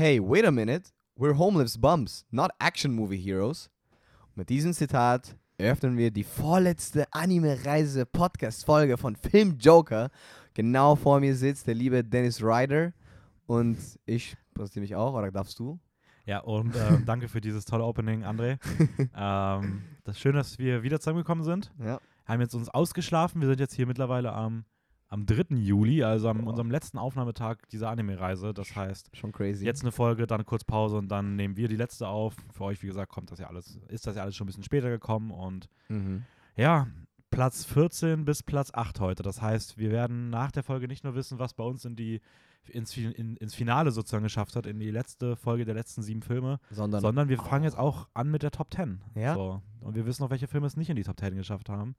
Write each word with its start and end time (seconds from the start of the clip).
Hey, 0.00 0.18
wait 0.18 0.46
a 0.46 0.50
minute. 0.50 0.94
We're 1.18 1.36
homeless 1.36 1.76
bums, 1.76 2.24
not 2.30 2.52
action 2.58 2.90
movie 2.90 3.18
heroes. 3.18 3.68
Und 4.28 4.38
mit 4.38 4.48
diesem 4.48 4.72
Zitat 4.72 5.36
eröffnen 5.58 5.98
wir 5.98 6.10
die 6.10 6.24
vorletzte 6.24 7.04
Anime-Reise-Podcast-Folge 7.12 8.96
von 8.96 9.14
Film 9.14 9.58
Joker. 9.58 10.08
Genau 10.54 10.96
vor 10.96 11.20
mir 11.20 11.36
sitzt 11.36 11.66
der 11.66 11.74
liebe 11.74 12.02
Dennis 12.02 12.42
Ryder 12.42 12.94
und 13.44 13.76
ich 14.06 14.38
präsentiere 14.54 14.80
mich 14.80 14.94
auch, 14.94 15.12
oder 15.12 15.30
darfst 15.30 15.58
du? 15.58 15.78
Ja, 16.24 16.38
und 16.38 16.74
ähm, 16.76 17.02
danke 17.06 17.28
für 17.28 17.42
dieses 17.42 17.66
tolle 17.66 17.84
Opening, 17.84 18.24
André. 18.24 18.56
ähm, 19.14 19.82
das 20.04 20.16
ist 20.16 20.22
schön, 20.22 20.34
dass 20.34 20.58
wir 20.58 20.82
wieder 20.82 20.98
zusammengekommen 20.98 21.44
sind. 21.44 21.74
Ja. 21.78 22.00
Haben 22.24 22.40
jetzt 22.40 22.54
uns 22.54 22.70
ausgeschlafen. 22.70 23.42
Wir 23.42 23.48
sind 23.48 23.60
jetzt 23.60 23.74
hier 23.74 23.86
mittlerweile 23.86 24.32
am, 24.32 24.64
am 25.10 25.26
3. 25.26 25.56
Juli, 25.56 26.02
also 26.04 26.28
am 26.28 26.38
Boah. 26.42 26.50
unserem 26.50 26.70
letzten 26.70 26.96
Aufnahmetag 26.96 27.56
dieser 27.72 27.90
Anime-Reise. 27.90 28.54
Das 28.54 28.74
heißt, 28.74 29.10
Schon 29.16 29.32
crazy. 29.32 29.64
jetzt 29.64 29.82
eine 29.82 29.92
Folge, 29.92 30.26
dann 30.26 30.46
kurz 30.46 30.64
Pause 30.64 30.96
und 30.96 31.08
dann 31.08 31.36
nehmen 31.36 31.56
wir 31.56 31.68
die 31.68 31.76
letzte 31.76 32.08
auf. 32.08 32.36
Für 32.52 32.64
euch, 32.64 32.82
wie 32.82 32.86
gesagt, 32.86 33.10
kommt 33.12 33.30
das 33.32 33.38
ja 33.40 33.48
alles, 33.48 33.78
ist 33.88 34.06
das 34.06 34.16
ja 34.16 34.22
alles 34.22 34.36
schon 34.36 34.44
ein 34.46 34.48
bisschen 34.48 34.62
später 34.64 34.88
gekommen 34.88 35.30
und 35.32 35.68
Mhm. 35.88 36.22
ja, 36.56 36.86
Platz 37.32 37.64
14 37.64 38.24
bis 38.24 38.42
Platz 38.42 38.70
8 38.72 39.00
heute. 39.00 39.22
Das 39.22 39.40
heißt, 39.42 39.78
wir 39.78 39.90
werden 39.90 40.30
nach 40.30 40.50
der 40.52 40.62
Folge 40.62 40.88
nicht 40.88 41.04
nur 41.04 41.14
wissen, 41.14 41.38
was 41.38 41.54
bei 41.54 41.62
uns 41.64 41.84
in 41.84 41.94
die, 41.96 42.20
ins, 42.68 42.96
in, 42.96 43.36
ins 43.36 43.54
Finale 43.54 43.90
sozusagen 43.92 44.22
geschafft 44.24 44.54
hat, 44.56 44.66
in 44.66 44.78
die 44.80 44.90
letzte 44.90 45.34
Folge 45.36 45.64
der 45.64 45.74
letzten 45.74 46.02
sieben 46.02 46.22
Filme, 46.22 46.58
Sondern, 46.70 47.00
sondern 47.00 47.28
wir 47.28 47.38
fangen 47.38 47.64
jetzt 47.64 47.78
auch 47.78 48.08
an 48.14 48.30
mit 48.30 48.42
der 48.42 48.50
Top 48.50 48.72
10. 48.74 49.00
Ja. 49.14 49.34
So. 49.34 49.62
Und 49.80 49.94
wir 49.96 50.06
wissen 50.06 50.22
auch, 50.24 50.30
welche 50.30 50.46
Filme 50.48 50.66
es 50.66 50.76
nicht 50.76 50.90
in 50.90 50.96
die 50.96 51.02
Top 51.04 51.18
10 51.18 51.34
geschafft 51.36 51.68
haben. 51.68 51.94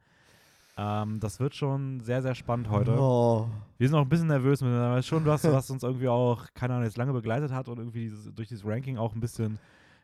Ähm, 0.77 1.19
das 1.19 1.39
wird 1.39 1.55
schon 1.55 1.99
sehr, 1.99 2.21
sehr 2.21 2.35
spannend 2.35 2.69
heute. 2.69 2.95
Oh. 2.97 3.49
Wir 3.77 3.87
sind 3.87 3.97
auch 3.97 4.03
ein 4.03 4.09
bisschen 4.09 4.27
nervös 4.27 4.63
aber 4.63 5.01
schon 5.01 5.25
was, 5.25 5.43
was 5.43 5.69
uns 5.69 5.83
irgendwie 5.83 6.07
auch, 6.07 6.45
keine 6.53 6.73
Ahnung, 6.73 6.85
jetzt 6.85 6.97
lange 6.97 7.13
begleitet 7.13 7.51
hat 7.51 7.67
und 7.67 7.77
irgendwie 7.77 8.01
dieses, 8.01 8.33
durch 8.33 8.47
dieses 8.47 8.65
Ranking 8.65 8.97
auch 8.97 9.13
ein 9.13 9.19
bisschen, 9.19 9.59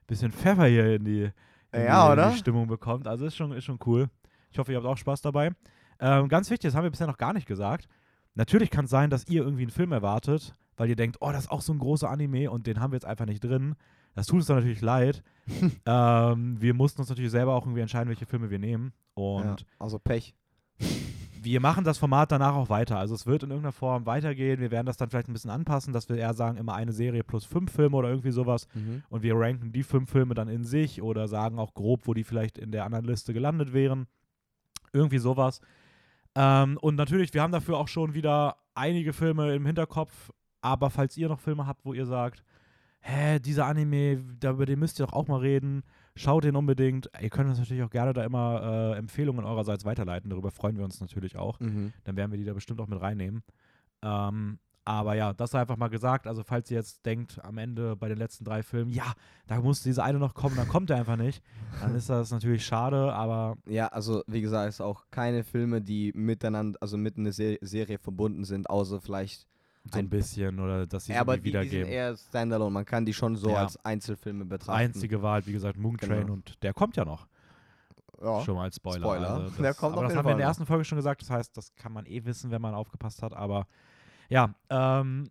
bisschen 0.07 0.31
Pfeffer 0.31 0.65
hier 0.65 0.95
in 0.95 1.05
die, 1.05 1.31
in 1.71 1.83
Ja, 1.83 2.07
die, 2.07 2.13
oder? 2.13 2.31
die 2.31 2.37
Stimmung 2.37 2.67
bekommt. 2.67 3.07
Also 3.07 3.25
ist 3.25 3.35
schon, 3.35 3.51
ist 3.53 3.65
schon 3.65 3.79
cool. 3.85 4.09
Ich 4.51 4.59
hoffe, 4.59 4.71
ihr 4.71 4.77
habt 4.77 4.87
auch 4.87 4.97
Spaß 4.97 5.21
dabei. 5.21 5.51
Ähm, 5.99 6.27
ganz 6.27 6.49
wichtig, 6.49 6.69
das 6.69 6.75
haben 6.75 6.83
wir 6.83 6.91
bisher 6.91 7.07
noch 7.07 7.17
gar 7.17 7.33
nicht 7.33 7.47
gesagt. 7.47 7.87
Natürlich 8.35 8.69
kann 8.69 8.85
es 8.85 8.91
sein, 8.91 9.09
dass 9.09 9.27
ihr 9.27 9.41
irgendwie 9.41 9.63
einen 9.63 9.71
Film 9.71 9.91
erwartet, 9.91 10.53
weil 10.75 10.89
ihr 10.89 10.95
denkt, 10.95 11.17
oh, 11.21 11.31
das 11.31 11.45
ist 11.45 11.51
auch 11.51 11.61
so 11.61 11.73
ein 11.73 11.79
großer 11.79 12.09
Anime 12.09 12.51
und 12.51 12.67
den 12.67 12.79
haben 12.79 12.91
wir 12.91 12.97
jetzt 12.97 13.05
einfach 13.05 13.25
nicht 13.25 13.43
drin. 13.43 13.75
Das 14.13 14.27
tut 14.27 14.37
uns 14.37 14.47
dann 14.47 14.57
natürlich 14.57 14.81
leid. 14.81 15.23
ähm, 15.85 16.61
wir 16.61 16.73
mussten 16.73 17.01
uns 17.01 17.09
natürlich 17.09 17.31
selber 17.31 17.53
auch 17.53 17.65
irgendwie 17.65 17.81
entscheiden, 17.81 18.09
welche 18.09 18.25
Filme 18.25 18.49
wir 18.49 18.59
nehmen. 18.59 18.93
Und 19.13 19.61
ja, 19.61 19.67
also 19.79 19.99
Pech. 19.99 20.35
Wir 21.47 21.61
machen 21.61 21.83
das 21.83 21.97
Format 21.97 22.31
danach 22.31 22.55
auch 22.55 22.69
weiter. 22.69 22.97
Also 22.97 23.15
es 23.15 23.25
wird 23.25 23.43
in 23.43 23.49
irgendeiner 23.49 23.71
Form 23.71 24.05
weitergehen. 24.05 24.59
Wir 24.59 24.71
werden 24.71 24.85
das 24.85 24.97
dann 24.97 25.09
vielleicht 25.09 25.29
ein 25.29 25.33
bisschen 25.33 25.51
anpassen, 25.51 25.93
dass 25.93 26.09
wir 26.09 26.17
eher 26.17 26.33
sagen, 26.33 26.57
immer 26.57 26.75
eine 26.75 26.91
Serie 26.91 27.23
plus 27.23 27.45
fünf 27.45 27.71
Filme 27.71 27.95
oder 27.95 28.09
irgendwie 28.09 28.31
sowas. 28.31 28.67
Mhm. 28.73 29.03
Und 29.09 29.23
wir 29.23 29.35
ranken 29.35 29.71
die 29.71 29.83
fünf 29.83 30.11
Filme 30.11 30.33
dann 30.33 30.49
in 30.49 30.63
sich 30.63 31.01
oder 31.01 31.27
sagen 31.27 31.57
auch 31.57 31.73
grob, 31.73 32.01
wo 32.05 32.13
die 32.13 32.23
vielleicht 32.23 32.57
in 32.57 32.71
der 32.71 32.85
anderen 32.85 33.05
Liste 33.05 33.33
gelandet 33.33 33.73
wären. 33.73 34.07
Irgendwie 34.93 35.19
sowas. 35.19 35.61
Ähm, 36.35 36.77
und 36.81 36.95
natürlich, 36.95 37.33
wir 37.33 37.41
haben 37.41 37.51
dafür 37.51 37.77
auch 37.77 37.87
schon 37.87 38.13
wieder 38.13 38.57
einige 38.75 39.13
Filme 39.13 39.55
im 39.55 39.65
Hinterkopf. 39.65 40.31
Aber 40.61 40.89
falls 40.89 41.15
ihr 41.17 41.29
noch 41.29 41.39
Filme 41.39 41.65
habt, 41.65 41.85
wo 41.85 41.93
ihr 41.93 42.05
sagt, 42.05 42.43
hä, 42.99 43.39
dieser 43.39 43.65
Anime, 43.67 44.23
über 44.43 44.65
den 44.65 44.79
müsst 44.79 44.99
ihr 44.99 45.05
doch 45.05 45.13
auch 45.13 45.27
mal 45.27 45.39
reden, 45.39 45.83
schaut 46.17 46.43
den 46.43 46.55
unbedingt. 46.55 47.09
Ihr 47.21 47.29
könnt 47.29 47.49
uns 47.49 47.59
natürlich 47.59 47.83
auch 47.83 47.89
gerne 47.89 48.13
da 48.13 48.23
immer 48.23 48.93
äh, 48.93 48.97
Empfehlungen 48.97 49.45
eurerseits 49.45 49.85
weiterleiten. 49.85 50.29
Darüber 50.29 50.51
freuen 50.51 50.77
wir 50.77 50.83
uns 50.83 50.99
natürlich 50.99 51.37
auch 51.37 51.59
Mhm. 51.59 51.93
dann 52.03 52.15
werden 52.17 52.31
wir 52.31 52.37
die 52.37 52.45
da 52.45 52.53
bestimmt 52.53 52.79
auch 52.81 52.87
mit 52.87 52.99
reinnehmen. 53.01 53.43
Ähm, 54.01 54.59
aber 54.85 55.15
ja, 55.15 55.33
das 55.33 55.53
einfach 55.53 55.75
mal 55.75 55.89
gesagt. 55.89 56.27
Also, 56.27 56.43
falls 56.45 56.71
ihr 56.71 56.77
jetzt 56.77 57.05
denkt, 57.05 57.43
am 57.43 57.57
Ende 57.57 57.97
bei 57.97 58.07
den 58.07 58.17
letzten 58.17 58.45
drei 58.45 58.63
Filmen, 58.63 58.89
ja, 58.89 59.11
da 59.45 59.59
muss 59.59 59.83
dieser 59.83 60.05
eine 60.05 60.17
noch 60.17 60.33
kommen, 60.33 60.55
dann 60.55 60.69
kommt 60.69 60.89
er 60.89 60.95
einfach 60.95 61.17
nicht, 61.17 61.43
dann 61.81 61.93
ist 61.93 62.09
das 62.09 62.31
natürlich 62.31 62.65
schade, 62.65 63.11
aber 63.13 63.57
Ja, 63.65 63.87
also 63.87 64.23
wie 64.27 64.39
gesagt, 64.39 64.69
es 64.69 64.75
ist 64.75 64.81
auch 64.81 65.03
keine 65.11 65.43
Filme, 65.43 65.81
die 65.81 66.13
miteinander, 66.15 66.77
also 66.79 66.97
mit 66.97 67.17
einer 67.17 67.33
Se 67.33 67.57
Serie 67.61 67.97
verbunden 67.99 68.45
sind, 68.45 68.69
außer 68.69 69.01
vielleicht. 69.01 69.45
So 69.93 69.99
ein 69.99 70.09
bisschen 70.09 70.59
oder 70.59 70.85
dass 70.87 71.05
sie 71.05 71.13
Ja, 71.13 71.21
aber 71.21 71.37
die, 71.37 71.43
die 71.43 71.51
sind 71.51 71.61
wiedergeben. 71.61 71.87
eher 71.91 72.15
Standalone. 72.17 72.71
Man 72.71 72.85
kann 72.85 73.05
die 73.05 73.13
schon 73.13 73.35
so 73.35 73.49
Ja. 73.49 73.57
als 73.63 73.77
Einzelfilme 73.85 74.45
betrachten. 74.45 74.71
Einzige 74.79 75.21
Wahl, 75.21 75.45
wie 75.45 75.53
gesagt, 75.53 75.77
Moon 75.77 75.97
Train 75.97 76.21
Genau. 76.21 76.33
und 76.33 76.61
der 76.63 76.73
kommt 76.73 76.95
ja 76.97 77.05
noch. 77.05 77.27
Ja. 78.21 78.41
Schon 78.41 78.55
mal 78.55 78.63
als 78.63 78.77
Spoiler. 78.77 78.99
Spoiler. 79.05 79.29
Also 79.29 79.47
das, 79.49 79.57
Der 79.57 79.73
kommt 79.75 79.95
aber 79.97 80.07
das 80.07 80.15
haben 80.15 80.25
wir 80.25 80.31
in 80.31 80.37
der 80.39 80.47
ersten 80.47 80.65
Folge 80.65 80.83
schon 80.85 80.95
gesagt. 80.95 81.21
Das 81.21 81.29
heißt, 81.29 81.55
das 81.55 81.75
kann 81.75 81.91
man 81.93 82.05
eh 82.07 82.25
wissen, 82.25 82.49
wenn 82.51 82.61
man 82.61 82.73
aufgepasst 82.73 83.21
hat. 83.21 83.33
Aber 83.33 83.67
ja, 84.29 84.55
ähm, 84.69 85.29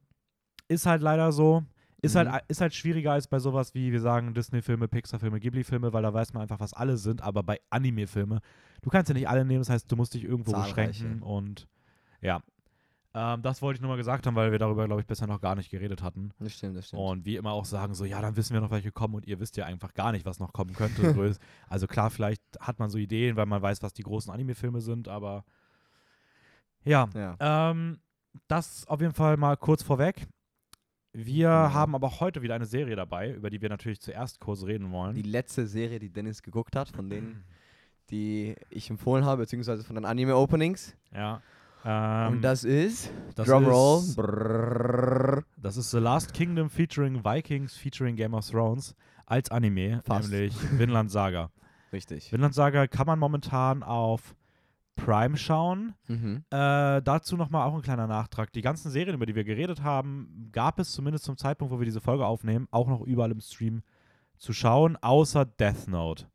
ist 0.69 0.87
halt 0.87 1.03
leider 1.03 1.33
so. 1.33 1.65
Ist, 2.03 2.15
Mhm. 2.15 2.31
halt, 2.31 2.45
ist 2.49 2.61
halt 2.61 2.75
schwieriger 2.75 3.13
als 3.13 3.27
bei 3.27 3.39
sowas 3.41 3.75
wie, 3.75 3.91
wir 3.91 4.01
sagen, 4.01 4.35
Disney-Filme, 4.35 4.87
Pixar-Filme, 4.87 5.41
Ghibli-Filme, 5.41 5.93
weil 5.93 6.03
da 6.03 6.13
weiß 6.15 6.33
man 6.35 6.43
einfach, 6.43 6.61
was 6.61 6.75
alle 6.75 6.97
sind. 6.97 7.23
Aber 7.23 7.43
bei 7.43 7.59
Anime-Filme, 7.71 8.41
du 8.83 8.91
kannst 8.91 9.09
ja 9.09 9.15
nicht 9.15 9.29
alle 9.29 9.45
nehmen. 9.45 9.61
Das 9.61 9.71
heißt, 9.71 9.91
du 9.91 9.97
musst 9.97 10.15
dich 10.15 10.23
irgendwo 10.23 10.53
Zahlreiche. 10.53 10.77
beschränken. 11.05 11.23
Und 11.23 11.67
ja, 12.21 12.41
ähm, 13.19 13.41
das 13.41 13.63
wollte 13.63 13.79
ich 13.79 13.81
nur 13.81 13.89
mal 13.91 13.97
gesagt 13.97 14.27
haben, 14.27 14.37
weil 14.37 14.53
wir 14.53 14.59
darüber, 14.59 14.85
glaube 14.85 15.01
ich, 15.01 15.07
bisher 15.07 15.27
noch 15.27 15.41
gar 15.41 15.55
nicht 15.55 15.71
geredet 15.71 16.03
hatten. 16.03 16.33
Das 16.39 16.53
stimmt, 16.53 16.77
das 16.77 16.89
stimmt. 16.89 17.01
Und 17.01 17.25
wie 17.25 17.37
immer 17.37 17.53
auch 17.53 17.65
sagen, 17.65 17.95
so, 17.95 18.05
ja, 18.05 18.21
dann 18.21 18.37
wissen 18.37 18.53
wir 18.53 18.61
noch, 18.61 18.71
welche 18.71 18.93
kommen 18.93 19.15
und 19.15 19.27
ihr 19.27 19.41
wisst 19.41 19.57
ja 19.57 19.65
einfach 19.65 19.95
gar 19.95 20.13
nicht, 20.13 20.27
was 20.27 20.39
noch 20.39 20.53
kommen 20.53 20.75
könnte. 20.75 21.03
Also 21.71 21.87
klar, 21.87 22.11
vielleicht 22.11 22.43
hat 22.61 22.79
man 22.79 22.91
so 22.91 22.99
Ideen, 22.99 23.37
weil 23.37 23.47
man 23.47 23.63
weiß, 23.63 23.83
was 23.83 23.95
die 23.95 24.03
großen 24.03 24.31
Anime-Filme 24.33 24.81
sind, 24.83 25.09
aber 25.09 25.45
ja, 26.85 27.09
ja. 27.15 27.37
ähm, 27.41 27.99
das 28.49 28.87
auf 28.87 29.01
jeden 29.01 29.15
Fall 29.15 29.37
mal 29.37 29.57
kurz 29.57 29.83
vorweg. 29.83 30.27
Wir 31.13 31.49
Ja. 31.49 31.73
haben 31.73 31.95
aber 31.95 32.09
auch 32.09 32.21
heute 32.21 32.43
wieder 32.43 32.55
eine 32.55 32.67
Serie 32.67 32.95
dabei, 32.97 33.33
über 33.33 33.49
die 33.49 33.63
wir 33.63 33.71
natürlich 33.71 34.01
zuerst 34.01 34.39
kurz 34.39 34.63
reden 34.65 34.91
wollen. 34.93 35.15
Die 35.15 35.23
letzte 35.23 35.67
Serie, 35.67 35.99
die 35.99 36.11
Dennis 36.13 36.43
geguckt 36.43 36.77
hat, 36.77 36.89
von 36.91 37.09
denen, 37.09 37.43
die 38.11 38.55
ich 38.69 38.91
empfohlen 38.91 39.25
habe, 39.25 39.43
beziehungsweise 39.43 39.83
von 39.85 39.95
den 39.97 40.05
Anime-Openings. 40.05 40.95
ja. 41.15 41.41
Ähm, 41.89 42.33
Und 42.35 42.43
das 42.43 42.65
ist. 42.65 43.11
das 43.37 43.47
Drumroll. 43.47 44.01
ist- 44.01 44.17
Brrrr. 44.17 45.45
Das 45.57 45.77
ist 45.77 45.91
The 45.93 45.99
Last 45.99 46.35
Kingdom 46.35 46.69
featuring 46.69 47.25
Vikings 47.25 47.77
featuring 47.77 48.17
Game 48.17 48.35
of 48.35 48.49
Thrones 48.49 48.95
als 49.27 49.51
Anime, 49.51 50.03
Fast. 50.05 50.31
nämlich 50.31 50.55
Vinland 50.79 51.11
Saga. 51.11 51.51
Richtig. 51.93 52.33
Vinland 52.33 52.55
Saga 52.55 52.87
kann 52.89 53.07
man 53.07 53.19
momentan 53.19 53.83
auf 53.83 54.35
Prime 54.97 55.37
schauen. 55.37 55.95
Mhm. 56.09 56.43
Äh, 56.51 57.03
dazu 57.03 57.37
nochmal 57.37 57.69
auch 57.69 57.75
ein 57.75 57.83
kleiner 57.83 58.07
Nachtrag. 58.07 58.53
Die 58.53 58.63
ganzen 58.63 58.91
Serien, 58.91 59.15
über 59.15 59.27
die 59.27 59.35
wir 59.35 59.45
geredet 59.45 59.83
haben, 59.83 60.49
gab 60.53 60.79
es 60.79 60.93
zumindest 60.93 61.25
zum 61.25 61.37
Zeitpunkt, 61.37 61.73
wo 61.73 61.79
wir 61.79 61.85
diese 61.85 62.01
Folge 62.01 62.25
aufnehmen, 62.27 62.67
auch 62.71 62.89
noch 62.89 63.03
überall 63.03 63.31
im 63.31 63.41
Stream 63.41 63.83
zu 64.39 64.53
schauen, 64.53 64.97
außer 64.97 65.45
Death 65.45 65.87
Note. 65.89 66.27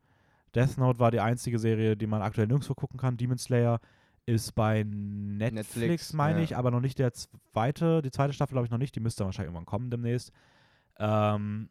Death 0.55 0.77
Note 0.77 0.99
war 0.99 1.11
die 1.11 1.19
einzige 1.19 1.59
Serie, 1.59 1.95
die 1.97 2.07
man 2.07 2.21
aktuell 2.21 2.47
nirgendwo 2.47 2.73
gucken 2.73 2.99
kann. 2.99 3.17
Demon 3.17 3.37
Slayer 3.37 3.79
ist 4.25 4.53
bei 4.53 4.83
Netflix, 4.83 5.75
Netflix, 5.75 6.13
meine 6.13 6.39
ja. 6.39 6.43
ich, 6.43 6.57
aber 6.57 6.71
noch 6.71 6.79
nicht 6.79 6.99
der 6.99 7.11
zweite, 7.13 8.01
die 8.01 8.11
zweite 8.11 8.33
Staffel 8.33 8.53
glaube 8.53 8.65
ich 8.65 8.71
noch 8.71 8.77
nicht, 8.77 8.95
die 8.95 8.99
müsste 8.99 9.25
wahrscheinlich 9.25 9.47
irgendwann 9.47 9.65
kommen 9.65 9.89
demnächst. 9.89 10.31
Ähm, 10.99 11.69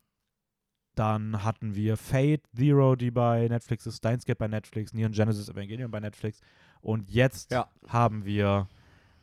dann 0.97 1.45
hatten 1.45 1.75
wir 1.75 1.97
Fate 1.97 2.43
Zero, 2.55 2.97
die 2.97 3.11
bei 3.11 3.47
Netflix 3.49 3.87
ist, 3.87 3.99
Steins 3.99 4.25
Gate 4.25 4.39
bei 4.39 4.49
Netflix, 4.49 4.93
Neon 4.93 5.13
Genesis 5.13 5.49
Evangelion 5.49 5.91
bei 5.91 6.01
Netflix 6.01 6.41
und 6.81 7.09
jetzt 7.11 7.53
Ja. 7.53 7.69
haben 7.89 8.25
wir 8.25 8.69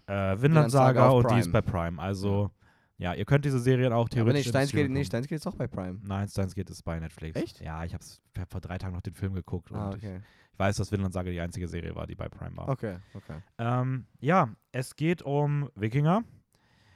äh, 0.07 0.41
Vinland 0.41 0.71
Saga 0.71 1.01
Saga 1.01 1.09
und 1.09 1.31
die 1.31 1.39
ist 1.39 1.51
Prime. 1.51 1.61
bei 1.61 1.71
Prime. 1.71 2.01
Also 2.01 2.51
ja, 2.97 3.13
ihr 3.13 3.25
könnt 3.25 3.45
diese 3.45 3.59
Serien 3.59 3.93
auch 3.93 4.01
Aber 4.05 4.09
nee, 4.09 4.15
theoretisch 4.15 4.47
Steins 4.49 4.69
Stream 4.69 4.87
geht, 4.87 4.91
nee. 4.91 5.03
Steins 5.05 5.27
geht 5.27 5.37
ist 5.37 5.47
auch 5.47 5.55
bei 5.55 5.67
Prime. 5.67 5.99
Nein, 6.03 6.27
Steins 6.27 6.55
Gate 6.55 6.69
ist 6.69 6.83
bei 6.83 6.99
Netflix. 6.99 7.39
Echt? 7.41 7.61
Ja, 7.61 7.83
ich 7.85 7.93
habe 7.93 8.03
vor 8.49 8.61
drei 8.61 8.77
Tagen 8.77 8.95
noch 8.95 9.01
den 9.01 9.13
Film 9.13 9.33
geguckt 9.33 9.71
und 9.71 9.77
Ah, 9.77 9.89
ich, 9.91 9.97
okay. 9.97 10.19
ich 10.53 10.59
weiß, 10.59 10.77
dass 10.77 10.91
Vinland 10.91 11.13
Saga 11.13 11.29
die 11.31 11.39
einzige 11.39 11.67
Serie 11.67 11.95
war, 11.95 12.07
die 12.07 12.15
bei 12.15 12.27
Prime 12.29 12.55
war. 12.57 12.69
Okay, 12.69 12.97
okay. 13.13 13.37
Ähm, 13.59 14.05
ja, 14.19 14.49
es 14.71 14.95
geht 14.95 15.21
um 15.21 15.69
Wikinger. 15.75 16.23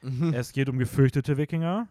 Mhm. 0.01 0.33
Es 0.33 0.51
geht 0.51 0.67
um 0.69 0.77
gefürchtete 0.79 1.37
Wikinger. 1.37 1.87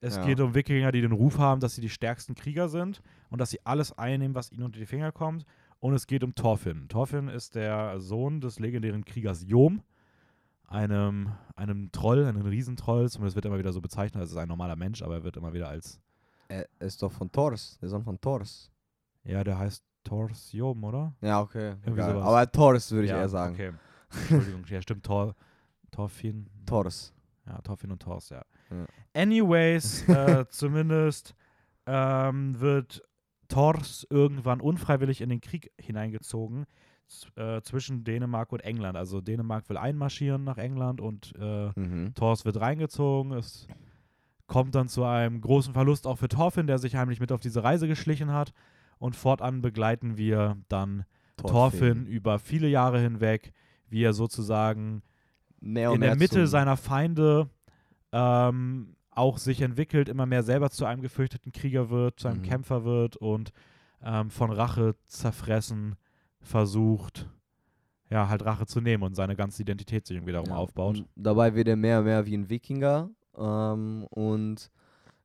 Es 0.00 0.16
Ja. 0.16 0.26
geht 0.26 0.40
um 0.40 0.54
Wikinger, 0.54 0.90
die 0.92 1.00
den 1.00 1.12
Ruf 1.12 1.38
haben, 1.38 1.60
dass 1.60 1.74
sie 1.76 1.80
die 1.80 1.88
stärksten 1.88 2.34
Krieger 2.34 2.68
sind 2.68 3.00
und 3.30 3.40
dass 3.40 3.50
sie 3.50 3.64
alles 3.64 3.96
einnehmen, 3.96 4.34
was 4.34 4.50
ihnen 4.52 4.64
unter 4.64 4.78
die 4.80 4.86
Finger 4.86 5.12
kommt. 5.12 5.44
Und 5.78 5.94
es 5.94 6.06
geht 6.06 6.24
um 6.24 6.34
Thorfinn. 6.34 6.88
Thorfinn 6.88 7.28
ist 7.28 7.54
der 7.54 8.00
Sohn 8.00 8.40
des 8.40 8.58
legendären 8.58 9.04
Kriegers 9.04 9.44
Jom, 9.46 9.82
einem, 10.68 11.32
einem 11.54 11.90
Troll, 11.92 12.24
einem 12.24 12.42
Riesentroll. 12.42 13.08
Zumindest 13.10 13.36
wird 13.36 13.44
er 13.44 13.50
immer 13.50 13.58
wieder 13.58 13.72
so 13.72 13.80
bezeichnet. 13.80 14.22
Es 14.22 14.30
ist 14.30 14.36
ein 14.36 14.48
normaler 14.48 14.76
Mensch, 14.76 15.02
aber 15.02 15.16
er 15.16 15.24
wird 15.24 15.36
immer 15.36 15.52
wieder 15.52 15.68
als, 15.68 16.00
Er 16.48 16.66
ist 16.80 17.02
doch 17.02 17.12
von 17.12 17.30
Thors, 17.30 17.78
der 17.80 17.88
Sohn 17.88 18.02
von 18.02 18.20
Thors. 18.20 18.70
ja, 19.24 19.42
der 19.44 19.58
heißt 19.58 19.84
Thors 20.04 20.52
Jom, 20.52 20.84
oder? 20.84 21.14
Ja, 21.20 21.40
okay. 21.40 21.74
Aber 21.86 22.50
Thors 22.50 22.90
würde 22.92 23.04
ich 23.04 23.10
ja, 23.10 23.18
eher 23.18 23.28
sagen. 23.28 23.54
Okay. 23.54 23.72
Entschuldigung, 24.20 24.64
ja, 24.68 24.80
stimmt. 24.80 25.04
Thor, 25.04 25.34
Thorfinn. 25.90 26.48
Thors. 26.64 27.12
Ja, 27.46 27.60
Thorfinn 27.62 27.90
und 27.92 28.02
Thors, 28.02 28.28
ja. 28.28 28.42
Ja. 28.70 28.86
Anyways, 29.14 30.08
äh, 30.08 30.46
zumindest 30.48 31.34
ähm, 31.86 32.58
wird 32.60 33.02
Thors 33.48 34.06
irgendwann 34.10 34.60
unfreiwillig 34.60 35.20
in 35.20 35.28
den 35.28 35.40
Krieg 35.40 35.72
hineingezogen 35.78 36.66
äh, 37.36 37.60
zwischen 37.62 38.04
Dänemark 38.04 38.52
und 38.52 38.60
England. 38.60 38.96
Also 38.96 39.20
Dänemark 39.20 39.68
will 39.68 39.76
einmarschieren 39.76 40.44
nach 40.44 40.58
England 40.58 41.00
und 41.00 41.32
äh, 41.38 41.70
Mhm. 41.76 42.14
Thors 42.14 42.44
wird 42.44 42.60
reingezogen. 42.60 43.32
Es 43.32 43.66
kommt 44.46 44.74
dann 44.74 44.88
zu 44.88 45.04
einem 45.04 45.40
großen 45.40 45.72
Verlust 45.72 46.06
auch 46.06 46.18
für 46.18 46.28
Thorfinn, 46.28 46.66
der 46.66 46.78
sich 46.78 46.94
heimlich 46.96 47.20
mit 47.20 47.32
auf 47.32 47.40
diese 47.40 47.64
Reise 47.64 47.88
geschlichen 47.88 48.32
hat. 48.32 48.52
Und 48.98 49.14
fortan 49.16 49.60
begleiten 49.60 50.16
wir 50.16 50.56
dann 50.68 51.04
Thorfinn, 51.36 52.06
über 52.06 52.38
viele 52.38 52.68
Jahre 52.68 52.98
hinweg, 53.00 53.52
wie 53.90 54.02
er 54.02 54.12
sozusagen 54.14 55.02
mehr 55.60 55.90
in 55.92 56.00
mehr 56.00 56.10
der 56.10 56.18
Mitte 56.18 56.46
seiner 56.46 56.76
Feinde 56.76 57.50
ähm, 58.12 58.96
auch 59.10 59.38
sich 59.38 59.60
entwickelt, 59.62 60.08
immer 60.08 60.26
mehr 60.26 60.42
selber 60.42 60.70
zu 60.70 60.84
einem 60.86 61.02
gefürchteten 61.02 61.52
Krieger 61.52 61.90
wird, 61.90 62.20
zu 62.20 62.28
einem 62.28 62.38
Mhm. 62.40 62.44
Kämpfer 62.44 62.84
wird 62.84 63.16
und 63.16 63.52
ähm, 64.02 64.30
von 64.30 64.50
Rache 64.50 64.94
zerfressen 65.04 65.96
versucht, 66.46 67.28
ja, 68.10 68.28
halt 68.28 68.44
Rache 68.44 68.66
zu 68.66 68.80
nehmen 68.80 69.02
und 69.02 69.14
seine 69.14 69.36
ganze 69.36 69.62
Identität 69.62 70.06
sich 70.06 70.16
irgendwie 70.16 70.32
darum 70.32 70.50
Ja, 70.50 70.56
aufbaut. 70.56 71.04
Dabei 71.16 71.54
wird 71.54 71.68
er 71.68 71.76
mehr 71.76 71.98
und 71.98 72.04
mehr 72.04 72.24
wie 72.26 72.36
ein 72.36 72.48
Wikinger. 72.48 73.10
Ähm, 73.36 74.06
und 74.10 74.70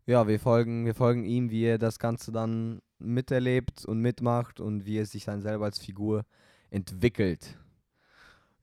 ja, 0.06 0.28
wir 0.28 0.40
folgen, 0.40 0.86
wir 0.86 0.96
folgen 0.96 1.24
ihm, 1.24 1.50
wie 1.52 1.64
er 1.64 1.78
das 1.78 2.00
Ganze 2.00 2.32
dann 2.32 2.82
miterlebt 3.00 3.86
und 3.86 4.00
mitmacht 4.00 4.60
und 4.60 4.86
wie 4.86 4.98
er 4.98 5.06
sich 5.06 5.26
dann 5.26 5.42
selber 5.42 5.66
als 5.66 5.80
Figur 5.80 6.26
entwickelt. 6.70 7.58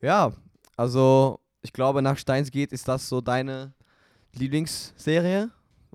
Ja, 0.01 0.33
also 0.77 1.41
ich 1.63 1.73
glaube, 1.73 2.03
nach 2.03 2.19
Steins 2.19 2.51
geht 2.51 2.73
ist 2.73 2.87
das 2.89 3.09
so 3.09 3.21
deine 3.21 3.73
Lieblingsserie? 4.35 5.51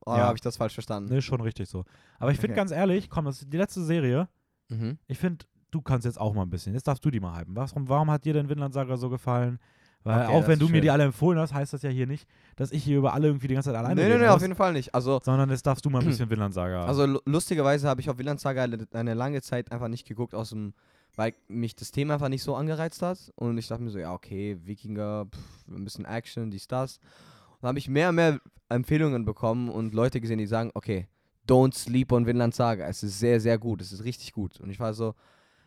Oder 0.05 0.17
Ja. 0.17 0.25
habe 0.27 0.35
ich 0.35 0.41
das 0.41 0.57
falsch 0.57 0.73
verstanden? 0.73 1.09
Ne, 1.09 1.19
ist 1.19 1.25
schon 1.25 1.39
richtig 1.41 1.69
so. 1.69 1.85
Aber 2.19 2.31
ich 2.31 2.37
finde 2.37 2.53
Okay. 2.53 2.61
ganz 2.61 2.71
ehrlich, 2.71 3.09
komm, 3.09 3.25
das 3.25 3.41
ist 3.41 3.51
die 3.53 3.57
letzte 3.57 3.83
Serie. 3.83 4.27
Mhm. 4.69 4.97
Ich 5.07 5.17
finde, 5.17 5.45
du 5.73 5.81
kannst 5.81 6.05
jetzt 6.05 6.19
auch 6.19 6.33
mal 6.33 6.43
ein 6.43 6.49
bisschen. 6.49 6.73
Jetzt 6.73 6.87
darfst 6.87 7.03
du 7.03 7.09
die 7.11 7.19
mal 7.19 7.37
hypen. 7.39 7.55
Warum, 7.55 7.87
warum 7.89 8.11
hat 8.11 8.25
dir 8.25 8.33
denn 8.33 8.49
Vinland 8.49 8.73
Saga 8.73 8.97
so 8.97 9.09
gefallen? 9.09 9.59
Weil 10.05 10.23
Okay, 10.25 10.33
auch 10.33 10.47
wenn 10.47 10.59
du 10.59 10.65
mir 10.65 10.73
schön. 10.73 10.81
die 10.81 10.91
alle 10.91 11.05
empfohlen 11.05 11.39
hast, 11.39 11.53
heißt 11.53 11.71
das 11.73 11.81
ja 11.81 11.89
hier 11.89 12.05
nicht, 12.07 12.27
dass 12.57 12.71
ich 12.73 12.83
hier 12.83 12.97
über 12.97 13.13
alle 13.13 13.27
irgendwie 13.27 13.47
die 13.47 13.53
ganze 13.53 13.69
Zeit 13.69 13.77
alleine 13.77 13.95
Nee, 13.95 14.01
nee, 14.07 14.13
reden 14.15 14.23
nee, 14.23 14.29
auf 14.29 14.41
jeden 14.41 14.55
Fall 14.55 14.73
nicht. 14.73 14.93
Also, 14.93 15.21
sondern 15.23 15.49
jetzt 15.49 15.65
darfst 15.65 15.85
du 15.85 15.89
mal 15.89 15.99
ein 15.99 16.05
bisschen 16.09 16.29
Vinland 16.29 16.53
Saga. 16.53 16.85
Also 16.85 17.05
lu- 17.05 17.19
lustigerweise 17.25 17.87
habe 17.87 18.01
ich 18.01 18.09
auf 18.09 18.17
Vinland 18.17 18.41
Saga 18.41 18.63
eine, 18.63 18.85
eine 18.91 19.13
lange 19.13 19.41
Zeit 19.41 19.71
einfach 19.71 19.87
nicht 19.87 20.05
geguckt, 20.05 20.35
aus 20.35 20.49
dem, 20.49 20.73
weil 21.15 21.33
mich 21.47 21.75
das 21.77 21.91
Thema 21.91 22.15
einfach 22.15 22.27
nicht 22.27 22.43
so 22.43 22.53
angereizt 22.55 23.01
hat. 23.01 23.31
Und 23.37 23.57
ich 23.57 23.67
dachte 23.69 23.81
mir 23.81 23.91
so, 23.91 23.99
ja, 23.99 24.11
okay, 24.13 24.57
Wikinger, 24.65 25.27
pff, 25.33 25.67
ein 25.69 25.85
bisschen 25.85 26.03
Action, 26.03 26.51
dies, 26.51 26.67
das. 26.67 26.97
Und 27.51 27.57
dann 27.61 27.69
habe 27.69 27.79
ich 27.79 27.87
mehr 27.87 28.09
und 28.09 28.15
mehr 28.15 28.39
Empfehlungen 28.67 29.23
bekommen 29.23 29.69
und 29.69 29.93
Leute 29.93 30.19
gesehen, 30.19 30.37
die 30.39 30.47
sagen, 30.47 30.71
okay, 30.73 31.07
don't 31.47 31.73
sleep 31.73 32.11
on 32.11 32.25
Vinland 32.25 32.53
Saga. 32.53 32.87
Es 32.87 33.03
ist 33.03 33.19
sehr, 33.19 33.39
sehr 33.39 33.57
gut. 33.57 33.79
Es 33.81 33.93
ist 33.93 34.03
richtig 34.03 34.33
gut. 34.33 34.59
Und 34.59 34.69
ich 34.69 34.81
war 34.81 34.93
so, 34.93 35.13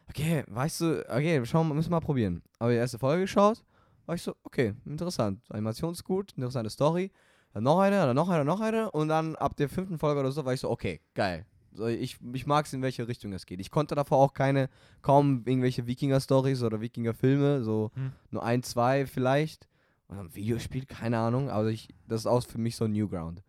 okay, 0.09 0.45
weißt 0.49 0.81
du, 0.81 1.05
okay, 1.11 1.45
schauen 1.45 1.69
wir, 1.69 1.75
müssen 1.75 1.91
wir 1.91 1.97
mal 1.97 2.01
probieren. 2.01 2.43
Aber 2.59 2.71
die 2.71 2.77
erste 2.77 2.99
Folge 2.99 3.23
geschaut, 3.23 3.65
war 4.07 4.15
ich 4.15 4.23
so, 4.23 4.35
okay, 4.45 4.75
interessant. 4.85 5.41
Animation 5.51 5.93
ist 5.93 6.05
gut, 6.05 6.33
interessante 6.37 6.71
Story. 6.71 7.11
Dann 7.53 7.65
noch 7.65 7.79
eine, 7.81 7.97
dann 7.97 8.17
noch 8.17 8.29
eine, 8.29 8.45
noch 8.45 8.61
eine. 8.61 8.91
Und 8.91 9.09
dann 9.09 9.35
ab 9.37 9.57
der 9.57 9.69
fünften 9.69 9.99
Folge 9.99 10.21
oder 10.21 10.31
so 10.31 10.45
war 10.45 10.53
ich 10.53 10.61
so, 10.61 10.71
okay, 10.71 11.01
geil. 11.15 11.47
So, 11.73 11.87
ich 11.89 12.19
ich 12.33 12.47
mag 12.47 12.65
es, 12.67 12.73
in 12.73 12.83
welche 12.83 13.07
Richtung 13.07 13.33
es 13.33 13.45
geht. 13.45 13.61
Ich 13.61 13.71
konnte 13.71 13.95
davor 13.95 14.19
auch 14.19 14.33
keine, 14.33 14.69
kaum 15.03 15.43
irgendwelche 15.45 15.87
Wikinger-Stories 15.87 16.63
oder 16.63 16.81
Wikinger-Filme, 16.81 17.63
so 17.65 17.91
Hm. 17.95 18.13
nur 18.31 18.43
ein, 18.43 18.63
zwei 18.63 19.07
vielleicht. 19.07 19.69
Oder 20.09 20.21
ein 20.21 20.35
Videospiel, 20.35 20.87
keine 20.87 21.19
Ahnung. 21.19 21.51
Aber 21.51 21.69
ich, 21.69 21.89
das 22.07 22.21
ist 22.23 22.27
auch 22.27 22.45
für 22.45 22.59
mich 22.59 22.77
so 22.77 22.87
Newground. 22.87 23.43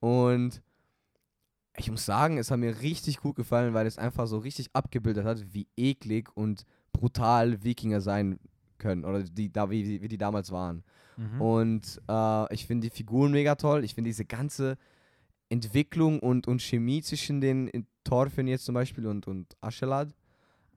Und 0.00 0.62
ich 1.76 1.90
muss 1.90 2.04
sagen, 2.04 2.38
es 2.38 2.50
hat 2.50 2.58
mir 2.58 2.80
richtig 2.80 3.18
gut 3.18 3.36
gefallen, 3.36 3.74
weil 3.74 3.86
es 3.86 3.98
einfach 3.98 4.26
so 4.26 4.38
richtig 4.38 4.70
abgebildet 4.72 5.24
hat, 5.24 5.52
wie 5.52 5.68
eklig 5.76 6.28
und 6.34 6.64
brutal 6.92 7.62
Wikinger 7.62 8.00
sein 8.00 8.38
können. 8.78 9.04
Oder 9.04 9.22
die, 9.22 9.52
da, 9.52 9.70
wie, 9.70 10.00
wie 10.00 10.08
die 10.08 10.18
damals 10.18 10.50
waren. 10.50 10.84
Mhm. 11.16 11.40
Und 11.40 12.02
äh, 12.08 12.54
ich 12.54 12.66
finde 12.66 12.88
die 12.88 12.94
Figuren 12.94 13.32
mega 13.32 13.54
toll. 13.54 13.84
Ich 13.84 13.94
finde 13.94 14.08
diese 14.08 14.24
ganze 14.24 14.76
Entwicklung 15.48 16.20
und, 16.20 16.48
und 16.48 16.62
Chemie 16.62 17.02
zwischen 17.02 17.40
den 17.40 17.68
in 17.68 17.86
Thorfinn 18.04 18.48
jetzt 18.48 18.64
zum 18.64 18.74
Beispiel 18.74 19.06
und, 19.06 19.26
und 19.26 19.56
Aschelad. 19.60 20.14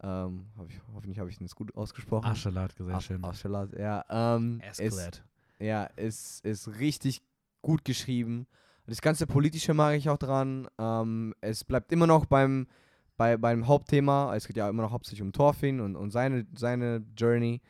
Ähm, 0.01 0.45
hab 0.57 0.69
ich, 0.69 0.79
hoffentlich 0.93 1.19
habe 1.19 1.29
ich 1.29 1.37
das 1.37 1.55
gut 1.55 1.75
ausgesprochen. 1.75 2.25
Aschelat, 2.25 2.73
sehr 2.77 3.01
schön. 3.01 3.23
Aschelad, 3.23 3.77
ja. 3.77 4.05
Ähm, 4.09 4.61
ist, 4.77 5.21
ja, 5.59 5.83
ist, 5.83 6.45
ist 6.45 6.79
richtig 6.79 7.21
gut 7.61 7.83
geschrieben. 7.83 8.47
Das 8.89 9.01
ganze 9.01 9.27
Politische 9.27 9.75
mag 9.75 9.95
ich 9.95 10.09
auch 10.09 10.18
dran. 10.18 10.68
Ähm, 10.80 11.36
es 11.41 11.63
bleibt 11.63 11.91
immer 11.91 12.07
noch 12.07 12.25
beim, 12.25 12.65
bei, 13.18 13.38
beim 13.38 13.68
Hauptthema. 13.68 14.36
Es 14.36 14.47
geht 14.47 14.57
ja 14.57 14.68
immer 14.68 14.81
noch 14.81 14.91
hauptsächlich 14.91 15.21
um 15.21 15.31
Thorfinn 15.31 15.80
und, 15.80 15.95
und 15.95 16.09
seine, 16.09 16.47
seine 16.56 17.06
Journey. 17.15 17.62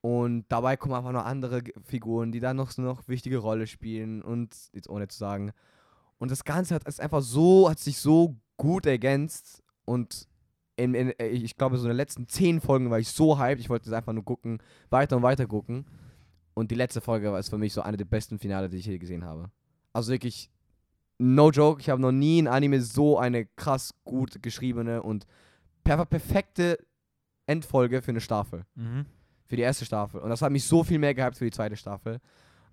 Und 0.00 0.46
dabei 0.48 0.78
kommen 0.78 0.94
einfach 0.94 1.12
noch 1.12 1.26
andere 1.26 1.62
Figuren, 1.84 2.32
die 2.32 2.40
da 2.40 2.54
noch, 2.54 2.74
noch 2.78 3.06
wichtige 3.06 3.36
Rolle 3.36 3.66
spielen. 3.66 4.22
Und 4.22 4.54
jetzt 4.72 4.88
ohne 4.88 5.08
zu 5.08 5.18
sagen. 5.18 5.52
Und 6.16 6.30
das 6.30 6.44
Ganze 6.44 6.74
hat 6.74 6.88
ist 6.88 7.02
einfach 7.02 7.20
so, 7.20 7.68
hat 7.68 7.78
sich 7.78 7.98
so 7.98 8.34
gut 8.56 8.86
ergänzt. 8.86 9.62
Und 9.84 10.26
in, 10.76 10.94
in, 10.94 11.10
äh, 11.18 11.28
ich 11.28 11.56
glaube, 11.56 11.76
so 11.76 11.84
in 11.84 11.90
den 11.90 11.96
letzten 11.98 12.28
zehn 12.28 12.62
Folgen 12.62 12.88
war 12.88 12.98
ich 12.98 13.10
so 13.10 13.38
hyped. 13.38 13.60
Ich 13.60 13.68
wollte 13.68 13.90
es 13.90 13.92
einfach 13.92 14.14
nur 14.14 14.24
gucken, 14.24 14.62
weiter 14.88 15.18
und 15.18 15.22
weiter 15.22 15.46
gucken. 15.46 15.84
Und 16.54 16.70
die 16.70 16.76
letzte 16.76 17.02
Folge 17.02 17.30
war 17.30 17.38
ist 17.38 17.50
für 17.50 17.58
mich 17.58 17.74
so 17.74 17.82
eine 17.82 17.98
der 17.98 18.06
besten 18.06 18.38
Finale, 18.38 18.70
die 18.70 18.78
ich 18.78 18.86
je 18.86 18.98
gesehen 18.98 19.24
habe. 19.26 19.50
Also 19.92 20.12
wirklich, 20.12 20.50
no 21.18 21.50
joke, 21.50 21.80
ich 21.80 21.90
habe 21.90 22.00
noch 22.00 22.12
nie 22.12 22.38
in 22.38 22.48
Anime 22.48 22.80
so 22.80 23.18
eine 23.18 23.46
krass 23.46 23.94
gut 24.04 24.42
geschriebene 24.42 25.02
und 25.02 25.26
per 25.84 26.04
perfekte 26.06 26.78
Endfolge 27.46 28.02
für 28.02 28.10
eine 28.10 28.20
Staffel. 28.20 28.64
Mhm. 28.74 29.06
Für 29.46 29.56
die 29.56 29.62
erste 29.62 29.84
Staffel. 29.84 30.20
Und 30.20 30.30
das 30.30 30.42
hat 30.42 30.52
mich 30.52 30.64
so 30.64 30.84
viel 30.84 30.98
mehr 30.98 31.14
gehabt 31.14 31.36
für 31.36 31.44
die 31.44 31.50
zweite 31.50 31.76
Staffel. 31.76 32.20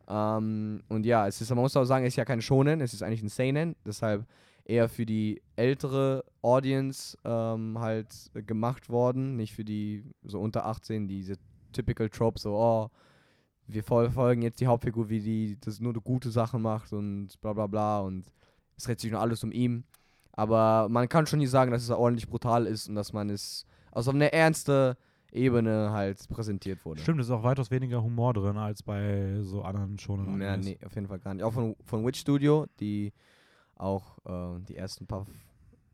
Ähm, 0.07 0.83
und 0.87 1.05
ja, 1.05 1.27
es 1.27 1.41
ist, 1.41 1.49
man 1.49 1.59
muss 1.59 1.75
auch 1.75 1.85
sagen, 1.85 2.05
es 2.05 2.13
ist 2.13 2.17
ja 2.17 2.25
kein 2.25 2.41
Shonen, 2.41 2.81
es 2.81 2.93
ist 2.93 3.01
eigentlich 3.01 3.23
ein 3.23 3.29
Seinen. 3.29 3.75
Deshalb 3.85 4.25
eher 4.63 4.87
für 4.87 5.05
die 5.05 5.41
ältere 5.55 6.23
Audience 6.41 7.17
ähm, 7.23 7.79
halt 7.79 8.13
gemacht 8.33 8.89
worden. 8.89 9.35
Nicht 9.35 9.53
für 9.53 9.65
die 9.65 10.03
so 10.23 10.39
unter 10.39 10.65
18, 10.65 11.07
diese 11.07 11.35
typical 11.73 12.09
Tropes, 12.09 12.43
so, 12.43 12.55
oh, 12.55 12.89
wir 13.67 13.83
verfolgen 13.83 14.41
jetzt 14.41 14.59
die 14.59 14.67
Hauptfigur, 14.67 15.09
wie 15.09 15.19
die 15.19 15.57
das 15.59 15.79
nur 15.79 15.93
gute 15.93 16.31
Sachen 16.31 16.61
macht 16.61 16.93
und 16.93 17.39
bla 17.41 17.53
bla 17.53 17.67
bla 17.67 17.99
und 17.99 18.31
es 18.77 18.83
dreht 18.83 18.99
sich 18.99 19.11
nur 19.11 19.21
alles 19.21 19.43
um 19.43 19.51
ihn. 19.51 19.83
Aber 20.31 20.87
man 20.89 21.09
kann 21.09 21.25
schon 21.25 21.39
nicht 21.39 21.49
sagen, 21.49 21.71
dass 21.71 21.83
es 21.83 21.89
ordentlich 21.89 22.27
brutal 22.27 22.67
ist 22.67 22.87
und 22.87 22.95
dass 22.95 23.11
man 23.11 23.29
es 23.29 23.65
aus 23.91 24.07
einer 24.07 24.31
ernsten 24.31 24.95
Ebene 25.31 25.91
halt 25.91 26.27
präsentiert 26.29 26.85
wurde. 26.85 27.01
Stimmt, 27.01 27.19
es 27.19 27.27
ist 27.27 27.31
auch 27.31 27.43
weitaus 27.43 27.71
weniger 27.71 28.01
Humor 28.01 28.33
drin 28.33 28.57
als 28.57 28.83
bei 28.83 29.39
so 29.41 29.63
anderen 29.63 29.97
schon. 29.99 30.39
Ja, 30.39 30.55
nee, 30.55 30.77
auf 30.85 30.95
jeden 30.95 31.07
Fall 31.07 31.19
gar 31.19 31.33
nicht. 31.33 31.43
Auch 31.43 31.53
von, 31.53 31.75
von 31.83 32.05
Witch 32.05 32.19
Studio, 32.19 32.67
die 32.79 33.13
auch 33.75 34.17
äh, 34.25 34.59
die 34.61 34.77
ersten 34.77 35.07
paar 35.07 35.25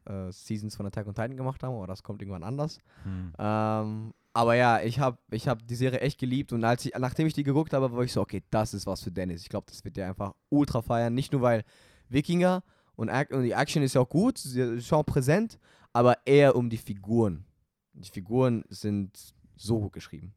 äh, 0.06 0.32
Seasons 0.32 0.76
von 0.76 0.86
Attack 0.86 1.08
on 1.08 1.16
Titan 1.16 1.38
gemacht 1.38 1.64
haben, 1.64 1.76
aber 1.76 1.88
das 1.88 2.04
kommt 2.04 2.22
irgendwann 2.22 2.44
anders. 2.44 2.80
Hm. 3.04 3.34
Ähm, 3.40 4.14
aber 4.34 4.56
ja, 4.56 4.82
ich 4.82 5.00
habe 5.00 5.18
ich 5.32 5.48
hab 5.48 5.66
die 5.66 5.76
Serie 5.76 6.02
echt 6.02 6.20
geliebt 6.20 6.54
und 6.54 6.64
als 6.64 6.86
ich, 6.86 6.94
nachdem 6.98 7.28
ich 7.28 7.34
die 7.34 7.44
geguckt 7.44 7.74
habe, 7.74 7.92
war 7.92 8.04
ich 8.04 8.12
so, 8.12 8.22
okay, 8.22 8.44
das 8.50 8.74
ist 8.74 8.88
was 8.88 9.04
für 9.04 9.12
Dennis. 9.12 9.44
Ich 9.44 9.50
glaube, 9.50 9.68
das 9.70 9.84
wird 9.86 9.96
der 9.96 10.08
einfach 10.08 10.34
ultra 10.50 10.82
feiern. 10.82 11.14
Nicht 11.14 11.32
nur, 11.32 11.42
weil 11.42 11.64
Wikinger 12.10 12.64
und, 12.96 13.10
und 13.10 13.44
die 13.44 13.52
Action 13.52 13.84
ist 13.84 13.94
ja 13.94 14.02
auch 14.02 14.10
gut, 14.10 14.38
sie 14.38 14.62
ist 14.62 14.92
auch 14.92 15.04
präsent, 15.04 15.60
aber 15.94 16.18
eher 16.26 16.56
um 16.56 16.70
die 16.70 16.78
Figuren. 16.78 17.46
Die 17.94 18.10
Figuren 18.10 18.64
sind 18.70 19.36
so 19.56 19.80
gut 19.80 19.94
geschrieben. 19.94 20.34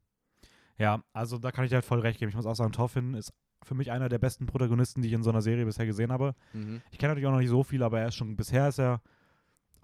Ja, 0.79 1.03
also 1.15 1.39
da 1.39 1.51
kann 1.51 1.65
ich 1.65 1.71
dir 1.71 1.77
halt 1.77 1.87
voll 1.87 2.01
recht 2.01 2.19
geben. 2.19 2.29
Ich 2.29 2.37
muss 2.37 2.45
auch 2.45 2.55
sagen, 2.55 2.73
Thorfinn 2.73 3.15
ist 3.15 3.33
für 3.63 3.75
mich 3.75 3.91
einer 3.91 4.11
der 4.11 4.19
besten 4.19 4.45
Protagonisten, 4.45 5.01
die 5.01 5.09
ich 5.09 5.15
in 5.15 5.23
so 5.23 5.31
einer 5.31 5.41
Serie 5.41 5.65
bisher 5.65 5.87
gesehen 5.87 6.13
habe. 6.13 6.35
Ich 6.91 6.99
kenne 6.99 7.13
natürlich 7.13 7.27
auch 7.27 7.33
noch 7.33 7.39
nicht 7.39 7.49
so 7.49 7.63
viel, 7.63 7.83
aber 7.83 8.01
er 8.01 8.09
ist 8.09 8.15
schon, 8.15 8.37
bisher 8.37 8.69
ist 8.69 8.79
er, 8.79 9.01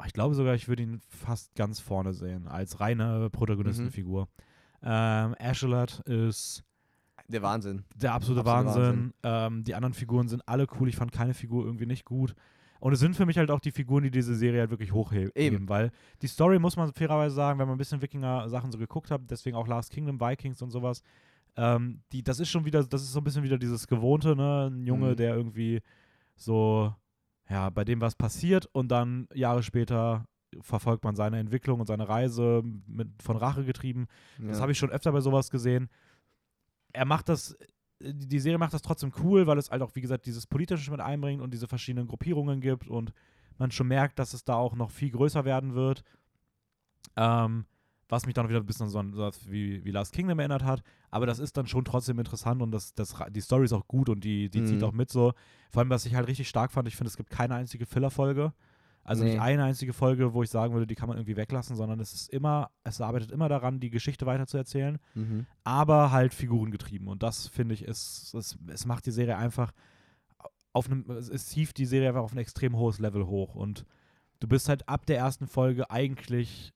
ich 0.07 0.13
glaube 0.13 0.35
sogar, 0.35 0.55
ich 0.55 0.69
würde 0.69 0.83
ihn 0.83 1.01
fast 1.09 1.55
ganz 1.55 1.81
vorne 1.81 2.13
sehen, 2.13 2.49
als 2.49 2.81
reine 2.81 3.31
Protagonistenfigur. 3.31 4.29
Ähm, 4.83 5.35
Ashelat 5.39 6.01
ist 6.07 6.65
Der 7.29 7.43
Wahnsinn. 7.43 7.85
der 7.95 8.15
absolute 8.15 8.41
Absoluter 8.49 8.87
Wahnsinn. 8.89 9.15
Ähm, 9.23 9.65
die 9.65 9.75
anderen 9.75 9.95
Figuren 9.95 10.29
sind 10.29 10.47
alle 10.49 10.67
cool. 10.81 10.89
Ich 10.89 10.97
fand 10.97 11.13
keine 11.13 11.35
Figur 11.35 11.65
irgendwie 11.65 11.87
nicht 11.87 12.05
gut. 12.05 12.35
Und 12.81 12.93
es 12.93 12.99
sind 12.99 13.15
für 13.15 13.27
mich 13.27 13.39
halt 13.39 13.53
auch 13.53 13.61
die 13.61 13.71
Figuren, 13.71 14.03
die 14.03 14.11
diese 14.11 14.35
Serie 14.35 14.59
halt 14.61 14.71
wirklich 14.71 14.93
hochheben. 14.93 15.31
Eben. 15.37 15.69
Weil 15.69 15.93
die 16.21 16.27
Story, 16.27 16.59
muss 16.59 16.77
man 16.77 16.93
fairerweise 16.93 17.35
sagen, 17.37 17.61
wenn 17.61 17.69
man 17.69 17.77
ein 17.77 17.79
bisschen 17.79 18.03
Wikinger-Sachen 18.03 18.73
so 18.73 18.79
geguckt 18.79 19.13
hat, 19.13 19.21
deswegen 19.31 19.57
auch 19.57 19.69
Last 19.69 19.93
Kingdom, 19.93 20.21
Vikings 20.21 20.61
und 20.63 20.71
sowas, 20.71 21.01
ähm, 21.55 22.01
die, 22.11 22.25
das 22.25 22.41
ist 22.41 22.49
schon 22.49 22.65
wieder, 22.65 22.83
das 22.83 23.03
ist 23.03 23.13
so 23.13 23.21
ein 23.21 23.25
bisschen 23.25 23.45
wieder 23.45 23.57
dieses 23.59 23.87
Gewohnte, 23.87 24.35
ne? 24.35 24.69
Ein 24.69 24.85
Junge, 24.85 25.11
Mhm. 25.13 25.17
der 25.17 25.37
irgendwie 25.37 25.81
so, 26.35 26.93
ja, 27.53 27.69
bei 27.69 27.85
dem 27.85 28.01
was 28.01 28.15
passiert 28.15 28.67
und 28.73 28.89
dann 28.89 29.29
Jahre 29.35 29.63
später 29.63 30.25
verfolgt 30.63 31.05
man 31.05 31.17
seine 31.17 31.39
Entwicklung 31.39 31.81
und 31.81 31.87
seine 31.87 32.09
Reise 32.09 32.63
mit, 32.87 33.09
von 33.23 33.37
Rache 33.37 33.65
getrieben. 33.65 34.07
Das 34.39 34.61
habe 34.63 34.73
ich 34.73 34.79
schon 34.79 34.91
öfter 34.91 35.13
bei 35.13 35.21
sowas 35.21 35.51
gesehen. 35.51 35.91
Er 36.95 37.05
macht 37.05 37.29
das, 37.29 37.55
die 38.01 38.39
Serie 38.39 38.57
macht 38.57 38.73
das 38.73 38.81
trotzdem 38.81 39.13
cool, 39.23 39.47
weil 39.47 39.59
es 39.59 39.71
halt 39.71 39.83
auch, 39.83 39.95
wie 39.95 40.01
gesagt, 40.01 40.25
dieses 40.25 40.47
Politische 40.47 40.91
mit 40.91 41.01
einbringt 41.01 41.43
und 41.43 41.53
diese 41.53 41.69
verschiedenen 41.69 42.09
Gruppierungen 42.09 42.63
gibt 42.63 42.89
und 42.89 43.13
man 43.59 43.71
schon 43.71 43.89
merkt, 43.89 44.19
dass 44.19 44.33
es 44.33 44.45
da 44.45 44.55
auch 44.55 44.75
noch 44.75 44.91
viel 44.91 45.11
größer 45.11 45.45
werden 45.45 45.75
wird. 45.75 46.05
Ähm, 47.17 47.67
was 48.13 48.27
mich 48.27 48.35
dann 48.35 48.49
wieder 48.49 48.61
ein 48.61 48.67
bisschen 48.67 48.89
so 48.91 48.99
an 48.99 49.13
sowas 49.15 49.41
wie, 49.51 49.85
wie 49.85 49.91
Last 49.91 50.13
Kingdom 50.13 50.39
erinnert 50.39 50.63
hat. 50.65 50.83
Aber 51.11 51.25
das 51.27 51.39
ist 51.39 51.57
dann 51.57 51.67
schon 51.67 51.85
trotzdem 51.85 52.19
interessant 52.19 52.61
und 52.63 52.71
das, 52.71 52.95
das, 52.95 53.15
die 53.31 53.41
Story 53.41 53.65
ist 53.65 53.73
auch 53.73 53.89
gut 53.89 54.09
und 54.11 54.23
die, 54.23 54.51
die 54.51 54.65
zieht 54.65 54.79
Mhm. 54.79 54.85
auch 54.85 54.93
mit 54.93 55.11
so. 55.11 55.33
Vor 55.71 55.81
allem, 55.81 55.91
was 55.91 56.05
ich 56.07 56.15
halt 56.15 56.29
richtig 56.29 56.49
stark 56.49 56.71
fand, 56.73 56.87
ich 56.89 56.95
finde, 56.97 57.09
es 57.09 57.17
gibt 57.17 57.31
keine 57.31 57.55
einzige 57.55 57.87
Filler-Folge. 57.87 58.53
Also 59.05 59.25
Nee. 59.25 59.31
nicht 59.31 59.41
eine 59.41 59.65
einzige 59.65 59.93
Folge, 59.93 60.33
wo 60.35 60.43
ich 60.45 60.51
sagen 60.51 60.75
würde, 60.75 60.87
die 60.87 60.95
kann 60.95 61.09
man 61.09 61.17
irgendwie 61.19 61.37
weglassen, 61.37 61.75
sondern 61.75 61.99
es 62.01 62.13
ist 62.13 62.29
immer, 62.31 62.71
es 62.85 63.01
arbeitet 63.01 63.33
immer 63.33 63.49
daran, 63.49 63.81
die 63.81 63.91
Geschichte 63.91 64.27
weiterzuerzählen, 64.27 64.99
Mhm. 65.15 65.47
aber 65.65 66.13
halt 66.13 66.35
figurengetrieben. 66.35 67.09
Und 67.09 67.23
das 67.25 67.49
finde 67.49 67.75
ich, 67.75 67.83
ist, 67.83 68.33
es, 68.35 68.57
es 68.69 68.87
macht 68.87 69.07
die 69.07 69.11
Serie 69.11 69.37
einfach 69.39 69.73
auf 70.73 70.87
einem, 70.91 71.05
es- 71.11 71.29
es 71.29 71.51
hieft 71.51 71.79
die 71.79 71.87
Serie 71.87 72.09
einfach 72.11 72.23
auf 72.23 72.33
ein 72.33 72.39
extrem 72.39 72.77
hohes 72.77 72.99
Level 73.01 73.27
hoch. 73.27 73.55
Und 73.55 73.85
du 74.41 74.47
bist 74.49 74.69
halt 74.69 74.89
ab 74.89 75.07
der 75.07 75.19
ersten 75.19 75.47
Folge 75.47 75.91
eigentlich 75.91 76.73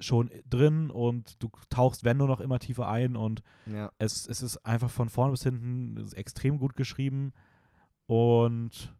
schon 0.00 0.30
drin 0.48 0.90
und 0.90 1.42
du 1.42 1.50
tauchst, 1.70 2.04
wenn 2.04 2.16
nur 2.18 2.28
noch 2.28 2.40
immer 2.40 2.58
tiefer 2.58 2.88
ein 2.88 3.16
und 3.16 3.42
Ja. 3.66 3.90
es, 3.98 4.26
es 4.28 4.42
ist 4.42 4.58
einfach 4.58 4.90
von 4.90 5.08
vorne 5.08 5.32
bis 5.32 5.42
hinten 5.42 5.96
extrem 6.14 6.58
gut 6.58 6.76
geschrieben 6.76 7.32
und 8.06 8.94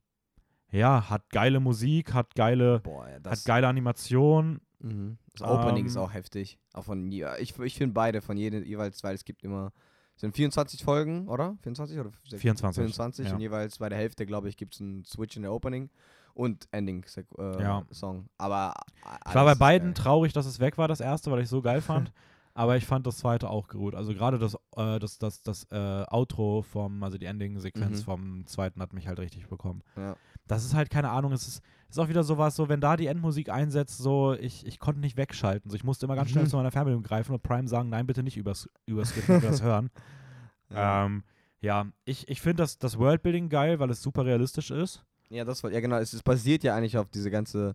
ja, 0.71 1.09
hat 1.09 1.31
geile 1.31 1.61
Musik, 1.61 2.12
hat 2.12 2.35
geile, 2.35 2.81
Boah, 2.81 3.09
ja, 3.09 3.31
hat 3.31 3.45
geile 3.45 3.69
Animation. 3.69 4.61
mhm. 4.81 5.19
das 5.33 5.43
Opening 5.49 5.87
ist 5.87 5.97
Ähm, 5.97 6.03
auch 6.03 6.12
heftig. 6.12 6.59
Auch 6.73 6.85
von, 6.85 7.11
ja, 7.12 7.37
ich 7.38 7.59
ich 7.59 7.75
finde 7.76 7.95
beide 7.95 8.21
von 8.21 8.37
jedem 8.37 8.65
jeweils, 8.65 9.03
weil 9.05 9.15
es 9.15 9.25
gibt 9.25 9.43
immer, 9.45 9.73
sind 10.17 10.35
24 10.35 10.83
Folgen, 10.83 11.29
oder? 11.29 11.57
24 11.62 11.99
oder 11.99 12.11
24. 12.25 12.83
24 12.83 13.26
ja. 13.29 13.35
und 13.35 13.41
jeweils 13.41 13.79
bei 13.79 13.88
der 13.88 13.99
Hälfte, 13.99 14.26
glaube 14.26 14.49
ich, 14.49 14.57
gibt 14.57 14.75
es 14.75 14.81
einen 14.81 15.05
Switch 15.05 15.37
in 15.37 15.43
der 15.43 15.53
Opening 15.53 15.91
und 16.37 16.69
Ending 16.71 17.05
äh, 17.38 17.62
Ja. 17.62 17.83
Song. 17.90 18.28
Aber 18.38 18.75
Ich 19.28 19.35
war 19.35 19.45
bei 19.45 19.55
beiden 19.55 19.88
geil. 19.88 19.95
traurig, 20.05 20.33
dass 20.33 20.47
es 20.47 20.61
weg 20.61 20.78
war, 20.78 20.87
das 20.88 21.00
erste, 21.00 21.31
weil 21.31 21.38
ich 21.40 21.45
es 21.45 21.50
so 21.50 21.62
geil 21.62 21.81
fand. 21.81 22.12
Aber 22.55 22.76
ich 22.78 22.87
fand 22.87 23.07
das 23.07 23.19
zweite 23.19 23.50
auch 23.50 23.69
gut. 23.69 23.95
Also 23.95 24.14
gerade 24.14 24.38
das, 24.38 24.55
äh, 24.76 24.99
das, 24.99 25.19
das, 25.19 25.43
das 25.43 25.64
äh, 25.71 26.05
Outro 26.11 26.62
vom, 26.62 27.02
also 27.02 27.19
die 27.19 27.26
Ending-Sequenz 27.26 28.00
Mhm. 28.00 28.05
vom 28.05 28.47
zweiten 28.47 28.81
hat 28.81 28.95
mich 28.95 29.07
halt 29.09 29.19
richtig 29.19 29.47
bekommen. 29.49 29.83
Ja. 29.95 30.16
Das 30.47 30.64
ist 30.64 30.75
halt, 30.75 30.88
keine 30.88 31.11
Ahnung, 31.11 31.33
es 31.33 31.47
ist, 31.47 31.61
ist 31.90 31.99
auch 31.99 32.09
wieder 32.09 32.25
sowas, 32.25 32.57
so 32.57 32.71
wenn 32.71 32.81
da 32.81 32.97
die 32.97 33.09
Endmusik 33.09 33.50
einsetzt, 33.50 33.99
so 33.99 34.33
ich, 34.33 34.64
ich 34.66 34.78
konnte 34.78 35.00
nicht 35.02 35.19
wegschalten. 35.19 35.71
So, 35.71 35.76
ich 35.76 35.85
musste 35.85 36.07
immer 36.07 36.16
ganz 36.16 36.31
schnell 36.31 36.45
Mhm. 36.45 36.49
zu 36.49 36.57
meiner 36.57 36.71
Fernbedienung 36.71 37.02
greifen 37.02 37.35
und 37.35 37.43
Prime 37.43 37.69
sagen, 37.69 37.90
nein, 37.90 38.07
bitte 38.07 38.23
nicht 38.23 38.38
übers, 38.38 38.71
überskippen, 38.87 39.37
übers 39.38 39.61
Hören. 39.62 39.90
Ja. 40.71 41.05
Ähm, 41.05 41.25
ja, 41.61 41.87
ich, 42.07 42.26
ich 42.28 42.40
finde 42.40 42.62
das, 42.62 42.78
das 42.78 42.99
Worldbuilding 42.99 43.50
geil, 43.50 43.81
weil 43.81 43.90
es 43.90 44.00
super 44.02 44.25
realistisch 44.25 44.71
ist. 44.71 45.05
Ja, 45.30 45.45
das 45.45 45.62
war, 45.64 45.73
ja 45.73 45.80
genau, 45.80 45.97
es, 45.97 46.12
es 46.12 46.23
basiert 46.23 46.62
ja 46.62 46.75
eigentlich 46.76 46.97
auf 46.99 47.09
diese 47.11 47.30
ganze, 47.30 47.75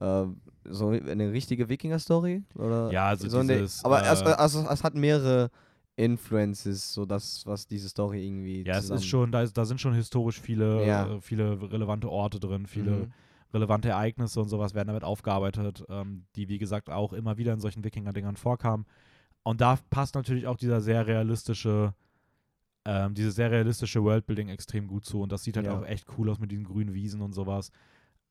äh, 0.00 0.24
so 0.64 0.88
eine 0.88 1.32
richtige 1.32 1.68
Wikinger-Story, 1.68 2.42
oder? 2.54 2.90
Ja, 2.92 3.08
also 3.08 3.28
so 3.28 3.38
eine- 3.38 3.54
dieses, 3.58 3.84
aber 3.84 4.04
es, 4.04 4.20
äh, 4.22 4.24
also, 4.24 4.66
es 4.68 4.84
hat 4.84 4.94
mehrere 4.94 5.50
Influences, 5.96 6.92
so 6.92 7.04
das, 7.04 7.46
was 7.46 7.66
diese 7.66 7.88
Story 7.88 8.24
irgendwie 8.26 8.62
Ja, 8.66 8.78
es 8.78 8.90
ist 8.90 9.06
schon, 9.06 9.30
da, 9.32 9.42
ist, 9.42 9.56
da 9.56 9.64
sind 9.64 9.80
schon 9.80 9.94
historisch 9.94 10.40
viele, 10.40 10.86
Ja. 10.86 11.14
äh, 11.14 11.20
viele 11.20 11.60
relevante 11.70 12.10
Orte 12.10 12.40
drin, 12.40 12.66
viele 12.66 12.92
Mhm. 12.92 13.12
relevante 13.54 13.90
Ereignisse 13.90 14.40
und 14.40 14.48
sowas 14.48 14.74
werden 14.74 14.88
damit 14.88 15.04
aufgearbeitet, 15.04 15.84
ähm, 15.90 16.24
die 16.36 16.48
wie 16.48 16.58
gesagt 16.58 16.88
auch 16.88 17.12
immer 17.12 17.36
wieder 17.36 17.52
in 17.52 17.60
solchen 17.60 17.84
Wikinger-Dingern 17.84 18.36
vorkamen. 18.36 18.86
Und 19.42 19.60
da 19.60 19.78
passt 19.90 20.14
natürlich 20.14 20.46
auch 20.46 20.56
dieser 20.56 20.80
sehr 20.80 21.06
realistische, 21.06 21.92
ähm, 22.84 23.14
dieses 23.14 23.34
sehr 23.36 23.50
realistische 23.50 24.02
Worldbuilding 24.02 24.48
extrem 24.48 24.86
gut 24.88 25.04
zu. 25.04 25.20
Und 25.22 25.30
das 25.32 25.44
sieht 25.44 25.56
halt 25.56 25.66
Ja. 25.66 25.78
auch 25.78 25.84
echt 25.86 26.06
cool 26.18 26.28
aus 26.30 26.38
mit 26.38 26.50
diesen 26.50 26.64
grünen 26.64 26.94
Wiesen 26.94 27.20
und 27.20 27.32
sowas. 27.32 27.70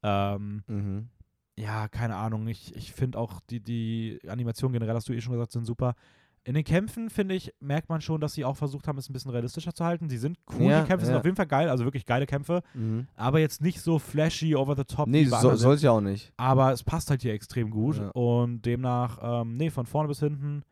Ähm, 0.03 0.63
Mhm. 0.67 1.09
ja, 1.57 1.87
keine 1.87 2.15
Ahnung. 2.15 2.47
Ich, 2.47 2.75
ich 2.75 2.91
finde 2.91 3.17
auch 3.19 3.39
die, 3.49 3.59
die 3.61 4.19
Animationen 4.27 4.73
generell, 4.73 4.95
hast 4.95 5.07
du 5.09 5.13
eh 5.13 5.21
schon 5.21 5.33
gesagt, 5.33 5.51
sind 5.51 5.65
super. 5.65 5.95
In 6.43 6.55
den 6.55 6.63
Kämpfen, 6.63 7.11
finde 7.11 7.35
ich, 7.35 7.53
merkt 7.59 7.87
man 7.87 8.01
schon, 8.01 8.19
dass 8.19 8.33
sie 8.33 8.43
auch 8.45 8.57
versucht 8.57 8.87
haben, 8.87 8.97
es 8.97 9.07
ein 9.07 9.13
bisschen 9.13 9.29
realistischer 9.29 9.75
zu 9.75 9.85
halten. 9.85 10.07
Die 10.07 10.17
sind 10.17 10.39
cool, 10.57 10.63
Ja, 10.71 10.81
die 10.81 10.87
Kämpfe 10.87 11.05
sind 11.05 11.13
ja. 11.13 11.19
auf 11.19 11.25
jeden 11.25 11.37
Fall 11.37 11.45
geil, 11.45 11.69
also 11.69 11.83
wirklich 11.85 12.03
geile 12.07 12.25
Kämpfe, 12.25 12.63
Mhm. 12.73 13.05
aber 13.15 13.39
jetzt 13.39 13.61
nicht 13.61 13.79
so 13.79 13.99
flashy, 13.99 14.55
over 14.55 14.75
the 14.75 14.83
top. 14.83 15.07
Nee, 15.07 15.25
so, 15.25 15.55
soll 15.55 15.75
es 15.75 15.83
ja 15.83 15.91
auch 15.91 16.01
nicht. 16.01 16.33
aber 16.37 16.71
es 16.71 16.81
passt 16.83 17.11
halt 17.11 17.21
hier 17.21 17.33
extrem 17.33 17.69
gut 17.69 17.97
Ja. 17.97 18.09
und 18.09 18.63
demnach, 18.63 19.19
ähm, 19.21 19.55
nee, 19.55 19.69
von 19.69 19.85
vorne 19.85 20.07
bis 20.07 20.19
hinten 20.19 20.63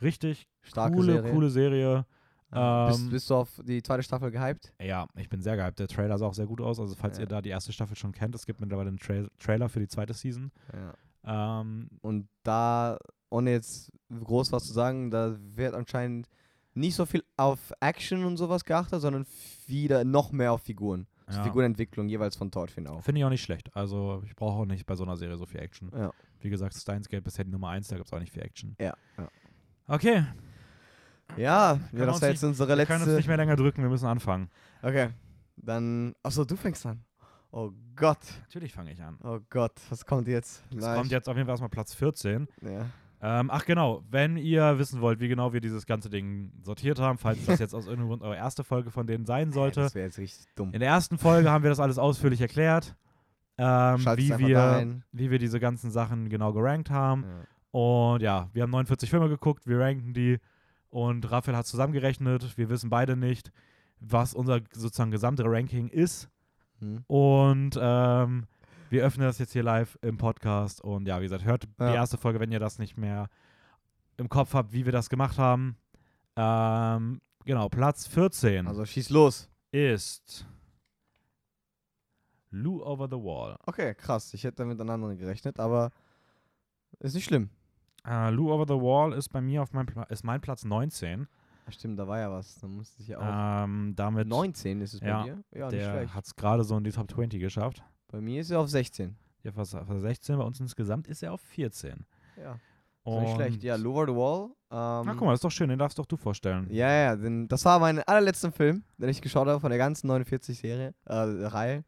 richtig 0.00 0.48
Starke 0.62 0.96
coole, 0.96 1.12
Serie. 1.16 1.32
coole 1.32 1.50
Serie. 1.50 2.06
Ähm, 2.52 2.88
bist, 2.88 3.10
bist 3.10 3.30
du 3.30 3.34
auf 3.36 3.60
die 3.64 3.82
zweite 3.82 4.02
Staffel 4.02 4.30
gehypt? 4.30 4.72
Ja, 4.80 5.06
ich 5.16 5.28
bin 5.28 5.40
sehr 5.40 5.56
gehypt. 5.56 5.78
Der 5.78 5.88
Trailer 5.88 6.18
sah 6.18 6.26
auch 6.26 6.34
sehr 6.34 6.46
gut 6.46 6.60
aus. 6.60 6.80
Also, 6.80 6.94
falls 6.94 7.16
Ja. 7.18 7.22
ihr 7.24 7.28
da 7.28 7.40
die 7.42 7.50
erste 7.50 7.72
Staffel 7.72 7.96
schon 7.96 8.12
kennt, 8.12 8.34
es 8.34 8.46
gibt 8.46 8.60
mittlerweile 8.60 8.88
einen 8.88 8.98
Tra 8.98 9.24
Trailer 9.38 9.68
für 9.68 9.80
die 9.80 9.88
zweite 9.88 10.14
Season. 10.14 10.50
Ja. 10.72 11.60
Ähm, 11.60 11.88
Und 12.02 12.28
da, 12.42 12.98
ohne 13.28 13.50
jetzt 13.52 13.92
groß 14.10 14.52
was 14.52 14.66
zu 14.66 14.72
sagen, 14.72 15.10
da 15.10 15.36
wird 15.38 15.74
anscheinend 15.74 16.28
nicht 16.74 16.94
so 16.94 17.04
viel 17.06 17.22
auf 17.36 17.72
Action 17.80 18.24
und 18.24 18.36
sowas 18.36 18.64
geachtet, 18.64 19.00
sondern 19.00 19.26
wieder 19.66 20.04
noch 20.04 20.32
mehr 20.32 20.52
auf 20.52 20.62
Figuren. 20.62 21.06
Also 21.26 21.38
Ja. 21.40 21.44
Figurenentwicklung 21.44 22.08
jeweils 22.08 22.34
von 22.36 22.50
Thorfinn 22.50 22.86
auch. 22.88 23.02
Finde 23.02 23.20
ich 23.20 23.24
auch 23.24 23.30
nicht 23.30 23.42
schlecht. 23.42 23.68
Also, 23.76 24.22
ich 24.24 24.34
brauche 24.34 24.60
auch 24.62 24.64
nicht 24.66 24.86
bei 24.86 24.96
so 24.96 25.04
einer 25.04 25.16
Serie 25.16 25.36
so 25.36 25.46
viel 25.46 25.60
Action. 25.60 25.90
Ja. 25.94 26.10
Wie 26.40 26.50
gesagt, 26.50 26.74
Steins 26.74 27.08
Gate 27.08 27.22
bisher 27.22 27.44
die 27.44 27.50
Nummer 27.52 27.68
1, 27.68 27.88
da 27.88 27.96
gibt 27.96 28.06
es 28.08 28.12
auch 28.12 28.18
nicht 28.18 28.32
viel 28.32 28.42
Action. 28.42 28.74
Ja. 28.80 28.94
ja. 29.18 29.28
Okay, 29.86 30.24
Ja, 31.36 31.74
ja 31.74 31.80
wir 31.92 32.06
das 32.06 32.20
war 32.20 32.28
nicht- 32.28 32.40
jetzt 32.40 32.44
unsere 32.44 32.76
wir 32.76 32.86
können 32.86 32.98
uns 33.00 33.06
letzte. 33.06 33.16
nicht 33.16 33.28
mehr 33.28 33.36
länger 33.36 33.56
drücken, 33.56 33.82
wir 33.82 33.90
müssen 33.90 34.06
anfangen. 34.06 34.50
Okay, 34.82 35.10
dann. 35.56 36.14
Achso, 36.22 36.44
du 36.44 36.56
fängst 36.56 36.84
an. 36.86 37.04
Oh 37.52 37.72
Gott, 37.96 38.18
Natürlich 38.42 38.72
fange 38.72 38.92
ich 38.92 39.02
an. 39.02 39.18
oh 39.24 39.40
Gott, 39.50 39.72
was 39.88 40.06
kommt 40.06 40.28
jetzt? 40.28 40.62
Es 40.76 40.84
kommt 40.84 41.10
jetzt 41.10 41.28
auf 41.28 41.36
jeden 41.36 41.46
Fall 41.46 41.54
erstmal 41.54 41.68
Platz 41.68 41.94
14. 41.94 42.46
Ja. 42.62 42.86
Ähm, 43.22 43.50
ach 43.50 43.66
genau, 43.66 44.02
wenn 44.08 44.36
ihr 44.36 44.78
wissen 44.78 45.00
wollt, 45.02 45.20
wie 45.20 45.28
genau 45.28 45.52
wir 45.52 45.60
dieses 45.60 45.84
ganze 45.84 46.08
Ding 46.08 46.52
sortiert 46.62 46.98
haben, 47.00 47.18
falls 47.18 47.44
das 47.44 47.58
jetzt 47.58 47.74
aus 47.74 47.84
irgendeinem 47.86 48.08
Grund 48.08 48.22
eure 48.22 48.36
erste 48.36 48.64
Folge 48.64 48.90
von 48.90 49.06
denen 49.06 49.26
sein 49.26 49.52
sollte. 49.52 49.80
Das 49.80 49.94
wäre 49.94 50.06
jetzt 50.06 50.18
richtig 50.18 50.46
dumm. 50.54 50.72
In 50.72 50.80
der 50.80 50.88
ersten 50.88 51.18
Folge 51.18 51.50
haben 51.50 51.62
wir 51.62 51.70
das 51.70 51.80
alles 51.80 51.98
ausführlich 51.98 52.40
erklärt, 52.40 52.94
ähm, 53.58 53.98
wie, 54.16 54.38
wir, 54.38 55.02
wie 55.12 55.30
wir 55.30 55.38
diese 55.38 55.60
ganzen 55.60 55.90
Sachen 55.90 56.30
genau 56.30 56.52
gerankt 56.54 56.88
haben. 56.88 57.24
Ja. 57.24 57.46
Und 57.72 58.22
ja, 58.22 58.48
wir 58.52 58.62
haben 58.62 58.70
49 58.70 59.10
Filme 59.10 59.28
geguckt, 59.28 59.66
wir 59.66 59.80
ranken 59.80 60.14
die 60.14 60.38
und 60.90 61.30
Raphael 61.30 61.56
hat 61.56 61.66
zusammengerechnet. 61.66 62.56
Wir 62.58 62.68
wissen 62.68 62.90
beide 62.90 63.16
nicht, 63.16 63.50
was 64.00 64.34
unser 64.34 64.60
sozusagen 64.72 65.10
gesamte 65.10 65.44
Ranking 65.46 65.88
ist. 65.88 66.28
Hm. 66.80 67.04
Und 67.06 67.78
ähm, 67.80 68.46
wir 68.90 69.04
öffnen 69.04 69.26
das 69.26 69.38
jetzt 69.38 69.52
hier 69.52 69.62
live 69.62 69.98
im 70.02 70.16
Podcast. 70.16 70.80
Und 70.80 71.06
ja, 71.06 71.18
wie 71.20 71.24
gesagt, 71.24 71.44
hört 71.44 71.68
Ja. 71.78 71.90
die 71.90 71.94
erste 71.94 72.18
Folge, 72.18 72.40
wenn 72.40 72.50
ihr 72.52 72.58
das 72.60 72.78
nicht 72.78 72.96
mehr 72.96 73.28
im 74.16 74.28
Kopf 74.28 74.52
habt, 74.54 74.72
wie 74.72 74.84
wir 74.84 74.92
das 74.92 75.08
gemacht 75.10 75.38
haben. 75.38 75.76
Ähm, 76.36 77.20
genau, 77.44 77.68
Platz 77.68 78.06
14 78.06 78.66
Also 78.66 78.84
schieß 78.84 79.10
los. 79.10 79.48
ist 79.72 80.46
Lou 82.50 82.82
Over 82.82 83.06
the 83.08 83.16
Wall. 83.16 83.56
Okay, 83.66 83.94
krass. 83.94 84.34
Ich 84.34 84.42
hätte 84.44 84.64
mit 84.64 84.80
einem 84.80 84.90
anderen 84.90 85.16
gerechnet, 85.16 85.60
aber 85.60 85.90
ist 86.98 87.14
nicht 87.14 87.24
schlimm. 87.24 87.50
Äh, 88.06 88.30
Lou 88.30 88.52
Over 88.52 88.64
the 88.66 88.80
Wall 88.80 89.12
ist 89.12 89.28
bei 89.28 89.40
mir 89.40 89.62
auf 89.62 89.72
meinem 89.72 89.86
Pla 89.86 90.04
ist 90.04 90.24
mein 90.24 90.40
Platz 90.40 90.64
19. 90.64 91.26
Ach, 91.66 91.72
stimmt, 91.72 91.98
da 91.98 92.08
war 92.08 92.18
ja 92.18 92.30
was. 92.30 92.58
Da 92.58 92.66
musste 92.66 93.00
ich 93.02 93.08
ja 93.08 93.18
auch. 93.18 93.64
Ähm, 93.64 93.92
damit 93.96 94.26
19 94.28 94.80
ist 94.80 94.94
es 94.94 95.00
ja, 95.00 95.18
bei 95.18 95.24
dir? 95.24 95.44
Ja, 95.52 95.66
nicht 95.66 95.80
der 95.80 95.90
schlecht. 95.90 96.14
hat 96.14 96.24
es 96.24 96.34
gerade 96.34 96.64
so 96.64 96.76
in 96.76 96.84
die 96.84 96.90
Top 96.90 97.10
20 97.10 97.40
geschafft. 97.40 97.82
Bei 98.08 98.20
mir 98.20 98.40
ist 98.40 98.50
er 98.50 98.60
auf 98.60 98.68
16. 98.68 99.16
Ja, 99.42 99.52
fast 99.52 99.74
auf 99.74 99.88
16, 99.88 100.36
bei 100.36 100.44
uns 100.44 100.60
insgesamt 100.60 101.06
ist 101.06 101.22
er 101.22 101.32
auf 101.32 101.40
14. 101.40 102.04
Ja, 102.36 102.58
ist 103.04 103.20
nicht 103.20 103.34
schlecht. 103.34 103.62
Ja, 103.62 103.76
Lower 103.76 104.06
the 104.06 104.14
Wall. 104.14 104.50
Ähm, 104.72 105.06
Na, 105.06 105.14
guck 105.14 105.22
mal, 105.22 105.34
ist 105.34 105.44
doch 105.44 105.50
schön, 105.50 105.68
den 105.68 105.78
darfst 105.78 105.98
doch 105.98 106.06
du 106.06 106.16
vorstellen. 106.16 106.66
Ja, 106.70 106.90
ja, 106.90 107.16
denn 107.16 107.48
das 107.48 107.64
war 107.64 107.78
mein 107.78 108.00
allerletzter 108.00 108.52
Film, 108.52 108.84
den 108.98 109.08
ich 109.08 109.22
geschaut 109.22 109.48
habe 109.48 109.60
von 109.60 109.70
der 109.70 109.78
ganzen 109.78 110.10
49-Serie, 110.10 110.94
äh, 111.06 111.14
Reihe. 111.14 111.84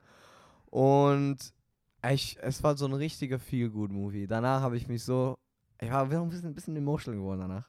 Und 0.66 1.52
ich, 2.10 2.38
es 2.40 2.62
war 2.62 2.76
so 2.76 2.86
ein 2.86 2.94
richtiger 2.94 3.38
Feel-Good-Movie. 3.38 4.26
Danach 4.26 4.62
habe 4.62 4.76
ich 4.76 4.88
mich 4.88 5.04
so, 5.04 5.38
ich 5.82 5.90
war 5.90 6.02
ein 6.02 6.28
bisschen, 6.28 6.48
ein 6.48 6.54
bisschen 6.54 6.76
emotional 6.76 7.18
geworden 7.18 7.40
danach. 7.40 7.68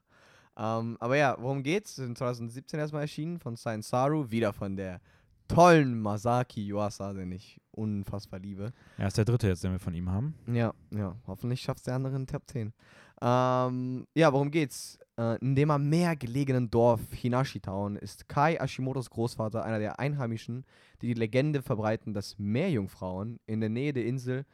Ähm, 0.55 0.97
aber 0.99 1.17
ja, 1.17 1.35
worum 1.39 1.63
geht's? 1.63 1.97
In 1.97 2.15
2017 2.15 2.79
erstmal 2.79 3.01
erschienen 3.03 3.39
von 3.39 3.57
Science 3.57 3.89
Saru, 3.89 4.29
wieder 4.29 4.53
von 4.53 4.75
der 4.75 5.01
tollen 5.47 5.99
Masaki 5.99 6.65
Yuasa, 6.67 7.13
den 7.13 7.31
ich 7.31 7.59
unfassbar 7.71 8.39
liebe. 8.39 8.71
Er 8.97 9.07
ist 9.07 9.17
der 9.17 9.25
dritte 9.25 9.47
jetzt, 9.47 9.63
den 9.63 9.71
wir 9.71 9.79
von 9.79 9.93
ihm 9.93 10.09
haben. 10.09 10.35
Ja, 10.47 10.73
ja. 10.91 11.15
Hoffentlich 11.25 11.61
schafft 11.61 11.79
es 11.79 11.83
der 11.85 11.95
andere 11.95 12.15
in 12.15 12.27
Top 12.27 12.43
10. 12.47 12.73
Ähm, 13.21 14.07
ja, 14.15 14.31
worum 14.31 14.51
geht's? 14.51 14.99
Äh, 15.17 15.37
in 15.39 15.55
dem 15.55 15.71
am 15.71 15.89
Meer 15.89 16.15
gelegenen 16.15 16.69
Dorf 16.69 17.01
Hinashi 17.13 17.59
Town 17.59 17.95
ist 17.95 18.27
Kai 18.29 18.57
Ashimotos 18.59 19.09
Großvater 19.09 19.63
einer 19.63 19.79
der 19.79 19.99
Einheimischen, 19.99 20.65
die 21.01 21.07
die 21.07 21.13
Legende 21.13 21.61
verbreiten, 21.61 22.13
dass 22.13 22.37
Meerjungfrauen 22.37 23.39
in 23.45 23.59
der 23.59 23.69
Nähe 23.69 23.93
der 23.93 24.05
Insel 24.05 24.45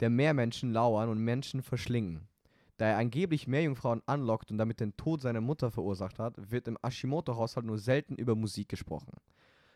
der 0.00 0.10
Meermenschen 0.10 0.72
lauern 0.72 1.08
und 1.08 1.18
Menschen 1.18 1.62
verschlingen. 1.62 2.28
Da 2.76 2.86
er 2.86 2.98
angeblich 2.98 3.46
Meerjungfrauen 3.46 4.02
anlockt 4.06 4.50
und 4.50 4.58
damit 4.58 4.80
den 4.80 4.96
Tod 4.96 5.20
seiner 5.20 5.40
Mutter 5.40 5.70
verursacht 5.70 6.18
hat, 6.18 6.50
wird 6.50 6.66
im 6.66 6.78
Ashimoto-Haushalt 6.82 7.64
nur 7.64 7.78
selten 7.78 8.16
über 8.16 8.34
Musik 8.34 8.68
gesprochen. 8.68 9.12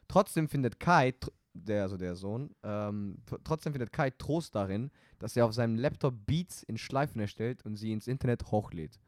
Trotzdem 0.08 0.48
findet 0.48 0.80
Kai, 0.80 1.14
der, 1.54 1.82
also 1.82 1.96
der 1.96 2.16
Sohn, 2.16 2.54
ähm, 2.62 3.18
tr- 3.28 3.38
trotzdem 3.44 3.72
findet 3.72 3.92
Kai 3.92 4.10
Trost 4.10 4.54
darin, 4.54 4.90
dass 5.18 5.36
er 5.36 5.44
auf 5.44 5.52
seinem 5.52 5.76
Laptop 5.76 6.14
Beats 6.26 6.62
in 6.64 6.78
Schleifen 6.78 7.20
erstellt 7.20 7.64
und 7.64 7.76
sie 7.76 7.92
ins 7.92 8.08
Internet 8.08 8.50
hochlädt. 8.50 8.98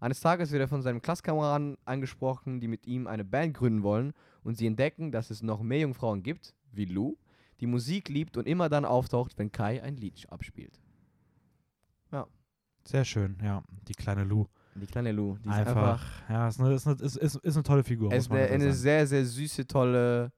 Eines 0.00 0.20
Tages 0.20 0.50
wird 0.50 0.60
er 0.60 0.68
von 0.68 0.82
seinem 0.82 1.02
Klasskameraden 1.02 1.76
angesprochen, 1.84 2.60
die 2.60 2.68
mit 2.68 2.86
ihm 2.86 3.06
eine 3.06 3.24
Band 3.24 3.54
gründen 3.54 3.82
wollen 3.82 4.12
und 4.42 4.56
sie 4.56 4.66
entdecken, 4.66 5.12
dass 5.12 5.30
es 5.30 5.42
noch 5.42 5.62
mehr 5.62 5.80
Jungfrauen 5.80 6.22
gibt, 6.22 6.54
wie 6.72 6.84
Lou, 6.84 7.16
die 7.60 7.66
Musik 7.66 8.08
liebt 8.08 8.36
und 8.36 8.46
immer 8.46 8.68
dann 8.68 8.84
auftaucht, 8.84 9.38
wenn 9.38 9.52
Kai 9.52 9.82
ein 9.82 9.96
Lied 9.96 10.30
abspielt. 10.30 10.80
Sehr 12.86 13.04
schön, 13.04 13.36
ja. 13.42 13.62
Die 13.88 13.94
kleine 13.94 14.24
Lou. 14.24 14.46
Die 14.74 14.86
kleine 14.86 15.12
Lou, 15.12 15.36
die 15.38 15.48
Einfach, 15.48 15.60
ist 15.60 15.68
einfach 15.76 16.30
ja, 16.30 16.48
ist 16.48 16.60
eine, 16.60 16.74
ist, 16.74 16.86
eine, 16.86 16.96
ist, 17.00 17.16
ist, 17.16 17.36
ist 17.36 17.54
eine 17.56 17.62
tolle 17.62 17.84
Figur. 17.84 18.12
Ist 18.12 18.30
eine, 18.30 18.42
eine 18.42 18.72
sehr, 18.72 19.06
sehr 19.06 19.24
süße, 19.24 19.66
tolle 19.66 20.32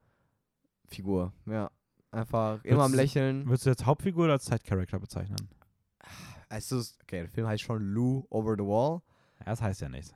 Figur. 0.88 1.32
Ja. 1.46 1.70
Einfach 2.10 2.62
immer 2.64 2.84
am 2.84 2.92
Würdest 2.92 3.14
Lächeln. 3.14 3.46
Würdest 3.46 3.66
du 3.66 3.70
jetzt 3.70 3.86
Hauptfigur 3.86 4.24
oder 4.24 4.34
als 4.34 4.44
Side-Character 4.44 4.98
bezeichnen? 4.98 5.48
Also, 6.48 6.78
okay, 7.02 7.20
der 7.22 7.28
Film 7.28 7.46
heißt 7.46 7.62
schon 7.62 7.82
Lou 7.82 8.24
Over 8.30 8.54
the 8.56 8.62
Wall, 8.64 9.00
Ja, 9.40 9.46
das 9.46 9.60
heißt 9.62 9.80
ja 9.80 9.88
nichts. 9.88 10.14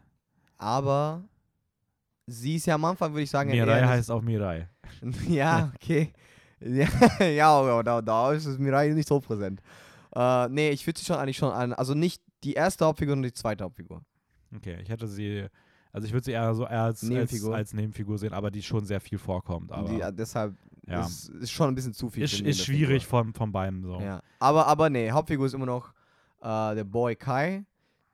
aber 0.58 1.24
sie 2.26 2.56
ist 2.56 2.66
ja 2.66 2.76
am 2.76 2.84
Anfang, 2.84 3.12
würde 3.12 3.22
ich 3.22 3.30
sagen, 3.30 3.50
Mirai 3.50 3.82
heißt 3.82 4.10
auch 4.10 4.22
Mirai. 4.22 4.68
ja, 5.28 5.72
okay. 5.74 6.12
ja, 6.60 7.24
ja, 7.24 7.48
aber 7.48 7.82
da, 7.82 8.00
da 8.00 8.32
ist 8.32 8.46
es 8.46 8.58
Mirai 8.58 8.90
nicht 8.90 9.08
so 9.08 9.18
präsent. 9.18 9.60
Äh, 10.14 10.48
nee, 10.48 10.70
ich 10.70 10.86
würde 10.86 10.98
sie 10.98 11.06
schon 11.06 11.16
eigentlich 11.16 11.36
schon 11.36 11.52
an, 11.52 11.72
also 11.72 11.94
nicht 11.94 12.22
die 12.42 12.54
erste 12.54 12.84
Hauptfigur, 12.84 13.12
sondern 13.12 13.30
die 13.30 13.34
zweite 13.34 13.64
Hauptfigur. 13.64 14.02
Okay, 14.54 14.78
ich 14.82 14.88
hätte 14.88 15.06
sie, 15.06 15.46
also 15.92 16.06
ich 16.06 16.12
würde 16.12 16.24
sie 16.24 16.32
eher 16.32 16.54
so 16.54 16.64
eher 16.64 16.82
als 16.82 17.02
Nebenfigur. 17.02 17.54
Als, 17.54 17.68
als 17.68 17.74
Nebenfigur 17.74 18.18
sehen, 18.18 18.32
aber 18.32 18.50
die 18.50 18.62
schon 18.62 18.84
sehr 18.84 19.00
viel 19.00 19.18
vorkommt. 19.18 19.70
Aber 19.72 19.88
die, 19.88 20.16
deshalb 20.16 20.54
ja, 20.86 21.02
ist, 21.02 21.28
ist 21.28 21.50
schon 21.50 21.68
ein 21.68 21.74
bisschen 21.74 21.94
zu 21.94 22.10
viel. 22.10 22.24
ist, 22.24 22.40
ist 22.40 22.64
schwierig 22.64 23.06
von, 23.06 23.32
von 23.32 23.52
beiden 23.52 23.84
so. 23.84 24.00
Ja. 24.00 24.22
Aber, 24.38 24.66
aber 24.66 24.90
nee, 24.90 25.10
Hauptfigur 25.10 25.46
ist 25.46 25.54
immer 25.54 25.66
noch 25.66 25.92
äh, 26.40 26.74
der 26.74 26.84
Boy 26.84 27.14
Kai, 27.14 27.64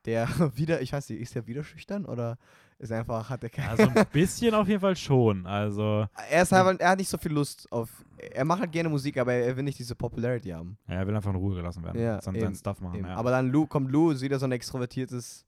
der 0.05 0.29
wieder, 0.57 0.83
ich 0.83 0.93
weiß 0.93 1.09
nicht, 1.09 1.21
ist 1.21 1.35
der 1.35 1.47
wieder 1.47 1.65
schüchtern 1.65 2.05
oder 2.05 2.39
ist 2.79 2.93
einfach, 2.93 3.29
hat 3.29 3.43
er 3.43 3.51
keine. 3.51 3.71
Also 3.71 3.89
ein 3.89 4.07
bisschen 4.13 4.55
auf 4.55 4.69
jeden 4.69 4.81
Fall 4.81 4.97
schon. 4.97 5.47
Also, 5.47 6.07
er 6.31 6.43
ist 6.43 6.53
halt, 6.53 6.81
er 6.81 6.91
hat 6.91 6.99
nicht 6.99 7.09
so 7.09 7.19
viel 7.19 7.33
Lust 7.33 7.71
auf. 7.71 7.91
Er 8.19 8.45
macht 8.45 8.61
halt 8.61 8.73
gerne 8.73 8.89
Musik, 8.89 9.17
aber 9.19 9.33
er 9.33 9.57
will 9.57 9.65
nicht 9.65 9.79
diese 9.79 9.95
Popularity 9.95 10.51
haben. 10.51 10.79
ja, 10.89 10.95
er 10.95 11.07
will 11.07 11.15
einfach 11.17 11.31
in 11.31 11.37
Ruhe 11.37 11.57
gelassen 11.57 11.83
werden. 11.83 12.01
Ja, 12.01 12.21
sein, 12.21 12.39
sein 12.39 12.55
Stuff 12.55 12.81
machen. 12.81 13.05
Ja. 13.05 13.15
Aber 13.17 13.31
dann 13.31 13.51
Lou, 13.51 13.67
kommt 13.67 13.91
Lou, 13.91 14.11
ist 14.11 14.23
wieder 14.23 14.39
so 14.39 14.47
ein 14.47 14.53
extrovertiertes 14.53 15.47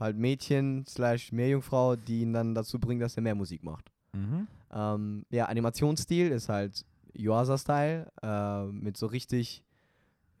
halt 0.00 0.16
Mädchen 0.16 0.84
slash 0.86 1.32
Meerjungfrau, 1.32 1.96
die 1.96 2.22
ihn 2.22 2.32
dann 2.32 2.54
dazu 2.54 2.78
bringt, 2.78 3.02
dass 3.02 3.16
er 3.16 3.22
mehr 3.22 3.34
Musik 3.34 3.62
macht. 3.62 3.90
mhm. 4.12 4.46
Ähm, 4.74 5.26
ja, 5.28 5.44
Animationsstil 5.44 6.30
ist 6.30 6.48
halt 6.48 6.86
Yuasa-Style, 7.14 8.10
äh, 8.22 8.64
mit 8.72 8.96
so 8.96 9.04
richtig, 9.04 9.62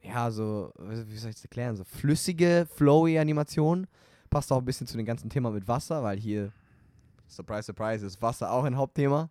ja, 0.00 0.30
so, 0.30 0.72
wie 0.78 1.18
soll 1.18 1.28
ich 1.28 1.36
das 1.36 1.44
erklären, 1.44 1.76
so 1.76 1.84
flüssige, 1.84 2.66
flowy 2.74 3.18
Animation. 3.18 3.86
Passt 4.32 4.50
auch 4.50 4.56
ein 4.60 4.64
bisschen 4.64 4.86
zu 4.86 4.96
dem 4.96 5.04
ganzen 5.04 5.28
Thema 5.28 5.50
mit 5.50 5.68
Wasser, 5.68 6.02
weil 6.02 6.18
hier, 6.18 6.50
surprise, 7.28 7.64
surprise, 7.64 8.06
ist 8.06 8.22
Wasser 8.22 8.50
auch 8.50 8.64
ein 8.64 8.78
Hauptthema. 8.78 9.28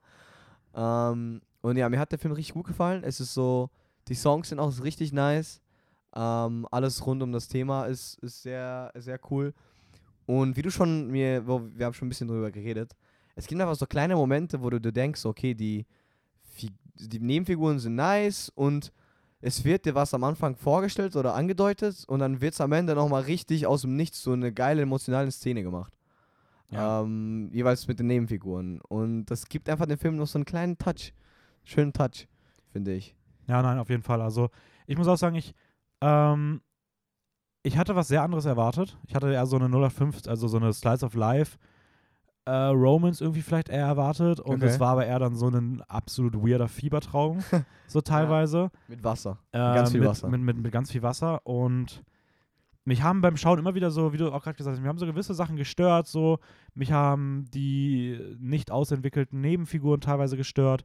Ähm, 0.75 1.41
und 1.61 1.75
ja, 1.75 1.89
mir 1.89 1.97
hat 1.97 2.11
der 2.11 2.19
Film 2.19 2.35
richtig 2.35 2.53
gut 2.53 2.67
gefallen. 2.67 3.03
Es 3.03 3.19
ist 3.19 3.33
so, 3.33 3.71
die 4.07 4.13
Songs 4.13 4.49
sind 4.49 4.59
auch 4.59 4.71
richtig 4.83 5.11
nice. 5.11 5.59
Ähm, 6.15 6.67
alles 6.69 7.03
rund 7.03 7.23
um 7.23 7.31
das 7.31 7.47
Thema 7.47 7.85
ist, 7.85 8.19
ist 8.19 8.43
sehr, 8.43 8.91
sehr 8.93 9.19
cool. 9.31 9.55
Und 10.27 10.55
wie 10.55 10.61
du 10.61 10.69
schon 10.69 11.07
mir, 11.07 11.47
wir 11.47 11.83
haben 11.83 11.95
schon 11.95 12.05
ein 12.05 12.09
bisschen 12.09 12.27
drüber 12.27 12.51
geredet, 12.51 12.95
es 13.35 13.47
gibt 13.47 13.59
einfach 13.59 13.73
so 13.73 13.87
kleine 13.87 14.15
Momente, 14.15 14.61
wo 14.61 14.69
du 14.69 14.79
dir 14.79 14.91
denkst, 14.91 15.25
okay, 15.25 15.55
die, 15.55 15.87
die 16.93 17.19
Nebenfiguren 17.19 17.79
sind 17.79 17.95
nice 17.95 18.51
und 18.53 18.93
es 19.41 19.65
wird 19.65 19.85
dir 19.85 19.95
was 19.95 20.13
am 20.13 20.23
Anfang 20.23 20.55
vorgestellt 20.55 21.15
oder 21.15 21.33
angedeutet 21.33 22.05
und 22.07 22.19
dann 22.19 22.41
wird 22.41 22.53
es 22.53 22.61
am 22.61 22.71
Ende 22.71 22.95
nochmal 22.95 23.23
richtig 23.23 23.65
aus 23.65 23.81
dem 23.81 23.95
Nichts 23.95 24.21
so 24.21 24.33
eine 24.33 24.53
geile 24.53 24.83
emotionale 24.83 25.31
Szene 25.31 25.63
gemacht. 25.63 25.93
Ja. 26.69 27.01
Ähm, 27.01 27.49
jeweils 27.51 27.87
mit 27.87 27.99
den 27.99 28.07
Nebenfiguren. 28.07 28.79
Und 28.81 29.25
das 29.25 29.45
gibt 29.47 29.67
einfach 29.67 29.87
dem 29.87 29.97
Film 29.97 30.15
noch 30.15 30.27
so 30.27 30.37
einen 30.37 30.45
kleinen 30.45 30.77
Touch. 30.77 31.13
Schönen 31.63 31.91
Touch, 31.91 32.27
finde 32.71 32.93
ich. 32.93 33.15
Ja, 33.47 33.61
nein, 33.61 33.79
auf 33.79 33.89
jeden 33.89 34.03
Fall. 34.03 34.21
Also, 34.21 34.49
ich 34.87 34.97
muss 34.97 35.07
auch 35.07 35.17
sagen, 35.17 35.35
ich, 35.35 35.53
ähm, 35.99 36.61
ich 37.63 37.77
hatte 37.77 37.95
was 37.95 38.07
sehr 38.07 38.23
anderes 38.23 38.45
erwartet. 38.45 38.97
Ich 39.07 39.15
hatte 39.15 39.31
eher 39.31 39.45
so 39.45 39.57
eine 39.57 39.67
085, 39.69 40.29
also 40.29 40.47
so 40.47 40.57
eine 40.57 40.71
Slice 40.71 41.05
of 41.05 41.13
Life 41.15 41.57
äh, 42.45 42.51
Romance 42.51 43.21
irgendwie 43.21 43.41
vielleicht 43.41 43.69
eher 43.69 43.85
erwartet. 43.85 44.39
Und 44.39 44.63
es 44.63 44.73
Okay. 44.73 44.79
war 44.79 44.89
aber 44.93 45.05
eher 45.05 45.19
dann 45.19 45.35
so 45.35 45.47
ein 45.47 45.81
absolut 45.87 46.35
weirder 46.35 46.67
Fiebertraum, 46.67 47.39
so 47.87 48.01
teilweise. 48.01 48.71
Mit 48.87 49.03
Wasser. 49.03 49.37
Äh, 49.51 49.57
ganz 49.59 49.91
viel 49.91 49.99
mit, 49.99 50.09
Wasser. 50.09 50.27
Mit, 50.29 50.41
mit, 50.41 50.57
mit 50.57 50.71
ganz 50.71 50.91
viel 50.91 51.03
Wasser. 51.03 51.45
Und 51.45 52.03
mich 52.83 53.03
haben 53.03 53.21
beim 53.21 53.37
Schauen 53.37 53.59
immer 53.59 53.75
wieder 53.75 53.91
so, 53.91 54.11
wie 54.11 54.17
du 54.17 54.31
auch 54.31 54.43
gerade 54.43 54.57
gesagt 54.57 54.73
hast, 54.75 54.81
mich 54.81 54.89
haben 54.89 54.97
so 54.97 55.05
gewisse 55.05 55.33
Sachen 55.35 55.55
gestört. 55.55 56.07
So, 56.07 56.39
mich 56.73 56.91
haben 56.91 57.45
die 57.53 58.19
nicht 58.39 58.71
ausentwickelten 58.71 59.39
Nebenfiguren 59.39 60.01
teilweise 60.01 60.35
gestört. 60.37 60.83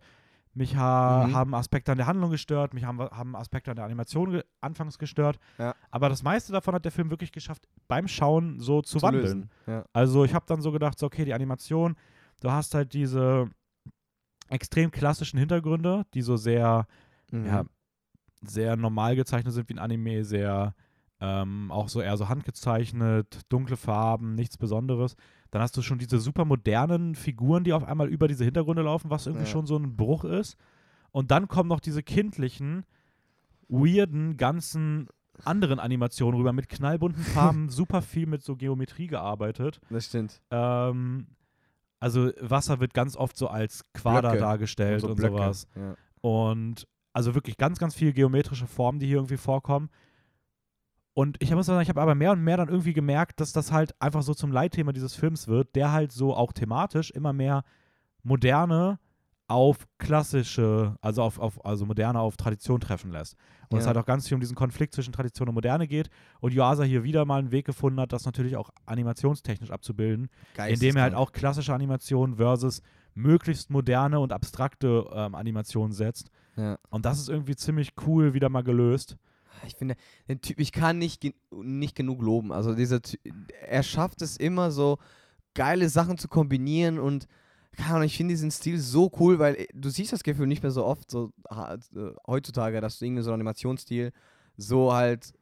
Mich 0.57 0.75
ha 0.75 1.27
Mhm. 1.27 1.35
haben 1.35 1.55
Aspekte 1.55 1.92
an 1.92 1.99
der 1.99 2.07
Handlung 2.07 2.31
gestört. 2.31 2.73
Mich 2.73 2.85
haben, 2.85 2.99
haben 2.99 3.37
Aspekte 3.37 3.71
an 3.71 3.77
der 3.77 3.85
Animation 3.85 4.31
ge 4.31 4.42
anfangs 4.62 4.99
gestört. 4.99 5.38
Ja. 5.59 5.75
Aber 5.90 6.09
das 6.09 6.23
meiste 6.23 6.51
davon 6.53 6.75
hat 6.75 6.85
der 6.85 6.92
Film 6.92 7.11
wirklich 7.11 7.31
geschafft, 7.31 7.69
beim 7.88 8.09
Schauen 8.09 8.59
so 8.59 8.81
zu, 8.81 9.03
wandeln. 9.03 9.23
lösen. 9.25 9.51
Ja. 9.66 9.85
Also 9.92 10.25
ich 10.25 10.33
habe 10.35 10.47
dann 10.49 10.62
so 10.62 10.73
gedacht, 10.73 10.99
so, 10.99 11.07
okay, 11.07 11.27
die 11.27 11.35
Animation, 11.35 11.95
du 12.40 12.51
hast 12.51 12.75
halt 12.75 12.95
diese 12.95 13.51
extrem 14.49 14.90
klassischen 14.90 15.38
Hintergründe, 15.38 16.05
die 16.14 16.23
so 16.23 16.37
sehr 16.37 16.87
Mhm. 17.33 17.47
ja, 17.47 17.64
sehr 18.42 18.77
normal 18.77 19.16
gezeichnet 19.16 19.53
sind 19.53 19.69
wie 19.69 19.75
ein 19.75 19.79
Anime, 19.79 20.25
sehr 20.25 20.75
ähm, 21.21 21.71
auch 21.73 21.88
so 21.88 22.01
eher 22.01 22.16
so 22.16 22.29
handgezeichnet, 22.29 23.40
dunkle 23.49 23.77
Farben, 23.77 24.35
nichts 24.35 24.57
Besonderes. 24.59 25.16
Dann 25.50 25.62
hast 25.62 25.76
du 25.76 25.82
schon 25.82 25.98
diese 25.98 26.18
super 26.18 26.44
modernen 26.44 27.14
Figuren, 27.14 27.64
die 27.64 27.72
auf 27.72 27.85
einmal 27.85 28.09
über 28.09 28.28
diese 28.28 28.44
Hintergründe 28.44 28.82
laufen, 28.82 29.11
was 29.11 29.26
irgendwie 29.26 29.44
Ja. 29.46 29.50
schon 29.50 29.66
so 29.66 29.76
ein 29.76 29.96
Bruch 29.96 30.24
ist. 30.24 30.56
Und 31.12 31.30
dann 31.30 31.48
kommen 31.48 31.68
noch 31.68 31.80
diese 31.80 32.02
kindlichen, 32.02 32.85
weirden, 33.68 34.37
ganzen 34.37 35.09
anderen 35.44 35.78
Animationen 35.78 36.38
rüber 36.38 36.52
mit 36.52 36.68
knallbunten 36.68 37.22
Farben, 37.62 37.68
super 37.68 38.02
viel 38.02 38.26
mit 38.26 38.42
so 38.42 38.56
Geometrie 38.56 39.06
gearbeitet. 39.06 39.80
Das 39.90 40.06
stimmt. 40.06 40.40
Ähm, 40.50 41.26
also 42.00 42.30
Wasser 42.40 42.80
wird 42.80 42.94
ganz 42.94 43.16
oft 43.16 43.37
so 43.37 43.48
als 43.48 43.82
Quader 43.92 44.30
Blöcke. 44.30 44.38
dargestellt 44.44 45.00
so 45.02 45.09
und 45.09 45.20
sowas. 45.20 45.66
Ja. 45.74 45.94
Und 46.20 46.87
also 47.12 47.35
wirklich 47.35 47.56
ganz, 47.56 47.78
ganz 47.78 47.94
viele 47.94 48.12
geometrische 48.12 48.66
Formen, 48.66 48.98
die 48.98 49.06
hier 49.06 49.16
irgendwie 49.16 49.37
vorkommen. 49.38 49.90
Und 51.18 51.42
ich 51.42 51.50
muss 51.50 51.64
sagen, 51.64 51.81
ich 51.81 51.88
habe 51.88 52.02
aber 52.02 52.14
mehr 52.14 52.33
und 52.33 52.44
mehr 52.44 52.59
dann 52.59 52.68
irgendwie 52.68 52.92
gemerkt, 52.92 53.40
dass 53.40 53.50
das 53.50 53.72
halt 53.72 53.94
einfach 54.02 54.20
so 54.20 54.35
zum 54.35 54.52
Leitthema 54.52 54.92
dieses 54.92 55.14
Films 55.14 55.48
wird, 55.48 55.74
der 55.74 55.90
halt 55.90 56.12
so 56.12 56.37
auch 56.37 56.52
thematisch 56.52 57.11
immer 57.11 57.33
mehr 57.33 57.64
moderne 58.22 58.98
auf 59.48 59.87
klassische, 59.96 60.96
also 61.00 61.22
auf, 61.22 61.38
auf 61.38 61.64
also 61.64 61.87
moderne 61.87 62.20
auf 62.20 62.37
Tradition 62.37 62.81
treffen 62.81 63.12
lässt. 63.12 63.35
Und 63.70 63.79
es 63.79 63.85
Ja. 63.85 63.88
halt 63.88 63.96
auch 63.96 64.05
ganz 64.05 64.29
viel 64.29 64.35
um 64.35 64.40
diesen 64.42 64.57
Konflikt 64.57 64.92
zwischen 64.92 65.14
Tradition 65.14 65.48
und 65.48 65.55
Moderne 65.55 65.88
geht. 65.88 66.11
Und 66.40 66.52
Yuasa 66.52 66.83
hier 66.83 67.02
wieder 67.02 67.24
mal 67.24 67.38
einen 67.38 67.50
Weg 67.50 67.64
gefunden 67.64 67.98
hat, 67.98 68.12
das 68.12 68.26
natürlich 68.26 68.59
auch 68.59 68.68
animationstechnisch 68.85 69.70
abzubilden, 69.70 70.29
indem 70.68 70.96
er 70.96 71.02
halt 71.05 71.14
auch 71.14 71.33
klassische 71.33 71.72
Animationen 71.72 72.37
versus 72.37 72.83
möglichst 73.14 73.70
moderne 73.70 74.20
und 74.20 74.35
abstrakte 74.35 75.07
ähm, 75.14 75.35
Animationen 75.35 75.92
setzt. 75.92 76.29
Ja. 76.57 76.76
Und 76.90 77.07
das 77.07 77.18
ist 77.20 77.31
irgendwie 77.31 77.57
ziemlich 77.57 77.94
cool 78.07 78.35
wieder 78.35 78.50
mal 78.50 78.64
gelöst. 78.64 79.16
Ich 79.66 79.77
finde, 79.77 79.97
den 80.29 80.40
Typ, 80.40 80.59
ich 80.61 80.73
kann 80.73 80.99
nicht, 80.99 81.27
nicht 81.51 81.95
genug 81.95 82.23
loben. 82.23 82.53
Also 82.53 82.75
dieser 82.75 83.03
Ty 83.03 83.19
er 83.69 83.83
schafft 83.83 84.23
es 84.23 84.37
immer 84.37 84.71
so 84.71 84.99
geile 85.55 85.88
Sachen 85.88 86.19
zu 86.19 86.29
kombinieren 86.29 86.99
und 86.99 87.27
keine 87.77 88.07
ich 88.07 88.16
finde 88.16 88.33
diesen 88.33 88.51
Stil 88.51 88.79
so 88.79 89.11
cool, 89.19 89.38
weil 89.38 89.55
äh, 89.55 89.66
du 89.75 89.90
siehst 89.90 90.12
das 90.12 90.23
Gefühl 90.23 90.47
nicht 90.47 90.62
mehr 90.62 90.73
so 90.73 90.85
oft 90.85 91.11
so 91.11 91.33
äh, 91.51 91.79
heutzutage, 92.27 92.81
dass 92.81 92.99
du 92.99 93.05
irgendwie 93.05 93.23
so 93.23 93.31
einen 93.31 93.40
Animationsstil 93.40 94.12
so 94.57 94.92
halt 94.92 95.35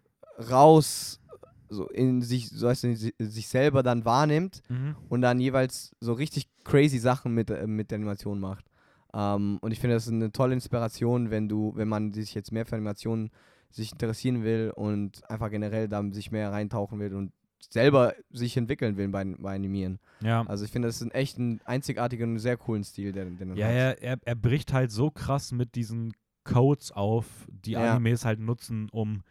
raus 0.50 1.20
so 1.68 1.88
in 1.88 2.22
sich, 2.22 2.50
so 2.50 2.68
heißt 2.68 2.84
es, 2.84 3.12
sich 3.18 3.48
selber 3.48 3.82
dann 3.82 4.04
wahrnimmt 4.04 4.62
und 5.08 5.22
dann 5.22 5.40
jeweils 5.40 5.94
so 6.00 6.12
richtig 6.12 6.48
crazy 6.64 6.98
Sachen 6.98 7.34
mit, 7.34 7.50
äh, 7.50 7.66
mit 7.66 7.90
der 7.90 7.96
Animation 7.96 8.40
macht. 8.40 8.66
Ähm, 9.12 9.58
und 9.60 9.72
ich 9.72 9.80
finde, 9.80 9.96
das 9.96 10.06
ist 10.06 10.12
eine 10.12 10.32
tolle 10.32 10.54
Inspiration, 10.54 11.30
wenn 11.30 11.48
du, 11.48 11.72
wenn 11.76 11.88
man 11.88 12.12
sich 12.12 12.34
jetzt 12.34 12.52
mehr 12.52 12.66
für 12.66 12.76
Animationen 12.76 13.30
sich 13.74 13.92
interessieren 13.92 14.44
will 14.44 14.72
und 14.74 15.28
einfach 15.28 15.50
generell 15.50 15.88
da 15.88 16.02
sich 16.12 16.30
mehr 16.30 16.52
reintauchen 16.52 16.98
will 17.00 17.14
und 17.14 17.32
selber 17.70 18.14
sich 18.30 18.56
entwickeln 18.56 18.96
will 18.96 19.08
bei, 19.08 19.24
bei 19.24 19.56
Animieren. 19.56 19.98
Ja. 20.20 20.42
Also 20.46 20.64
ich 20.64 20.70
finde, 20.70 20.88
das 20.88 20.96
ist 20.96 21.02
ein 21.02 21.10
echt 21.10 21.38
ein 21.38 21.60
einzigartiger 21.64 22.24
und 22.24 22.38
sehr 22.38 22.56
coolen 22.56 22.84
Stil, 22.84 23.12
den, 23.12 23.36
den 23.36 23.50
er 23.50 23.56
Ja, 23.56 23.66
hat. 23.66 23.74
er, 23.74 24.02
er, 24.02 24.18
er 24.24 24.34
bricht 24.34 24.72
halt 24.72 24.90
so 24.90 25.10
krass 25.10 25.50
mit 25.50 25.74
diesen 25.74 26.12
Codes 26.44 26.92
auf, 26.92 27.26
die 27.48 27.72
Ja. 27.72 27.94
Animes 27.94 28.24
halt 28.24 28.38
nutzen, 28.38 28.88
um 28.90 29.22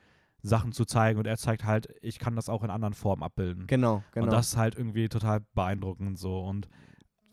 Sachen 0.42 0.74
zu 0.74 0.84
zeigen. 0.84 1.20
Und 1.20 1.28
er 1.28 1.38
zeigt 1.38 1.64
halt, 1.64 1.88
ich 2.02 2.20
kann 2.20 2.36
das 2.36 2.50
auch 2.50 2.64
in 2.64 2.70
anderen 2.70 2.96
Formen 2.96 3.24
abbilden. 3.24 3.66
Genau, 3.68 4.04
genau. 4.12 4.26
Und 4.26 4.34
das 4.34 4.48
ist 4.48 4.58
halt 4.58 4.76
irgendwie 4.76 5.08
total 5.08 5.42
beeindruckend 5.54 6.18
so. 6.20 6.40
Und 6.42 6.68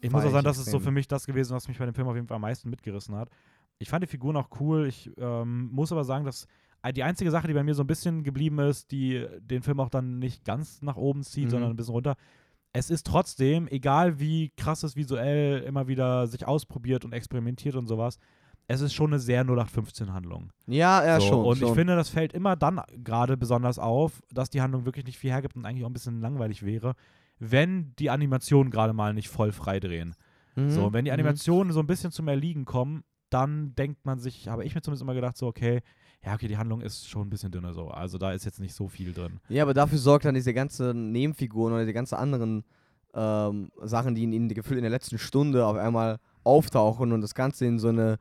ich 0.00 0.12
muss 0.12 0.20
Feier 0.20 0.28
auch 0.28 0.32
sagen, 0.34 0.44
das 0.44 0.58
ist 0.58 0.66
so 0.66 0.76
extrem. 0.76 0.84
für 0.84 0.90
mich 0.92 1.08
das 1.08 1.26
gewesen, 1.26 1.54
was 1.56 1.66
mich 1.66 1.78
bei 1.78 1.86
dem 1.86 1.94
Film 1.94 2.06
auf 2.08 2.14
jeden 2.14 2.28
Fall 2.28 2.36
am 2.36 2.42
meisten 2.42 2.70
mitgerissen 2.70 3.16
hat. 3.16 3.30
Ich 3.78 3.88
fand 3.88 4.04
die 4.04 4.06
Figuren 4.08 4.36
auch 4.36 4.48
cool. 4.60 4.86
Ich 4.86 5.10
ähm, 5.16 5.70
muss 5.72 5.90
aber 5.90 6.04
sagen, 6.04 6.24
dass 6.24 6.46
die 6.94 7.02
einzige 7.02 7.30
Sache, 7.30 7.46
die 7.48 7.54
bei 7.54 7.62
mir 7.62 7.74
so 7.74 7.82
ein 7.82 7.86
bisschen 7.86 8.22
geblieben 8.22 8.58
ist, 8.58 8.90
die 8.90 9.26
den 9.40 9.62
Film 9.62 9.80
auch 9.80 9.90
dann 9.90 10.18
nicht 10.18 10.44
ganz 10.44 10.82
nach 10.82 10.96
oben 10.96 11.22
zieht, 11.22 11.46
Mhm. 11.46 11.50
sondern 11.50 11.70
ein 11.70 11.76
bisschen 11.76 11.94
runter, 11.94 12.16
es 12.72 12.90
ist 12.90 13.06
trotzdem, 13.06 13.66
egal 13.68 14.20
wie 14.20 14.50
krass 14.56 14.82
es 14.84 14.94
visuell 14.96 15.62
immer 15.62 15.88
wieder 15.88 16.26
sich 16.26 16.46
ausprobiert 16.46 17.04
und 17.04 17.12
experimentiert 17.12 17.74
und 17.74 17.86
sowas, 17.86 18.18
es 18.68 18.80
ist 18.80 18.94
schon 18.94 19.10
eine 19.10 19.18
sehr 19.18 19.44
0815-Handlung. 19.44 20.52
Ja, 20.66 21.04
ja, 21.04 21.20
so, 21.20 21.26
schon. 21.26 21.44
Und 21.44 21.58
schon. 21.58 21.68
ich 21.68 21.74
finde, 21.74 21.96
das 21.96 22.08
fällt 22.08 22.32
immer 22.32 22.54
dann 22.56 22.80
gerade 23.02 23.36
besonders 23.36 23.78
auf, 23.80 24.22
dass 24.32 24.50
die 24.50 24.60
Handlung 24.62 24.84
wirklich 24.84 25.04
nicht 25.04 25.18
viel 25.18 25.30
hergibt 25.32 25.56
und 25.56 25.66
eigentlich 25.66 25.84
auch 25.84 25.88
ein 25.90 25.92
bisschen 25.94 26.20
langweilig 26.20 26.64
wäre, 26.64 26.94
wenn 27.40 27.94
die 27.98 28.10
Animationen 28.10 28.70
gerade 28.70 28.92
mal 28.92 29.12
nicht 29.14 29.28
voll 29.28 29.50
frei 29.50 29.80
drehen. 29.80 30.14
Mhm, 30.54 30.70
So, 30.70 30.92
wenn 30.92 31.04
die 31.04 31.10
mhm. 31.10 31.14
Animationen 31.14 31.72
so 31.72 31.80
ein 31.80 31.86
bisschen 31.88 32.12
zum 32.12 32.28
Erliegen 32.28 32.64
kommen, 32.64 33.02
dann 33.30 33.74
denkt 33.74 34.04
man 34.06 34.18
sich, 34.20 34.48
habe 34.48 34.64
ich 34.64 34.74
mir 34.74 34.82
zumindest 34.82 35.02
immer 35.02 35.14
gedacht, 35.14 35.36
so, 35.36 35.46
okay, 35.48 35.80
ja, 36.24 36.34
okay, 36.34 36.48
die 36.48 36.56
Handlung 36.58 36.80
ist 36.82 37.08
schon 37.08 37.26
ein 37.26 37.30
bisschen 37.30 37.50
dünner 37.50 37.72
so. 37.72 37.88
Also 37.88 38.18
da 38.18 38.32
ist 38.32 38.44
jetzt 38.44 38.60
nicht 38.60 38.74
so 38.74 38.88
viel 38.88 39.12
drin. 39.12 39.40
Ja, 39.48 39.62
aber 39.62 39.74
dafür 39.74 39.98
sorgt 39.98 40.24
dann 40.26 40.34
diese 40.34 40.52
ganzen 40.52 41.12
Nebenfiguren 41.12 41.72
oder 41.72 41.86
die 41.86 41.92
ganzen 41.92 42.16
anderen 42.16 42.64
ähm, 43.14 43.70
Sachen, 43.82 44.14
die 44.14 44.24
in, 44.24 44.32
in, 44.32 44.48
gefühlt 44.48 44.78
in 44.78 44.82
der 44.82 44.90
letzten 44.90 45.18
Stunde 45.18 45.64
auf 45.66 45.76
einmal 45.76 46.18
auftauchen 46.44 47.12
und 47.12 47.20
das 47.22 47.34
Ganze 47.34 47.66
in 47.66 47.78
so 47.78 47.88
eine, 47.88 48.18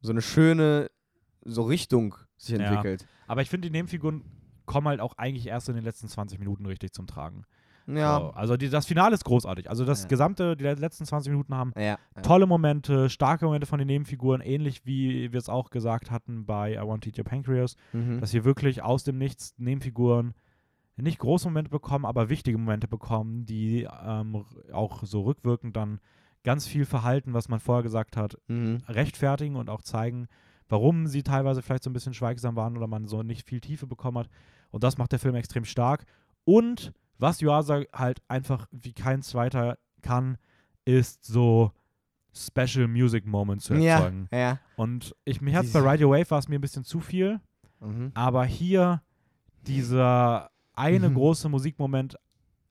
so 0.00 0.12
eine 0.12 0.22
schöne 0.22 0.90
so 1.44 1.62
Richtung 1.62 2.14
sich 2.36 2.56
Ja. 2.56 2.66
entwickelt. 2.66 3.06
Aber 3.26 3.42
ich 3.42 3.50
finde, 3.50 3.68
die 3.68 3.72
Nebenfiguren 3.72 4.24
kommen 4.66 4.86
halt 4.88 5.00
auch 5.00 5.14
eigentlich 5.18 5.46
erst 5.46 5.68
in 5.68 5.74
den 5.74 5.84
letzten 5.84 6.08
20 6.08 6.38
Minuten 6.38 6.66
richtig 6.66 6.92
zum 6.92 7.06
Tragen. 7.06 7.44
Ja. 7.96 8.18
So, 8.20 8.26
also 8.30 8.56
die, 8.56 8.68
das 8.68 8.86
Finale 8.86 9.14
ist 9.14 9.24
großartig. 9.24 9.68
Also 9.70 9.84
das 9.84 10.02
Ja. 10.02 10.08
gesamte, 10.08 10.56
die 10.56 10.64
letzten 10.64 11.04
20 11.04 11.30
Minuten 11.30 11.54
haben 11.54 11.72
Ja. 11.76 11.98
tolle 12.22 12.46
Momente, 12.46 13.08
starke 13.10 13.44
Momente 13.44 13.66
von 13.66 13.78
den 13.78 13.86
Nebenfiguren, 13.88 14.40
ähnlich 14.40 14.84
wie 14.86 15.32
wir 15.32 15.38
es 15.38 15.48
auch 15.48 15.70
gesagt 15.70 16.10
hatten 16.10 16.46
bei 16.46 16.74
I 16.74 16.86
Want 16.86 17.04
to 17.04 17.08
Eat 17.10 17.18
Your 17.18 17.24
Pancreas, 17.24 17.76
Mhm. 17.92 18.20
dass 18.20 18.32
wir 18.32 18.44
wirklich 18.44 18.82
aus 18.82 19.04
dem 19.04 19.18
Nichts 19.18 19.54
Nebenfiguren 19.58 20.34
nicht 20.96 21.18
große 21.18 21.48
Momente 21.48 21.70
bekommen, 21.70 22.04
aber 22.04 22.28
wichtige 22.28 22.58
Momente 22.58 22.86
bekommen, 22.86 23.46
die 23.46 23.88
ähm, 24.06 24.44
auch 24.72 25.02
so 25.04 25.22
rückwirkend 25.22 25.74
dann 25.76 25.98
ganz 26.44 26.66
viel 26.66 26.84
Verhalten, 26.84 27.32
was 27.32 27.48
man 27.48 27.60
vorher 27.60 27.82
gesagt 27.82 28.16
hat, 28.16 28.36
Mhm. 28.48 28.78
rechtfertigen 28.88 29.56
und 29.56 29.70
auch 29.70 29.82
zeigen, 29.82 30.26
warum 30.68 31.06
sie 31.06 31.22
teilweise 31.22 31.62
vielleicht 31.62 31.84
so 31.84 31.90
ein 31.90 31.94
bisschen 31.94 32.14
schweigsam 32.14 32.54
waren 32.56 32.76
oder 32.76 32.86
man 32.86 33.06
so 33.06 33.22
nicht 33.22 33.46
viel 33.48 33.60
Tiefe 33.60 33.86
bekommen 33.86 34.18
hat. 34.18 34.28
Und 34.70 34.84
das 34.84 34.98
macht 34.98 35.12
der 35.12 35.18
Film 35.18 35.34
extrem 35.34 35.64
stark. 35.64 36.04
Und 36.44 36.92
was 37.20 37.40
Yuasa 37.40 37.82
halt 37.92 38.20
einfach 38.28 38.66
wie 38.70 38.92
kein 38.92 39.22
zweiter 39.22 39.78
kann, 40.02 40.38
ist 40.84 41.24
so 41.24 41.72
Special 42.32 42.86
Music 42.88 43.26
Moments 43.26 43.64
zu 43.66 43.74
Ja, 43.74 43.96
erzeugen. 43.96 44.28
ja. 44.32 44.58
Und 44.76 45.14
ich, 45.24 45.40
mir 45.40 45.56
hat's 45.56 45.72
bei 45.72 45.80
Ride 45.80 46.06
Your 46.06 46.12
Wave 46.16 46.30
war 46.30 46.38
es 46.38 46.48
mir 46.48 46.58
ein 46.58 46.60
bisschen 46.60 46.84
zu 46.84 47.00
viel, 47.00 47.40
Mhm. 47.80 48.12
aber 48.14 48.44
hier 48.44 49.02
dieser 49.66 50.50
eine 50.74 51.10
Mhm. 51.10 51.14
große 51.14 51.48
Musikmoment 51.48 52.16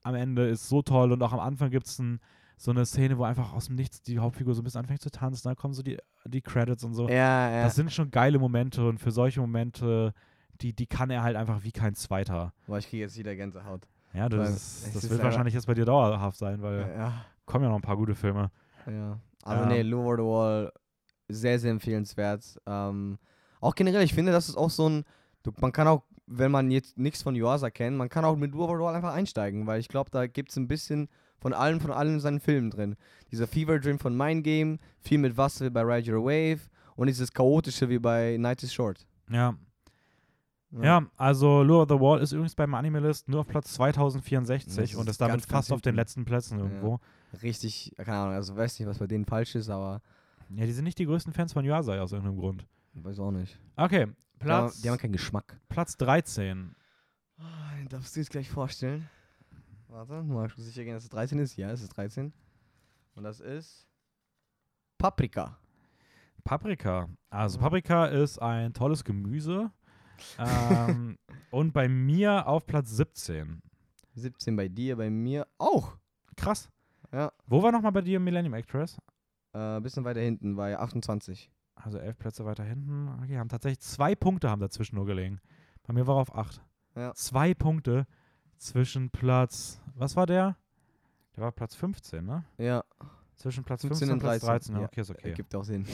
am 0.03 0.15
Ende 0.15 0.47
ist 0.47 0.69
so 0.69 0.81
toll 0.81 1.11
und 1.11 1.21
auch 1.21 1.33
am 1.33 1.39
Anfang 1.39 1.69
gibt 1.69 1.87
es 1.87 2.01
so 2.57 2.71
eine 2.71 2.85
Szene, 2.85 3.17
wo 3.17 3.23
einfach 3.23 3.53
aus 3.53 3.65
dem 3.67 3.75
Nichts 3.75 4.01
die 4.01 4.19
Hauptfigur 4.19 4.53
so 4.55 4.61
ein 4.61 4.63
bisschen 4.63 4.79
anfängt 4.79 5.01
zu 5.01 5.11
tanzen, 5.11 5.47
dann 5.47 5.55
kommen 5.55 5.73
so 5.73 5.83
die, 5.83 5.97
die 6.25 6.41
Credits 6.41 6.83
und 6.83 6.93
so. 6.93 7.07
Ja, 7.07 7.49
ja. 7.51 7.63
Das 7.63 7.75
sind 7.75 7.91
schon 7.91 8.11
geile 8.11 8.39
Momente 8.39 8.87
und 8.87 8.97
für 8.99 9.11
solche 9.11 9.39
Momente, 9.41 10.13
die, 10.61 10.73
die 10.73 10.87
kann 10.87 11.09
er 11.09 11.21
halt 11.23 11.35
einfach 11.35 11.63
wie 11.63 11.71
kein 11.71 11.95
zweiter. 11.95 12.53
Boah, 12.67 12.77
ich 12.77 12.89
kriege 12.89 13.03
jetzt 13.03 13.17
wieder 13.17 13.35
Gänsehaut. 13.35 13.87
Ja, 14.13 14.23
Weil 14.23 14.29
das, 14.29 14.85
es 14.87 14.93
das 14.93 15.09
wird 15.09 15.21
wahrscheinlich 15.23 15.53
jetzt 15.53 15.67
bei 15.67 15.73
dir 15.73 15.85
dauerhaft 15.85 16.37
sein, 16.37 16.61
weil 16.61 16.79
Ja. 16.97 17.25
kommen 17.45 17.63
ja 17.63 17.69
noch 17.69 17.77
ein 17.77 17.81
paar 17.81 17.97
gute 17.97 18.15
Filme. 18.15 18.51
Ja. 18.87 19.19
Also 19.43 19.63
Ähm. 19.63 19.69
nee, 19.69 19.81
Lower 19.83 20.15
the 20.17 20.23
Wall, 20.23 20.71
sehr, 21.27 21.59
sehr 21.59 21.71
empfehlenswert. 21.71 22.59
Ähm, 22.65 23.19
auch 23.61 23.75
generell, 23.75 24.03
ich 24.03 24.13
finde, 24.13 24.31
das 24.31 24.49
ist 24.49 24.55
auch 24.57 24.69
so 24.69 24.89
ein, 24.89 25.03
du, 25.43 25.51
man 25.61 25.71
kann 25.71 25.87
auch, 25.87 26.03
wenn 26.25 26.51
man 26.51 26.71
jetzt 26.71 26.97
nichts 26.97 27.21
von 27.23 27.35
Yuasa 27.35 27.69
kennt, 27.69 27.97
man 27.97 28.09
kann 28.09 28.25
auch 28.25 28.35
mit 28.35 28.51
Lower 28.53 28.77
the 28.77 28.83
Wall 28.83 28.95
einfach 28.95 29.13
einsteigen, 29.13 29.67
weil 29.67 29.79
ich 29.79 29.87
glaube, 29.87 30.09
da 30.11 30.27
gibt 30.27 30.49
es 30.51 30.57
ein 30.57 30.67
bisschen 30.67 31.07
von 31.39 31.53
allen, 31.53 31.79
von 31.79 31.91
allen 31.91 32.15
in 32.15 32.19
seinen 32.19 32.39
Filmen 32.39 32.69
drin. 32.71 32.95
Dieser 33.31 33.47
Fever 33.47 33.79
Dream 33.79 33.99
von 33.99 34.15
Mind 34.17 34.43
Game, 34.43 34.79
viel 34.99 35.19
mit 35.19 35.37
Wasser 35.37 35.65
wie 35.65 35.69
bei 35.69 35.81
Ride 35.81 36.11
Your 36.13 36.25
Wave 36.25 36.61
und 36.95 37.07
dieses 37.07 37.31
Chaotische 37.31 37.89
wie 37.89 37.99
bei 37.99 38.37
Night 38.37 38.61
is 38.63 38.73
Short. 38.73 39.05
Ja, 39.29 39.55
ja, 40.71 41.05
also 41.17 41.63
Lure 41.63 41.81
of 41.83 41.89
the 41.89 41.99
Wall 41.99 42.21
ist 42.21 42.31
übrigens 42.31 42.55
beim 42.55 42.73
Animalist 42.75 43.27
nur 43.27 43.41
auf 43.41 43.47
Platz 43.47 43.73
2064 43.73 44.91
Das 44.91 44.95
und 44.95 45.09
ist 45.09 45.19
damit 45.19 45.33
ganz, 45.37 45.47
ganz 45.47 45.51
fast 45.67 45.71
auf 45.71 45.81
den 45.81 45.95
letzten 45.95 46.25
Plätzen 46.25 46.59
irgendwo. 46.59 46.99
Richtig, 47.41 47.93
keine 47.97 48.17
Ahnung, 48.17 48.33
also 48.35 48.55
weiß 48.55 48.79
nicht, 48.79 48.87
was 48.87 48.99
bei 48.99 49.07
denen 49.07 49.25
falsch 49.25 49.55
ist, 49.55 49.69
aber 49.69 50.01
Ja, 50.49 50.65
die 50.65 50.71
sind 50.71 50.83
nicht 50.85 50.97
die 50.99 51.05
größten 51.05 51.33
Fans 51.33 51.53
von 51.53 51.65
Yuasa 51.65 51.99
aus 52.01 52.11
irgendeinem 52.11 52.37
Grund. 52.39 52.65
weiß 52.93 53.19
auch 53.19 53.31
nicht. 53.31 53.59
Okay, 53.75 54.05
Die 54.07 54.09
haben, 54.09 54.15
Platz, 54.39 54.81
die 54.81 54.89
haben 54.89 54.97
keinen 54.97 55.13
Geschmack. 55.13 55.59
Platz 55.69 55.97
13. 55.97 56.75
Oh, 57.39 57.43
den 57.77 57.87
darfst 57.87 58.15
du 58.15 58.19
jetzt 58.19 58.29
gleich 58.31 58.49
vorstellen. 58.49 59.09
Warte, 59.87 60.21
mal 60.23 60.49
sicher 60.55 60.83
gehen, 60.83 60.93
dass 60.93 61.03
es 61.03 61.09
13 61.09 61.39
ist. 61.39 61.55
Ja, 61.57 61.71
es 61.71 61.81
ist 61.81 61.89
13. 61.89 62.31
Und 63.15 63.23
das 63.23 63.39
ist 63.39 63.87
Paprika. 64.97 65.57
Paprika. 66.43 67.09
Also 67.29 67.57
Ja. 67.57 67.63
Paprika 67.63 68.05
ist 68.05 68.39
ein 68.39 68.73
tolles 68.73 69.03
Gemüse. 69.03 69.71
Ähm, 70.37 71.17
und 71.51 71.73
bei 71.73 71.87
mir 71.87 72.47
auf 72.47 72.65
Platz 72.65 72.91
17. 72.91 73.61
17 74.15 74.55
bei 74.55 74.67
dir, 74.67 74.97
bei 74.97 75.09
mir 75.09 75.47
auch. 75.57 75.97
Krass. 76.35 76.69
Ja. 77.11 77.31
Wo 77.47 77.63
war 77.63 77.71
nochmal 77.71 77.91
bei 77.91 78.01
dir 78.01 78.19
Millennium 78.19 78.53
Actress? 78.53 78.97
Äh, 79.53 79.79
bisschen 79.81 80.03
weiter 80.03 80.19
hinten, 80.21 80.55
bei 80.55 80.77
28. 80.77 81.51
Also 81.75 81.97
elf 81.97 82.17
Plätze 82.17 82.45
weiter 82.45 82.63
hinten. 82.63 83.09
Okay, 83.23 83.37
haben 83.37 83.49
tatsächlich 83.49 83.79
zwei 83.79 84.13
Punkte 84.15 84.49
haben 84.49 84.59
dazwischen 84.59 84.95
nur 84.95 85.05
gelegen. 85.05 85.39
Bei 85.87 85.93
mir 85.93 86.05
war 86.07 86.17
er 86.17 86.21
auf 86.21 86.35
acht. 86.35 86.61
Ja. 86.95 87.13
Zwei 87.13 87.53
Punkte 87.53 88.05
zwischen 88.57 89.09
Platz, 89.09 89.81
was 89.95 90.15
war 90.15 90.25
der? 90.25 90.57
Der 91.35 91.43
war 91.43 91.51
Platz 91.51 91.75
15, 91.75 92.25
ne? 92.25 92.43
Ja, 92.57 92.83
Zwischen 93.37 93.63
Platz 93.63 93.81
15 93.81 94.09
15 94.09 94.13
und 94.13 94.19
Platz 94.19 94.41
13. 94.41 94.49
13. 94.49 94.75
Ja, 94.75 94.81
Ja, 94.81 94.87
okay, 94.87 95.01
ist 95.01 95.09
okay. 95.11 95.33
Gibt 95.33 95.55
auch 95.55 95.63
Sinn. 95.63 95.85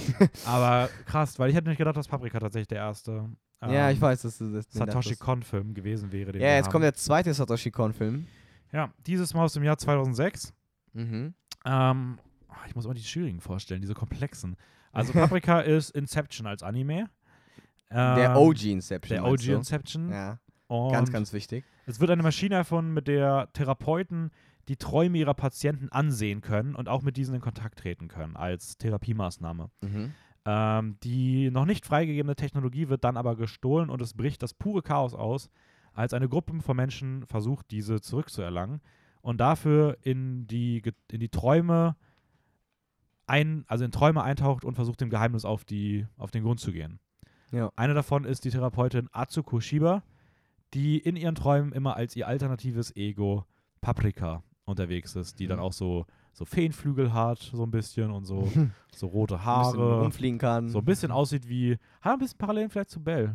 Aber 0.47 0.89
krass, 1.05 1.37
weil 1.37 1.51
ich 1.51 1.55
hätte 1.55 1.69
nicht 1.69 1.77
gedacht, 1.77 1.95
dass 1.95 2.07
Paprika 2.07 2.39
tatsächlich 2.39 2.67
der 2.67 2.79
erste 2.79 3.29
ja, 3.71 3.89
ich 3.89 3.97
ähm, 3.97 4.01
weiß, 4.01 4.21
dass 4.23 4.37
du 4.37 4.51
das. 4.51 4.65
Satoshi. 4.69 5.15
Kon-Film 5.15 5.73
gewesen 5.73 6.11
wäre. 6.11 6.31
Den 6.31 6.41
Ja, 6.41 6.55
jetzt 6.55 6.65
haben. 6.65 6.71
kommt 6.73 6.83
der 6.83 6.93
zweite 6.93 7.33
Satoshi 7.33 7.71
Kon-Film. 7.71 8.27
Ja, 8.71 8.91
dieses 9.05 9.33
Mal 9.33 9.43
aus 9.43 9.53
dem 9.53 9.63
Jahr 9.63 9.77
2006. 9.77 10.53
Mhm. 10.93 11.33
Ähm, 11.65 12.19
oh, 12.49 12.53
ich 12.67 12.75
muss 12.75 12.85
immer 12.85 12.93
die 12.93 13.03
schwierigen 13.03 13.39
vorstellen, 13.41 13.81
diese 13.81 13.93
komplexen. 13.93 14.55
Also 14.91 15.13
Paprika 15.13 15.61
ist 15.61 15.91
Inception 15.91 16.47
als 16.47 16.63
Anime. 16.63 17.09
der 17.91 18.31
Ähm, 18.31 18.37
OG 18.37 18.63
Inception. 18.65 19.15
Der 19.21 19.25
OG 19.31 19.37
du? 19.37 19.53
Inception. 19.53 20.09
Ja, 20.11 20.39
Und 20.67 20.91
ganz, 20.91 21.11
ganz 21.11 21.33
wichtig. 21.33 21.63
es 21.85 21.99
wird 21.99 22.11
eine 22.11 22.23
Maschine 22.23 22.55
erfunden, 22.55 22.93
mit 22.93 23.07
der 23.07 23.49
Therapeuten 23.53 24.31
die 24.67 24.77
Träume 24.77 25.17
ihrer 25.19 25.35
Patienten 25.35 25.89
ansehen 25.89 26.41
können 26.41 26.73
und 26.75 26.89
auch 26.89 27.03
mit 27.03 27.17
diesen 27.17 27.35
in 27.35 27.41
Kontakt 27.41 27.77
treten 27.79 28.07
können 28.07 28.35
als 28.35 28.77
Therapiemaßnahme. 28.77 29.69
Mhm. 29.81 30.13
Ähm, 30.47 30.97
die 31.03 31.49
noch 31.49 31.65
nicht 31.65 31.85
freigegebene 31.85 32.35
Technologie 32.35 32.87
wird 32.87 33.03
dann 33.03 33.17
aber 33.17 33.35
gestohlen 33.35 33.89
und 33.89 34.01
es 34.01 34.13
bricht 34.13 34.43
das 34.43 34.53
pure 34.53 34.83
Chaos 34.83 35.15
aus, 35.15 35.49
als 35.93 36.13
eine 36.13 36.29
Gruppe 36.29 36.61
von 36.61 36.77
Menschen 36.77 37.25
versucht, 37.25 37.71
diese 37.71 37.99
zurückzuerlangen 38.01 38.81
und 39.21 39.39
dafür 39.39 39.97
in 40.01 40.45
die, 40.45 40.83
in 41.09 41.19
die 41.19 41.29
Träume 41.29 41.95
ein, 43.27 43.65
also 43.67 43.85
in 43.85 43.91
Träume 43.91 44.23
eintaucht 44.23 44.65
und 44.65 44.75
versucht, 44.75 45.01
dem 45.01 45.09
Geheimnis 45.09 45.45
auf, 45.45 45.65
die, 45.65 46.05
auf 46.17 46.29
den 46.31 46.43
Grund 46.43 46.59
zu 46.59 46.71
gehen. 46.71 46.99
Ja. 47.51 47.71
Eine 47.75 47.93
davon 47.93 48.23
ist 48.25 48.45
die 48.45 48.49
Therapeutin 48.51 49.09
Atsuko 49.11 49.59
Shiba, 49.59 50.03
die 50.73 50.99
in 50.99 51.15
ihren 51.15 51.35
Träumen 51.35 51.71
immer 51.71 51.95
als 51.95 52.15
ihr 52.15 52.27
alternatives 52.27 52.95
Ego 52.95 53.45
Paprika 53.81 54.43
unterwegs 54.65 55.15
ist, 55.15 55.39
die 55.39 55.47
dann 55.47 55.57
Mhm. 55.57 55.63
auch 55.63 55.73
so, 55.73 56.05
so 56.35 56.43
Feenflügel 56.43 57.13
hat, 57.13 57.39
so 57.39 57.63
ein 57.63 57.71
bisschen 57.71 58.11
und 58.11 58.25
so, 58.25 58.51
so 58.93 59.07
rote 59.07 59.45
Haare. 59.45 60.01
rumfliegen 60.01 60.37
kann. 60.37 60.67
So 60.67 60.79
ein 60.79 60.85
bisschen 60.85 61.09
aussieht 61.09 61.47
wie, 61.47 61.77
hat 62.01 62.13
ein 62.13 62.19
bisschen 62.19 62.37
Parallelen 62.37 62.69
vielleicht 62.69 62.89
zu 62.89 63.01
Bell. 63.01 63.33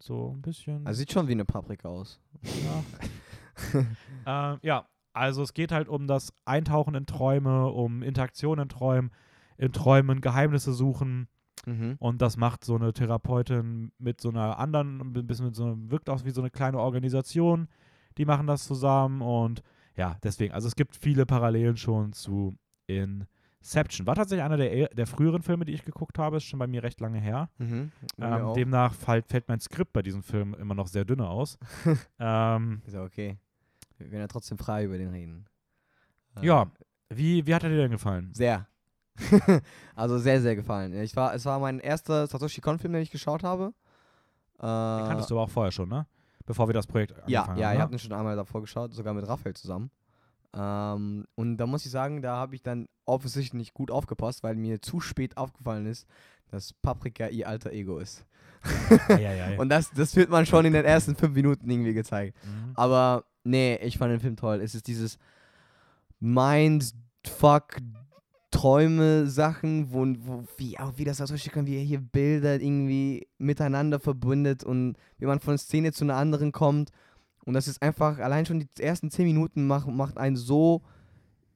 So 0.00 0.32
ein 0.34 0.42
bisschen. 0.42 0.84
Also 0.84 0.98
sieht 0.98 1.12
schon 1.12 1.28
wie 1.28 1.32
eine 1.32 1.44
Paprika 1.44 1.88
aus. 1.88 2.18
ja. 2.42 3.84
ähm, 4.52 4.58
ja, 4.62 4.86
also 5.12 5.42
es 5.42 5.54
geht 5.54 5.70
halt 5.70 5.88
um 5.88 6.08
das 6.08 6.32
Eintauchen 6.44 6.94
in 6.96 7.06
Träume, 7.06 7.68
um 7.68 8.02
Interaktion 8.02 8.58
in 8.58 8.68
Träumen, 8.68 9.10
in 9.56 9.72
Träumen 9.72 10.20
Geheimnisse 10.20 10.72
suchen 10.72 11.28
Mhm. 11.66 11.96
und 11.98 12.22
das 12.22 12.38
macht 12.38 12.64
so 12.64 12.74
eine 12.74 12.94
Therapeutin 12.94 13.92
mit 13.98 14.18
so 14.18 14.30
einer 14.30 14.58
anderen, 14.58 14.98
ein 15.02 15.26
bisschen 15.26 15.44
mit 15.44 15.54
so 15.54 15.64
einem, 15.64 15.90
wirkt 15.90 16.08
auch 16.08 16.24
wie 16.24 16.30
so 16.30 16.40
eine 16.40 16.48
kleine 16.48 16.78
Organisation, 16.78 17.68
die 18.16 18.24
machen 18.24 18.46
das 18.46 18.64
zusammen 18.64 19.20
und 19.20 19.62
ja, 19.96 20.16
deswegen, 20.22 20.54
also 20.54 20.68
es 20.68 20.74
gibt 20.74 20.96
viele 20.96 21.26
Parallelen 21.26 21.76
schon 21.76 22.12
zu 22.12 22.56
Inception. 22.86 24.06
War 24.06 24.14
tatsächlich 24.14 24.44
einer 24.44 24.56
der, 24.56 24.88
der 24.88 25.06
früheren 25.06 25.42
Filme, 25.42 25.64
die 25.64 25.72
ich 25.72 25.84
geguckt 25.84 26.18
habe, 26.18 26.38
ist 26.38 26.44
schon 26.44 26.58
bei 26.58 26.66
mir 26.66 26.82
recht 26.82 27.00
lange 27.00 27.20
her. 27.20 27.50
Mhm. 27.58 27.92
Ähm, 28.18 28.54
demnach 28.54 28.94
fällt, 28.94 29.26
fällt 29.26 29.48
mein 29.48 29.60
Skript 29.60 29.92
bei 29.92 30.02
diesem 30.02 30.22
Film 30.22 30.54
immer 30.54 30.74
noch 30.74 30.86
sehr 30.86 31.04
dünne 31.04 31.28
aus. 31.28 31.58
ähm, 32.18 32.82
Ist 32.86 32.94
ja 32.94 33.02
okay. 33.02 33.38
Wir 33.98 34.08
können 34.08 34.20
ja 34.20 34.28
trotzdem 34.28 34.58
frei 34.58 34.84
über 34.84 34.96
den 34.96 35.10
reden. 35.10 35.46
Äh, 36.36 36.46
ja, 36.46 36.70
wie, 37.10 37.46
wie 37.46 37.54
hat 37.54 37.64
er 37.64 37.70
dir 37.70 37.76
denn 37.76 37.90
gefallen? 37.90 38.30
Sehr. 38.32 38.66
also 39.94 40.18
sehr, 40.18 40.40
sehr 40.40 40.56
gefallen. 40.56 40.94
Ich 41.02 41.14
war, 41.16 41.34
es 41.34 41.44
war 41.44 41.58
mein 41.58 41.80
erster 41.80 42.26
Satoshi 42.26 42.60
Kon-Film, 42.60 42.94
den 42.94 43.02
ich 43.02 43.10
geschaut 43.10 43.42
habe. 43.42 43.74
Äh, 44.58 44.62
Den 44.62 45.06
kanntest 45.06 45.30
du 45.30 45.34
aber 45.34 45.44
auch 45.44 45.50
vorher 45.50 45.72
schon, 45.72 45.88
ne? 45.88 46.06
Bevor 46.46 46.68
wir 46.68 46.72
das 46.72 46.86
Projekt 46.86 47.12
ja, 47.26 47.42
angefangen 47.42 47.58
ja, 47.58 47.66
haben. 47.66 47.72
ich 47.72 47.78
ne? 47.78 47.82
habe 47.82 47.92
ihn 47.94 47.98
schon 47.98 48.12
einmal 48.12 48.36
davor 48.36 48.60
geschaut, 48.60 48.94
sogar 48.94 49.14
mit 49.14 49.26
Raphael 49.26 49.54
zusammen. 49.54 49.90
Ähm, 50.52 51.26
und 51.36 51.56
da 51.58 51.66
muss 51.66 51.84
ich 51.84 51.92
sagen, 51.92 52.22
da 52.22 52.36
habe 52.36 52.54
ich 52.54 52.62
dann 52.62 52.88
offensichtlich 53.04 53.54
nicht 53.54 53.74
gut 53.74 53.90
aufgepasst, 53.90 54.42
weil 54.42 54.56
mir 54.56 54.82
zu 54.82 55.00
spät 55.00 55.36
aufgefallen 55.36 55.86
ist, 55.86 56.06
dass 56.50 56.72
Paprika 56.72 57.28
ihr 57.28 57.48
alter 57.48 57.72
Ego 57.72 57.98
ist. 57.98 58.24
Eieiei. 59.08 59.58
Und 59.58 59.68
das, 59.68 59.90
das 59.92 60.16
wird 60.16 60.28
man 60.30 60.46
schon 60.46 60.64
in 60.64 60.72
den 60.72 60.84
ersten 60.84 61.14
fünf 61.14 61.34
Minuten 61.34 61.70
irgendwie 61.70 61.94
gezeigt. 61.94 62.36
Mhm. 62.44 62.72
Aber 62.74 63.24
nee, 63.44 63.76
ich 63.76 63.96
fand 63.96 64.12
den 64.12 64.20
Film 64.20 64.36
toll. 64.36 64.60
Es 64.60 64.74
ist 64.74 64.86
dieses 64.86 65.18
Mindfuck 66.18 67.76
Träume 68.60 69.26
Sachen, 69.26 69.90
wo, 69.90 70.04
wo 70.18 70.44
wie 70.58 70.78
auch 70.78 70.92
wie 70.96 71.04
das 71.04 71.22
ausrichten 71.22 71.50
kann, 71.50 71.66
wie 71.66 71.76
er 71.76 71.82
hier 71.82 72.00
Bilder 72.00 72.60
irgendwie 72.60 73.26
miteinander 73.38 73.98
verbindet 73.98 74.64
und 74.64 74.96
wie 75.16 75.24
man 75.24 75.40
von 75.40 75.56
Szene 75.56 75.92
zu 75.92 76.04
einer 76.04 76.16
anderen 76.16 76.52
kommt. 76.52 76.90
Und 77.46 77.54
das 77.54 77.68
ist 77.68 77.80
einfach, 77.80 78.18
allein 78.18 78.44
schon 78.44 78.60
die 78.60 78.68
ersten 78.78 79.10
zehn 79.10 79.24
Minuten 79.24 79.66
macht, 79.66 79.88
macht 79.88 80.18
einen 80.18 80.36
so, 80.36 80.82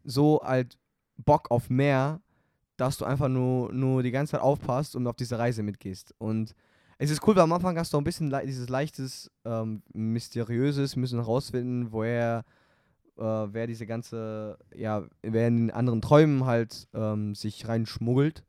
so 0.02 0.40
halt 0.42 0.78
Bock 1.18 1.50
auf 1.50 1.68
mehr, 1.68 2.22
dass 2.78 2.96
du 2.96 3.04
einfach 3.04 3.28
nur, 3.28 3.70
nur 3.70 4.02
die 4.02 4.10
ganze 4.10 4.32
Zeit 4.32 4.40
aufpasst 4.40 4.96
und 4.96 5.06
auf 5.06 5.16
diese 5.16 5.38
Reise 5.38 5.62
mitgehst. 5.62 6.14
Und 6.16 6.54
es 6.96 7.10
ist 7.10 7.26
cool, 7.26 7.36
weil 7.36 7.42
am 7.42 7.52
Anfang 7.52 7.76
hast 7.78 7.92
du 7.92 7.98
auch 7.98 8.00
ein 8.00 8.04
bisschen 8.04 8.30
le 8.30 8.46
dieses 8.46 8.70
leichtes, 8.70 9.30
ähm, 9.44 9.82
mysteriöses, 9.92 10.96
müssen 10.96 11.18
herausfinden, 11.18 11.92
woher, 11.92 12.46
äh, 13.18 13.22
wer 13.22 13.66
diese 13.66 13.86
ganze, 13.86 14.58
ja, 14.74 15.02
wer 15.22 15.48
in 15.48 15.56
den 15.68 15.70
anderen 15.70 16.00
Träumen 16.02 16.44
halt 16.46 16.88
ähm, 16.94 17.34
sich 17.34 17.66
reinschmuggelt. 17.68 18.44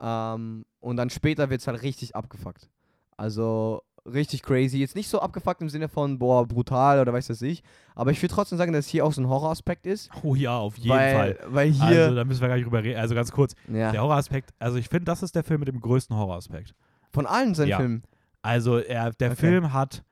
Ähm, 0.00 0.64
und 0.80 0.96
dann 0.96 1.10
später 1.10 1.50
wird 1.50 1.60
es 1.60 1.66
halt 1.66 1.82
richtig 1.82 2.16
abgefuckt. 2.16 2.68
Also 3.16 3.82
richtig 4.04 4.42
crazy. 4.42 4.78
Jetzt 4.78 4.96
nicht 4.96 5.08
so 5.08 5.20
abgefuckt 5.20 5.60
im 5.62 5.68
Sinne 5.68 5.88
von, 5.88 6.18
boah, 6.18 6.44
brutal 6.46 6.98
oder 7.00 7.12
weiß 7.12 7.28
das 7.28 7.40
ich. 7.42 7.62
Aber 7.94 8.10
ich 8.10 8.20
würde 8.20 8.34
trotzdem 8.34 8.58
sagen, 8.58 8.72
dass 8.72 8.88
hier 8.88 9.04
auch 9.06 9.12
so 9.12 9.20
ein 9.20 9.28
Horroraspekt 9.28 9.86
ist. 9.86 10.10
Oh 10.24 10.34
ja, 10.34 10.56
auf 10.56 10.76
jeden 10.76 10.90
weil, 10.90 11.14
Fall. 11.14 11.38
Weil 11.46 11.70
hier. 11.70 12.04
Also, 12.04 12.16
da 12.16 12.24
müssen 12.24 12.40
wir 12.40 12.48
gar 12.48 12.56
nicht 12.56 12.64
drüber 12.64 12.82
reden. 12.82 12.98
Also, 12.98 13.14
ganz 13.14 13.30
kurz. 13.30 13.54
ja, 13.68 13.92
Der 13.92 14.00
Horroraspekt, 14.02 14.50
also, 14.58 14.76
ich 14.78 14.88
finde, 14.88 15.04
das 15.04 15.22
ist 15.22 15.36
der 15.36 15.44
Film 15.44 15.60
mit 15.60 15.68
dem 15.68 15.80
größten 15.80 16.16
Horroraspekt. 16.16 16.74
von 17.12 17.26
allen 17.26 17.54
seinen 17.54 17.68
Ja. 17.68 17.76
Filmen. 17.76 18.02
Also, 18.40 18.78
er, 18.78 19.12
der 19.12 19.32
Okay. 19.32 19.40
Film 19.40 19.72
hat, 19.72 20.02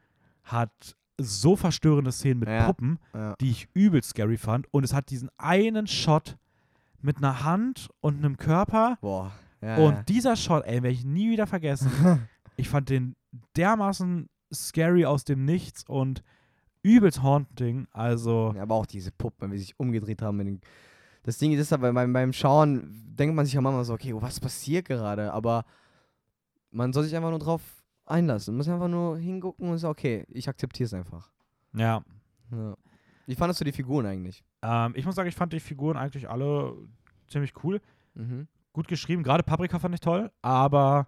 hat 0.45 0.95
so 1.23 1.57
verstörende 1.57 2.13
Szenen 2.13 2.41
mit 2.41 2.49
Ja. 2.49 2.67
Puppen, 2.67 2.99
Ja. 3.15 3.35
die 3.41 3.51
ich 3.51 3.69
übelst 3.75 4.11
scary 4.11 4.37
fand. 4.37 4.67
Und 4.73 4.85
es 4.85 4.93
hat 4.93 5.11
diesen 5.11 5.31
einen 5.39 5.87
Shot 5.87 6.37
mit 7.03 7.19
einer 7.19 7.45
Hand 7.45 7.89
und 8.01 8.19
einem 8.19 8.37
Körper. 8.37 8.99
Boah. 9.01 9.33
Ja, 9.63 9.77
Und 9.79 10.09
dieser 10.09 10.37
Shot, 10.37 10.65
ey, 10.65 10.83
werde 10.83 10.91
ich 10.95 11.05
nie 11.05 11.31
wieder 11.31 11.47
vergessen. 11.47 11.91
ich 12.57 12.69
fand 12.69 12.89
den 12.89 13.15
dermaßen 13.57 14.29
scary 14.53 15.05
aus 15.05 15.25
dem 15.25 15.45
Nichts 15.45 15.85
und 15.87 16.23
übelst 16.83 17.23
haunting. 17.23 17.87
Also, 17.93 18.53
Ja, 18.57 18.63
aber 18.63 18.75
auch 18.75 18.87
diese 18.87 19.13
Puppen, 19.13 19.43
wenn 19.43 19.53
wir 19.53 19.59
sich 19.59 19.79
umgedreht 19.79 20.23
haben. 20.23 20.39
Mit 20.39 20.47
den 20.47 20.61
das 21.23 21.37
Ding 21.37 21.53
ist, 21.53 21.71
aber 21.73 21.93
beim, 21.93 22.13
beim 22.15 22.33
Schauen 22.33 22.91
denkt 23.15 23.35
man 23.35 23.45
sich 23.45 23.53
ja 23.55 23.61
manchmal 23.61 23.85
so, 23.85 23.93
okay, 23.93 24.15
was 24.17 24.41
passiert 24.41 24.87
gerade? 24.87 25.31
Aber 25.35 25.67
man 26.71 26.93
soll 26.95 27.05
sich 27.05 27.15
einfach 27.15 27.29
nur 27.31 27.39
drauf 27.39 27.61
einlassen. 28.11 28.53
Man 28.55 28.59
muss 28.59 28.69
einfach 28.69 28.89
nur 28.89 29.19
hingucken 29.19 29.69
und 29.71 29.79
sagen, 29.79 29.93
okay, 29.93 30.25
ich 30.29 30.49
akzeptiere 30.49 30.87
es 30.87 30.95
einfach. 30.95 31.31
ja. 31.75 32.03
Ja. 32.53 32.77
Wie 33.27 33.37
fandest 33.37 33.61
du 33.61 33.65
die 33.65 33.71
Figuren 33.71 34.07
eigentlich? 34.07 34.43
Ähm, 34.63 34.93
ich 34.97 35.07
muss 35.07 35.15
sagen, 35.15 35.29
ich 35.29 35.37
fand 35.37 35.53
die 35.53 35.61
Figuren 35.61 35.97
eigentlich 35.97 36.29
alle 36.29 36.75
ziemlich 37.29 37.53
cool. 37.63 37.81
Mhm. 38.15 38.49
Gut 38.73 38.89
geschrieben. 38.89 39.23
Gerade 39.23 39.45
Paprika 39.45 39.79
fand 39.79 39.95
ich 39.95 40.01
toll, 40.01 40.33
aber 40.43 41.07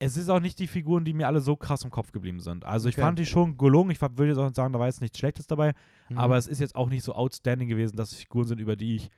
es 0.00 0.16
ist 0.16 0.28
auch 0.30 0.40
nicht 0.40 0.58
die 0.58 0.66
Figuren, 0.66 1.04
die 1.04 1.12
mir 1.12 1.28
alle 1.28 1.40
so 1.40 1.54
krass 1.54 1.84
im 1.84 1.90
Kopf 1.90 2.10
geblieben 2.10 2.40
sind. 2.40 2.64
Also 2.64 2.88
ich 2.88 2.96
Okay. 2.96 3.02
fand 3.02 3.20
die 3.20 3.26
schon 3.26 3.56
gelungen. 3.56 3.92
Ich 3.92 4.00
würde 4.00 4.26
jetzt 4.28 4.38
auch 4.38 4.52
sagen, 4.52 4.72
da 4.72 4.80
war 4.80 4.86
jetzt 4.88 5.00
nichts 5.00 5.16
Schlechtes 5.18 5.46
dabei, 5.46 5.74
Mhm. 6.08 6.18
aber 6.18 6.36
es 6.36 6.48
ist 6.48 6.58
jetzt 6.58 6.74
auch 6.74 6.88
nicht 6.88 7.04
so 7.04 7.12
outstanding 7.14 7.68
gewesen, 7.68 7.96
dass 7.96 8.10
es 8.10 8.18
Figuren 8.18 8.46
sind, 8.48 8.58
über 8.58 8.74
die 8.74 8.96
ich 8.96 9.10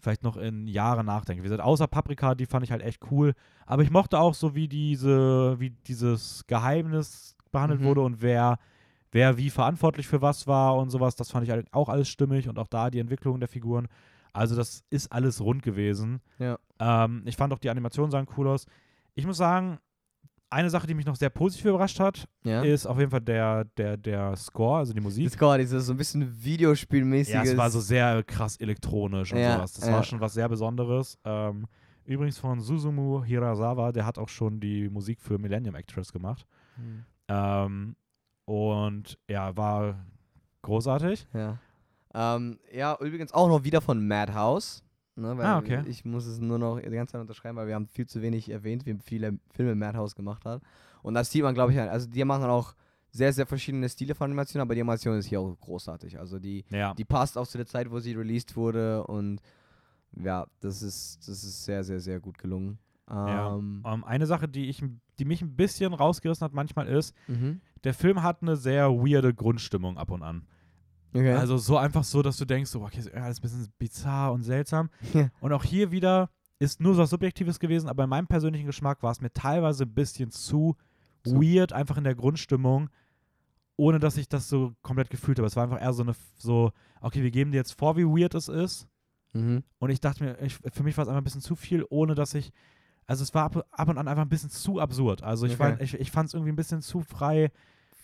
vielleicht 0.00 0.22
noch 0.22 0.36
in 0.36 0.66
Jahren 0.66 1.06
nachdenke. 1.06 1.42
Wie 1.42 1.48
gesagt, 1.48 1.62
außer 1.62 1.86
Paprika, 1.86 2.34
die 2.34 2.46
fand 2.46 2.64
ich 2.64 2.72
halt 2.72 2.82
echt 2.82 3.00
cool. 3.10 3.34
Aber 3.66 3.82
ich 3.82 3.90
mochte 3.90 4.18
auch 4.18 4.34
so, 4.34 4.54
wie 4.54 4.68
diese, 4.68 5.58
wie 5.60 5.70
dieses 5.70 6.44
Geheimnis 6.46 7.36
behandelt 7.52 7.80
Mhm. 7.80 7.84
wurde 7.84 8.00
und 8.02 8.22
wer, 8.22 8.58
wer 9.12 9.36
wie 9.36 9.50
verantwortlich 9.50 10.06
für 10.08 10.22
was 10.22 10.46
war 10.46 10.76
und 10.76 10.90
sowas. 10.90 11.16
Das 11.16 11.30
fand 11.30 11.44
ich 11.44 11.50
halt 11.50 11.72
auch 11.72 11.88
alles 11.88 12.08
stimmig 12.08 12.48
und 12.48 12.58
auch 12.58 12.68
da 12.68 12.90
die 12.90 12.98
Entwicklung 13.00 13.40
der 13.40 13.48
Figuren. 13.48 13.88
Also 14.32 14.54
das 14.54 14.84
ist 14.90 15.10
alles 15.10 15.40
rund 15.40 15.62
gewesen. 15.62 16.20
Ja. 16.38 16.58
Ähm, 16.78 17.22
ich 17.24 17.36
fand 17.36 17.52
auch 17.52 17.58
die 17.58 17.70
Animationen 17.70 18.10
sahen 18.10 18.28
cool 18.36 18.46
aus. 18.48 18.66
Ich 19.14 19.26
muss 19.26 19.36
sagen, 19.36 19.78
eine 20.50 20.68
Sache, 20.68 20.86
die 20.86 20.94
mich 20.94 21.06
noch 21.06 21.16
sehr 21.16 21.30
positiv 21.30 21.66
überrascht 21.66 22.00
hat, 22.00 22.26
ja. 22.44 22.62
ist 22.62 22.86
auf 22.86 22.98
jeden 22.98 23.10
Fall 23.10 23.20
der, 23.20 23.64
der, 23.76 23.96
der 23.96 24.36
Score, 24.36 24.78
also 24.78 24.92
die 24.92 25.00
Musik. 25.00 25.24
Das 25.24 25.34
Score, 25.34 25.58
dieses 25.58 25.86
so 25.86 25.94
ein 25.94 25.96
bisschen 25.96 26.44
Videospielmäßiges. 26.44 27.44
Ja, 27.46 27.52
es 27.52 27.56
war 27.56 27.70
so 27.70 27.80
sehr 27.80 28.22
krass 28.24 28.56
elektronisch 28.56 29.32
und 29.32 29.38
Ja, 29.38 29.56
sowas. 29.56 29.72
Das 29.74 29.86
ja. 29.86 29.92
war 29.92 30.02
schon 30.02 30.20
was 30.20 30.34
sehr 30.34 30.48
Besonderes. 30.48 31.18
Ähm, 31.24 31.66
übrigens 32.04 32.38
von 32.38 32.60
Susumu 32.60 33.24
Hirasawa, 33.24 33.92
der 33.92 34.04
hat 34.04 34.18
auch 34.18 34.28
schon 34.28 34.60
die 34.60 34.88
Musik 34.88 35.20
für 35.20 35.38
Millennium 35.38 35.76
Actress 35.76 36.12
gemacht. 36.12 36.44
Mhm. 36.76 37.04
Ähm, 37.28 37.96
und 38.44 39.18
ja, 39.28 39.56
war 39.56 40.04
großartig. 40.62 41.26
Ja. 41.32 41.58
Ähm, 42.12 42.58
ja, 42.72 42.96
übrigens 43.00 43.32
auch 43.32 43.48
noch 43.48 43.62
wieder 43.62 43.80
von 43.80 44.06
Madhouse. 44.06 44.82
Ne, 45.20 45.36
weil 45.36 45.44
Ah, 45.44 45.58
okay. 45.58 45.82
Ich 45.86 46.04
muss 46.04 46.26
es 46.26 46.40
nur 46.40 46.58
noch 46.58 46.80
die 46.80 46.88
ganze 46.90 47.12
Zeit 47.12 47.20
unterschreiben, 47.20 47.56
weil 47.56 47.66
wir 47.66 47.74
haben 47.74 47.86
viel 47.86 48.06
zu 48.06 48.22
wenig 48.22 48.48
erwähnt, 48.50 48.86
wie 48.86 48.96
viele 49.02 49.38
Filme 49.52 49.74
Madhouse 49.74 50.14
gemacht 50.14 50.44
hat. 50.44 50.62
Und 51.02 51.14
das 51.14 51.30
sieht 51.30 51.42
man, 51.42 51.54
glaube 51.54 51.72
ich, 51.72 51.80
also 51.80 52.08
die 52.08 52.24
machen 52.24 52.44
auch 52.44 52.74
sehr, 53.10 53.32
sehr 53.32 53.46
verschiedene 53.46 53.88
Stile 53.88 54.14
von 54.14 54.26
Animation, 54.26 54.60
aber 54.62 54.74
die 54.74 54.80
Animation 54.80 55.18
ist 55.18 55.26
hier 55.26 55.40
auch 55.40 55.54
großartig. 55.60 56.18
Also 56.18 56.38
die, 56.38 56.64
Ja. 56.70 56.94
die 56.94 57.04
passt 57.04 57.36
auch 57.36 57.46
zu 57.46 57.58
der 57.58 57.66
Zeit, 57.66 57.90
wo 57.90 57.98
sie 57.98 58.14
released 58.14 58.56
wurde 58.56 59.04
und 59.06 59.40
ja, 60.16 60.46
das 60.60 60.82
ist, 60.82 61.18
das 61.28 61.42
ist 61.44 61.64
sehr, 61.64 61.84
sehr, 61.84 62.00
sehr 62.00 62.20
gut 62.20 62.38
gelungen. 62.38 62.78
Ja. 63.08 63.56
Ähm, 63.56 63.82
Ähm, 63.84 64.04
eine 64.04 64.26
Sache, 64.26 64.48
die, 64.48 64.68
ich, 64.68 64.82
die 65.18 65.24
mich 65.24 65.42
ein 65.42 65.56
bisschen 65.56 65.92
rausgerissen 65.92 66.44
hat 66.44 66.52
manchmal 66.52 66.86
ist, 66.86 67.14
mhm. 67.26 67.60
der 67.84 67.94
Film 67.94 68.22
hat 68.22 68.42
eine 68.42 68.56
sehr 68.56 68.90
weirde 68.90 69.34
Grundstimmung 69.34 69.98
ab 69.98 70.10
und 70.10 70.22
an. 70.22 70.46
Okay. 71.12 71.32
Also 71.34 71.56
so 71.58 71.76
einfach 71.76 72.04
so, 72.04 72.22
dass 72.22 72.36
du 72.36 72.44
denkst, 72.44 72.70
so, 72.70 72.82
okay, 72.82 72.98
ist 73.00 73.12
alles 73.14 73.38
ein 73.38 73.42
bisschen 73.42 73.72
bizarr 73.78 74.32
und 74.32 74.42
seltsam. 74.42 74.90
Ja. 75.14 75.28
Und 75.40 75.52
auch 75.52 75.64
hier 75.64 75.90
wieder 75.90 76.30
ist 76.58 76.80
nur 76.80 76.94
so 76.94 77.02
was 77.02 77.10
Subjektives 77.10 77.58
gewesen, 77.58 77.88
aber 77.88 78.04
in 78.04 78.10
meinem 78.10 78.26
persönlichen 78.26 78.66
Geschmack 78.66 79.02
war 79.02 79.10
es 79.12 79.20
mir 79.20 79.32
teilweise 79.32 79.84
ein 79.84 79.94
bisschen 79.94 80.30
zu 80.30 80.76
Zu- 81.24 81.40
weird, 81.40 81.72
einfach 81.72 81.96
in 81.96 82.04
der 82.04 82.14
Grundstimmung, 82.14 82.90
ohne 83.76 83.98
dass 83.98 84.16
ich 84.16 84.28
das 84.28 84.48
so 84.48 84.72
komplett 84.82 85.10
gefühlt 85.10 85.38
habe. 85.38 85.46
Es 85.46 85.56
war 85.56 85.64
einfach 85.64 85.80
eher 85.80 85.92
so 85.92 86.02
eine, 86.02 86.14
so, 86.36 86.70
okay, 87.00 87.22
wir 87.22 87.30
geben 87.30 87.50
dir 87.50 87.58
jetzt 87.58 87.72
vor, 87.78 87.96
wie 87.96 88.04
weird 88.04 88.34
es 88.34 88.48
ist. 88.48 88.86
mhm. 89.32 89.62
Und 89.78 89.90
ich 89.90 90.00
dachte 90.00 90.22
mir, 90.22 90.38
ich, 90.42 90.54
für 90.54 90.82
mich 90.82 90.96
war 90.96 91.02
es 91.02 91.08
einfach 91.08 91.20
ein 91.20 91.24
bisschen 91.24 91.40
zu 91.40 91.56
viel, 91.56 91.84
ohne 91.88 92.14
dass 92.14 92.34
ich, 92.34 92.52
also 93.06 93.22
es 93.22 93.34
war 93.34 93.44
ab, 93.44 93.66
ab 93.70 93.88
und 93.88 93.98
an 93.98 94.06
einfach 94.06 94.22
ein 94.22 94.28
bisschen 94.28 94.50
zu 94.50 94.78
absurd. 94.80 95.22
Also 95.22 95.46
ich, 95.46 95.54
Okay. 95.54 95.62
fand, 95.70 95.82
ich, 95.82 95.94
ich 95.94 96.10
fand 96.10 96.28
es 96.28 96.34
irgendwie 96.34 96.52
ein 96.52 96.56
bisschen 96.56 96.82
zu 96.82 97.00
frei, 97.00 97.50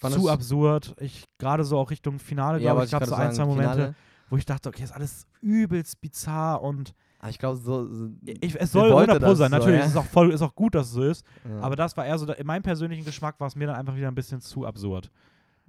zu 0.00 0.28
absurd. 0.28 0.94
Ich 1.00 1.24
gerade 1.38 1.64
so 1.64 1.78
auch 1.78 1.90
Richtung 1.90 2.18
Finale, 2.18 2.59
Ja, 2.61 2.72
glaube 2.72 2.85
ich, 2.85 2.90
gab 2.90 3.02
es 3.02 3.09
so 3.09 3.14
ein, 3.14 3.32
zwei 3.32 3.44
Momente, 3.44 3.72
Finale. 3.72 3.94
wo 4.30 4.37
ich 4.37 4.44
dachte, 4.44 4.68
okay, 4.68 4.82
ist 4.85 4.92
alles 4.92 5.26
übelst 5.40 6.00
bizarr 6.00 6.62
und 6.62 6.94
Ah, 7.18 7.30
ich 7.30 7.38
glaube, 7.38 7.56
so, 7.56 7.87
so 7.92 8.11
ich, 8.24 8.54
es 8.61 8.72
soll 8.72 8.92
wollte 8.92 9.12
100 9.12 9.22
Pro 9.28 9.35
sein. 9.35 9.50
so, 9.50 9.56
Natürlich 9.56 9.78
ja. 9.80 9.85
ist 9.87 9.92
es 9.92 9.96
auch 9.96 10.04
voll, 10.04 10.32
ist 10.32 10.42
auch 10.42 10.54
gut, 10.54 10.74
dass 10.74 10.88
es 10.88 10.92
so 10.92 11.02
ist, 11.02 11.24
ja. 11.48 11.61
aber 11.61 11.74
das 11.74 11.96
war 11.96 12.04
eher 12.04 12.18
so, 12.18 12.30
in 12.30 12.46
meinem 12.46 12.62
persönlichen 12.62 13.04
Geschmack 13.06 13.40
war 13.40 13.46
es 13.48 13.56
mir 13.56 13.66
dann 13.66 13.76
einfach 13.76 13.96
wieder 13.96 14.09
ein 14.09 14.14
bisschen 14.14 14.42
zu 14.42 14.66
absurd. 14.66 15.11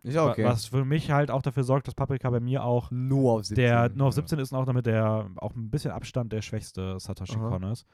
ist 0.04 0.14
ja 0.14 0.26
okay. 0.30 0.44
Wa- 0.44 0.50
Was 0.50 0.66
für 0.68 0.84
mich 0.84 1.10
halt 1.10 1.32
auch 1.32 1.42
dafür 1.42 1.64
sorgt, 1.64 1.88
dass 1.88 1.96
Paprika 1.96 2.30
bei 2.30 2.42
mir 2.42 2.64
auch 2.66 2.92
Nur 2.92 3.32
auf 3.40 3.46
17. 3.46 3.56
der 3.64 3.90
nur 3.96 4.08
auf 4.08 4.14
ja. 4.16 4.22
17 4.24 4.40
ist 4.40 4.52
und 4.52 4.58
auch 4.60 4.66
damit 4.66 4.86
der 4.88 5.30
auch 5.38 5.56
ein 5.56 5.70
bisschen 5.72 5.92
Abstand 5.92 6.34
der 6.34 6.42
schwächste 6.42 7.00
Satoshi. 7.00 7.38
Kon 7.38 7.64
ist. 7.64 7.86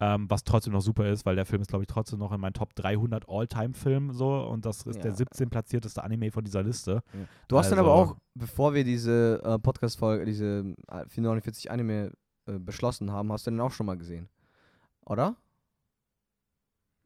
Ähm, 0.00 0.28
was 0.28 0.42
trotzdem 0.42 0.72
noch 0.72 0.80
super 0.80 1.06
ist, 1.08 1.24
weil 1.24 1.36
der 1.36 1.46
Film 1.46 1.62
ist, 1.62 1.68
glaube 1.68 1.84
ich, 1.84 1.86
trotzdem 1.86 2.18
noch 2.18 2.32
in 2.32 2.40
meinen 2.40 2.52
Top 2.52 2.74
300 2.74 3.28
All-Time-Filmen 3.28 4.12
so 4.12 4.34
und 4.44 4.66
das 4.66 4.82
ist 4.86 5.04
der 5.04 5.12
Ja. 5.12 5.16
17 5.16 5.50
platzierteste 5.50 6.02
Anime 6.02 6.32
von 6.32 6.42
dieser 6.44 6.64
Liste. 6.64 7.02
Du 7.46 7.56
hast 7.56 7.70
dann 7.70 7.78
aber 7.78 7.92
Also- 7.94 8.12
auch, 8.14 8.16
bevor 8.34 8.74
wir 8.74 8.82
diese 8.82 9.40
äh, 9.44 9.58
Podcast-Folge, 9.58 10.24
diese 10.24 10.74
äh, 10.88 11.06
449 11.08 11.70
Anime 11.70 12.10
äh, 12.46 12.58
beschlossen 12.58 13.12
haben, 13.12 13.30
hast 13.32 13.46
du 13.46 13.52
den 13.52 13.60
auch 13.60 13.70
schon 13.70 13.86
mal 13.86 13.96
gesehen. 13.96 14.28
Oder? 15.06 15.36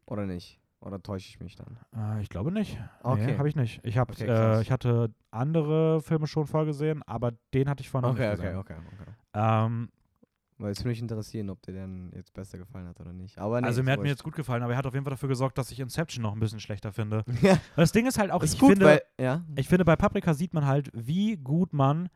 Oder 0.06 0.24
nicht? 0.26 0.58
Oder 0.80 1.02
täusche 1.02 1.28
ich 1.28 1.40
mich 1.40 1.56
dann? 1.56 1.78
Äh, 1.94 2.22
ich 2.22 2.28
glaube 2.30 2.52
nicht. 2.52 2.78
Okay. 3.02 3.26
Nee, 3.26 3.36
habe 3.38 3.48
ich 3.48 3.56
nicht. 3.56 3.80
Ich, 3.84 3.98
hab, 3.98 4.10
Okay, 4.12 4.26
äh, 4.26 4.62
ich 4.62 4.70
hatte 4.70 5.12
andere 5.30 6.00
Filme 6.00 6.26
schon 6.26 6.46
vorgesehen, 6.46 7.02
aber 7.02 7.32
den 7.52 7.68
hatte 7.68 7.82
ich 7.82 7.90
vorher 7.90 8.08
noch 8.08 8.14
Okay, 8.16 8.30
nicht 8.30 8.38
okay, 8.38 8.46
gesehen. 8.46 8.58
okay, 8.60 8.74
okay. 9.02 9.10
Ähm, 9.34 9.90
Weil 10.58 10.72
es 10.72 10.80
würde 10.80 10.88
mich 10.88 11.00
interessieren, 11.00 11.50
ob 11.50 11.62
dir 11.62 11.72
denn 11.72 12.10
jetzt 12.16 12.34
besser 12.34 12.58
gefallen 12.58 12.88
hat 12.88 12.98
oder 12.98 13.12
nicht. 13.12 13.38
Aber 13.38 13.60
nee, 13.60 13.66
also 13.66 13.82
mir 13.84 13.92
hat 13.92 14.00
mir 14.00 14.08
jetzt 14.08 14.24
gut 14.24 14.34
gefallen, 14.34 14.62
aber 14.62 14.72
er 14.72 14.78
hat 14.78 14.86
auf 14.86 14.94
jeden 14.94 15.04
Fall 15.04 15.12
dafür 15.12 15.28
gesorgt, 15.28 15.56
dass 15.56 15.70
ich 15.70 15.78
Inception 15.78 16.22
noch 16.22 16.32
ein 16.32 16.40
bisschen 16.40 16.58
schlechter 16.58 16.92
finde. 16.92 17.24
ja, 17.42 17.58
das 17.76 17.92
Ding 17.92 18.06
ist 18.06 18.18
halt 18.18 18.32
auch, 18.32 18.42
ist 18.42 18.54
ich 18.54 18.58
gut, 18.58 18.70
finde, 18.70 18.86
weil, 18.86 19.02
ja. 19.20 19.44
ich 19.54 19.68
finde, 19.68 19.84
bei 19.84 19.94
Paprika 19.94 20.34
sieht 20.34 20.54
man 20.54 20.66
halt, 20.66 20.90
wie 20.92 21.36
gut 21.36 21.72
man 21.72 22.08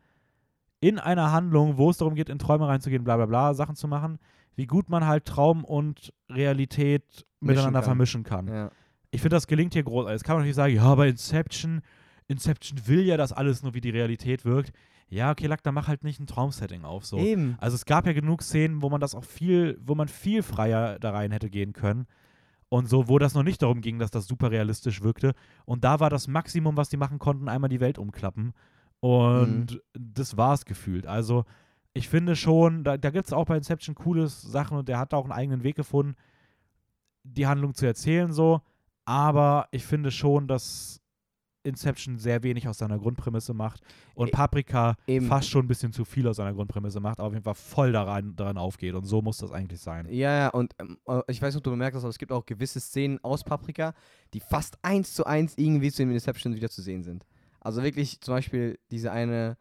in 0.81 0.99
einer 0.99 1.31
Handlung, 1.31 1.77
wo 1.77 1.91
es 1.91 1.99
darum 1.99 2.17
geht, 2.17 2.29
in 2.29 2.41
Träume 2.41 2.67
reinzugehen, 2.67 3.05
bla 3.05 3.17
bla 3.17 3.27
bla, 3.27 3.55
Sachen 3.55 3.77
zu 3.77 3.87
machen, 3.87 4.19
wie 4.57 4.67
gut 4.67 4.89
man 4.89 5.07
halt 5.07 5.25
Traum 5.25 5.65
und 5.65 6.13
Realität 6.29 7.25
miteinander 7.39 7.81
kann. 7.81 7.85
vermischen 7.85 8.25
kann. 8.25 8.49
ja. 8.49 8.71
Ich 9.13 9.21
finde, 9.21 9.37
das 9.37 9.47
gelingt 9.47 9.75
hier 9.75 9.83
groß. 9.83 10.09
Jetzt 10.09 10.25
kann 10.25 10.37
man 10.37 10.41
natürlich 10.41 10.57
sagen, 10.57 10.75
ja, 10.75 10.95
bei 10.95 11.09
Inception, 11.09 11.83
Inception 12.29 12.81
will 12.87 13.03
ja, 13.03 13.19
dass 13.19 13.31
alles 13.31 13.63
nur 13.63 13.75
wie 13.75 13.83
die 13.83 13.91
Realität 13.91 14.47
wirkt. 14.47 14.73
Ja, 15.13 15.31
okay, 15.31 15.47
Lack, 15.47 15.63
dann 15.63 15.75
mach 15.75 15.89
halt 15.89 16.05
nicht 16.05 16.21
ein 16.21 16.27
Traumsetting 16.27 16.85
auf. 16.85 17.05
So. 17.05 17.19
Eben. 17.19 17.57
Also 17.61 17.75
es 17.75 17.85
gab 17.85 18.07
ja 18.07 18.15
genug 18.15 18.43
Szenen, 18.43 18.81
wo 18.81 18.89
man 18.89 19.01
das 19.01 19.15
auch 19.15 19.25
viel, 19.25 19.79
wo 19.85 19.95
man 19.95 20.09
viel 20.09 20.43
freier 20.43 20.99
da 20.99 21.11
rein 21.11 21.33
hätte 21.33 21.51
gehen 21.51 21.75
können. 21.75 22.07
Und 22.71 22.89
so, 22.89 23.09
wo 23.09 23.19
das 23.19 23.35
noch 23.35 23.43
nicht 23.43 23.61
darum 23.61 23.83
ging, 23.83 23.99
dass 23.99 24.11
das 24.11 24.27
super 24.27 24.51
realistisch 24.51 25.03
wirkte. 25.03 25.35
Und 25.67 25.85
da 25.85 26.01
war 26.01 26.09
das 26.09 26.29
Maximum, 26.29 26.79
was 26.79 26.89
die 26.89 26.97
machen 26.97 27.19
konnten, 27.19 27.51
einmal 27.51 27.69
die 27.69 27.81
Welt 27.81 27.99
umklappen. 27.99 28.55
Und 29.01 29.83
das 29.93 30.39
war 30.39 30.55
es 30.55 30.65
gefühlt. 30.65 31.07
Also 31.07 31.45
ich 31.93 32.09
finde 32.09 32.35
schon, 32.35 32.83
da, 32.83 32.97
da 32.97 33.11
gibt 33.11 33.27
es 33.27 33.35
auch 33.35 33.45
bei 33.45 33.59
Inception 33.59 33.95
coole 33.95 34.29
Sachen 34.29 34.79
und 34.79 34.89
der 34.89 34.99
hat 34.99 35.13
da 35.13 35.19
auch 35.19 35.25
einen 35.25 35.33
eigenen 35.33 35.63
Weg 35.63 35.77
gefunden, 35.77 36.15
die 37.23 37.47
Handlung 37.47 37.75
zu 37.75 37.85
erzählen 37.85 38.33
so. 38.33 38.63
Aber 39.05 39.69
ich 39.73 39.85
finde 39.85 40.11
schon, 40.11 40.49
dass 40.49 41.02
Inception 41.65 42.19
sehr 42.19 42.43
wenig 42.43 42.67
aus 42.69 42.79
seiner 42.79 42.99
Grundprämisse 42.99 43.55
macht 43.55 43.81
und 44.15 44.29
E- 44.29 44.31
Paprika 44.31 44.97
eben. 45.07 45.27
fast 45.27 45.49
schon 45.49 45.65
ein 45.65 45.69
bisschen 45.69 45.93
zu 45.93 46.05
viel 46.05 46.27
aus 46.29 46.37
seiner 46.37 46.53
Grundprämisse 46.53 47.01
macht, 47.01 47.19
aber 47.19 47.29
auf 47.29 47.33
jeden 47.35 47.45
Fall 47.45 47.55
voll 47.55 47.93
daran, 47.93 48.35
daran 48.37 48.59
aufgeht. 48.59 48.95
Und 48.95 49.05
so 49.05 49.23
muss 49.23 49.39
das 49.39 49.53
eigentlich 49.53 49.81
sein. 49.81 50.07
Ja, 50.11 50.37
ja, 50.37 50.49
und 50.49 50.75
ähm, 50.81 50.99
äh, 51.07 51.21
ich 51.29 51.41
weiß 51.41 51.55
nicht, 51.55 51.59
ob 51.59 51.65
du 51.65 51.71
bemerkt 51.71 51.97
hast, 51.97 52.03
aber 52.05 52.11
es 52.11 52.19
gibt 52.19 52.33
auch 52.33 52.45
gewisse 52.47 52.81
Szenen 52.81 53.19
aus 53.23 53.45
Paprika, 53.45 53.95
die 54.35 54.41
fast 54.41 54.77
eins 54.83 55.15
zu 55.15 55.25
eins 55.25 55.55
irgendwie 55.57 55.91
zu 55.91 56.03
dem 56.03 56.11
Inception 56.13 56.55
wieder 56.55 56.69
zu 56.71 56.83
sehen 56.83 57.03
sind. 57.05 57.25
Also 57.61 57.83
wirklich 57.83 58.21
zum 58.21 58.35
Beispiel 58.35 58.79
diese 58.91 59.13
eine, 59.13 59.57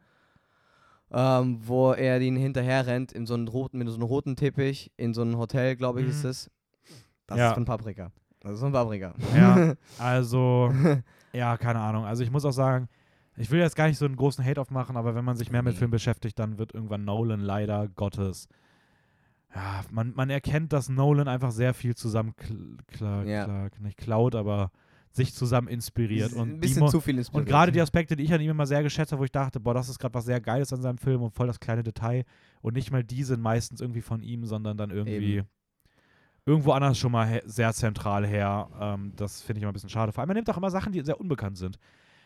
ähm, 1.10 1.60
wo 1.62 1.92
er 1.92 2.18
den 2.18 2.36
hinterher 2.36 2.86
rennt 2.86 3.12
in 3.12 3.26
so 3.26 3.34
einen 3.34 3.48
roten, 3.48 3.78
mit 3.78 3.88
so 3.88 3.94
einem 3.94 4.02
roten 4.04 4.34
Teppich 4.36 4.90
in 4.96 5.14
so 5.14 5.22
einem 5.22 5.36
Hotel, 5.36 5.76
glaube 5.76 6.00
ich, 6.02 6.08
ist 6.08 6.24
Mhm. 6.24 6.30
es. 6.30 6.50
Das 7.26 7.38
Ja. 7.38 7.48
ist 7.48 7.54
von 7.54 7.64
Paprika. 7.64 8.10
Das 8.40 8.54
ist 8.54 8.60
von 8.60 8.72
Paprika. 8.72 9.14
Ja, 9.36 9.74
also, 9.98 10.72
ja, 11.32 11.56
keine 11.56 11.80
Ahnung. 11.80 12.04
Also 12.04 12.22
ich 12.22 12.30
muss 12.30 12.44
auch 12.44 12.52
sagen, 12.52 12.88
ich 13.36 13.50
will 13.50 13.60
jetzt 13.60 13.76
gar 13.76 13.88
nicht 13.88 13.98
so 13.98 14.04
einen 14.04 14.16
großen 14.16 14.44
Hate 14.44 14.60
aufmachen, 14.60 14.96
aber 14.96 15.14
wenn 15.14 15.24
man 15.24 15.36
sich 15.36 15.50
mehr 15.50 15.62
mit 15.62 15.74
Nee. 15.74 15.78
Film 15.78 15.90
beschäftigt, 15.90 16.38
dann 16.38 16.58
wird 16.58 16.74
irgendwann 16.74 17.04
Nolan 17.04 17.40
leider 17.40 17.88
Gottes. 17.88 18.48
Ja, 19.54 19.82
man, 19.90 20.12
man 20.14 20.30
erkennt, 20.30 20.72
dass 20.72 20.88
Nolan 20.88 21.28
einfach 21.28 21.50
sehr 21.50 21.74
viel 21.74 21.94
zusammen 21.94 22.34
kl 22.36 22.76
kla 22.86 23.22
Ja. 23.24 23.68
nicht 23.80 23.98
klaut, 23.98 24.34
aber 24.34 24.70
sich 25.10 25.34
zusammen 25.34 25.68
inspiriert. 25.68 26.32
Und 26.32 26.54
ein 26.54 26.60
bisschen 26.60 26.88
zu 26.88 27.00
viel 27.00 27.18
inspiriert. 27.18 27.46
Und 27.46 27.50
gerade 27.50 27.70
die 27.70 27.80
Aspekte, 27.82 28.16
die 28.16 28.24
ich 28.24 28.32
an 28.32 28.40
ihm 28.40 28.50
immer 28.50 28.66
sehr 28.66 28.82
geschätzt 28.82 29.12
habe, 29.12 29.20
wo 29.20 29.24
ich 29.24 29.30
dachte, 29.32 29.60
boah, 29.60 29.74
das 29.74 29.90
ist 29.90 29.98
gerade 29.98 30.14
was 30.14 30.24
sehr 30.24 30.40
Geiles 30.40 30.72
an 30.72 30.80
seinem 30.80 30.96
Film 30.96 31.20
und 31.22 31.34
voll 31.34 31.46
das 31.46 31.60
kleine 31.60 31.82
Detail. 31.82 32.24
Und 32.62 32.74
nicht 32.74 32.90
mal 32.90 33.04
die 33.04 33.22
sind 33.22 33.42
meistens 33.42 33.82
irgendwie 33.82 34.00
von 34.00 34.22
ihm, 34.22 34.46
sondern 34.46 34.78
dann 34.78 34.90
irgendwie 34.90 35.36
Eben. 35.36 35.46
Irgendwo 36.44 36.72
anders 36.72 36.98
schon 36.98 37.12
mal 37.12 37.42
sehr 37.44 37.72
zentral 37.72 38.26
her. 38.26 38.68
Ähm, 38.80 39.12
das 39.16 39.42
finde 39.42 39.58
ich 39.58 39.62
immer 39.62 39.72
ein 39.72 39.74
bisschen 39.74 39.88
schade. 39.88 40.12
Vor 40.12 40.20
allem, 40.20 40.30
er 40.30 40.34
nimmt 40.34 40.50
auch 40.50 40.56
immer 40.56 40.70
Sachen, 40.70 40.92
die 40.92 41.00
sehr 41.02 41.20
unbekannt 41.20 41.56
sind. 41.56 41.78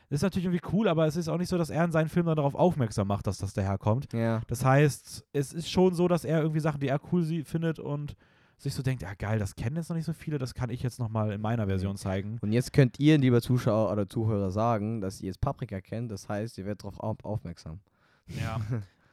Das 0.09 0.18
ist 0.18 0.22
natürlich 0.22 0.46
irgendwie 0.46 0.68
cool, 0.72 0.87
aber 0.88 1.07
es 1.07 1.16
ist 1.16 1.29
auch 1.29 1.38
nicht 1.38 1.48
so, 1.48 1.59
dass 1.59 1.68
er 1.68 1.85
in 1.85 1.90
seinen 1.90 2.09
Filmen 2.09 2.29
dann 2.29 2.37
darauf 2.37 2.55
aufmerksam 2.55 3.09
macht, 3.09 3.26
dass 3.26 3.38
das 3.38 3.55
daherkommt. 3.55 4.12
Ja. 4.12 4.40
Das 4.46 4.64
heißt, 4.64 5.24
es 5.33 5.52
ist 5.52 5.68
schon 5.68 5.94
so, 5.94 6.07
dass 6.07 6.24
er 6.24 6.40
irgendwie 6.40 6.61
Sachen, 6.61 6.81
die 6.81 6.88
er 6.88 7.00
cool 7.12 7.44
findet 7.44 7.81
und 7.81 8.16
sich 8.57 8.72
so 8.72 8.83
denkt, 8.83 9.02
ja 9.02 9.12
geil, 9.14 9.38
das 9.38 9.57
kennen 9.57 9.76
jetzt 9.76 9.90
noch 9.90 9.96
nicht 9.96 10.07
so 10.07 10.12
viele, 10.12 10.38
das 10.38 10.55
kann 10.55 10.70
ich 10.70 10.83
jetzt 10.83 10.98
nochmal 10.98 11.33
in 11.33 11.40
meiner 11.40 11.66
Version 11.66 11.96
zeigen. 11.96 12.38
Und 12.40 12.52
jetzt 12.52 12.72
könnt 12.72 12.98
ihr, 13.00 13.18
lieber 13.18 13.42
Zuschauer 13.42 13.92
oder 13.92 14.09
Zuhörer, 14.09 14.50
sagen, 14.50 15.00
dass 15.00 15.20
ihr 15.20 15.26
jetzt 15.26 15.40
Paprika 15.40 15.81
kennt. 15.81 16.11
Das 16.11 16.29
heißt, 16.29 16.57
ihr 16.57 16.64
werdet 16.64 16.85
darauf 16.85 17.00
auf 17.00 17.24
aufmerksam. 17.24 17.81
Ja. 18.29 18.61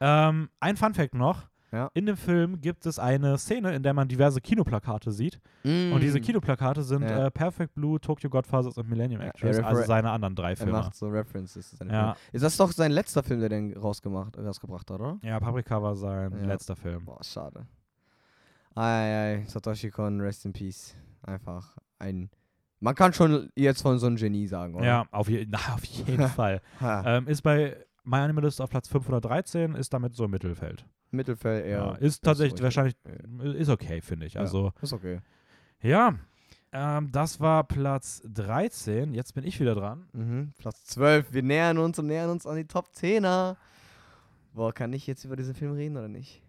ähm, 0.00 0.48
ein 0.60 0.76
Funfact 0.76 1.14
noch. 1.14 1.42
Ja. 1.74 1.90
In 1.94 2.06
dem 2.06 2.16
Film 2.16 2.60
gibt 2.60 2.86
es 2.86 2.98
eine 2.98 3.36
Szene, 3.36 3.74
in 3.74 3.82
der 3.82 3.92
man 3.94 4.06
diverse 4.08 4.40
Kinoplakate 4.40 5.10
sieht. 5.10 5.40
Und 5.64 5.98
diese 6.00 6.20
Kinoplakate 6.20 6.82
sind 6.82 7.00
Mm. 7.02 7.08
Ja. 7.08 7.26
äh, 7.26 7.30
Perfect 7.30 7.74
Blue, 7.74 8.00
Tokyo 8.00 8.30
Godfathers 8.30 8.78
und 8.78 8.88
Millennium 8.88 9.20
Actress, 9.20 9.58
er 9.58 9.66
also 9.66 9.82
seine 9.82 10.10
anderen 10.10 10.34
drei 10.36 10.50
Er 10.50 10.56
Filme. 10.56 10.72
macht 10.72 10.94
so 10.94 11.08
References. 11.08 11.74
Filmen. 11.76 12.14
Ist 12.32 12.42
das 12.42 12.56
doch 12.56 12.70
sein 12.72 12.92
letzter 12.92 13.22
Film, 13.22 13.40
der 13.40 13.48
den 13.48 13.76
rausgemacht, 13.76 14.38
rausgebracht 14.38 14.90
hat, 14.90 15.00
oder? 15.00 15.18
Ja, 15.22 15.40
Paprika 15.40 15.82
war 15.82 15.96
sein 15.96 16.46
letzter 16.46 16.76
Film. 16.76 17.04
Boah, 17.04 17.22
schade. 17.24 17.66
Ei, 18.74 18.82
ei, 18.82 19.44
Satoshi 19.46 19.90
Kon, 19.90 20.20
rest 20.20 20.44
in 20.44 20.52
peace. 20.52 20.94
Einfach 21.22 21.76
ein. 21.98 22.30
Man 22.80 22.94
kann 22.94 23.12
schon 23.12 23.50
jetzt 23.56 23.82
von 23.82 23.98
so 23.98 24.06
einem 24.06 24.16
Genie 24.16 24.46
sagen, 24.46 24.74
oder? 24.74 24.84
Ja, 24.84 25.06
auf, 25.10 25.28
je 25.28 25.46
na, 25.50 25.58
auf 25.74 25.84
jeden 25.84 26.28
Fall. 26.28 26.60
Ähm, 26.82 27.26
ist 27.28 27.42
bei 27.42 27.76
My 28.02 28.16
Animalist 28.18 28.60
auf 28.60 28.68
Platz 28.70 28.88
513, 28.88 29.74
ist 29.74 29.92
damit 29.94 30.14
so 30.14 30.24
im 30.26 30.30
Mittelfeld. 30.32 30.84
Mittelfeld 31.14 31.64
eher. 31.64 31.78
Ja, 31.78 31.94
ist 31.94 32.22
tatsächlich 32.24 32.62
wahrscheinlich, 32.62 32.96
Ja. 33.38 33.52
ist 33.52 33.68
okay, 33.68 34.00
finde 34.00 34.26
ich. 34.26 34.34
Ja. 34.34 34.40
Also, 34.42 34.72
Ist 34.82 34.92
okay. 34.92 35.20
ja, 35.80 36.14
ähm, 36.72 37.10
das 37.12 37.40
war 37.40 37.64
Platz 37.64 38.22
13. 38.26 39.14
Jetzt 39.14 39.34
bin 39.34 39.44
ich 39.44 39.58
wieder 39.60 39.74
dran. 39.74 40.08
Mhm. 40.12 40.52
Platz 40.58 40.84
12. 40.86 41.32
Wir 41.32 41.42
nähern 41.42 41.78
uns 41.78 41.98
und 41.98 42.06
nähern 42.06 42.30
uns 42.30 42.46
an 42.46 42.56
die 42.56 42.66
Top 42.66 42.88
10er. 42.94 43.56
Boah, 44.52 44.72
kann 44.72 44.92
ich 44.92 45.06
jetzt 45.06 45.24
über 45.24 45.36
diesen 45.36 45.54
Film 45.54 45.72
reden 45.72 45.96
oder 45.96 46.08
nicht? 46.08 46.42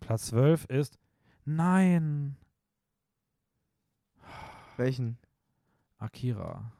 Platz 0.00 0.26
12 0.26 0.64
ist, 0.66 0.98
nein, 1.44 2.36
Welchen? 4.76 5.18
Akira. 5.98 6.72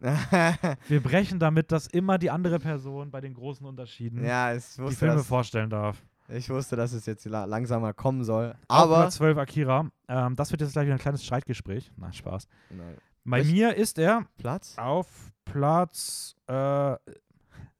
Wir 0.88 1.02
brechen 1.02 1.38
damit, 1.40 1.72
dass 1.72 1.86
immer 1.88 2.18
die 2.18 2.30
andere 2.30 2.58
Person 2.58 3.10
bei 3.10 3.20
den 3.20 3.34
großen 3.34 3.66
Unterschieden 3.66 4.24
ja, 4.24 4.54
ich 4.54 4.64
die 4.76 4.82
wusste, 4.82 4.96
Filme 4.96 5.24
vorstellen 5.24 5.70
darf. 5.70 6.00
ich 6.28 6.48
wusste, 6.50 6.76
dass 6.76 6.92
es 6.92 7.04
jetzt 7.06 7.24
la 7.24 7.44
langsamer 7.46 7.92
kommen 7.92 8.22
soll. 8.22 8.54
Aber. 8.68 8.96
Platz 9.00 9.16
12 9.16 9.38
Akira. 9.38 9.90
Ähm, 10.08 10.36
das 10.36 10.50
wird 10.52 10.60
jetzt 10.60 10.72
gleich 10.72 10.86
wieder 10.86 10.94
ein 10.94 11.00
kleines 11.00 11.24
Streitgespräch. 11.24 11.90
Nein, 11.96 12.12
Spaß. 12.12 12.46
Nein. 12.70 12.96
Bei 13.24 13.40
Echt? 13.40 13.50
mir 13.50 13.74
ist 13.74 13.98
er 13.98 14.24
Platz? 14.38 14.78
auf 14.78 15.06
Platz 15.44 16.36
äh, 16.46 16.96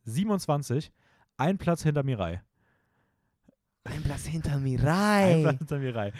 27, 0.04 0.90
ein 1.36 1.56
Platz 1.58 1.82
hinter 1.82 2.02
Mirai. 2.02 2.42
Ein 3.84 4.02
Platz 4.02 4.26
hinter 4.26 4.58
mir 4.58 4.80
Ein. 4.84 5.42
Platz 5.42 5.58
hinter 5.58 5.78
Mirai. 5.78 6.12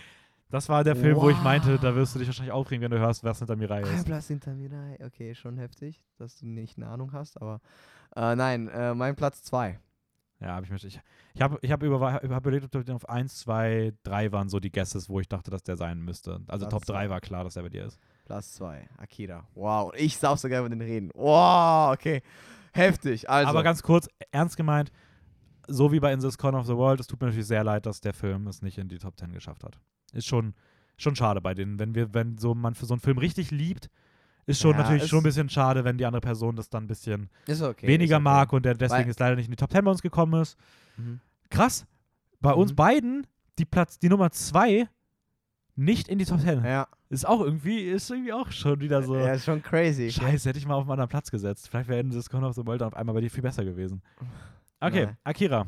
Das 0.51 0.69
war 0.69 0.83
der 0.83 0.97
Film, 0.97 1.17
wo 1.17 1.29
ich 1.29 1.37
Wow. 1.37 1.45
meinte, 1.45 1.79
da 1.79 1.95
wirst 1.95 2.15
du 2.15 2.19
dich 2.19 2.29
wahrscheinlich 2.29 2.53
aufregen, 2.53 2.83
wenn 2.83 2.91
du 2.91 2.99
hörst, 2.99 3.23
was 3.23 3.39
hinter 3.39 3.57
Mirai 3.57 3.83
ist. 3.83 4.07
Platz 4.07 4.29
hinter 4.29 4.55
mir 4.55 4.73
rein. 4.73 4.97
Okay, 5.05 5.35
schon 5.35 5.59
heftig, 5.59 6.03
dass 6.17 6.37
du 6.39 6.47
nicht 6.47 6.79
eine 6.79 6.89
Ahnung 6.89 7.13
hast, 7.13 7.41
aber. 7.41 7.61
Äh, 8.17 8.35
nein, 8.35 8.69
äh, 8.69 8.95
mein 8.95 9.15
Platz 9.15 9.43
2. 9.43 9.79
Ja, 10.41 10.55
hab 10.55 10.65
ich 10.65 10.71
mich. 10.71 10.85
Ich, 10.85 11.01
ich 11.35 11.43
habe 11.43 11.59
ich 11.61 11.73
hab 11.73 11.83
über, 11.83 12.13
hab 12.13 12.23
überlegt, 12.47 12.75
ob 12.75 12.89
auf 12.91 13.09
1, 13.09 13.39
2, 13.41 13.93
3 14.05 14.33
waren 14.33 14.49
so 14.49 14.61
die 14.61 14.71
Guesses, 14.71 15.09
wo 15.09 15.21
ich 15.21 15.29
dachte, 15.29 15.51
dass 15.51 15.65
der 15.65 15.77
sein 15.77 16.01
müsste. 16.01 16.41
Also 16.47 16.67
Platz 16.67 16.71
Top 16.71 16.85
3 16.85 16.93
zwei. 16.93 17.11
war 17.11 17.21
klar, 17.21 17.45
dass 17.45 17.57
er 17.57 17.63
bei 17.65 17.69
dir 17.69 17.85
ist. 17.87 17.99
Platz 18.25 18.53
2. 18.55 18.89
Akira. 18.99 19.47
Wow. 19.55 19.93
Ich 19.97 20.19
darf 20.21 20.39
sogar 20.39 20.61
über 20.61 20.69
den 20.69 20.81
reden. 20.81 21.11
Wow, 21.15 21.93
okay. 21.93 22.23
Heftig. 22.73 23.29
Also. 23.29 23.51
Aber 23.51 23.63
ganz 23.63 23.83
kurz, 23.83 24.09
ernst 24.31 24.57
gemeint, 24.57 24.93
so 25.69 25.93
wie 25.93 26.01
bei 26.01 26.13
In 26.13 26.21
This 26.21 26.37
Corner 26.39 26.59
of 26.59 26.67
the 26.67 26.75
World, 26.77 27.01
es 27.01 27.07
tut 27.07 27.21
mir 27.21 27.27
natürlich 27.29 27.47
sehr 27.47 27.63
leid, 27.65 27.87
dass 27.87 28.01
der 28.01 28.13
Film 28.15 28.47
es 28.49 28.63
nicht 28.63 28.79
in 28.79 28.89
die 28.89 28.99
Top 28.99 29.17
10 29.19 29.33
geschafft 29.33 29.65
hat. 29.65 29.79
Ist 30.13 30.27
schon, 30.27 30.55
schon 30.97 31.15
schade 31.15 31.41
bei 31.41 31.55
denen. 31.55 31.79
Wenn 31.79 31.95
wir, 31.95 32.13
wenn 32.15 32.39
so 32.39 32.55
man 32.55 32.75
für 32.75 32.87
so 32.87 32.95
einen 32.95 33.01
Film 33.01 33.19
richtig 33.19 33.51
liebt, 33.51 33.89
ist 34.47 34.61
schon 34.61 34.73
Ja, 34.73 34.79
natürlich 34.79 35.03
es- 35.05 35.09
schon 35.11 35.21
ein 35.21 35.25
bisschen 35.25 35.49
schade, 35.51 35.85
wenn 35.85 35.99
die 35.99 36.07
andere 36.07 36.23
Person 36.23 36.57
das 36.57 36.71
dann 36.71 36.85
ein 36.85 36.87
bisschen 36.89 37.29
ist 37.47 37.61
okay. 37.63 37.87
weniger 37.87 38.17
ist 38.17 38.21
okay. 38.21 38.25
mag 38.25 38.53
und 38.53 38.65
der 38.65 38.75
deswegen 38.75 39.01
Weil- 39.03 39.07
jetzt 39.09 39.21
leider 39.21 39.37
nicht 39.37 39.45
in 39.47 39.51
die 39.53 39.57
Top 39.57 39.71
10 39.71 39.85
bei 39.85 39.91
uns 39.91 40.01
gekommen 40.03 40.41
ist. 40.41 40.57
Mhm. 40.97 41.21
Krass. 41.51 41.87
Bei 42.41 42.53
uns 42.53 42.73
Mhm. 42.73 42.77
beiden 42.77 43.27
die 43.59 43.65
Platz, 43.67 43.99
die 43.99 44.09
Nummer 44.09 44.31
2 44.31 44.89
nicht 45.77 46.09
in 46.09 46.19
die 46.19 46.25
Top 46.25 46.41
10. 46.41 46.65
Ja. 46.65 46.89
Ist 47.11 47.27
auch 47.27 47.41
irgendwie, 47.41 47.81
ist 47.83 48.11
irgendwie 48.11 48.33
auch 48.33 48.51
schon 48.51 48.81
wieder 48.81 49.03
so. 49.03 49.17
Ja, 49.17 49.33
ist 49.35 49.45
schon 49.45 49.63
crazy. 49.63 50.11
Scheiße, 50.11 50.49
hätte 50.49 50.59
ich 50.59 50.67
mal 50.67 50.75
auf 50.75 50.83
einen 50.83 50.91
anderen 50.93 51.09
Platz 51.09 51.31
gesetzt. 51.31 51.69
Vielleicht 51.69 51.89
wäre 51.89 52.03
das 52.05 52.29
Corner 52.29 52.49
of 52.49 52.55
the 52.55 52.67
World 52.67 52.83
auf 52.83 52.95
einmal 52.95 53.15
bei 53.15 53.21
dir 53.21 53.31
viel 53.31 53.43
besser 53.43 53.65
gewesen. 53.65 54.03
Okay, 54.81 55.07
Nein. 55.07 55.17
Akira. 55.25 55.67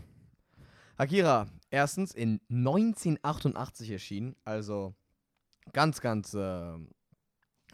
Akira, 0.96 1.46
erstens 1.70 2.14
in 2.14 2.40
1988 2.50 3.90
erschienen, 3.90 4.36
also 4.44 4.94
ganz, 5.72 6.00
ganz 6.00 6.34
äh, 6.34 6.78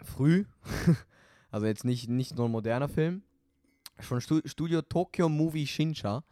früh. 0.02 0.44
also 1.50 1.66
jetzt 1.66 1.84
nicht, 1.84 2.08
nicht 2.08 2.36
nur 2.36 2.48
ein 2.48 2.52
moderner 2.52 2.88
Film. 2.88 3.22
Schon 4.00 4.20
Stu 4.20 4.40
Studio 4.44 4.82
Tokyo 4.82 5.28
Movie 5.28 5.66
Shinsha 5.66 6.22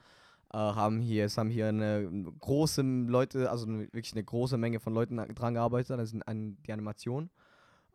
äh, 0.52 0.56
haben 0.56 1.00
hier, 1.00 1.24
es 1.24 1.36
haben 1.36 1.50
hier 1.50 1.68
eine 1.68 2.08
große 2.38 2.82
Leute, 2.82 3.50
also 3.50 3.66
wirklich 3.68 4.12
eine 4.12 4.24
große 4.24 4.56
Menge 4.56 4.80
von 4.80 4.94
Leuten 4.94 5.16
dran 5.34 5.54
gearbeitet, 5.54 5.98
das 5.98 6.12
ist 6.12 6.28
an 6.28 6.56
die 6.66 6.72
Animation. 6.72 7.30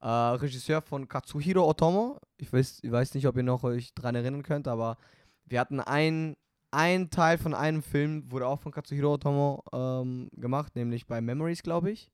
Äh, 0.01 0.07
Regisseur 0.07 0.81
von 0.81 1.07
Katsuhiro 1.07 1.67
Otomo, 1.67 2.19
ich 2.37 2.51
weiß, 2.51 2.79
ich 2.83 2.91
weiß 2.91 3.13
nicht, 3.13 3.27
ob 3.27 3.37
ihr 3.37 3.43
noch 3.43 3.63
euch 3.63 3.93
dran 3.93 4.15
erinnern 4.15 4.43
könnt, 4.43 4.67
aber 4.67 4.97
wir 5.45 5.59
hatten 5.59 5.79
ein, 5.79 6.35
ein 6.71 7.09
Teil 7.09 7.37
von 7.37 7.53
einem 7.53 7.81
Film, 7.81 8.31
wurde 8.31 8.47
auch 8.47 8.59
von 8.59 8.71
Katsuhiro 8.71 9.13
Otomo 9.13 9.63
ähm, 9.73 10.29
gemacht, 10.33 10.75
nämlich 10.75 11.07
bei 11.07 11.21
Memories, 11.21 11.63
glaube 11.63 11.91
ich. 11.91 12.11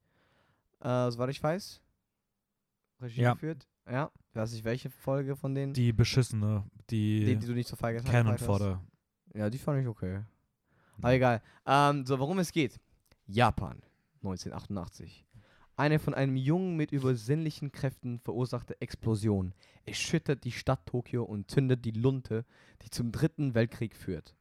Äh, 0.82 1.12
soweit 1.12 1.30
ich 1.30 1.42
weiß. 1.44 1.82
Regie 3.02 3.22
Ja. 3.22 3.34
geführt. 3.34 3.68
Ja. 3.90 4.12
Ich 4.30 4.36
weiß 4.36 4.52
nicht, 4.54 4.64
welche 4.64 4.90
Folge 4.90 5.36
von 5.36 5.54
denen. 5.56 5.74
Die 5.74 5.94
beschissene, 5.94 6.64
die, 6.90 7.26
die, 7.26 7.36
die 7.38 7.46
du 7.48 7.54
nicht 7.54 7.68
so 7.68 7.76
feigerst. 7.76 8.08
Cannon. 8.08 8.38
Fodder. 8.38 8.82
Ja, 9.34 9.50
die 9.50 9.58
fand 9.58 9.82
ich 9.82 9.88
okay. 9.88 10.22
Aber 10.98 11.14
egal. 11.14 11.42
Ähm, 11.66 12.06
so, 12.06 12.18
worum 12.20 12.40
es 12.40 12.52
geht. 12.52 12.80
Japan, 13.28 13.82
1988. 14.24 15.26
Eine 15.78 16.00
von 16.00 16.14
einem 16.14 16.38
Jungen 16.38 16.78
mit 16.78 16.94
übersinnlichen 16.94 17.72
Kräften 17.72 18.20
verursachte 18.20 18.80
Explosion 18.80 19.54
erschüttert 19.84 20.46
die 20.46 20.54
Stadt 20.54 20.86
Tokio 20.86 21.24
und 21.24 21.52
zündet 21.52 21.84
die 21.84 21.92
Lunte, 21.92 22.46
die 22.82 22.90
zum 22.90 23.12
Dritten 23.12 23.54
Weltkrieg 23.56 23.94
führt. 23.96 24.36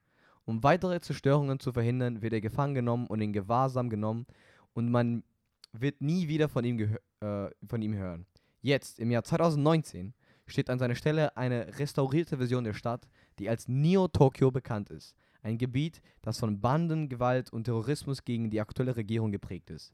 Um 0.44 0.62
weitere 0.62 1.00
Zerstörungen 1.00 1.58
zu 1.58 1.72
verhindern, 1.72 2.22
wird 2.22 2.32
er 2.32 2.40
gefangen 2.40 2.74
genommen 2.74 3.06
und 3.06 3.20
in 3.20 3.32
Gewahrsam 3.32 3.88
genommen 3.88 4.26
und 4.74 4.90
man 4.90 5.24
wird 5.72 6.00
nie 6.00 6.28
wieder 6.28 6.48
von 6.48 6.64
ihm, 6.64 6.78
äh, 7.20 7.50
von 7.66 7.82
ihm 7.82 7.94
hören. 7.94 8.26
Jetzt, 8.60 8.98
im 8.98 9.10
Jahr 9.10 9.24
2019, 9.24 10.14
steht 10.46 10.70
an 10.70 10.78
seiner 10.78 10.94
Stelle 10.94 11.36
eine 11.36 11.78
restaurierte 11.78 12.38
Version 12.38 12.64
der 12.64 12.74
Stadt, 12.74 13.08
die 13.38 13.48
als 13.48 13.68
Neo-Tokio 13.68 14.50
bekannt 14.50 14.90
ist. 14.90 15.14
Ein 15.42 15.58
Gebiet, 15.58 16.00
das 16.22 16.38
von 16.38 16.60
Bandengewalt 16.60 17.52
und 17.52 17.64
Terrorismus 17.64 18.24
gegen 18.24 18.50
die 18.50 18.60
aktuelle 18.60 18.96
Regierung 18.96 19.32
geprägt 19.32 19.70
ist. 19.70 19.92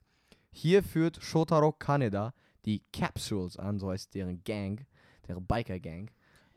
Hier 0.53 0.83
führt 0.83 1.23
Shotaro 1.23 1.73
Kaneda 1.73 2.35
die 2.65 2.83
Capsules 2.93 3.57
an, 3.57 3.79
so 3.79 3.91
heißt 3.91 4.15
deren 4.15 4.43
Gang, 4.45 4.87
deren 5.27 5.47
Biker-Gang. 5.47 6.11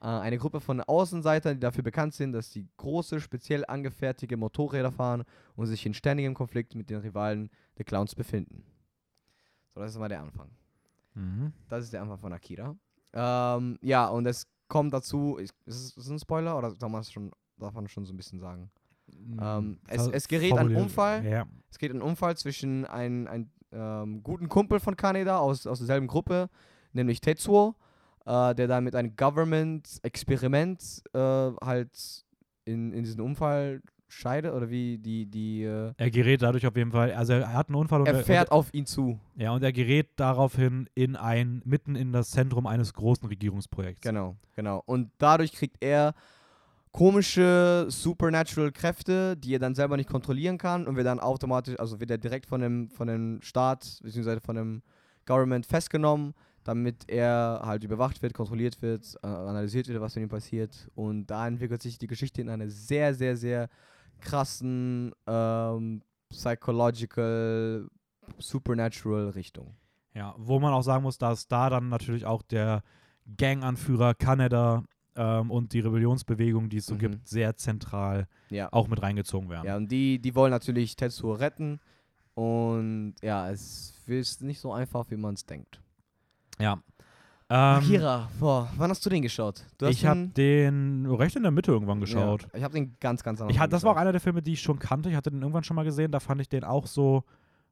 Äh, 0.04 0.08
eine 0.08 0.38
Gruppe 0.38 0.60
von 0.60 0.82
Außenseitern, 0.82 1.56
die 1.56 1.62
dafür 1.62 1.84
bekannt 1.84 2.14
sind, 2.14 2.34
dass 2.34 2.52
sie 2.52 2.68
große, 2.76 3.22
speziell 3.22 3.64
angefertigte 3.66 4.36
Motorräder 4.36 4.92
fahren 4.92 5.24
und 5.56 5.68
sich 5.68 5.86
in 5.86 5.94
ständigem 5.94 6.34
Konflikt 6.34 6.76
mit 6.76 6.90
den 6.90 7.00
Rivalen 7.00 7.50
der 7.78 7.86
Clowns 7.86 8.14
befinden. 8.14 8.66
So, 9.74 9.80
das 9.80 9.92
ist 9.92 10.00
mal 10.00 10.10
der 10.10 10.22
Anfang. 10.22 10.50
Mhm. 11.14 11.54
Das 11.70 11.86
ist 11.86 11.94
der 11.94 12.02
Anfang 12.02 12.18
von 12.18 12.34
Akira. 12.34 12.76
Ähm, 13.14 13.80
ja, 13.82 14.08
und 14.08 14.26
es 14.26 14.46
kommt 14.68 14.94
dazu, 14.94 15.38
ist, 15.38 15.56
es 15.66 16.10
ein 16.10 16.20
Spoiler 16.20 16.58
oder 16.58 16.76
darf 16.76 16.92
man 16.92 17.04
schon, 17.06 17.32
darf 17.58 17.74
man 17.74 17.88
schon 17.88 18.06
so 18.06 18.14
ein 18.14 18.18
bisschen 18.18 18.42
sagen? 18.42 18.70
Ähm, 19.40 19.80
es, 19.88 20.08
es 20.08 20.28
gerät 20.28 20.54
ein. 20.54 20.76
Unfall. 20.76 21.26
Ja. 21.26 21.46
Es 21.70 21.78
geht 21.78 21.92
ein 21.92 22.02
Unfall 22.02 22.36
zwischen 22.36 22.86
einem 22.86 23.28
ein, 23.28 23.52
ähm, 23.72 24.22
guten 24.22 24.50
Kumpel 24.50 24.82
von 24.82 24.98
Kaneda 24.98 25.38
aus, 25.38 25.66
aus 25.66 25.78
derselben 25.78 26.08
Gruppe, 26.08 26.50
nämlich 26.92 27.22
Tetsuo, 27.22 27.76
äh, 28.26 28.56
der 28.56 28.68
da 28.68 28.82
mit 28.82 28.96
einem 28.96 29.16
Government-Experiment 29.16 31.04
äh, 31.14 31.20
halt 31.20 32.26
in, 32.66 32.94
in 32.94 33.04
diesen 33.04 33.22
Unfall 33.22 33.82
scheidet 34.14 34.54
oder 34.54 34.70
wie 34.70 34.98
die, 34.98 35.26
die 35.26 35.64
äh, 35.64 35.94
Er 35.98 36.12
gerät 36.12 36.42
dadurch 36.42 36.66
auf 36.68 36.76
jeden 36.76 36.92
Fall, 36.92 37.12
also 37.14 37.34
er 37.34 37.54
hat 37.54 37.70
einen 37.70 37.76
Unfall 37.76 38.02
und 38.02 38.08
er 38.08 38.24
fährt 38.24 38.52
auf 38.52 38.74
ihn 38.74 38.86
zu. 38.86 39.20
Ja, 39.36 39.52
und 39.52 39.64
er 39.64 39.74
gerät 39.74 40.10
daraufhin 40.16 40.88
in 40.94 41.16
ein, 41.16 41.62
mitten 41.66 41.96
in 41.96 42.14
das 42.14 42.32
Zentrum 42.32 42.68
eines 42.68 42.94
großen 42.94 43.28
Regierungsprojekts. 43.28 44.02
Genau, 44.02 44.36
genau. 44.56 44.84
Und 44.86 45.12
dadurch 45.18 45.52
kriegt 45.52 45.78
er 45.84 46.14
komische 46.92 47.88
supernatural 47.90 48.72
Kräfte, 48.72 49.36
die 49.36 49.56
er 49.56 49.60
dann 49.60 49.74
selber 49.74 49.98
nicht 49.98 50.10
kontrollieren 50.10 50.60
kann 50.60 50.86
und 50.88 50.96
wird 50.96 51.08
dann 51.08 51.20
automatisch, 51.20 51.78
also 51.80 52.00
wird 52.00 52.12
er 52.12 52.20
direkt 52.20 52.46
von 52.46 52.62
dem, 52.62 52.90
von 52.90 53.08
dem 53.08 53.42
Staat 53.42 54.00
bzw. 54.04 54.40
von 54.40 54.56
dem 54.56 54.84
Government 55.26 55.66
festgenommen, 55.66 56.36
damit 56.64 57.10
er 57.10 57.62
halt 57.64 57.84
überwacht 57.84 58.22
wird, 58.22 58.34
kontrolliert 58.34 58.82
wird, 58.82 59.16
äh, 59.24 59.28
analysiert 59.28 59.88
wird, 59.88 60.00
was 60.02 60.16
mit 60.16 60.24
ihm 60.24 60.30
passiert. 60.30 60.90
Und 60.96 61.28
da 61.28 61.48
entwickelt 61.48 61.82
sich 61.82 61.98
die 61.98 62.08
Geschichte 62.08 62.42
in 62.42 62.50
eine 62.50 62.70
sehr, 62.70 63.14
sehr, 63.14 63.36
sehr 63.38 63.70
krassen 64.22 65.14
ähm, 65.28 66.02
psychological, 66.30 67.88
supernatural 68.38 69.30
Richtung. 69.30 69.76
Ja, 70.14 70.36
wo 70.38 70.60
man 70.60 70.74
auch 70.74 70.82
sagen 70.84 71.04
muss, 71.04 71.18
dass 71.18 71.48
da 71.48 71.70
dann 71.70 71.90
natürlich 71.90 72.26
auch 72.26 72.42
der 72.44 72.84
Ganganführer 73.38 74.14
Kanada 74.14 74.84
ähm, 75.16 75.50
und 75.52 75.74
die 75.74 75.80
Rebellionsbewegung, 75.80 76.70
die 76.70 76.78
es 76.78 76.86
so 76.86 76.96
Mhm. 76.96 77.00
gibt, 77.00 77.28
sehr 77.28 77.56
zentral 77.56 78.28
Ja. 78.50 78.70
auch 78.72 78.88
mit 78.88 79.02
reingezogen 79.02 79.50
werden. 79.50 79.66
Ja, 79.68 79.78
und 79.78 79.92
die, 79.92 80.20
die 80.20 80.36
wollen 80.36 80.52
natürlich 80.52 80.96
Tetsuo 80.96 81.34
retten. 81.34 81.80
Und 82.36 83.16
ja, 83.22 83.50
es 83.50 84.02
ist 84.08 84.42
nicht 84.42 84.60
so 84.60 84.72
einfach, 84.74 85.10
wie 85.10 85.18
man 85.18 85.36
es 85.36 85.46
denkt. 85.46 85.82
Ja. 86.60 86.74
Ähm, 87.50 87.60
Akira, 87.80 88.30
boah, 88.40 88.70
wann 88.78 88.90
hast 88.90 89.06
du 89.06 89.10
den 89.10 89.22
geschaut? 89.22 89.64
Du 89.78 89.86
ich 89.88 90.06
habe 90.06 90.28
den, 90.30 91.06
recht 91.06 91.36
in 91.36 91.44
der 91.44 91.52
Mitte 91.52 91.72
irgendwann 91.72 92.00
geschaut. 92.00 92.44
Ja, 92.44 92.50
ich 92.58 92.64
habe 92.64 92.74
den 92.74 92.96
ganz, 93.00 93.22
ganz 93.22 93.42
hat, 93.42 93.74
das 93.74 93.84
war 93.84 93.92
auch 93.92 93.98
einer 93.98 94.12
der 94.12 94.22
Filme, 94.22 94.42
die 94.42 94.54
ich 94.54 94.62
schon 94.62 94.80
kannte. 94.80 95.10
Ich 95.10 95.16
hatte 95.16 95.30
den 95.30 95.42
irgendwann 95.42 95.64
schon 95.64 95.76
mal 95.76 95.84
gesehen. 95.84 96.12
Da 96.12 96.20
fand 96.20 96.42
ich 96.42 96.50
den 96.50 96.64
auch 96.64 96.88
so, 96.88 97.24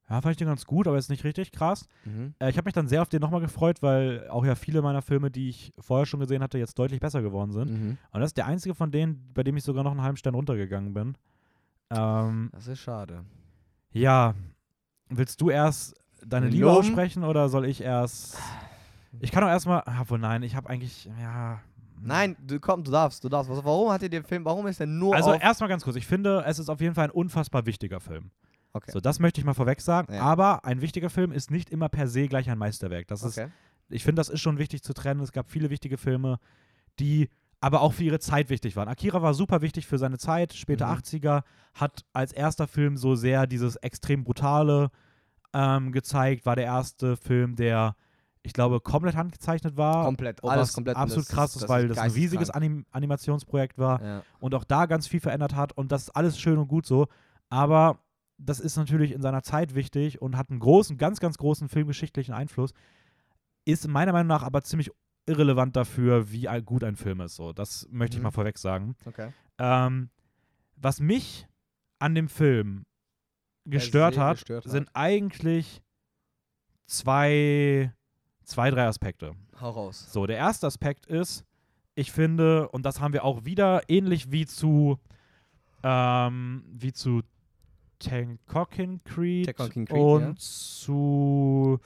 ja, 0.10 0.22
fand 0.22 0.34
ich 0.34 0.38
den 0.38 0.48
ganz 0.48 0.66
gut, 0.66 0.88
aber 0.88 0.98
jetzt 0.98 1.10
nicht 1.10 1.24
richtig 1.24 1.52
krass. 1.52 1.88
Mhm. 2.06 2.36
Äh, 2.40 2.50
ich 2.50 2.58
habe 2.58 2.68
mich 2.68 2.74
dann 2.74 2.88
sehr 2.88 3.02
auf 3.02 3.10
den 3.10 3.22
nochmal 3.22 3.40
gefreut, 3.42 3.82
weil 3.82 4.28
auch 4.30 4.46
ja 4.46 4.56
viele 4.56 4.82
meiner 4.82 5.02
Filme, 5.02 5.32
die 5.32 5.50
ich 5.50 5.74
vorher 5.80 6.06
schon 6.06 6.20
gesehen 6.20 6.44
hatte, 6.44 6.58
jetzt 6.60 6.78
deutlich 6.78 7.00
besser 7.00 7.22
geworden 7.22 7.52
sind. 7.52 7.72
Mhm. 7.72 7.98
Und 8.12 8.20
das 8.20 8.30
ist 8.32 8.38
der 8.38 8.46
einzige 8.46 8.76
von 8.76 8.92
denen, 8.92 9.32
bei 9.34 9.44
dem 9.44 9.56
ich 9.58 9.64
sogar 9.64 9.84
noch 9.84 9.92
einen 9.92 10.04
halben 10.04 10.18
Stern 10.18 10.36
runtergegangen 10.36 10.94
bin. 10.94 11.16
Ähm, 11.90 12.50
Das 12.54 12.68
ist 12.68 12.80
schade. 12.80 13.26
ja, 13.94 14.36
willst 15.10 15.42
du 15.42 15.50
erst 15.50 15.96
deine 16.26 16.48
Liebe 16.50 16.70
aussprechen 16.72 17.24
oder 17.24 17.50
soll 17.50 17.66
ich 17.66 17.82
erst. 17.82 18.38
Ich 19.20 19.32
kann 19.32 19.42
doch 19.42 19.50
erstmal. 19.50 19.84
Obwohl, 20.00 20.20
nein, 20.20 20.44
ich 20.44 20.56
habe 20.56 20.70
eigentlich. 20.70 21.10
Ja. 21.20 21.60
Nein, 22.04 22.36
du 22.46 22.60
komm, 22.60 22.84
du 22.84 22.92
darfst, 22.92 23.24
du 23.24 23.30
darfst. 23.30 23.52
Was, 23.52 23.64
warum 23.64 23.92
hat 23.92 24.02
dir 24.02 24.10
der 24.10 24.24
Film, 24.24 24.44
warum 24.44 24.66
ist 24.66 24.80
er 24.80 24.88
nur 24.88 25.16
Also 25.16 25.34
erstmal 25.34 25.70
ganz 25.70 25.84
kurz, 25.84 25.96
ich 25.98 26.08
finde, 26.08 26.44
es 26.48 26.58
ist 26.58 26.70
auf 26.70 26.82
jeden 26.82 26.96
Fall 26.96 27.06
ein 27.06 27.12
unfassbar 27.12 27.66
wichtiger 27.68 28.00
Film. 28.00 28.32
Okay. 28.74 28.90
So, 28.92 29.00
das 29.00 29.20
möchte 29.20 29.40
ich 29.40 29.46
mal 29.46 29.54
vorweg 29.54 29.82
sagen. 29.82 30.12
Ja. 30.14 30.22
Aber 30.22 30.66
ein 30.66 30.82
wichtiger 30.82 31.10
Film 31.10 31.32
ist 31.32 31.52
nicht 31.52 31.70
immer 31.70 31.90
per 31.90 32.08
se 32.08 32.28
gleich 32.28 32.50
ein 32.50 32.58
Meisterwerk. 32.58 33.08
Das 33.08 33.22
ist, 33.22 33.38
okay. 33.38 33.50
ich 33.90 34.04
finde, 34.04 34.20
das 34.20 34.30
ist 34.30 34.40
schon 34.40 34.58
wichtig 34.58 34.82
zu 34.82 34.94
trennen. 34.94 35.22
Es 35.22 35.32
gab 35.32 35.50
viele 35.52 35.70
wichtige 35.70 35.98
Filme, 35.98 36.40
die 37.00 37.30
aber 37.60 37.82
auch 37.82 37.94
für 37.94 38.04
ihre 38.04 38.20
Zeit 38.20 38.50
wichtig 38.50 38.76
waren. 38.76 38.88
Akira 38.88 39.22
war 39.22 39.36
super 39.36 39.62
wichtig 39.62 39.86
für 39.86 40.00
seine 40.00 40.18
Zeit, 40.18 40.54
später 40.54 40.88
Mhm. 40.88 40.94
80er, 40.94 41.44
hat 41.76 42.04
als 42.14 42.32
erster 42.34 42.66
Film 42.66 42.98
so 42.98 43.14
sehr 43.14 43.46
dieses 43.46 43.76
extrem 43.76 44.24
brutale 44.24 44.90
ähm, 45.54 45.92
gezeigt, 45.92 46.46
war 46.48 46.56
der 46.56 46.66
erste 46.66 47.18
Film, 47.18 47.56
der, 47.56 47.96
ich 48.44 48.54
glaube, 48.54 48.80
komplett 48.82 49.16
handgezeichnet 49.16 49.78
war. 49.78 50.04
Komplett, 50.06 50.42
was 50.42 50.50
alles 50.52 50.74
komplett. 50.74 50.98
Absolut 50.98 51.28
das 51.28 51.36
krass 51.36 51.56
ist, 51.56 51.62
das 51.64 51.70
weil 51.70 51.88
das 51.88 51.98
ein 51.98 52.04
geisteskrank. 52.06 52.24
riesiges 52.24 52.50
Anim 52.50 52.86
Animationsprojekt 52.92 53.78
war 53.78 54.02
Ja. 54.04 54.24
und 54.40 54.56
auch 54.56 54.64
da 54.64 54.86
ganz 54.88 55.08
viel 55.08 55.20
verändert 55.20 55.56
hat 55.56 55.74
und 55.74 55.92
das 55.92 56.04
ist 56.04 56.10
alles 56.12 56.40
schön 56.40 56.58
und 56.58 56.68
gut 56.68 56.86
so, 56.86 57.08
aber 57.50 58.00
das 58.38 58.60
ist 58.60 58.76
natürlich 58.78 59.12
in 59.12 59.22
seiner 59.22 59.44
Zeit 59.44 59.76
wichtig 59.76 60.22
und 60.22 60.36
hat 60.38 60.50
einen 60.50 60.60
großen, 60.60 60.98
ganz, 60.98 61.20
ganz 61.20 61.38
großen 61.38 61.70
filmgeschichtlichen 61.70 62.34
Einfluss, 62.34 62.74
ist 63.66 63.88
meiner 63.88 64.12
Meinung 64.14 64.28
nach 64.30 64.42
aber 64.42 64.64
ziemlich 64.64 64.90
irrelevant 65.28 65.76
dafür, 65.76 66.32
wie 66.32 66.48
ein- 66.48 66.66
gut 66.66 66.84
ein 66.84 66.96
Film 66.96 67.22
ist. 67.22 67.36
So, 67.36 67.54
das 67.54 67.88
möchte 67.92 68.16
ich 68.16 68.20
Mhm. 68.20 68.24
mal 68.24 68.32
vorweg 68.32 68.58
sagen. 68.58 68.96
Okay. 69.06 69.32
Ähm, 69.60 70.10
was 70.78 71.00
mich 71.00 71.48
an 72.00 72.16
dem 72.16 72.28
Film 72.28 72.86
gestört 73.66 74.18
hat, 74.18 74.38
gestört 74.38 74.66
hat. 74.66 74.72
sind 74.72 74.90
eigentlich 74.96 75.84
zwei, 76.88 77.94
zwei, 78.52 78.70
drei 78.70 78.86
Aspekte. 78.86 79.34
Hau 79.60 79.70
raus. 79.72 80.08
So, 80.12 80.26
der 80.26 80.38
erste 80.38 80.68
Aspekt 80.68 81.06
ist, 81.06 81.44
ich 81.96 82.12
finde, 82.12 82.70
und 82.70 82.86
das 82.86 83.00
haben 83.02 83.14
wir 83.14 83.24
auch 83.26 83.46
wieder 83.46 83.82
ähnlich 83.90 84.32
wie 84.32 84.46
zu 84.46 85.00
ähm, 85.84 86.64
wie 86.72 86.94
zu 86.94 87.22
Tankokin 88.00 89.04
Creed, 89.04 89.46
Tekken 89.46 89.86
Creed, 89.86 89.92
und 89.98 90.24
ja. 90.24 90.34
zu 90.38 91.80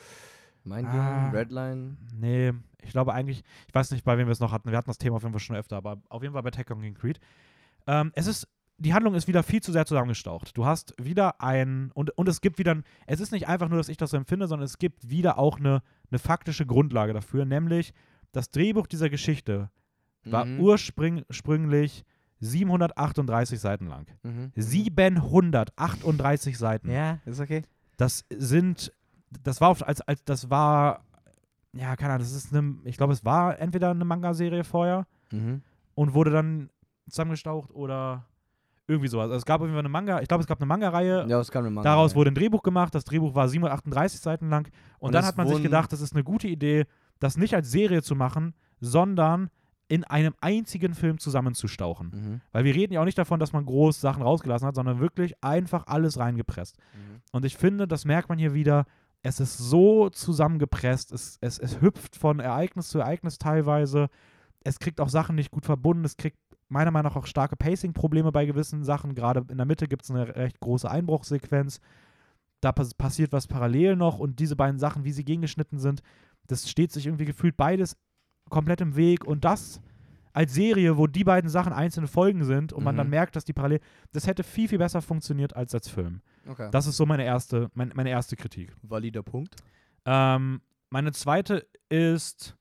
Mein 0.63 0.85
Ah. 0.85 1.29
Redline. 1.29 1.97
nee, 2.17 2.53
ich 2.81 2.91
glaube 2.91 3.13
eigentlich, 3.13 3.43
ich 3.67 3.73
weiß 3.75 3.91
nicht, 3.91 4.03
bei 4.05 4.17
wem 4.17 4.27
wir 4.27 4.31
es 4.31 4.39
noch 4.39 4.51
hatten. 4.51 4.69
Wir 4.71 4.77
hatten 4.77 4.89
das 4.89 4.97
Thema 4.97 5.17
auf 5.17 5.23
jeden 5.23 5.33
Fall 5.33 5.39
schon 5.41 5.55
öfter, 5.55 5.77
aber 5.77 5.97
auf 6.09 6.21
jeden 6.21 6.33
Fall 6.33 6.43
bei 6.43 6.51
Tekken 6.51 6.93
Creed. 6.93 7.19
Ähm, 7.87 8.11
es 8.15 8.27
ist 8.27 8.47
die 8.77 8.93
Handlung 8.93 9.15
ist 9.15 9.27
wieder 9.27 9.43
viel 9.43 9.61
zu 9.61 9.71
sehr 9.71 9.85
zusammengestaucht. 9.85 10.57
Du 10.57 10.65
hast 10.65 10.93
wieder 11.01 11.41
ein, 11.41 11.91
und, 11.93 12.11
und 12.17 12.27
es 12.27 12.41
gibt 12.41 12.59
wieder, 12.59 12.75
ein, 12.75 12.83
es 13.07 13.19
ist 13.21 13.31
nicht 13.31 13.47
einfach 13.47 13.69
nur, 13.69 13.77
dass 13.77 13.87
ich 13.89 13.97
das 13.97 14.09
so 14.11 14.17
empfinde, 14.17 14.47
sondern 14.47 14.65
es 14.65 14.77
gibt 14.79 15.09
wieder 15.09 15.37
auch 15.37 15.59
eine, 15.59 15.81
eine 16.11 16.19
faktische 16.19 16.65
Grundlage 16.65 17.13
dafür, 17.13 17.45
nämlich 17.45 17.93
das 18.33 18.51
Drehbuch 18.51 18.87
dieser 18.87 19.09
Geschichte 19.09 19.69
war 20.25 20.43
Mhm. 20.45 20.59
ursprünglich 20.59 22.03
738 22.39 23.59
Seiten 23.59 23.87
lang. 23.87 24.07
Mhm. 24.23 24.51
738 24.55 26.57
Seiten. 26.57 26.89
Ja, 26.91 27.19
ist 27.25 27.39
okay. 27.39 27.63
Das 27.97 28.25
sind, 28.29 28.91
das 29.43 29.61
war 29.61 29.69
auf, 29.69 29.87
als, 29.87 30.01
als, 30.01 30.23
das 30.25 30.49
war, 30.49 31.01
ja, 31.73 31.95
keine 31.95 32.13
Ahnung, 32.13 32.25
das 32.25 32.35
ist 32.35 32.53
eine, 32.53 32.75
ich 32.83 32.97
glaube, 32.97 33.13
es 33.13 33.23
war 33.23 33.59
entweder 33.59 33.91
eine 33.91 34.05
Manga-Serie 34.05 34.63
vorher 34.63 35.07
Mhm. 35.31 35.61
und 35.95 36.13
wurde 36.13 36.29
dann 36.31 36.69
zusammengestaucht 37.09 37.71
oder 37.71 38.25
irgendwie 38.87 39.07
sowas. 39.07 39.25
Also 39.25 39.37
es 39.37 39.45
gab 39.45 39.61
auf 39.61 39.67
jeden 39.67 39.73
Fall 39.73 39.79
eine 39.79 39.89
Manga, 39.89 40.21
ich 40.21 40.27
glaube, 40.27 40.41
es 40.41 40.47
gab 40.47 40.59
eine 40.59 40.67
Manga-Reihe, 40.67 41.25
Ja, 41.27 41.37
das 41.37 41.51
kann 41.51 41.63
man 41.63 41.73
machen. 41.73 41.85
daraus 41.85 42.15
wurde 42.15 42.31
ein 42.31 42.35
Drehbuch 42.35 42.63
gemacht, 42.63 42.93
das 42.93 43.03
Drehbuch 43.03 43.33
war 43.35 43.47
738 43.47 44.19
Seiten 44.19 44.49
lang 44.49 44.67
und, 44.99 45.07
Und 45.07 45.13
dann 45.15 45.23
es 45.23 45.27
hat 45.27 45.37
man 45.37 45.47
sich 45.47 45.61
gedacht, 45.61 45.91
das 45.91 46.01
ist 46.01 46.13
eine 46.13 46.23
gute 46.23 46.47
Idee, 46.47 46.85
das 47.19 47.37
nicht 47.37 47.55
als 47.55 47.71
Serie 47.71 48.01
zu 48.03 48.15
machen, 48.15 48.53
sondern 48.79 49.49
in 49.87 50.03
einem 50.03 50.33
einzigen 50.41 50.93
Film 50.95 51.19
zusammenzustauchen. 51.19 52.07
Mhm. 52.07 52.41
Weil 52.51 52.63
wir 52.63 52.73
reden 52.73 52.93
ja 52.93 53.01
auch 53.01 53.05
nicht 53.05 53.17
davon, 53.17 53.39
dass 53.39 53.53
man 53.53 53.65
groß 53.65 54.01
Sachen 54.01 54.23
rausgelassen 54.23 54.67
hat, 54.67 54.75
sondern 54.75 54.99
wirklich 54.99 55.35
einfach 55.43 55.85
alles 55.87 56.17
reingepresst. 56.17 56.77
Mhm. 56.77 57.21
Und 57.31 57.45
ich 57.45 57.55
finde, 57.55 57.87
das 57.87 58.05
merkt 58.05 58.29
man 58.29 58.37
hier 58.39 58.53
wieder, 58.53 58.85
es 59.21 59.39
ist 59.39 59.57
so 59.57 60.09
zusammengepresst, 60.09 61.11
es, 61.11 61.37
es, 61.41 61.59
es 61.59 61.81
hüpft 61.81 62.15
von 62.15 62.39
Ereignis 62.39 62.89
zu 62.89 62.99
Ereignis 62.99 63.37
teilweise. 63.37 64.09
Es 64.63 64.79
kriegt 64.79 64.99
auch 64.99 65.09
Sachen 65.09 65.35
nicht 65.35 65.51
gut 65.51 65.65
verbunden, 65.65 66.03
es 66.05 66.17
kriegt 66.17 66.37
meiner 66.75 66.91
Meinung 66.91 67.11
nach 67.11 67.15
auch 67.17 67.25
starke 67.25 67.55
Pacing-Probleme 67.55 68.31
bei 68.31 68.45
gewissen 68.45 68.83
Sachen. 68.83 69.15
Gerade 69.15 69.45
in 69.49 69.57
der 69.57 69.65
Mitte 69.65 69.87
gibt 69.87 70.03
es 70.03 70.11
eine 70.11 70.35
recht 70.35 70.59
große 70.59 70.89
Einbruchsequenz, 70.91 71.79
da 72.61 72.71
pass 72.71 72.93
passiert 72.93 73.31
was 73.31 73.47
parallel 73.47 73.95
noch 73.95 74.19
und 74.19 74.39
diese 74.39 74.55
beiden 74.55 74.77
Sachen, 74.79 75.03
wie 75.05 75.11
sie 75.11 75.23
gegengeschnitten 75.23 75.79
sind, 75.79 76.01
das 76.47 76.69
steht 76.69 76.91
sich 76.91 77.05
irgendwie 77.07 77.25
gefühlt 77.25 77.57
beides 77.57 77.97
komplett 78.49 78.81
im 78.81 78.95
Weg 78.95 79.25
und 79.25 79.45
das 79.45 79.81
als 80.33 80.53
Serie, 80.53 80.97
wo 80.97 81.07
die 81.07 81.23
beiden 81.23 81.49
Sachen 81.49 81.71
einzelne 81.71 82.07
Folgen 82.07 82.43
sind 82.43 82.73
und 82.73 82.83
man 82.83 82.95
Mhm. 82.95 82.97
dann 82.97 83.09
merkt, 83.09 83.35
dass 83.37 83.45
die 83.45 83.53
parallel, 83.53 83.79
das 84.11 84.27
hätte 84.27 84.43
viel, 84.43 84.67
viel 84.67 84.77
besser 84.79 85.01
funktioniert 85.01 85.55
als 85.55 85.73
als 85.73 85.87
Film. 85.87 86.21
Okay. 86.47 86.67
Das 86.71 86.87
ist 86.87 86.97
so 86.97 87.05
meine 87.05 87.23
erste, 87.23 87.69
mein, 87.73 87.93
meine 87.95 88.09
erste 88.09 88.35
Kritik. 88.35 88.75
Valider 88.81 89.23
Punkt. 89.23 89.55
Ähm, 90.05 90.61
meine 90.89 91.13
zweite 91.13 91.65
ist, 91.89 92.55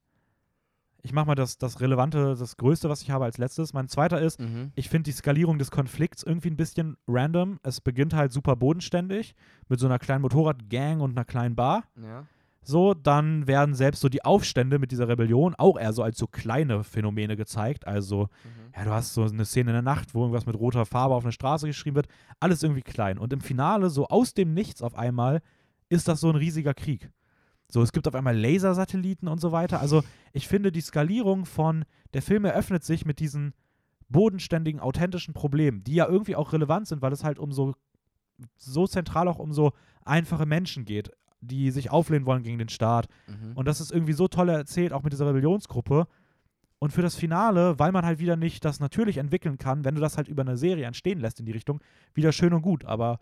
ich 1.05 1.13
mache 1.13 1.27
mal 1.27 1.35
das, 1.35 1.59
das 1.59 1.81
Relevante, 1.81 2.35
das 2.37 2.57
Größte, 2.57 2.89
was 2.89 3.03
ich 3.03 3.11
habe 3.11 3.25
als 3.27 3.39
letztes. 3.39 3.73
Mein 3.75 3.89
zweiter 3.89 4.21
ist, 4.21 4.41
Mhm. 4.41 4.73
ich 4.75 4.89
finde 4.89 5.05
die 5.05 5.13
Skalierung 5.17 5.59
des 5.59 5.71
Konflikts 5.71 6.23
irgendwie 6.23 6.49
ein 6.51 6.57
bisschen 6.57 6.97
random. 7.07 7.61
Es 7.63 7.81
beginnt 7.81 8.15
halt 8.15 8.33
super 8.33 8.57
bodenständig 8.57 9.35
mit 9.69 9.79
so 9.79 9.87
einer 9.87 9.99
kleinen 9.99 10.23
Motorradgang 10.23 11.01
und 11.01 11.13
einer 11.13 11.25
kleinen 11.25 11.55
Bar. 11.55 11.85
Ja. 12.03 12.25
So, 12.67 12.95
dann 12.95 13.47
werden 13.47 13.75
selbst 13.75 14.01
so 14.01 14.09
die 14.09 14.25
Aufstände 14.25 14.79
mit 14.79 14.91
dieser 14.91 15.07
Rebellion 15.07 15.55
auch 15.59 15.79
eher 15.79 15.93
so 15.93 16.03
als 16.03 16.17
so 16.17 16.27
kleine 16.27 16.83
Phänomene 16.83 17.37
gezeigt. 17.37 17.87
Also, 17.87 18.31
Mhm. 18.43 18.73
ja, 18.75 18.85
du 18.85 18.91
hast 18.91 19.13
so 19.13 19.25
eine 19.25 19.45
Szene 19.45 19.71
in 19.71 19.75
der 19.75 19.83
Nacht, 19.83 20.15
wo 20.15 20.21
irgendwas 20.23 20.47
mit 20.47 20.57
roter 20.59 20.87
Farbe 20.87 21.15
auf 21.15 21.25
eine 21.25 21.33
Straße 21.33 21.67
geschrieben 21.67 21.97
wird. 21.97 22.09
Alles 22.41 22.63
irgendwie 22.63 22.81
klein. 22.81 23.19
Und 23.19 23.35
im 23.35 23.43
Finale, 23.43 23.91
so 23.91 24.07
aus 24.07 24.33
dem 24.33 24.55
Nichts 24.55 24.81
auf 24.81 24.95
einmal, 24.95 25.43
ist 25.91 26.09
das 26.09 26.21
so 26.21 26.31
ein 26.31 26.37
riesiger 26.37 26.73
Krieg. 26.73 27.11
So, 27.75 27.83
es 27.83 27.91
gibt 27.91 28.07
auf 28.07 28.15
einmal 28.15 28.39
Lasersatelliten 28.39 29.27
und 29.27 29.41
so 29.41 29.51
weiter. 29.51 29.81
Also, 29.81 30.05
ich 30.33 30.47
finde, 30.47 30.71
die 30.71 30.81
Skalierung 30.81 31.45
von 31.45 31.85
der 32.13 32.23
Film 32.23 32.45
eröffnet 32.45 32.85
sich 32.85 33.05
mit 33.05 33.19
diesen 33.19 33.53
bodenständigen, 34.09 34.81
authentischen 34.81 35.35
Problemen, 35.35 35.83
die 35.83 35.97
ja 35.97 36.07
irgendwie 36.07 36.37
auch 36.37 36.53
relevant 36.53 36.87
sind, 36.87 37.03
weil 37.03 37.13
es 37.13 37.25
halt 37.25 37.41
um 37.41 37.51
so, 37.51 37.75
so 38.57 38.87
zentral 38.87 39.27
auch 39.27 39.41
um 39.41 39.53
so 39.53 39.73
einfache 40.05 40.47
Menschen 40.47 40.85
geht, 40.85 41.11
die 41.41 41.73
sich 41.73 41.91
auflehnen 41.91 42.27
wollen 42.27 42.45
gegen 42.45 42.59
den 42.59 42.69
Staat. 42.69 43.09
Mhm. 43.27 43.57
Und 43.57 43.67
das 43.67 43.81
ist 43.81 43.91
irgendwie 43.91 44.13
so 44.13 44.29
toll 44.29 44.51
erzählt, 44.51 44.93
auch 44.93 45.03
mit 45.03 45.13
dieser 45.13 45.27
Rebellionsgruppe. 45.27 46.07
Und 46.79 46.93
für 46.93 47.03
das 47.03 47.17
Finale, 47.17 47.77
weil 47.81 47.91
man 47.91 48.07
halt 48.07 48.21
wieder 48.21 48.37
nicht 48.37 48.65
das 48.65 48.79
natürlich 48.79 49.17
entwickeln 49.17 49.59
kann, 49.59 49.85
wenn 49.85 49.97
du 49.97 50.01
das 50.01 50.17
halt 50.17 50.29
über 50.29 50.43
eine 50.43 50.57
Serie 50.57 50.87
entstehen 50.87 51.19
lässt 51.19 51.41
in 51.41 51.47
die 51.47 51.53
Richtung, 51.53 51.81
wieder 52.15 52.31
schön 52.31 52.53
und 52.53 52.63
gut. 52.63 52.85
Aber 52.85 53.19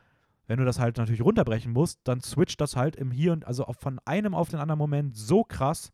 wenn 0.46 0.58
du 0.58 0.64
das 0.64 0.78
halt 0.78 0.96
natürlich 0.98 1.22
runterbrechen 1.22 1.72
musst, 1.72 2.00
dann 2.04 2.20
switcht 2.20 2.60
das 2.60 2.76
halt 2.76 2.96
im 2.96 3.10
Hier 3.10 3.32
und 3.32 3.46
also 3.46 3.64
von 3.78 3.98
einem 4.04 4.34
auf 4.34 4.48
den 4.48 4.58
anderen 4.60 4.78
Moment 4.78 5.16
so 5.16 5.44
krass 5.44 5.92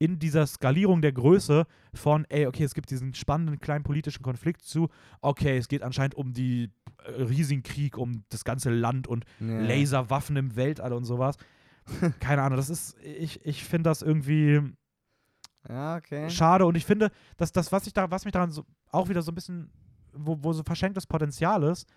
in 0.00 0.18
dieser 0.20 0.46
Skalierung 0.46 1.02
der 1.02 1.12
Größe 1.12 1.66
von, 1.92 2.24
ey, 2.28 2.46
okay, 2.46 2.62
es 2.62 2.74
gibt 2.74 2.90
diesen 2.90 3.14
spannenden 3.14 3.58
kleinen 3.58 3.82
politischen 3.82 4.22
Konflikt 4.22 4.62
zu, 4.62 4.88
okay, 5.20 5.56
es 5.58 5.66
geht 5.68 5.82
anscheinend 5.82 6.14
um 6.14 6.32
die 6.32 6.70
äh, 7.04 7.22
riesigen 7.22 7.64
Krieg, 7.64 7.98
um 7.98 8.22
das 8.28 8.44
ganze 8.44 8.70
Land 8.70 9.08
und 9.08 9.24
Ja. 9.40 9.60
Laserwaffen 9.60 10.36
im 10.36 10.54
Weltall 10.54 10.92
und 10.92 11.04
sowas. 11.04 11.36
Keine 12.20 12.42
Ahnung, 12.42 12.56
das 12.58 12.70
ist, 12.70 12.96
ich, 13.02 13.44
ich 13.44 13.64
finde 13.64 13.90
das 13.90 14.02
irgendwie 14.02 14.60
Ja, 15.68 15.96
okay. 15.96 16.30
schade 16.30 16.64
und 16.66 16.76
ich 16.76 16.84
finde, 16.84 17.10
dass 17.36 17.50
das, 17.52 17.72
was 17.72 17.86
ich 17.86 17.92
da, 17.92 18.10
was 18.10 18.24
mich 18.24 18.32
daran 18.32 18.50
so, 18.52 18.64
auch 18.90 19.08
wieder 19.08 19.22
so 19.22 19.32
ein 19.32 19.34
bisschen, 19.34 19.70
wo, 20.12 20.36
wo 20.42 20.52
so 20.52 20.62
verschenktes 20.62 21.06
Potenzial 21.06 21.62
ist, 21.64 21.88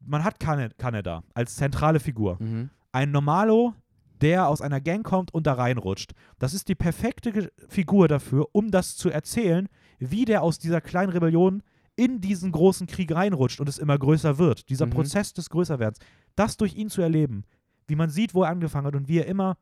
man 0.00 0.24
hat 0.24 0.38
Kaneda 0.40 1.22
als 1.34 1.56
zentrale 1.56 2.00
Figur. 2.00 2.36
Mhm. 2.40 2.70
Ein 2.92 3.10
Normalo, 3.10 3.74
der 4.20 4.48
aus 4.48 4.60
einer 4.62 4.80
Gang 4.80 5.04
kommt 5.04 5.32
und 5.34 5.46
da 5.46 5.54
reinrutscht. 5.54 6.12
Das 6.38 6.54
ist 6.54 6.68
die 6.68 6.74
perfekte 6.74 7.50
Figur 7.68 8.08
dafür, 8.08 8.46
um 8.52 8.70
das 8.70 8.96
zu 8.96 9.10
erzählen, 9.10 9.68
wie 9.98 10.24
der 10.24 10.42
aus 10.42 10.58
dieser 10.58 10.80
kleinen 10.80 11.12
Rebellion 11.12 11.62
in 11.96 12.20
diesen 12.20 12.52
großen 12.52 12.86
Krieg 12.86 13.14
reinrutscht 13.14 13.60
und 13.60 13.68
es 13.68 13.78
immer 13.78 13.98
größer 13.98 14.38
wird. 14.38 14.68
Dieser 14.68 14.86
Mhm. 14.86 14.90
Prozess 14.90 15.32
des 15.32 15.48
Größerwerdens. 15.50 15.98
Das 16.34 16.56
durch 16.56 16.74
ihn 16.76 16.88
zu 16.90 17.00
erleben, 17.02 17.44
wie 17.86 17.96
man 17.96 18.10
sieht, 18.10 18.34
wo 18.34 18.42
er 18.42 18.50
angefangen 18.50 18.86
hat 18.86 18.96
und 18.96 19.08
wie 19.08 19.18
er 19.18 19.26
immer 19.26 19.56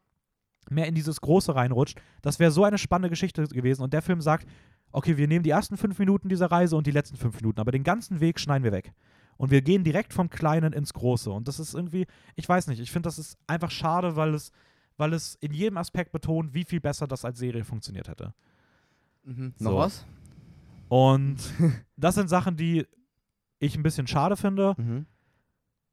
mehr 0.70 0.87
in 0.87 0.95
dieses 0.95 1.20
Große 1.20 1.55
reinrutscht, 1.55 2.01
das 2.22 2.39
wäre 2.39 2.51
so 2.51 2.64
eine 2.64 2.78
spannende 2.78 3.11
Geschichte 3.11 3.45
gewesen. 3.45 3.82
Und 3.82 3.93
der 3.93 4.03
Film 4.03 4.20
sagt, 4.20 4.49
okay, 4.93 5.16
wir 5.16 5.28
nehmen 5.28 5.43
die 5.43 5.51
ersten 5.51 5.76
fünf 5.76 5.99
Minuten 5.99 6.28
dieser 6.28 6.51
Reise 6.51 6.76
und 6.76 6.87
die 6.87 6.91
letzten 6.93 7.16
fünf 7.16 7.37
Minuten, 7.37 7.61
aber 7.61 7.70
den 7.72 7.82
ganzen 7.85 8.20
Weg 8.20 8.41
schneiden 8.41 8.64
wir 8.64 8.72
weg. 8.72 8.93
Und 9.37 9.51
wir 9.51 9.62
gehen 9.62 9.85
direkt 9.85 10.12
vom 10.12 10.30
Kleinen 10.30 10.72
ins 10.72 10.93
Große. 10.93 11.30
Und 11.30 11.49
das 11.49 11.59
ist 11.59 11.74
irgendwie, 11.74 12.07
ich 12.37 12.49
weiß 12.49 12.66
nicht, 12.68 12.80
ich 12.80 12.91
finde, 12.91 13.09
das 13.09 13.18
ist 13.18 13.39
einfach 13.47 13.70
schade, 13.70 14.16
weil 14.16 14.35
es, 14.35 14.53
weil 14.97 15.12
es 15.12 15.37
in 15.41 15.53
jedem 15.53 15.76
Aspekt 15.76 16.12
betont, 16.12 16.55
wie 16.55 16.64
viel 16.64 16.80
besser 16.80 17.07
das 17.07 17.24
als 17.24 17.39
Serie 17.39 17.64
funktioniert 17.64 18.09
hätte. 18.09 18.32
Mhm. 19.24 19.55
So. 19.59 19.70
Noch 19.70 19.78
was? 19.78 20.07
Und 20.89 21.39
das 21.97 22.14
sind 22.14 22.28
Sachen, 22.28 22.57
die 22.57 22.87
ich 23.59 23.76
ein 23.76 23.82
bisschen 23.82 24.07
schade 24.07 24.37
finde, 24.37 24.74
Mhm. 24.78 25.07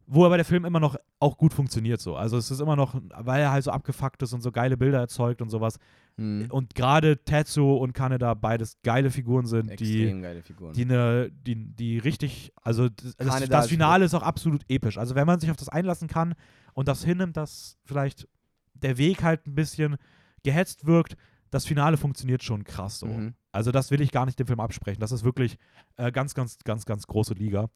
Wo 0.08 0.26
aber 0.26 0.38
der 0.38 0.46
Film 0.46 0.66
immer 0.66 0.80
noch 0.80 0.96
auch 1.20 1.38
gut 1.38 1.54
funktioniert 1.54 2.02
so. 2.02 2.16
Also 2.16 2.38
es 2.38 2.52
ist 2.52 2.60
immer 2.60 2.76
noch, 2.76 2.96
weil 3.20 3.42
er 3.42 3.52
halt 3.52 3.64
so 3.64 3.72
abgefuckt 3.72 4.22
ist 4.24 4.34
und 4.34 4.42
so 4.42 4.52
geile 4.52 4.78
Bilder 4.78 5.00
erzeugt 5.00 5.42
und 5.42 5.50
sowas. 5.50 5.78
Mhm. 6.18 6.48
Und 6.50 6.76
gerade 6.76 7.18
Tetsu 7.24 7.76
und 7.76 7.94
Kaneda 7.94 8.34
beides 8.34 8.78
geile 8.84 9.10
Figuren 9.10 9.46
sind, 9.46 9.80
die 9.80 10.04
Extrem 10.04 10.22
geile 10.22 10.42
Figuren. 10.42 10.74
die 10.74 10.84
eine, 10.84 11.32
die, 11.32 11.56
die 11.56 11.98
richtig, 11.98 12.52
also 12.62 12.90
das, 12.90 13.16
das, 13.16 13.50
das 13.50 13.68
Finale 13.68 14.06
ist 14.06 14.14
auch 14.14 14.24
absolut 14.24 14.64
episch. 14.70 14.98
Also 14.98 15.16
wenn 15.16 15.28
man 15.28 15.40
sich 15.40 15.50
auf 15.52 15.58
das 15.58 15.70
einlassen 15.70 16.08
kann 16.08 16.36
und 16.74 16.88
das 16.88 17.04
hinnimmt, 17.04 17.38
dass 17.38 17.78
vielleicht 17.86 18.28
der 18.74 18.98
Weg 18.98 19.24
halt 19.24 19.48
ein 19.48 19.56
bisschen 19.56 19.98
gehetzt 20.44 20.86
wirkt, 20.86 21.16
das 21.52 21.66
Finale 21.66 21.98
funktioniert 21.98 22.44
schon 22.44 22.64
krass 22.64 23.00
so. 23.00 23.08
Mhm. 23.08 23.34
Also 23.52 23.72
das 23.72 23.92
will 23.92 24.02
ich 24.02 24.12
gar 24.12 24.26
nicht 24.26 24.40
dem 24.40 24.48
Film 24.48 24.60
absprechen. 24.60 25.02
Das 25.02 25.12
ist 25.12 25.24
wirklich 25.24 25.58
äh, 25.98 26.12
ganz, 26.12 26.34
ganz, 26.34 26.58
ganz, 26.64 26.86
ganz 26.86 27.06
große 27.08 27.34
Liga. 27.34 27.70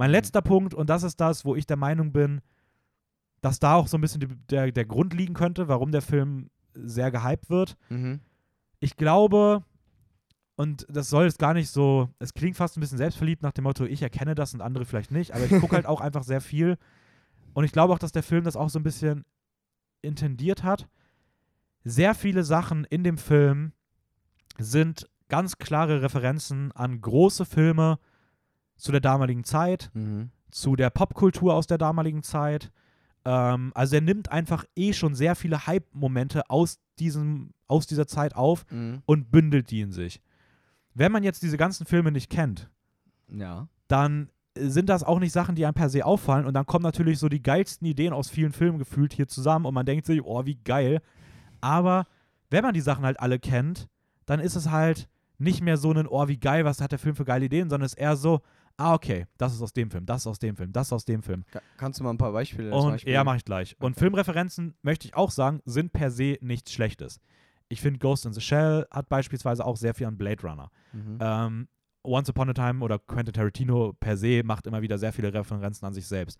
Mein 0.00 0.10
Mhm. 0.10 0.14
letzter 0.14 0.40
Punkt, 0.42 0.72
und 0.74 0.88
das 0.88 1.02
ist 1.02 1.20
das, 1.20 1.44
wo 1.44 1.54
ich 1.54 1.66
der 1.66 1.76
Meinung 1.76 2.10
bin, 2.10 2.40
dass 3.42 3.58
da 3.58 3.74
auch 3.74 3.86
so 3.86 3.98
ein 3.98 4.00
bisschen 4.00 4.20
die, 4.20 4.28
der, 4.48 4.72
der 4.72 4.86
Grund 4.86 5.12
liegen 5.14 5.34
könnte, 5.34 5.68
warum 5.68 5.92
der 5.92 6.00
Film 6.02 6.48
sehr 6.74 7.10
gehypt 7.10 7.50
wird 7.50 7.76
Mhm. 7.90 8.20
ich 8.80 8.96
glaube, 8.96 9.62
und 10.56 10.86
das 10.88 11.10
soll 11.10 11.24
jetzt 11.24 11.38
gar 11.38 11.52
nicht 11.54 11.68
so, 11.70 12.08
es 12.18 12.32
klingt 12.32 12.56
fast 12.56 12.76
ein 12.76 12.80
bisschen 12.80 12.96
selbstverliebt 12.98 13.42
nach 13.42 13.52
dem 13.52 13.64
Motto, 13.64 13.84
ich 13.84 14.00
erkenne 14.02 14.34
das 14.34 14.54
und 14.54 14.62
andere 14.62 14.84
vielleicht 14.86 15.10
nicht, 15.10 15.34
aber 15.34 15.44
ich 15.44 15.60
gucke 15.60 15.74
halt 15.76 15.86
auch 15.92 16.00
einfach 16.00 16.22
sehr 16.22 16.40
viel. 16.40 16.78
Und 17.52 17.64
ich 17.64 17.72
glaube 17.72 17.92
auch, 17.92 17.98
dass 17.98 18.12
der 18.12 18.22
Film 18.22 18.44
das 18.44 18.56
auch 18.56 18.70
so 18.70 18.78
ein 18.78 18.82
bisschen 18.82 19.24
intendiert 20.02 20.62
hat. 20.62 20.88
Sehr 21.84 22.14
viele 22.14 22.44
Sachen 22.44 22.84
in 22.84 23.04
dem 23.04 23.18
Film 23.18 23.72
sind 24.58 25.08
ganz 25.28 25.58
klare 25.58 26.00
Referenzen 26.02 26.72
an 26.72 27.00
große 27.00 27.44
Filme 27.44 27.98
zu 28.80 28.92
der 28.92 29.00
damaligen 29.00 29.44
Zeit, 29.44 29.90
Mhm. 29.94 30.30
zu 30.50 30.74
der 30.76 30.90
Popkultur 30.90 31.54
aus 31.54 31.66
der 31.66 31.78
damaligen 31.78 32.22
Zeit. 32.22 32.70
Ähm, 33.24 33.72
also 33.74 33.96
er 33.96 34.00
nimmt 34.00 34.30
einfach 34.32 34.64
eh 34.76 34.92
schon 34.92 35.14
sehr 35.14 35.34
viele 35.36 35.66
Hype-Momente 35.66 36.48
aus, 36.50 36.78
diesem, 36.98 37.50
aus 37.68 37.86
dieser 37.86 38.06
Zeit 38.06 38.34
auf 38.34 38.64
Mhm. 38.70 39.02
und 39.06 39.30
bündelt 39.30 39.70
die 39.70 39.80
in 39.82 39.92
sich. 39.92 40.20
Wenn 40.94 41.12
man 41.12 41.22
jetzt 41.22 41.42
diese 41.42 41.56
ganzen 41.56 41.86
Filme 41.86 42.10
nicht 42.12 42.30
kennt, 42.30 42.68
Ja. 43.28 43.68
dann 43.88 44.30
äh, 44.56 44.66
sind 44.68 44.88
das 44.88 45.04
auch 45.04 45.20
nicht 45.20 45.32
Sachen, 45.32 45.54
die 45.54 45.64
einem 45.64 45.74
per 45.74 45.88
se 45.90 46.04
auffallen 46.04 46.46
und 46.46 46.54
dann 46.54 46.66
kommen 46.66 46.82
natürlich 46.82 47.18
so 47.20 47.28
die 47.28 47.42
geilsten 47.42 47.86
Ideen 47.86 48.12
aus 48.12 48.28
vielen 48.30 48.52
Filmen 48.52 48.78
gefühlt 48.78 49.12
hier 49.12 49.28
zusammen 49.28 49.66
und 49.66 49.74
man 49.74 49.86
denkt 49.86 50.06
sich, 50.06 50.20
oh, 50.24 50.44
wie 50.46 50.56
geil. 50.56 51.00
Aber 51.60 52.06
wenn 52.50 52.64
man 52.64 52.74
die 52.74 52.80
Sachen 52.80 53.04
halt 53.04 53.20
alle 53.20 53.38
kennt, 53.38 53.86
dann 54.26 54.40
ist 54.40 54.56
es 54.56 54.70
halt 54.70 55.08
nicht 55.38 55.62
mehr 55.62 55.76
so 55.76 55.92
ein, 55.92 56.06
oh, 56.08 56.26
wie 56.26 56.38
geil, 56.38 56.64
was 56.64 56.80
hat 56.80 56.90
der 56.92 56.98
Film 56.98 57.14
für 57.14 57.24
geile 57.24 57.44
Ideen, 57.46 57.70
sondern 57.70 57.86
es 57.86 57.92
ist 57.94 57.98
eher 58.00 58.16
so, 58.16 58.40
ah, 58.76 58.94
okay, 58.94 59.26
das 59.38 59.54
ist 59.54 59.62
aus 59.62 59.72
dem 59.72 59.90
Film, 59.90 60.06
das 60.06 60.22
ist 60.22 60.26
aus 60.26 60.38
dem 60.38 60.56
Film, 60.56 60.72
das 60.72 60.88
ist 60.88 60.92
aus 60.92 61.04
dem 61.04 61.22
Film. 61.22 61.44
Ka 61.50 61.60
kannst 61.76 62.00
du 62.00 62.04
mal 62.04 62.10
ein 62.10 62.18
paar 62.18 62.32
Beispiele? 62.32 62.72
Und 62.74 62.92
Beispiel? 62.92 63.12
ja, 63.12 63.24
mache 63.24 63.36
ich 63.38 63.44
gleich. 63.44 63.76
Und 63.80 63.92
Okay. 63.92 64.00
Filmreferenzen, 64.00 64.74
möchte 64.82 65.06
ich 65.08 65.14
auch 65.14 65.30
sagen, 65.30 65.60
sind 65.64 65.92
per 65.92 66.10
se 66.10 66.38
nichts 66.40 66.72
Schlechtes. 66.72 67.20
Ich 67.68 67.80
finde, 67.80 67.98
Ghost 67.98 68.26
in 68.26 68.32
the 68.32 68.40
Shell 68.40 68.86
hat 68.90 69.08
beispielsweise 69.08 69.64
auch 69.64 69.76
sehr 69.76 69.94
viel 69.94 70.06
an 70.06 70.16
Blade 70.18 70.42
Runner. 70.42 70.70
Mhm. 70.92 71.18
Ähm, 71.20 71.68
Once 72.02 72.30
Upon 72.30 72.48
a 72.48 72.52
Time 72.54 72.82
oder 72.84 72.98
Quentin 72.98 73.34
Tarantino 73.34 73.92
per 73.92 74.16
se 74.16 74.42
macht 74.42 74.66
immer 74.66 74.80
wieder 74.82 74.96
sehr 74.98 75.12
viele 75.12 75.32
Referenzen 75.32 75.86
an 75.86 75.92
sich 75.92 76.06
selbst. 76.06 76.38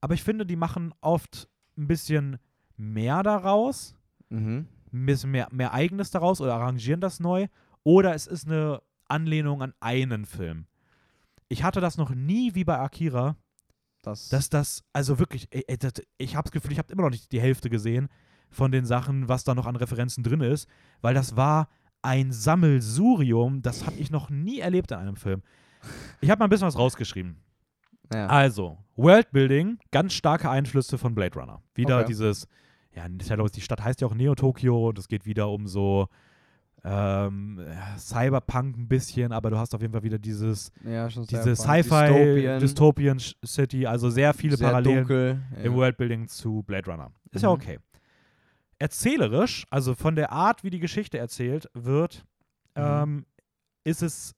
Aber 0.00 0.14
ich 0.14 0.22
finde, 0.22 0.46
die 0.46 0.56
machen 0.56 0.92
oft 1.02 1.48
ein 1.76 1.86
bisschen 1.86 2.38
mehr 2.76 3.22
daraus, 3.22 3.94
Mhm. 4.30 4.66
ein 4.92 5.06
bisschen 5.06 5.30
mehr, 5.30 5.48
mehr 5.52 5.72
Eigenes 5.74 6.10
daraus 6.10 6.40
oder 6.40 6.54
arrangieren 6.54 7.00
das 7.02 7.20
neu. 7.20 7.46
Oder 7.84 8.14
es 8.14 8.26
ist 8.26 8.46
eine 8.46 8.80
Anlehnung 9.08 9.60
an 9.62 9.74
einen 9.80 10.24
Film. 10.24 10.66
Ich 11.52 11.62
hatte 11.62 11.80
das 11.80 11.96
noch 11.98 12.10
nie 12.14 12.54
wie 12.54 12.64
bei 12.64 12.78
Akira, 12.78 13.36
Das, 14.02 14.28
dass 14.28 14.48
das, 14.48 14.84
also 14.92 15.18
wirklich, 15.18 15.48
das, 15.78 15.92
ich 16.18 16.34
habe 16.34 16.44
das 16.44 16.52
Gefühl, 16.52 16.72
ich 16.72 16.78
habe 16.78 16.92
immer 16.92 17.02
noch 17.02 17.10
nicht 17.10 17.30
die 17.30 17.40
Hälfte 17.40 17.70
gesehen 17.70 18.08
von 18.50 18.72
den 18.72 18.84
Sachen, 18.86 19.28
was 19.28 19.44
da 19.44 19.54
noch 19.54 19.66
an 19.66 19.76
Referenzen 19.76 20.24
drin 20.24 20.40
ist, 20.40 20.68
weil 21.02 21.14
das 21.14 21.36
war 21.36 21.68
ein 22.02 22.32
Sammelsurium, 22.32 23.62
das 23.62 23.86
habe 23.86 23.96
ich 23.96 24.10
noch 24.10 24.28
nie 24.30 24.60
erlebt 24.60 24.90
in 24.90 24.98
einem 24.98 25.16
Film. 25.16 25.42
Ich 26.20 26.30
habe 26.30 26.38
mal 26.38 26.46
ein 26.46 26.50
bisschen 26.50 26.66
was 26.66 26.78
rausgeschrieben. 26.78 27.36
ja. 28.12 28.26
Also, 28.26 28.78
Worldbuilding, 28.96 29.78
ganz 29.90 30.12
starke 30.14 30.50
Einflüsse 30.50 30.98
von 30.98 31.14
Blade 31.14 31.38
Runner. 31.38 31.62
Wieder 31.74 31.98
Okay. 31.98 32.06
dieses, 32.08 32.46
ja, 32.94 33.06
ich, 33.06 33.50
die 33.52 33.60
Stadt 33.60 33.82
heißt 33.82 34.00
ja 34.00 34.06
auch 34.06 34.14
Neo-Tokio 34.14 34.88
und 34.88 34.98
es 34.98 35.08
geht 35.08 35.26
wieder 35.26 35.48
um 35.48 35.66
so 35.66 36.08
ähm, 36.84 37.60
ja, 37.64 37.96
Cyberpunk 37.98 38.76
ein 38.76 38.88
bisschen, 38.88 39.32
aber 39.32 39.50
du 39.50 39.58
hast 39.58 39.74
auf 39.74 39.80
jeden 39.80 39.92
Fall 39.92 40.02
wieder 40.02 40.18
dieses, 40.18 40.70
Ja, 40.84 41.06
diese 41.08 41.54
Sci-Fi 41.54 42.58
Dystopian 42.60 43.18
City, 43.44 43.86
also 43.86 44.10
sehr 44.10 44.34
viele 44.34 44.56
sehr 44.56 44.68
Parallelen 44.68 44.98
dunkel. 44.98 45.40
im 45.62 45.72
ja. 45.72 45.76
Worldbuilding 45.78 46.26
zu 46.28 46.62
Blade 46.64 46.90
Runner. 46.90 47.10
Ist 47.30 47.42
ja 47.42 47.48
Mhm. 47.50 47.54
okay. 47.54 47.78
Erzählerisch, 48.78 49.64
also 49.70 49.94
von 49.94 50.16
der 50.16 50.32
Art, 50.32 50.64
wie 50.64 50.70
die 50.70 50.80
Geschichte 50.80 51.18
erzählt 51.18 51.68
wird, 51.72 52.24
Mhm. 52.76 52.82
ähm, 52.82 53.26
ist 53.84 54.02
es, 54.02 54.34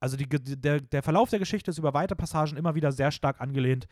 also 0.00 0.16
die, 0.16 0.28
der, 0.28 0.80
der 0.80 1.02
Verlauf 1.02 1.30
der 1.30 1.40
Geschichte 1.40 1.70
ist 1.72 1.78
über 1.78 1.92
weite 1.92 2.14
Passagen 2.14 2.56
immer 2.56 2.74
wieder 2.76 2.92
sehr 2.92 3.10
stark 3.10 3.40
angelehnt 3.40 3.86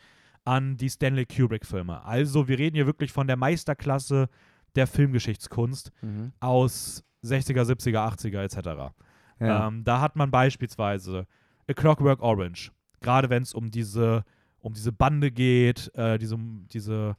an 0.45 0.77
die 0.77 0.89
Stanley 0.89 1.25
Kubrick-Filme. 1.25 2.01
Also 2.05 2.47
wir 2.47 2.57
reden 2.57 2.75
hier 2.77 2.85
wirklich 2.85 3.11
von 3.11 3.27
der 3.27 3.35
Meisterklasse 3.35 4.29
der 4.75 4.87
Filmgeschichtskunst 4.87 5.91
Mhm. 6.01 6.31
aus 6.39 7.03
60er, 7.27 7.63
70er, 7.63 8.15
80er 8.15 8.41
etc. 8.41 8.93
Ja. 9.39 9.67
Ähm, 9.67 9.83
da 9.83 10.01
hat 10.01 10.15
man 10.15 10.31
beispielsweise 10.31 11.27
A 11.69 11.73
Clockwork 11.73 12.21
Orange. 12.21 12.71
Gerade 13.01 13.29
wenn 13.29 13.43
es 13.43 13.53
um 13.53 13.69
diese, 13.69 14.23
um 14.59 14.73
diese 14.73 14.91
Bande 14.91 15.31
geht, 15.31 15.91
äh, 15.95 16.17
diese, 16.17 16.37
diese 16.71 17.15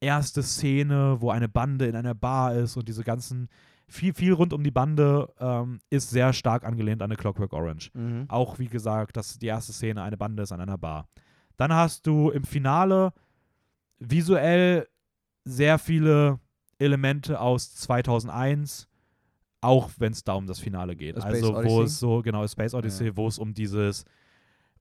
erste 0.00 0.42
Szene, 0.42 1.16
wo 1.20 1.30
eine 1.30 1.48
Bande 1.48 1.86
in 1.86 1.96
einer 1.96 2.14
Bar 2.14 2.54
ist 2.54 2.76
und 2.76 2.88
diese 2.88 3.04
ganzen, 3.04 3.48
viel, 3.86 4.12
viel 4.12 4.32
rund 4.32 4.52
um 4.52 4.64
die 4.64 4.70
Bande 4.70 5.32
ähm, 5.38 5.78
ist 5.90 6.10
sehr 6.10 6.32
stark 6.32 6.64
angelehnt 6.64 7.02
an 7.02 7.12
A 7.12 7.14
Clockwork 7.14 7.52
Orange. 7.52 7.90
mhm. 7.94 8.24
Auch 8.28 8.58
wie 8.58 8.68
gesagt, 8.68 9.16
dass 9.16 9.38
die 9.38 9.46
erste 9.46 9.72
Szene 9.72 10.02
eine 10.02 10.16
Bande 10.16 10.42
ist 10.42 10.52
an 10.52 10.60
einer 10.60 10.78
Bar. 10.78 11.08
Dann 11.56 11.72
hast 11.72 12.06
du 12.06 12.30
im 12.30 12.44
Finale 12.44 13.12
visuell 13.98 14.88
sehr 15.44 15.78
viele 15.78 16.40
Elemente 16.78 17.40
aus 17.40 17.74
2001, 17.74 18.88
auch 19.62 19.90
wenn 19.98 20.12
es 20.12 20.24
da 20.24 20.34
um 20.34 20.46
das 20.46 20.58
Finale 20.58 20.96
geht. 20.96 21.16
A 21.16 21.20
Space 21.20 21.44
also 21.44 21.64
wo 21.64 21.82
es 21.82 21.98
so, 21.98 22.20
genau, 22.20 22.46
Space 22.46 22.74
Odyssey, 22.74 23.16
wo 23.16 23.28
es 23.28 23.38
um 23.38 23.54
dieses 23.54 24.04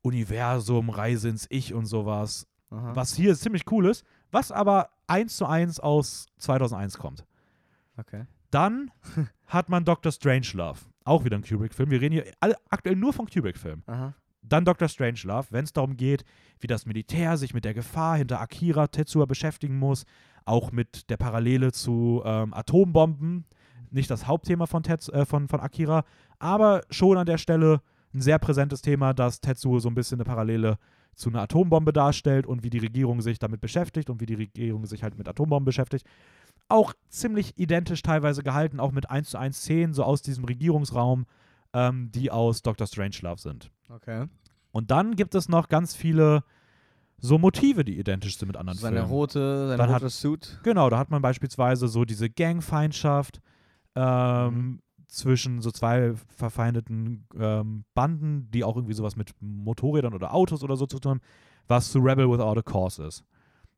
Universum, 0.02 0.90
Reise 0.90 1.30
ins 1.30 1.46
Ich 1.50 1.74
und 1.74 1.86
sowas, 1.86 2.48
Aha. 2.72 2.96
was 2.96 3.14
hier 3.16 3.36
ziemlich 3.36 3.72
cool 3.72 3.86
ist, 3.86 4.04
was 4.32 4.52
aber 4.52 4.90
eins 5.08 5.38
zu 5.38 5.46
eins 5.46 5.80
aus 5.80 6.26
2001 6.40 6.98
kommt. 6.98 7.26
Okay. 7.98 8.26
Dann 8.50 8.92
hat 9.46 9.70
man 9.70 9.86
Dr. 9.86 10.12
Strangelove, 10.12 10.80
auch 11.04 11.24
wieder 11.24 11.38
ein 11.38 11.44
Kubrick-Film. 11.44 11.92
Wir 11.92 12.02
reden 12.02 12.14
hier 12.14 12.26
alle, 12.40 12.56
aktuell 12.70 12.96
nur 12.96 13.14
von 13.14 13.28
Kubrick-Filmen. 13.28 13.84
Aha. 13.86 14.16
Dann 14.42 14.66
Dr. 14.66 14.88
Strangelove, 14.88 15.48
wenn 15.52 15.66
es 15.66 15.74
darum 15.74 15.96
geht, 15.96 16.26
wie 16.60 16.68
das 16.68 16.88
Militär 16.88 17.38
sich 17.38 17.54
mit 17.54 17.66
der 17.66 17.76
Gefahr 17.76 18.18
hinter 18.18 18.42
Akira 18.42 18.88
Tetsuya 18.88 19.26
beschäftigen 19.26 19.78
muss, 19.78 20.06
auch 20.46 20.72
mit 20.72 21.12
der 21.12 21.18
Parallele 21.18 21.72
zu 21.72 22.24
ähm, 22.26 22.52
Atombomben. 22.52 23.46
Nicht 23.92 24.10
das 24.10 24.26
Hauptthema 24.28 24.66
von, 24.66 24.84
Tets, 24.84 25.10
äh, 25.10 25.26
von, 25.26 25.48
von 25.48 25.60
Akira, 25.60 26.04
aber 26.40 26.82
schon 26.90 27.18
an 27.18 27.26
der 27.26 27.38
Stelle 27.38 27.82
ein 28.14 28.22
sehr 28.22 28.40
präsentes 28.40 28.82
Thema, 28.82 29.14
dass 29.14 29.40
Tetsuo 29.42 29.80
so 29.80 29.90
ein 29.90 29.96
bisschen 29.96 30.18
eine 30.18 30.26
Parallele 30.26 30.78
zu 31.16 31.30
einer 31.30 31.42
Atombombe 31.42 31.94
darstellt 31.94 32.46
und 32.48 32.64
wie 32.64 32.70
die 32.70 32.78
Regierung 32.80 33.22
sich 33.22 33.38
damit 33.40 33.62
beschäftigt 33.62 34.10
und 34.10 34.22
wie 34.22 34.26
die 34.26 34.34
Regierung 34.36 34.86
sich 34.86 35.04
halt 35.04 35.18
mit 35.18 35.28
Atombomben 35.28 35.66
beschäftigt. 35.66 36.06
Auch 36.70 36.94
ziemlich 37.10 37.58
identisch 37.58 38.02
teilweise 38.02 38.44
gehalten, 38.44 38.80
auch 38.80 38.92
mit 38.94 39.10
1 39.10 39.30
zu 39.32 39.38
1 39.38 39.58
Szenen, 39.58 39.94
so 39.94 40.04
aus 40.04 40.22
diesem 40.22 40.46
Regierungsraum, 40.46 41.26
ähm, 41.74 42.12
die 42.14 42.32
aus 42.32 42.62
Dr. 42.62 42.88
Strangelove 42.88 43.40
sind. 43.42 43.72
Okay. 43.90 44.26
Und 44.72 44.90
dann 44.90 45.16
gibt 45.18 45.36
es 45.36 45.50
noch 45.50 45.68
ganz 45.68 45.96
viele 45.96 46.44
so 47.18 47.38
Motive, 47.38 47.84
die 47.84 48.00
identisch 48.00 48.38
sind 48.38 48.48
mit 48.48 48.58
anderen 48.58 48.80
Seine 48.80 48.98
Filmen. 49.02 49.12
rote, 49.12 49.68
sein 49.68 49.78
Dann 49.78 49.90
hat- 49.90 50.02
roter 50.02 50.10
Suit. 50.10 50.60
Genau, 50.64 50.90
da 50.90 50.98
hat 50.98 51.12
man 51.12 51.22
beispielsweise 51.22 51.88
so 51.90 52.04
diese 52.06 52.30
Gangfeindschaft 52.30 53.42
ähm, 53.96 54.54
Mhm. 54.54 54.80
zwischen 55.08 55.62
so 55.62 55.72
zwei 55.72 56.14
verfeindeten 56.30 57.28
ähm, 57.38 57.84
Banden, 57.94 58.50
die 58.52 58.64
auch 58.64 58.76
irgendwie 58.76 58.94
sowas 58.94 59.16
mit 59.16 59.34
Motorrädern 59.42 60.14
oder 60.14 60.34
Autos 60.34 60.64
oder 60.64 60.76
so 60.78 60.86
zu 60.86 61.00
tun 61.00 61.12
haben, 61.12 61.22
was 61.68 61.92
zu 61.92 62.00
Rebel 62.00 62.30
Without 62.30 62.60
a 62.60 62.62
Cause 62.62 63.04
ist. 63.06 63.24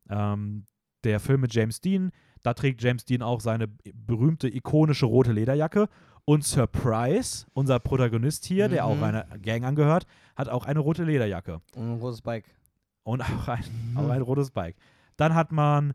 Ähm, 0.09 0.65
der 1.03 1.19
Film 1.19 1.41
mit 1.41 1.53
James 1.53 1.81
Dean, 1.81 2.11
da 2.43 2.53
trägt 2.53 2.81
James 2.81 3.03
Dean 3.05 3.21
auch 3.21 3.41
seine 3.41 3.67
berühmte 3.93 4.47
ikonische 4.53 5.05
rote 5.05 5.31
Lederjacke. 5.33 5.87
Und 6.25 6.45
Surprise, 6.45 7.45
unser 7.53 7.79
Protagonist 7.79 8.45
hier, 8.45 8.69
der 8.69 8.85
auch 8.85 8.95
Mhm. 8.95 9.03
einer 9.03 9.23
Gang 9.39 9.65
angehört, 9.65 10.05
hat 10.37 10.47
auch 10.47 10.65
eine 10.65 10.79
rote 10.79 11.03
Lederjacke. 11.03 11.59
Und 11.75 11.83
ein 11.95 11.99
rotes 11.99 12.21
Bike. 12.21 12.45
Und 13.03 13.21
auch 13.21 13.47
ein, 13.49 13.63
Mhm. 13.91 13.97
auch 13.97 14.09
ein 14.09 14.21
rotes 14.21 14.51
Bike. 14.51 14.77
Dann 15.17 15.35
hat 15.35 15.51
man 15.51 15.93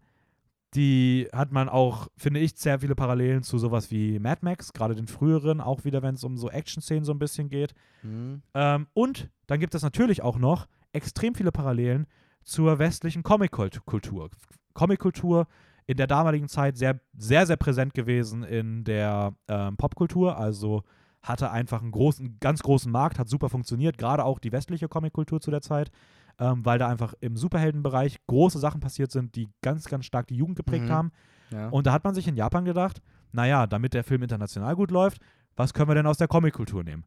die, 0.75 1.29
hat 1.33 1.51
man 1.51 1.69
auch, 1.69 2.09
finde 2.16 2.41
ich, 2.41 2.57
sehr 2.57 2.81
viele 2.81 2.95
Parallelen 2.95 3.43
zu 3.43 3.59
sowas 3.59 3.91
wie 3.91 4.19
Mad 4.19 4.41
Max, 4.43 4.73
gerade 4.73 4.95
den 4.95 5.07
früheren, 5.07 5.61
auch 5.61 5.85
wieder, 5.85 6.03
wenn 6.03 6.14
es 6.14 6.25
um 6.25 6.37
so 6.37 6.51
Action-Szenen 6.51 7.05
so 7.05 7.12
ein 7.12 7.19
bisschen 7.19 7.49
geht. 7.49 7.75
Mhm. 8.03 8.43
Ähm, 8.55 8.87
und 8.93 9.31
dann 9.47 9.61
gibt 9.61 9.75
es 9.75 9.83
natürlich 9.83 10.23
auch 10.23 10.39
noch 10.39 10.66
extrem 10.93 11.35
viele 11.35 11.53
Parallelen 11.53 12.07
zur 12.45 12.79
westlichen 12.79 13.23
Comic-Kultur. 13.23 14.31
Comic-Kultur 14.75 15.47
in 15.87 15.97
der 15.97 16.07
damaligen 16.07 16.49
Zeit 16.49 16.77
sehr, 16.77 17.01
sehr, 17.16 17.47
sehr 17.47 17.57
präsent 17.57 17.95
gewesen 17.95 18.43
in 18.43 18.85
der 18.85 19.35
ähm, 19.49 19.77
Popkultur, 19.79 20.37
also 20.37 20.83
hatte 21.23 21.51
einfach 21.51 21.83
einen 21.83 21.91
großen, 21.91 22.37
ganz 22.41 22.62
großen 22.62 22.93
Markt, 22.93 23.19
hat 23.19 23.29
super 23.29 23.49
funktioniert, 23.49 23.97
gerade 23.99 24.25
auch 24.25 24.39
die 24.39 24.53
westliche 24.53 24.89
Comic-Kultur 24.89 25.41
zu 25.41 25.51
der 25.51 25.62
Zeit, 25.62 25.91
ähm, 26.39 26.64
weil 26.64 26.78
da 26.78 26.89
einfach 26.89 27.14
im 27.20 27.36
Superheldenbereich 27.36 28.18
große 28.26 28.59
Sachen 28.59 28.80
passiert 28.80 29.11
sind, 29.11 29.34
die 29.34 29.49
ganz, 29.62 29.86
ganz 29.86 30.05
stark 30.05 30.26
die 30.28 30.36
Jugend 30.36 30.57
geprägt 30.57 30.86
Mhm. 30.86 30.91
haben. 30.93 31.12
Ja. 31.51 31.68
Und 31.68 31.86
da 31.86 31.93
hat 31.93 32.05
man 32.05 32.14
sich 32.14 32.28
in 32.28 32.36
Japan 32.36 32.64
gedacht, 32.64 33.01
naja, 33.32 33.66
damit 33.66 33.95
der 33.95 34.05
Film 34.05 34.22
international 34.22 34.74
gut 34.76 34.91
läuft, 34.91 35.20
was 35.57 35.74
können 35.74 35.89
wir 35.91 35.95
denn 35.95 36.07
aus 36.07 36.18
der 36.18 36.28
Comic-Kultur 36.28 36.84
nehmen? 36.84 37.05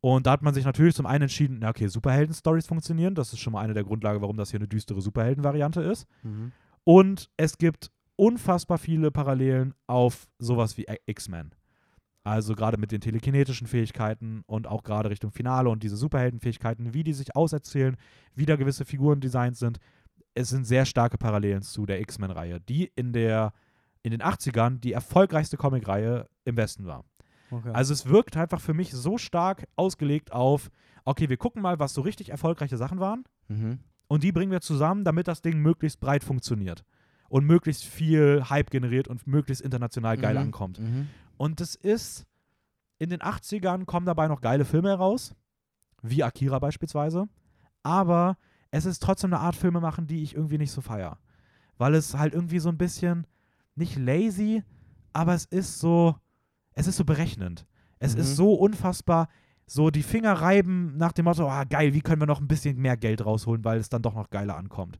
Und 0.00 0.26
da 0.26 0.32
hat 0.32 0.42
man 0.42 0.52
sich 0.52 0.64
natürlich 0.64 0.96
zum 0.96 1.06
einen 1.06 1.22
entschieden, 1.22 1.58
na 1.60 1.68
okay, 1.68 1.86
Superhelden-Stories 1.86 2.66
funktionieren. 2.66 3.14
Das 3.14 3.32
ist 3.32 3.38
schon 3.38 3.52
mal 3.52 3.60
eine 3.60 3.74
der 3.74 3.84
Grundlagen, 3.84 4.20
warum 4.20 4.36
das 4.36 4.50
hier 4.50 4.58
eine 4.58 4.66
düstere 4.68 5.00
Superhelden-Variante 5.00 5.80
ist. 5.82 6.06
mhm. 6.22 6.52
Und 6.84 7.30
es 7.36 7.58
gibt 7.58 7.92
unfassbar 8.16 8.76
viele 8.78 9.12
Parallelen 9.12 9.74
auf 9.86 10.26
sowas 10.40 10.76
wie 10.76 10.86
X-Men. 11.06 11.54
Also 12.24 12.54
gerade 12.54 12.78
mit 12.78 12.92
den 12.92 13.00
telekinetischen 13.00 13.66
Fähigkeiten 13.66 14.42
und 14.46 14.68
auch 14.68 14.84
gerade 14.84 15.10
Richtung 15.10 15.32
Finale 15.32 15.68
und 15.68 15.82
diese 15.82 15.96
Superheldenfähigkeiten, 15.96 16.94
wie 16.94 17.02
die 17.02 17.14
sich 17.14 17.34
auserzählen, 17.34 17.96
wie 18.34 18.46
da 18.46 18.56
gewisse 18.56 18.84
Figuren 18.84 19.20
designt 19.20 19.56
sind. 19.56 19.78
Es 20.34 20.48
sind 20.48 20.64
sehr 20.64 20.86
starke 20.86 21.18
Parallelen 21.18 21.62
zu 21.62 21.84
der 21.84 22.00
X-Men-Reihe, 22.00 22.60
die 22.60 22.92
in, 22.94 23.12
der, 23.12 23.52
in 24.02 24.12
den 24.12 24.22
80ern 24.22 24.78
die 24.78 24.92
erfolgreichste 24.92 25.56
Comic-Reihe 25.56 26.28
im 26.44 26.56
Westen 26.56 26.86
war. 26.86 27.04
Okay. 27.50 27.70
Also 27.72 27.92
es 27.92 28.06
wirkt 28.06 28.36
einfach 28.36 28.60
für 28.60 28.72
mich 28.72 28.92
so 28.92 29.18
stark 29.18 29.66
ausgelegt 29.76 30.32
auf, 30.32 30.70
okay, 31.04 31.28
wir 31.28 31.36
gucken 31.36 31.60
mal, 31.60 31.78
was 31.80 31.92
so 31.92 32.00
richtig 32.00 32.30
erfolgreiche 32.30 32.76
Sachen 32.76 33.00
waren 33.00 33.24
mhm. 33.48 33.80
und 34.06 34.22
die 34.22 34.32
bringen 34.32 34.52
wir 34.52 34.60
zusammen, 34.60 35.04
damit 35.04 35.28
das 35.28 35.42
Ding 35.42 35.58
möglichst 35.58 36.00
breit 36.00 36.24
funktioniert 36.24 36.84
und 37.28 37.46
möglichst 37.46 37.84
viel 37.84 38.44
Hype 38.48 38.70
generiert 38.70 39.08
und 39.08 39.26
möglichst 39.26 39.62
international 39.62 40.16
geil 40.16 40.34
mhm. 40.34 40.40
ankommt. 40.40 40.78
Mhm. 40.78 41.08
Und 41.36 41.60
es 41.60 41.74
ist, 41.74 42.26
in 42.98 43.10
den 43.10 43.20
80ern 43.20 43.84
kommen 43.84 44.06
dabei 44.06 44.28
noch 44.28 44.40
geile 44.40 44.64
Filme 44.64 44.88
heraus, 44.90 45.34
wie 46.02 46.22
Akira 46.22 46.58
beispielsweise, 46.58 47.28
aber 47.82 48.36
es 48.70 48.86
ist 48.86 49.02
trotzdem 49.02 49.32
eine 49.32 49.42
Art 49.42 49.56
Filme 49.56 49.80
machen, 49.80 50.06
die 50.06 50.22
ich 50.22 50.34
irgendwie 50.34 50.58
nicht 50.58 50.72
so 50.72 50.80
feier. 50.80 51.18
Weil 51.78 51.94
es 51.94 52.16
halt 52.16 52.34
irgendwie 52.34 52.58
so 52.58 52.68
ein 52.68 52.78
bisschen, 52.78 53.26
nicht 53.74 53.96
lazy, 53.96 54.62
aber 55.12 55.34
es 55.34 55.44
ist 55.46 55.78
so, 55.78 56.16
es 56.74 56.86
ist 56.86 56.96
so 56.96 57.04
berechnend. 57.04 57.66
Es 57.98 58.14
Mhm. 58.14 58.20
ist 58.20 58.36
so 58.36 58.54
unfassbar, 58.54 59.28
so 59.66 59.90
die 59.90 60.02
Finger 60.02 60.32
reiben 60.34 60.96
nach 60.96 61.12
dem 61.12 61.24
Motto, 61.24 61.48
ah 61.48 61.64
geil, 61.64 61.94
wie 61.94 62.00
können 62.00 62.20
wir 62.22 62.26
noch 62.26 62.40
ein 62.40 62.48
bisschen 62.48 62.78
mehr 62.78 62.96
Geld 62.96 63.24
rausholen, 63.24 63.64
weil 63.64 63.78
es 63.78 63.88
dann 63.88 64.02
doch 64.02 64.14
noch 64.14 64.30
geiler 64.30 64.56
ankommt. 64.56 64.98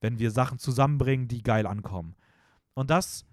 Wenn 0.00 0.18
wir 0.18 0.30
Sachen 0.30 0.58
zusammenbringen, 0.58 1.28
die 1.28 1.42
geil 1.42 1.66
ankommen. 1.66 2.14
Und 2.74 2.90
das 2.90 3.24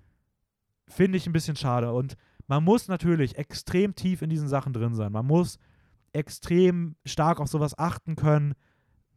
finde 0.88 1.18
ich 1.18 1.28
ein 1.28 1.34
bisschen 1.34 1.56
schade. 1.56 1.92
Und 1.94 2.16
man 2.50 2.64
muss 2.64 2.88
natürlich 2.88 3.38
extrem 3.38 3.94
tief 3.94 4.24
in 4.24 4.30
diesen 4.30 4.48
Sachen 4.48 4.74
drin 4.74 4.96
sein. 4.96 5.12
Man 5.12 5.26
muss 5.28 5.60
extrem 6.14 6.96
stark 7.06 7.40
auf 7.40 7.48
sowas 7.48 7.78
achten 7.78 8.16
können, 8.16 8.56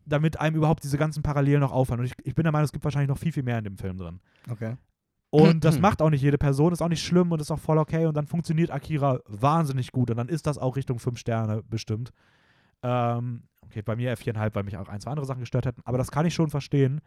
damit 0.05 0.39
einem 0.39 0.57
überhaupt 0.57 0.85
diese 0.85 0.99
ganzen 0.99 1.23
Parallelen 1.23 1.61
noch 1.61 1.73
auffallen. 1.73 2.01
Und 2.01 2.07
ich, 2.07 2.13
ich 2.25 2.35
bin 2.35 2.45
der 2.45 2.53
Meinung, 2.53 2.67
es 2.67 2.73
gibt 2.73 2.85
wahrscheinlich 2.85 3.09
noch 3.09 3.17
viel, 3.17 3.33
viel 3.33 3.43
mehr 3.43 3.57
in 3.57 3.65
dem 3.65 3.79
Film 3.79 3.97
drin. 3.97 4.21
Okay. 4.51 4.77
Und 5.31 5.65
das 5.65 5.79
macht 5.81 6.03
auch 6.03 6.11
nicht 6.11 6.21
jede 6.21 6.37
Person, 6.37 6.75
ist 6.75 6.83
auch 6.83 6.91
nicht 6.91 7.03
schlimm 7.03 7.33
und 7.33 7.41
ist 7.41 7.51
auch 7.51 7.59
voll 7.59 7.79
okay. 7.79 8.05
Und 8.05 8.19
dann 8.19 8.27
funktioniert 8.27 8.71
Akira 8.71 9.21
wahnsinnig 9.27 9.93
gut. 9.93 10.11
Und 10.11 10.19
dann 10.19 10.29
ist 10.29 10.47
das 10.47 10.59
auch 10.59 10.77
Richtung 10.77 10.99
5 10.99 11.19
Sterne 11.19 11.63
bestimmt. 11.63 12.13
Ähm, 12.83 13.45
okay, 13.63 13.81
bei 13.81 13.97
mir 13.97 14.15
F4,5, 14.15 14.55
weil 14.55 14.65
mich 14.65 14.77
auch 14.77 14.91
ein, 14.91 15.01
zwei 15.01 15.11
andere 15.11 15.27
Sachen 15.27 15.41
gestört 15.41 15.65
hätten. 15.65 15.81
Aber 15.87 15.97
das 15.97 16.11
kann 16.11 16.27
ich 16.27 16.35
schon 16.35 16.51
verstehen. 16.51 17.01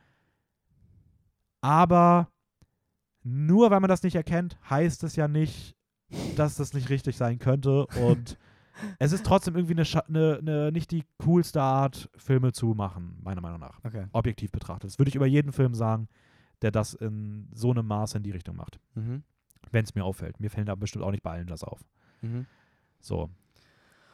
Aber 1.61 2.29
nur 3.21 3.69
weil 3.69 3.79
man 3.79 3.89
das 3.89 4.01
nicht 4.01 4.15
erkennt, 4.15 4.57
heißt 4.67 5.03
es 5.03 5.15
ja 5.15 5.27
nicht, 5.27 5.75
dass 6.35 6.55
das 6.55 6.73
nicht 6.73 6.89
richtig 6.89 7.17
sein 7.17 7.39
könnte. 7.39 7.85
Und 7.87 8.37
es 8.99 9.11
ist 9.11 9.25
trotzdem 9.25 9.55
irgendwie 9.55 9.73
eine, 9.73 10.05
eine, 10.07 10.37
eine 10.39 10.71
nicht 10.71 10.91
die 10.91 11.03
coolste 11.23 11.61
Art, 11.61 12.09
Filme 12.15 12.51
zu 12.51 12.67
machen, 12.67 13.19
meiner 13.23 13.41
Meinung 13.41 13.59
nach 13.59 13.79
Okay. 13.83 14.05
objektiv 14.11 14.51
betrachtet. 14.51 14.89
Das 14.89 14.99
würde 14.99 15.09
ich 15.09 15.15
über 15.15 15.25
jeden 15.25 15.51
Film 15.51 15.73
sagen, 15.73 16.07
der 16.61 16.71
das 16.71 16.93
in 16.93 17.49
so 17.53 17.71
einem 17.71 17.85
Maße 17.87 18.17
in 18.17 18.23
die 18.23 18.31
Richtung 18.31 18.55
macht. 18.55 18.79
Mhm. 18.95 19.23
Wenn 19.71 19.83
es 19.83 19.95
mir 19.95 20.03
auffällt. 20.03 20.39
Mir 20.39 20.49
fällt 20.49 20.67
da 20.67 20.75
bestimmt 20.75 21.03
auch 21.03 21.11
nicht 21.11 21.23
bei 21.23 21.31
allen 21.31 21.47
das 21.47 21.63
auf. 21.63 21.79
Mhm. 22.21 22.45
So. 23.01 23.29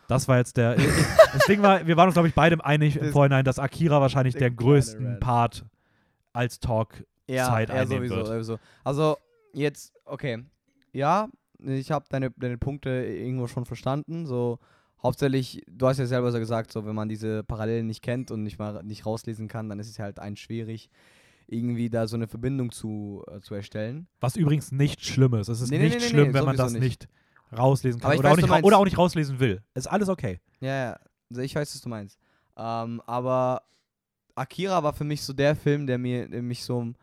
Das 0.08 0.28
war 0.28 0.38
jetzt 0.38 0.58
der. 0.58 0.76
das 1.34 1.46
Ding 1.48 1.62
war, 1.62 1.86
wir 1.86 1.98
waren 1.98 2.08
uns, 2.08 2.16
glaube 2.16 2.28
ich, 2.28 2.34
beide 2.34 2.64
einig 2.66 2.98
im 2.98 3.12
Vorhinein, 3.12 3.46
dass 3.46 3.60
Akira 3.60 4.02
wahrscheinlich 4.02 4.36
der 4.36 4.52
größten. 4.52 5.20
Part 5.20 5.66
als 6.34 6.60
Talk 6.60 7.06
ja, 7.28 7.46
Zeit 7.48 7.70
ja, 7.70 7.76
einnehmen 7.76 8.08
sowieso, 8.10 8.16
wird. 8.16 8.28
sowieso. 8.28 8.60
Also 8.84 9.18
jetzt, 9.54 9.94
okay. 10.06 10.44
Ja, 10.94 11.30
ich 11.66 11.92
habe 11.92 12.06
deine, 12.10 12.32
deine 12.32 12.58
Punkte 12.58 12.90
irgendwo 12.90 13.48
schon 13.48 13.66
verstanden. 13.66 14.26
So 14.26 14.60
hauptsächlich, 15.02 15.64
du 15.68 15.88
hast 15.88 15.98
ja 15.98 16.06
selber 16.06 16.32
so 16.32 16.40
gesagt, 16.40 16.72
so 16.72 16.86
wenn 16.86 16.96
man 16.96 17.10
diese 17.10 17.44
Parallelen 17.44 17.88
nicht 17.88 18.02
kennt 18.02 18.32
und 18.32 18.44
nicht 18.44 18.60
mal 18.60 18.84
nicht 18.84 19.06
rauslesen 19.06 19.48
kann, 19.48 19.70
dann 19.70 19.80
ist 19.80 19.90
es 19.90 20.00
halt 20.00 20.20
ein 20.20 20.36
schwierig, 20.38 20.90
irgendwie 21.48 21.90
da 21.90 22.08
so 22.08 22.16
eine 22.16 22.28
Verbindung 22.28 22.72
zu, 22.72 23.24
äh, 23.28 23.40
zu 23.42 23.54
erstellen. 23.56 24.08
Was 24.20 24.36
übrigens 24.36 24.72
nicht 24.72 25.04
schlimm 25.06 25.34
ist. 25.34 25.48
Es 25.50 25.62
ist 25.62 25.70
Nee, 25.72 25.80
nicht 25.80 25.96
nee, 25.96 26.00
nee, 26.04 26.10
schlimm, 26.10 26.34
wenn 26.34 26.46
man 26.46 26.56
das 26.58 26.74
nicht. 26.74 27.08
rauslesen 27.56 28.00
kann 28.00 28.18
oder, 28.18 28.30
weiß, 28.32 28.44
auch 28.44 28.48
nicht, 28.56 28.64
oder 28.64 28.78
auch 28.78 28.86
nicht 28.86 28.98
rauslesen 28.98 29.40
will. 29.40 29.62
Ist 29.74 29.88
alles 29.88 30.08
okay. 30.10 30.40
Ja, 30.62 30.68
ja. 30.92 31.00
Also 31.30 31.42
ich 31.42 31.56
weiß, 31.56 31.74
was 31.76 31.82
du 31.82 31.90
meinst. 31.90 32.18
Ähm, 32.58 33.02
aber 33.06 33.64
Akira 34.36 34.84
war 34.84 34.94
für 34.94 35.04
mich 35.04 35.22
so 35.24 35.34
der 35.34 35.56
Film, 35.56 35.88
der 35.88 35.98
mir 35.98 36.28
der 36.30 36.42
mich 36.42 36.64
so 36.64 36.94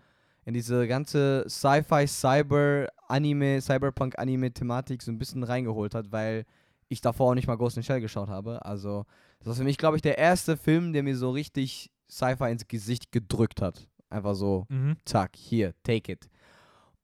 in 0.48 0.54
diese 0.54 0.88
ganze 0.88 1.44
Sci-Fi, 1.46 2.06
Cyber, 2.06 2.88
Anime, 3.06 3.60
Cyberpunk-Anime-Thematik 3.60 5.02
so 5.02 5.12
ein 5.12 5.18
bisschen 5.18 5.42
reingeholt 5.44 5.94
hat, 5.94 6.10
weil 6.10 6.46
ich 6.88 7.02
davor 7.02 7.30
auch 7.30 7.34
nicht 7.34 7.46
mal 7.46 7.56
Ghost 7.56 7.76
in 7.76 7.82
Shell 7.82 8.00
geschaut 8.00 8.30
habe. 8.30 8.64
Also, 8.64 9.04
das 9.40 9.48
war 9.48 9.54
für 9.56 9.64
mich, 9.64 9.76
glaube 9.76 9.96
ich, 9.96 10.02
der 10.02 10.16
erste 10.16 10.56
Film, 10.56 10.94
der 10.94 11.02
mir 11.02 11.14
so 11.18 11.30
richtig 11.30 11.90
Sci-Fi 12.10 12.50
ins 12.50 12.66
Gesicht 12.66 13.12
gedrückt 13.12 13.60
hat. 13.60 13.86
Einfach 14.08 14.34
so, 14.34 14.64
Mhm. 14.70 14.96
zack, 15.04 15.36
hier, 15.36 15.74
take 15.82 16.10
it. 16.12 16.30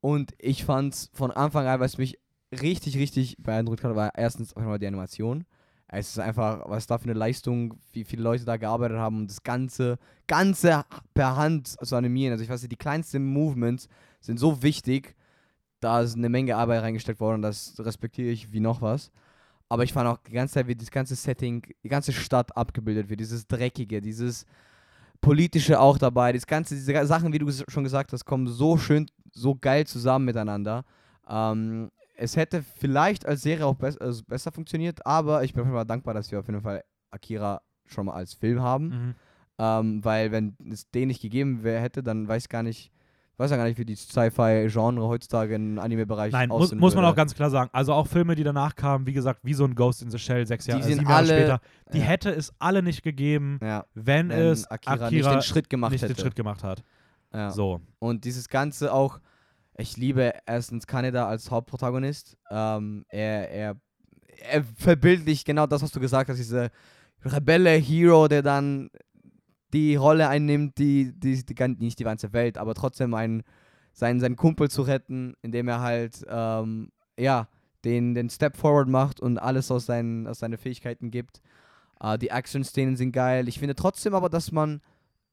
Und 0.00 0.32
ich 0.38 0.64
fand's 0.64 1.10
von 1.12 1.30
Anfang 1.30 1.66
an, 1.66 1.80
was 1.80 1.98
mich 1.98 2.18
richtig, 2.50 2.96
richtig 2.96 3.36
beeindruckt 3.38 3.84
hat, 3.84 3.94
war 3.94 4.12
erstens 4.16 4.56
einfach 4.56 4.70
mal 4.70 4.78
die 4.78 4.86
Animation. 4.86 5.44
Es 5.88 6.10
ist 6.10 6.18
einfach, 6.18 6.68
was 6.68 6.86
da 6.86 6.98
für 6.98 7.04
eine 7.04 7.18
Leistung, 7.18 7.74
wie 7.92 8.04
viele 8.04 8.22
Leute 8.22 8.44
da 8.44 8.56
gearbeitet 8.56 8.98
haben, 8.98 9.18
um 9.18 9.26
das 9.26 9.42
Ganze, 9.42 9.98
Ganze 10.26 10.84
per 11.12 11.36
Hand 11.36 11.68
zu 11.68 11.94
animieren. 11.94 12.32
Also 12.32 12.42
ich 12.42 12.50
weiß 12.50 12.62
nicht, 12.62 12.72
die 12.72 12.76
kleinsten 12.76 13.24
Movements 13.24 13.88
sind 14.20 14.38
so 14.38 14.62
wichtig, 14.62 15.14
da 15.80 16.00
ist 16.00 16.16
eine 16.16 16.30
Menge 16.30 16.56
Arbeit 16.56 16.82
reingesteckt 16.82 17.20
worden 17.20 17.42
das 17.42 17.74
respektiere 17.78 18.30
ich 18.30 18.52
wie 18.52 18.60
noch 18.60 18.80
was. 18.80 19.10
Aber 19.68 19.84
ich 19.84 19.92
fand 19.92 20.08
auch 20.08 20.18
die 20.18 20.32
ganze 20.32 20.54
Zeit, 20.54 20.66
wie 20.66 20.74
das 20.74 20.90
ganze 20.90 21.14
Setting, 21.14 21.62
die 21.82 21.88
ganze 21.88 22.12
Stadt 22.12 22.56
abgebildet 22.56 23.08
wird, 23.08 23.20
dieses 23.20 23.46
Dreckige, 23.46 24.00
dieses 24.00 24.46
Politische 25.20 25.80
auch 25.80 25.98
dabei, 25.98 26.32
das 26.32 26.46
ganze, 26.46 26.74
diese 26.74 27.06
Sachen, 27.06 27.32
wie 27.32 27.38
du 27.38 27.50
schon 27.68 27.84
gesagt 27.84 28.12
hast, 28.12 28.24
kommen 28.24 28.46
so 28.46 28.76
schön, 28.76 29.06
so 29.32 29.54
geil 29.54 29.86
zusammen 29.86 30.26
miteinander. 30.26 30.84
Ähm, 31.28 31.90
es 32.16 32.36
hätte 32.36 32.62
vielleicht 32.78 33.26
als 33.26 33.42
Serie 33.42 33.66
auch 33.66 33.74
bess 33.74 33.96
also 33.98 34.22
besser 34.26 34.52
funktioniert, 34.52 35.04
aber 35.06 35.44
ich 35.44 35.52
bin 35.52 35.62
auf 35.62 35.66
jeden 35.66 35.76
Fall 35.76 35.86
dankbar, 35.86 36.14
dass 36.14 36.30
wir 36.30 36.38
auf 36.40 36.46
jeden 36.46 36.60
Fall 36.62 36.82
Akira 37.10 37.60
schon 37.86 38.06
mal 38.06 38.14
als 38.14 38.34
Film 38.34 38.60
haben. 38.62 38.88
Mhm. 38.88 39.14
Ähm, 39.58 40.04
weil 40.04 40.32
wenn 40.32 40.56
es 40.72 40.90
den 40.90 41.08
nicht 41.08 41.22
gegeben 41.22 41.62
wär, 41.62 41.80
hätte, 41.80 42.02
dann 42.02 42.26
weiß 42.26 42.44
ich 42.44 42.48
gar 42.48 42.62
nicht, 42.64 42.90
weiß 43.36 43.50
ja 43.52 43.56
gar 43.56 43.64
nicht, 43.66 43.78
wie 43.78 43.84
die 43.84 43.94
Sci-Fi-Genre 43.94 45.06
heutzutage 45.06 45.54
im 45.54 45.78
Anime-Bereich 45.78 46.32
Nein, 46.32 46.48
muss, 46.48 46.74
muss 46.74 46.94
man 46.94 47.02
würde. 47.04 47.12
auch 47.12 47.16
ganz 47.16 47.34
klar 47.34 47.50
sagen. 47.50 47.70
Also 47.72 47.92
auch 47.92 48.06
Filme, 48.08 48.34
die 48.34 48.42
danach 48.42 48.74
kamen, 48.74 49.06
wie 49.06 49.12
gesagt, 49.12 49.40
wie 49.44 49.54
so 49.54 49.64
ein 49.64 49.74
Ghost 49.76 50.02
in 50.02 50.10
the 50.10 50.18
Shell, 50.18 50.44
sechs 50.46 50.66
Jahre, 50.66 50.82
äh, 50.88 50.94
Jahre 50.96 51.14
alle- 51.14 51.26
später, 51.28 51.60
die 51.92 51.98
ja. 51.98 52.04
hätte 52.04 52.30
es 52.30 52.52
alle 52.58 52.82
nicht 52.82 53.02
gegeben, 53.02 53.58
ja, 53.62 53.84
wenn, 53.94 54.28
wenn 54.30 54.38
es 54.38 54.66
Akira, 54.66 54.94
Akira, 55.06 55.10
nicht 55.10 55.30
den 55.30 55.42
Schritt 55.42 55.70
gemacht 55.70 55.92
nicht 55.92 56.02
hätte. 56.02 56.14
den 56.14 56.20
Schritt 56.20 56.34
gemacht 56.34 56.64
hat. 56.64 56.82
ja. 57.32 57.50
So. 57.50 57.80
Und 58.00 58.24
dieses 58.24 58.48
Ganze 58.48 58.92
auch, 58.92 59.20
ich 59.76 59.96
liebe 59.96 60.32
erstens 60.46 60.86
Kaneda 60.86 61.26
als 61.26 61.50
Hauptprotagonist. 61.50 62.36
Ähm, 62.50 63.04
er, 63.08 63.50
er, 63.50 63.76
er 64.50 64.64
verbildlicht 64.76 65.46
genau 65.46 65.66
das, 65.66 65.82
was 65.82 65.90
du 65.90 66.00
gesagt 66.00 66.30
hast, 66.30 66.38
diese 66.38 66.70
Rebelle-Hero, 67.24 68.28
der 68.28 68.42
dann 68.42 68.90
die 69.72 69.96
Rolle 69.96 70.28
einnimmt, 70.28 70.78
die, 70.78 71.12
die, 71.12 71.44
die, 71.44 71.68
nicht 71.78 71.98
die 71.98 72.04
ganze 72.04 72.32
Welt, 72.32 72.58
aber 72.58 72.74
trotzdem 72.74 73.14
einen, 73.14 73.42
seinen, 73.92 74.20
seinen 74.20 74.36
Kumpel 74.36 74.70
zu 74.70 74.82
retten, 74.82 75.34
indem 75.42 75.68
er 75.68 75.80
halt, 75.80 76.24
ähm, 76.28 76.90
ja, 77.18 77.48
den, 77.84 78.14
den 78.14 78.30
Step 78.30 78.56
Forward 78.56 78.88
macht 78.88 79.20
und 79.20 79.38
alles 79.38 79.70
aus 79.70 79.86
seinen, 79.86 80.26
aus 80.26 80.38
seinen 80.38 80.56
Fähigkeiten 80.56 81.10
gibt. 81.10 81.40
Äh, 82.00 82.18
die 82.18 82.28
Action-Szenen 82.28 82.96
sind 82.96 83.12
geil. 83.12 83.48
Ich 83.48 83.58
finde 83.58 83.74
trotzdem 83.74 84.14
aber, 84.14 84.28
dass 84.28 84.52
man 84.52 84.80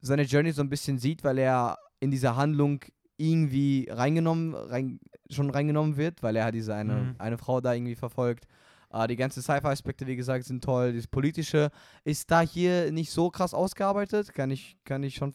seine 0.01 0.23
Journey 0.23 0.51
so 0.51 0.61
ein 0.61 0.69
bisschen 0.69 0.97
sieht, 0.97 1.23
weil 1.23 1.37
er 1.37 1.77
in 1.99 2.11
diese 2.11 2.35
Handlung 2.35 2.81
irgendwie 3.21 3.87
reingenommen, 3.89 4.55
rein, 4.55 4.99
schon 5.29 5.49
reingenommen 5.49 5.97
wird, 5.97 6.23
weil 6.23 6.35
er 6.35 6.45
halt 6.45 6.55
diese 6.55 6.73
eine, 6.75 6.93
Mhm. 6.95 7.15
eine 7.17 7.37
Frau 7.37 7.61
da 7.61 7.73
irgendwie 7.73 7.95
verfolgt. 7.95 8.45
Äh, 8.91 9.07
die 9.07 9.15
ganzen 9.15 9.41
Sci-Fi-Aspekte, 9.41 10.07
wie 10.07 10.15
gesagt, 10.15 10.43
sind 10.45 10.63
toll. 10.63 10.93
Das 10.93 11.07
Politische 11.07 11.69
ist 12.03 12.29
da 12.31 12.41
hier 12.41 12.91
nicht 12.91 13.11
so 13.11 13.29
krass 13.29 13.53
ausgearbeitet. 13.53 14.33
Kann 14.33 14.51
ich, 14.51 14.75
kann 14.83 15.03
ich 15.03 15.15
schon. 15.15 15.33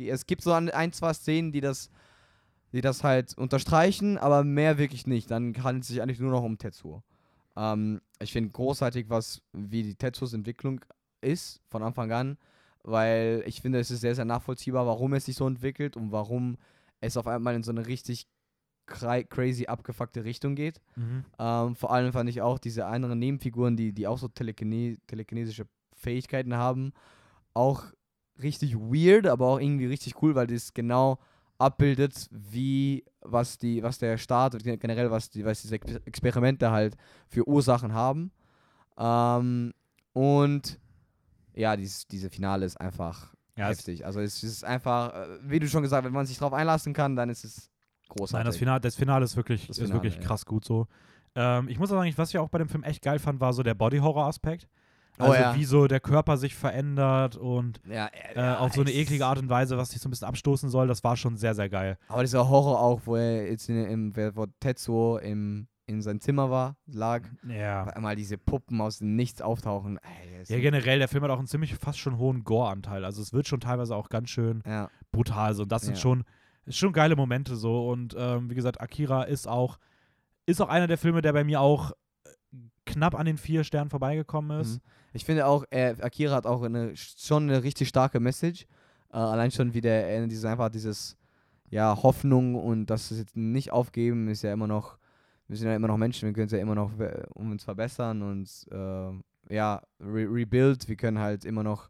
Es 0.00 0.26
gibt 0.26 0.42
so 0.42 0.52
ein, 0.52 0.70
ein, 0.70 0.92
zwei 0.92 1.12
Szenen, 1.12 1.52
die 1.52 1.60
das, 1.60 1.90
die 2.72 2.80
das 2.80 3.04
halt 3.04 3.36
unterstreichen, 3.38 4.18
aber 4.18 4.42
mehr 4.42 4.78
wirklich 4.78 5.06
nicht. 5.06 5.30
Dann 5.30 5.54
handelt 5.62 5.82
es 5.82 5.88
sich 5.88 6.02
eigentlich 6.02 6.18
nur 6.20 6.32
noch 6.32 6.42
um 6.42 6.58
Tetsuo. 6.58 7.02
Ähm, 7.56 8.00
ich 8.20 8.32
finde 8.32 8.50
großartig, 8.50 9.08
was 9.08 9.42
wie 9.52 9.82
die 9.82 9.94
Tetsuos 9.94 10.32
Entwicklung 10.32 10.80
ist 11.20 11.60
von 11.68 11.82
Anfang 11.82 12.10
an, 12.12 12.36
weil 12.82 13.42
ich 13.46 13.60
finde, 13.60 13.78
es 13.78 13.90
ist 13.90 14.00
sehr, 14.00 14.14
sehr 14.14 14.24
nachvollziehbar, 14.24 14.86
warum 14.86 15.14
es 15.14 15.24
sich 15.26 15.36
so 15.36 15.46
entwickelt 15.46 15.96
und 15.96 16.10
warum 16.12 16.56
es 17.00 17.16
auf 17.16 17.26
einmal 17.26 17.54
in 17.54 17.62
so 17.62 17.70
eine 17.70 17.86
richtig 17.86 18.26
cra 18.86 19.22
crazy 19.22 19.66
abgefuckte 19.66 20.24
Richtung 20.24 20.54
geht. 20.54 20.80
Mhm. 20.96 21.24
Ähm, 21.38 21.76
vor 21.76 21.92
allem 21.92 22.12
fand 22.12 22.30
ich 22.30 22.40
auch 22.40 22.58
diese 22.58 22.86
anderen 22.86 23.18
Nebenfiguren, 23.18 23.76
die, 23.76 23.92
die 23.92 24.06
auch 24.06 24.18
so 24.18 24.28
telekine 24.28 24.96
telekinesische 25.06 25.66
Fähigkeiten 25.94 26.54
haben, 26.54 26.92
auch 27.54 27.84
richtig 28.40 28.76
weird, 28.76 29.26
aber 29.26 29.46
auch 29.46 29.60
irgendwie 29.60 29.86
richtig 29.86 30.22
cool, 30.22 30.34
weil 30.34 30.46
das 30.46 30.72
genau 30.72 31.18
abbildet, 31.58 32.28
wie 32.30 33.04
was 33.20 33.58
die, 33.58 33.82
was 33.82 33.98
der 33.98 34.16
Staat 34.16 34.54
und 34.54 34.62
generell 34.62 35.10
was 35.10 35.28
die, 35.28 35.44
was 35.44 35.62
diese 35.62 35.74
Ex- 35.74 36.00
Experimente 36.04 36.70
halt 36.70 36.96
für 37.26 37.46
Ursachen 37.48 37.92
haben. 37.92 38.30
Ähm, 38.96 39.74
und 40.12 40.78
ja, 41.54 41.76
dieses, 41.76 42.06
diese 42.06 42.30
Finale 42.30 42.64
ist 42.64 42.80
einfach 42.80 43.34
Ja, 43.58 43.68
heftig. 43.68 44.06
Also 44.06 44.20
es 44.20 44.42
ist 44.42 44.64
einfach, 44.64 45.12
äh, 45.14 45.26
wie 45.42 45.58
du 45.58 45.68
schon 45.68 45.82
gesagt 45.82 46.02
hast, 46.02 46.06
wenn 46.06 46.14
man 46.14 46.26
sich 46.26 46.38
darauf 46.38 46.52
einlassen 46.54 46.92
kann, 46.94 47.16
dann 47.16 47.28
ist 47.28 47.44
es 47.44 47.70
großartig. 48.08 48.32
Nein, 48.34 48.46
das 48.46 48.56
Finale, 48.56 48.80
das 48.80 48.94
Finale 48.96 49.24
ist 49.24 49.36
wirklich, 49.36 49.66
Das 49.66 49.76
ist 49.78 49.84
Finale, 49.84 49.94
wirklich 50.02 50.14
ja. 50.16 50.20
krass 50.26 50.46
gut 50.46 50.64
so. 50.64 50.86
Ähm, 51.34 51.68
ich 51.68 51.78
muss 51.78 51.90
auch 51.92 51.96
sagen, 51.96 52.12
was 52.16 52.30
ich 52.30 52.38
auch 52.38 52.48
bei 52.48 52.58
dem 52.58 52.68
Film 52.68 52.82
echt 52.84 53.02
geil 53.02 53.18
fand, 53.18 53.40
war 53.40 53.52
so 53.52 53.62
der 53.62 53.74
Body-Horror-Aspekt. 53.74 54.68
Oh 55.20 55.24
Also 55.24 55.34
ja. 55.34 55.54
wie 55.56 55.64
so 55.64 55.88
der 55.88 55.98
Körper 55.98 56.36
sich 56.36 56.54
verändert 56.54 57.36
und 57.36 57.80
ja, 57.90 58.08
äh, 58.34 58.54
auf 58.54 58.72
so 58.74 58.82
eine 58.82 58.90
es- 58.90 58.96
ekligeArt 58.96 59.38
und 59.38 59.48
Weise, 59.48 59.76
was 59.76 59.88
dich 59.90 60.00
so 60.00 60.08
ein 60.08 60.10
bisschen 60.10 60.28
abstoßen 60.28 60.68
soll, 60.70 60.86
das 60.86 61.02
war 61.02 61.16
schon 61.16 61.36
sehr, 61.36 61.56
sehr 61.56 61.68
geil. 61.68 61.98
Aber 62.06 62.22
dieser 62.22 62.48
Horror 62.48 62.80
auch, 62.80 63.00
wo 63.04 63.16
er 63.16 63.50
jetzt 63.50 63.68
in, 63.68 63.84
im, 63.84 64.16
wo 64.36 64.46
Tetsuo 64.60 65.18
im, 65.18 65.66
in 65.88 66.02
seinem 66.02 66.20
Zimmer 66.20 66.50
war, 66.50 66.76
lag, 66.86 67.22
Ja. 67.48 67.82
auf 67.84 67.88
einmal 67.96 68.14
diese 68.14 68.36
Puppen 68.38 68.80
aus 68.80 68.98
dem 68.98 69.16
Nichts 69.16 69.40
auftauchen. 69.42 69.98
Ey, 70.22 70.42
Ja, 70.46 70.60
generell, 70.60 70.98
der 70.98 71.08
Film 71.08 71.24
hat 71.24 71.30
auch 71.30 71.38
einen 71.38 71.46
ziemlich 71.48 71.74
fast 71.74 71.98
schon 71.98 72.18
hohen 72.18 72.44
Gore-Anteil. 72.44 73.04
Also 73.04 73.22
es 73.22 73.32
wird 73.32 73.48
schon 73.48 73.60
teilweise 73.60 73.96
auch 73.96 74.08
ganz 74.10 74.28
schön 74.30 74.62
ja, 74.66 74.90
brutal 75.12 75.54
so. 75.54 75.62
Und 75.62 75.72
das 75.72 75.82
sind 75.82 75.94
Ja. 75.94 76.00
schon, 76.00 76.24
schon 76.68 76.92
geile 76.92 77.16
Momente 77.16 77.56
so. 77.56 77.88
Und 77.88 78.14
ähm, 78.18 78.50
wie 78.50 78.54
gesagt, 78.54 78.80
Akira 78.80 79.22
ist 79.24 79.48
auch, 79.48 79.78
ist 80.46 80.60
auch 80.60 80.68
einer 80.68 80.86
der 80.86 80.98
Filme, 80.98 81.22
der 81.22 81.32
bei 81.32 81.42
mir 81.44 81.60
auch 81.60 81.92
äh, 82.24 82.30
knapp 82.84 83.14
an 83.14 83.24
den 83.26 83.38
vier 83.38 83.64
Sternen 83.64 83.90
vorbeigekommen 83.90 84.60
ist. 84.60 84.74
Mhm. 84.76 84.80
Ich 85.14 85.24
finde 85.24 85.46
auch, 85.46 85.64
er, 85.70 85.96
Akira 86.04 86.34
hat 86.34 86.46
auch 86.46 86.62
eine, 86.62 86.94
schon 86.96 87.44
eine 87.44 87.62
richtig 87.62 87.88
starke 87.88 88.20
Message. 88.20 88.66
Äh, 89.10 89.16
allein 89.16 89.50
schon 89.50 89.72
wie 89.72 89.80
der, 89.80 90.08
äh, 90.22 90.26
dieses, 90.28 90.44
einfach 90.44 90.68
dieses, 90.68 91.16
ja, 91.70 91.96
Hoffnung 92.02 92.54
und 92.54 92.86
das 92.86 93.10
jetzt 93.10 93.36
nicht 93.36 93.72
aufgeben, 93.72 94.28
ist 94.28 94.42
ja 94.42 94.52
immer 94.52 94.66
noch, 94.66 94.98
wir 95.48 95.56
sind 95.56 95.68
ja 95.68 95.76
immer 95.76 95.88
noch 95.88 95.96
Menschen, 95.96 96.26
wir 96.26 96.32
können 96.34 96.46
es 96.46 96.52
ja 96.52 96.58
immer 96.58 96.74
noch 96.74 96.98
äh, 97.00 97.24
um 97.34 97.50
uns 97.50 97.64
verbessern 97.64 98.22
und 98.22 98.48
äh, 98.70 99.54
ja, 99.54 99.82
re 100.00 100.26
rebuild, 100.30 100.88
wir 100.88 100.96
können 100.96 101.18
halt 101.18 101.44
immer 101.44 101.62
noch 101.62 101.88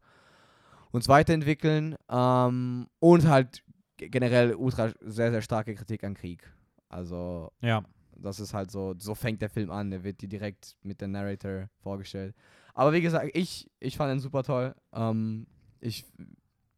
uns 0.92 1.08
weiterentwickeln 1.08 1.96
ähm, 2.08 2.86
und 3.00 3.28
halt 3.28 3.62
generell 3.96 4.54
ultra 4.54 4.90
sehr, 5.00 5.30
sehr 5.32 5.42
starke 5.42 5.74
Kritik 5.74 6.04
an 6.04 6.14
Krieg. 6.14 6.48
Also 6.88 7.50
Ja. 7.60 7.82
das 8.16 8.40
ist 8.40 8.54
halt 8.54 8.70
so, 8.70 8.94
so 8.98 9.14
fängt 9.14 9.42
der 9.42 9.50
Film 9.50 9.70
an. 9.70 9.90
Der 9.90 10.04
wird 10.04 10.22
dir 10.22 10.28
direkt 10.28 10.76
mit 10.82 11.00
dem 11.00 11.10
Narrator 11.10 11.68
vorgestellt. 11.82 12.34
Aber 12.74 12.92
wie 12.92 13.00
gesagt, 13.00 13.30
ich, 13.34 13.68
ich 13.80 13.96
fand 13.96 14.14
ihn 14.14 14.20
super 14.20 14.44
toll. 14.44 14.74
Ähm, 14.92 15.46
ich 15.80 16.06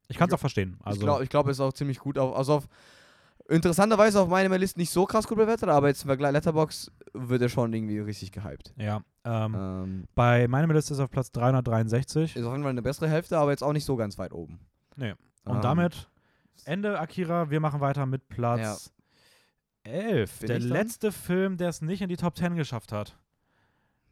Ich 0.09 0.17
kann 0.17 0.29
es 0.29 0.35
auch 0.35 0.41
verstehen. 0.41 0.79
Also, 0.83 0.97
ich 0.99 1.05
glaube, 1.05 1.25
ich 1.25 1.29
glaub, 1.31 1.47
es 1.47 1.59
ist 1.59 1.61
auch 1.61 1.73
ziemlich 1.75 1.99
gut. 1.99 2.17
Auf, 2.19 2.35
also 2.35 2.55
auf, 2.55 2.69
interessanterweise 3.51 4.21
auf 4.21 4.29
meiner 4.29 4.57
Liste 4.59 4.79
nicht 4.79 4.91
so 4.91 5.05
krass 5.07 5.27
gut 5.27 5.39
bewertet, 5.39 5.69
aber 5.69 5.89
jetzt 5.89 6.03
im 6.03 6.09
Vergleich 6.09 6.33
Letterbox 6.33 6.91
wird 7.13 7.43
er 7.43 7.49
schon 7.49 7.73
irgendwie 7.73 7.99
richtig 7.99 8.33
gehypt. 8.33 8.73
ja. 8.77 9.03
Ähm, 9.25 9.55
Ähm, 9.55 10.05
Bei 10.15 10.49
meinem 10.49 10.71
Liste 10.71 10.95
ist 10.95 10.99
er 11.01 11.05
auf 11.05 11.11
Platz 11.11 11.31
363. 11.33 12.37
ist 12.37 12.45
auf 12.45 12.53
jeden 12.53 12.63
Fall 12.63 12.71
eine 12.71 12.81
bessere 12.83 13.09
Hälfte, 13.09 13.37
aber 13.39 13.51
jetzt 13.51 13.63
auch 13.63 13.75
nicht 13.75 13.85
so 13.85 13.97
ganz 13.97 14.17
weit 14.17 14.33
oben. 14.33 14.61
Nee. 14.97 15.15
Und 15.45 15.57
Ähm, 15.57 15.61
damit 15.63 16.09
Ende 16.65 16.99
Akira. 16.99 17.51
Wir 17.51 17.61
machen 17.61 17.81
weiter 17.81 18.07
mit 18.07 18.29
Platz 18.29 18.93
11. 19.85 20.39
Bin 20.41 20.49
Der 20.49 20.61
letzte 20.61 21.13
Film, 21.13 21.57
der 21.59 21.69
es 21.71 21.83
nicht 21.83 22.01
in 22.03 22.09
die 22.09 22.17
Top 22.17 22.37
10 22.37 22.55
geschafft 22.57 22.93
hat. 22.93 23.19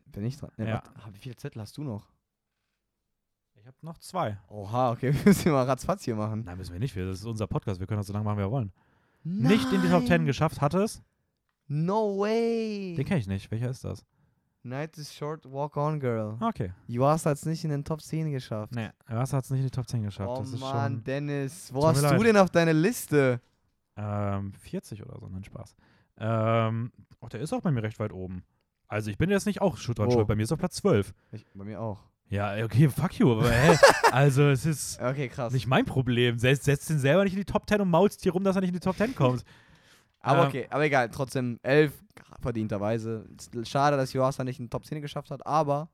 Bin 0.06 0.24
ich 0.24 0.36
dran? 0.38 0.50
Ne, 0.56 0.66
Ja. 0.68 0.74
warte, 0.74 0.90
ah, 0.96 1.08
wie 1.12 1.18
viele 1.18 1.36
Zettel 1.36 1.60
hast 1.62 1.76
du 1.76 1.84
noch? 1.84 2.06
Ich 3.54 3.66
habe 3.66 3.76
noch 3.82 3.98
zwei. 3.98 4.38
Oha, 4.48 4.90
okay, 4.92 5.12
wir 5.14 5.24
müssen 5.24 5.52
mal 5.52 5.64
ratzfatz 5.64 6.04
hier 6.04 6.16
machen. 6.16 6.44
Nein, 6.44 6.56
müssen 6.58 6.72
wir 6.72 6.80
nicht. 6.80 6.96
Das 6.96 7.20
ist 7.20 7.24
unser 7.24 7.46
Podcast. 7.46 7.80
Wir 7.80 7.86
können 7.86 8.00
das 8.00 8.06
so 8.06 8.12
lange 8.12 8.24
machen, 8.24 8.38
wie 8.38 8.42
wir 8.42 8.50
wollen. 8.50 8.72
Nicht 9.36 9.72
in 9.72 9.82
die 9.82 9.88
Top 9.88 10.02
10 10.02 10.08
Nein. 10.08 10.26
geschafft 10.26 10.60
hat 10.60 10.74
es. 10.74 11.02
No 11.66 12.18
way. 12.18 12.94
Den 12.96 13.04
kenne 13.04 13.20
ich 13.20 13.26
nicht. 13.26 13.50
Welcher 13.50 13.70
ist 13.70 13.84
das? 13.84 14.04
Night 14.62 14.98
is 14.98 15.14
short, 15.14 15.44
walk 15.50 15.76
on, 15.76 16.00
girl. 16.00 16.36
Okay. 16.40 16.72
Yuasa 16.88 17.30
hat 17.30 17.36
es 17.38 17.46
nicht 17.46 17.64
in 17.64 17.70
den 17.70 17.84
Top 17.84 18.00
10 18.00 18.30
geschafft. 18.32 18.74
Nee, 18.74 18.88
was 19.06 19.32
hat 19.32 19.44
es 19.44 19.50
nicht 19.50 19.60
in 19.60 19.66
die 19.66 19.70
Top 19.70 19.88
10 19.88 20.02
geschafft? 20.02 20.30
oh 20.30 20.40
das 20.40 20.52
ist 20.52 20.60
Mann, 20.60 20.92
schon 20.94 21.04
Dennis, 21.04 21.72
wo 21.72 21.86
hast 21.86 22.02
du 22.02 22.06
leid. 22.06 22.20
denn 22.26 22.36
auf 22.36 22.50
deine 22.50 22.72
Liste? 22.72 23.40
ähm, 23.96 24.52
40 24.54 25.02
oder 25.04 25.18
so. 25.18 25.28
Nein, 25.28 25.44
Spaß. 25.44 25.74
Ähm, 26.18 26.92
oh, 27.20 27.28
der 27.28 27.40
ist 27.40 27.52
auch 27.52 27.60
bei 27.60 27.70
mir 27.70 27.82
recht 27.82 27.98
weit 27.98 28.12
oben. 28.12 28.42
Also 28.88 29.10
ich 29.10 29.18
bin 29.18 29.30
jetzt 29.30 29.46
nicht 29.46 29.60
auch 29.60 29.78
dran 29.78 30.08
Wo? 30.08 30.12
schuld. 30.12 30.26
Bei 30.28 30.34
mir 30.36 30.44
ist 30.44 30.52
auf 30.52 30.58
Platz 30.58 30.76
12. 30.76 31.12
Ich, 31.32 31.46
bei 31.54 31.64
mir 31.64 31.80
auch. 31.80 31.98
Ja, 32.30 32.62
okay, 32.64 32.88
fuck 32.88 33.18
you. 33.18 33.32
Aber 33.32 33.50
hä? 33.50 33.76
also 34.12 34.48
es 34.50 34.66
ist 34.66 35.00
Okay, 35.00 35.30
nicht 35.50 35.66
mein 35.66 35.84
Problem. 35.84 36.38
Setzt, 36.38 36.64
setzt 36.64 36.90
ihn 36.90 36.98
selber 36.98 37.24
nicht 37.24 37.32
in 37.32 37.38
die 37.38 37.44
Top 37.44 37.68
10 37.68 37.80
und 37.80 37.88
maulst 37.90 38.22
hier 38.22 38.32
rum, 38.32 38.44
dass 38.44 38.56
er 38.56 38.60
nicht 38.60 38.68
in 38.70 38.74
die 38.74 38.80
Top 38.80 38.96
10 38.96 39.14
kommt. 39.14 39.44
aber 40.20 40.42
ähm, 40.42 40.48
okay, 40.48 40.66
aber 40.70 40.84
egal, 40.84 41.08
trotzdem 41.10 41.58
11 41.62 41.92
verdienterweise. 42.42 43.24
Schade, 43.64 43.96
dass 43.96 44.12
Yuasa 44.12 44.44
nicht 44.44 44.58
in 44.58 44.66
den 44.66 44.70
Top 44.70 44.84
10 44.84 45.00
geschafft 45.00 45.30
hat, 45.30 45.46
aber 45.46 45.88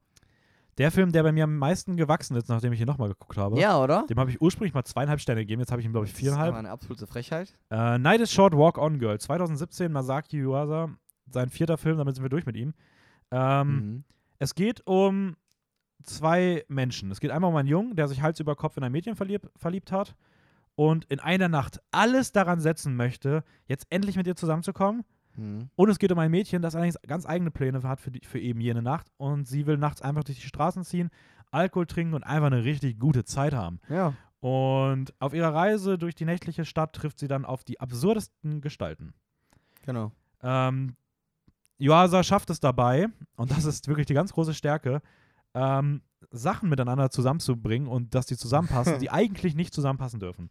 Der 0.78 0.90
Film, 0.90 1.12
der 1.12 1.22
bei 1.22 1.30
mir 1.30 1.44
am 1.44 1.56
meisten 1.56 1.96
gewachsen 1.96 2.36
ist, 2.36 2.48
nachdem 2.48 2.72
ich 2.72 2.80
ihn 2.80 2.86
nochmal 2.86 3.08
geguckt 3.10 3.36
habe, 3.38 3.58
ja, 3.60 3.78
oder? 3.80 4.04
dem 4.08 4.18
habe 4.18 4.30
ich 4.30 4.40
ursprünglich 4.40 4.74
mal 4.74 4.84
zweieinhalb 4.84 5.20
Sterne 5.20 5.42
gegeben. 5.42 5.60
Jetzt 5.60 5.70
habe 5.70 5.80
ich 5.80 5.86
ihm, 5.86 5.92
glaube 5.92 6.06
ich, 6.06 6.12
Das 6.12 6.20
ist 6.20 6.26
aber 6.28 6.36
viereinhalb. 6.36 6.56
eine 6.56 6.70
absolute 6.70 7.06
Frechheit. 7.06 7.54
Äh, 7.70 7.98
Night 7.98 8.20
is 8.20 8.32
Short, 8.32 8.56
Walk 8.56 8.78
On 8.78 8.98
Girl. 8.98 9.18
2017, 9.20 9.92
Masaki 9.92 10.38
Yuasa. 10.38 10.88
Sein 11.30 11.48
vierter 11.48 11.78
Film, 11.78 11.98
damit 11.98 12.16
sind 12.16 12.24
wir 12.24 12.28
durch 12.30 12.44
mit 12.46 12.56
ihm. 12.56 12.74
Ähm, 13.30 13.68
Mhm. 13.68 14.04
Es 14.40 14.54
geht 14.56 14.82
um 14.86 15.36
zwei 16.04 16.64
Menschen. 16.68 17.10
Es 17.10 17.20
geht 17.20 17.30
einmal 17.30 17.50
um 17.50 17.56
einen 17.56 17.68
Jungen, 17.68 17.96
der 17.96 18.08
sich 18.08 18.22
Hals 18.22 18.40
über 18.40 18.56
Kopf 18.56 18.76
in 18.76 18.84
ein 18.84 18.92
Mädchen 18.92 19.16
verlieb, 19.16 19.50
verliebt 19.56 19.92
hat 19.92 20.14
und 20.76 21.04
in 21.06 21.20
einer 21.20 21.48
Nacht 21.48 21.80
alles 21.90 22.32
daran 22.32 22.60
setzen 22.60 22.96
möchte, 22.96 23.44
jetzt 23.66 23.86
endlich 23.90 24.16
mit 24.16 24.26
ihr 24.26 24.36
zusammenzukommen. 24.36 25.04
Mhm. 25.36 25.68
Und 25.76 25.88
es 25.88 25.98
geht 25.98 26.12
um 26.12 26.18
ein 26.18 26.30
Mädchen, 26.30 26.62
das 26.62 26.74
allerdings 26.74 26.98
ganz 27.06 27.26
eigene 27.26 27.50
Pläne 27.50 27.82
hat 27.82 28.00
für, 28.00 28.10
die, 28.10 28.24
für 28.24 28.38
eben 28.38 28.60
jene 28.60 28.82
Nacht. 28.82 29.08
Und 29.16 29.46
sie 29.46 29.66
will 29.66 29.76
nachts 29.76 30.02
einfach 30.02 30.24
durch 30.24 30.40
die 30.40 30.46
Straßen 30.46 30.84
ziehen, 30.84 31.10
Alkohol 31.50 31.86
trinken 31.86 32.14
und 32.14 32.24
einfach 32.24 32.46
eine 32.46 32.64
richtig 32.64 32.98
gute 32.98 33.24
Zeit 33.24 33.54
haben. 33.54 33.80
Ja. 33.88 34.14
Und 34.40 35.14
auf 35.20 35.32
ihrer 35.32 35.54
Reise 35.54 35.96
durch 35.96 36.14
die 36.14 36.26
nächtliche 36.26 36.64
Stadt 36.64 36.92
trifft 36.92 37.18
sie 37.18 37.28
dann 37.28 37.44
auf 37.44 37.64
die 37.64 37.80
absurdesten 37.80 38.60
Gestalten. 38.60 39.14
Genau. 39.86 40.12
Ähm, 40.42 40.96
Yuasa 41.78 42.22
schafft 42.22 42.50
es 42.50 42.60
dabei, 42.60 43.08
und 43.36 43.50
das 43.50 43.64
ist 43.64 43.88
wirklich 43.88 44.06
die 44.06 44.14
ganz 44.14 44.32
große 44.32 44.54
Stärke, 44.54 45.00
ähm, 45.54 46.02
Sachen 46.30 46.68
miteinander 46.68 47.10
zusammenzubringen 47.10 47.88
und 47.88 48.14
dass 48.14 48.26
die 48.26 48.36
zusammenpassen, 48.36 48.98
die 48.98 49.10
eigentlich 49.10 49.54
nicht 49.54 49.72
zusammenpassen 49.74 50.20
dürfen. 50.20 50.50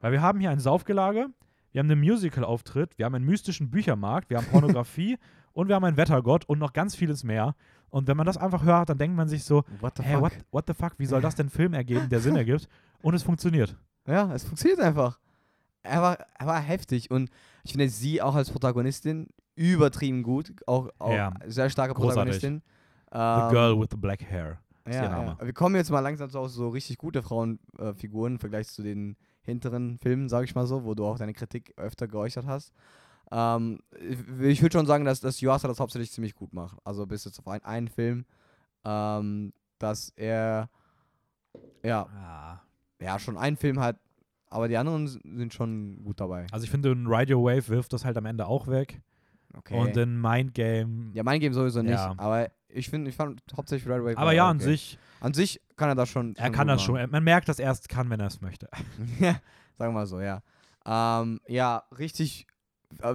Weil 0.00 0.12
wir 0.12 0.22
haben 0.22 0.40
hier 0.40 0.50
ein 0.50 0.60
Saufgelage, 0.60 1.28
wir 1.72 1.78
haben 1.80 1.90
einen 1.90 2.00
Musical-Auftritt, 2.00 2.98
wir 2.98 3.06
haben 3.06 3.14
einen 3.14 3.24
mystischen 3.24 3.70
Büchermarkt, 3.70 4.30
wir 4.30 4.36
haben 4.36 4.46
Pornografie 4.46 5.18
und 5.52 5.68
wir 5.68 5.74
haben 5.74 5.84
einen 5.84 5.96
Wettergott 5.96 6.44
und 6.44 6.58
noch 6.58 6.72
ganz 6.72 6.94
vieles 6.94 7.24
mehr. 7.24 7.54
Und 7.90 8.06
wenn 8.08 8.16
man 8.16 8.26
das 8.26 8.36
einfach 8.36 8.64
hört, 8.64 8.88
dann 8.88 8.98
denkt 8.98 9.16
man 9.16 9.28
sich 9.28 9.44
so, 9.44 9.64
What 9.80 9.96
the 9.96 10.02
hä, 10.02 10.14
fuck? 10.14 10.22
what, 10.22 10.32
what 10.50 10.64
the 10.66 10.74
fuck, 10.74 10.94
wie 10.98 11.06
soll 11.06 11.20
das 11.20 11.34
denn 11.36 11.48
Film 11.48 11.74
ergeben, 11.74 12.08
der 12.08 12.20
Sinn 12.20 12.36
ergibt? 12.36 12.68
Und 13.02 13.14
es 13.14 13.22
funktioniert. 13.22 13.76
Ja, 14.06 14.32
es 14.34 14.44
funktioniert 14.44 14.80
einfach. 14.80 15.18
Er 15.82 16.00
war, 16.02 16.18
er 16.38 16.46
war 16.46 16.60
heftig 16.60 17.10
und 17.10 17.30
ich 17.62 17.72
finde 17.72 17.88
sie 17.88 18.20
auch 18.22 18.34
als 18.34 18.50
Protagonistin 18.50 19.28
übertrieben 19.54 20.22
gut. 20.22 20.52
Auch, 20.66 20.88
auch 20.98 21.12
Ja. 21.12 21.32
sehr 21.46 21.70
starke 21.70 21.94
Großartig. 21.94 22.42
The 23.14 23.20
Ähm, 23.20 23.48
Girl 23.50 23.80
with 23.80 23.88
the 23.92 23.96
Black 23.96 24.22
Hair. 24.22 24.58
ist 24.84 24.94
Ja, 24.96 25.04
ihr 25.04 25.08
Name. 25.08 25.36
ja. 25.40 25.46
Wir 25.46 25.52
kommen 25.54 25.76
jetzt 25.76 25.90
mal 25.90 26.00
langsam 26.00 26.28
zu 26.28 26.46
so 26.48 26.68
richtig 26.68 26.98
gute 26.98 27.22
Frauenfiguren 27.22 28.34
im 28.34 28.38
Vergleich 28.40 28.68
zu 28.68 28.82
den 28.82 29.16
hinteren 29.42 29.98
Filmen, 29.98 30.28
sage 30.28 30.44
ich 30.46 30.54
mal 30.54 30.66
so, 30.66 30.84
wo 30.84 30.94
du 30.94 31.04
auch 31.06 31.18
deine 31.18 31.32
Kritik 31.32 31.72
öfter 31.76 32.08
geäußert 32.08 32.46
hast. 32.46 32.72
Ähm, 33.30 33.80
ich 34.40 34.60
würde 34.62 34.76
schon 34.78 34.86
sagen, 34.86 35.04
dass, 35.04 35.20
dass 35.20 35.40
Yuasa 35.40 35.68
das 35.68 35.80
hauptsächlich 35.80 36.10
ziemlich 36.12 36.34
gut 36.34 36.52
macht. 36.52 36.76
Also 36.84 37.06
bis 37.06 37.24
jetzt 37.24 37.38
auf 37.38 37.48
ein, 37.48 37.62
einen 37.64 37.88
Film, 37.88 38.24
ähm, 38.84 39.52
dass 39.78 40.10
er 40.16 40.68
ja, 41.84 42.02
Ah. 42.06 42.60
ja 43.00 43.18
schon 43.18 43.36
einen 43.38 43.56
Film 43.56 43.80
hat, 43.80 43.98
aber 44.48 44.68
die 44.68 44.76
anderen 44.76 45.06
sind 45.08 45.52
schon 45.54 46.02
gut 46.04 46.20
dabei. 46.20 46.46
Also 46.52 46.64
ich 46.64 46.70
finde, 46.70 46.90
in 46.92 47.06
Radio 47.06 47.42
Wave 47.44 47.68
wirft 47.68 47.92
das 47.92 48.04
halt 48.04 48.16
am 48.16 48.26
Ende 48.26 48.46
auch 48.46 48.66
weg. 48.66 49.00
Okay. 49.56 49.78
Und 49.78 49.96
in 49.96 50.20
Mind 50.20 50.54
Game. 50.54 51.10
ja, 51.14 51.22
mein 51.22 51.40
Game 51.40 51.52
sowieso 51.54 51.80
nicht, 51.82 51.92
Ja. 51.92 52.14
aber 52.16 52.48
ich 52.74 52.90
finde, 52.90 53.10
ich 53.10 53.16
fand 53.16 53.40
hauptsächlich 53.56 53.92
Red 53.92 54.04
Wave. 54.04 54.18
aber 54.18 54.32
ja, 54.32 54.44
okay. 54.44 54.50
an 54.50 54.60
sich, 54.60 54.98
An 55.20 55.34
sich 55.34 55.60
kann 55.76 55.88
er 55.88 55.94
das 55.94 56.08
schon. 56.08 56.36
er 56.36 56.46
schon 56.46 56.52
kann 56.54 56.68
das 56.68 56.82
schon. 56.82 56.94
machen. 56.96 57.10
Man 57.10 57.24
merkt, 57.24 57.48
dass 57.48 57.58
er 57.58 57.70
es 57.70 57.86
kann, 57.88 58.10
wenn 58.10 58.20
er 58.20 58.26
es 58.26 58.40
möchte. 58.40 58.68
Ja, 59.20 59.40
sagen 59.78 59.92
wir 59.92 60.00
mal 60.00 60.06
so, 60.06 60.20
ja. 60.20 60.42
Ähm, 60.86 61.40
ja, 61.48 61.84
richtig 61.98 62.46
äh, 63.00 63.14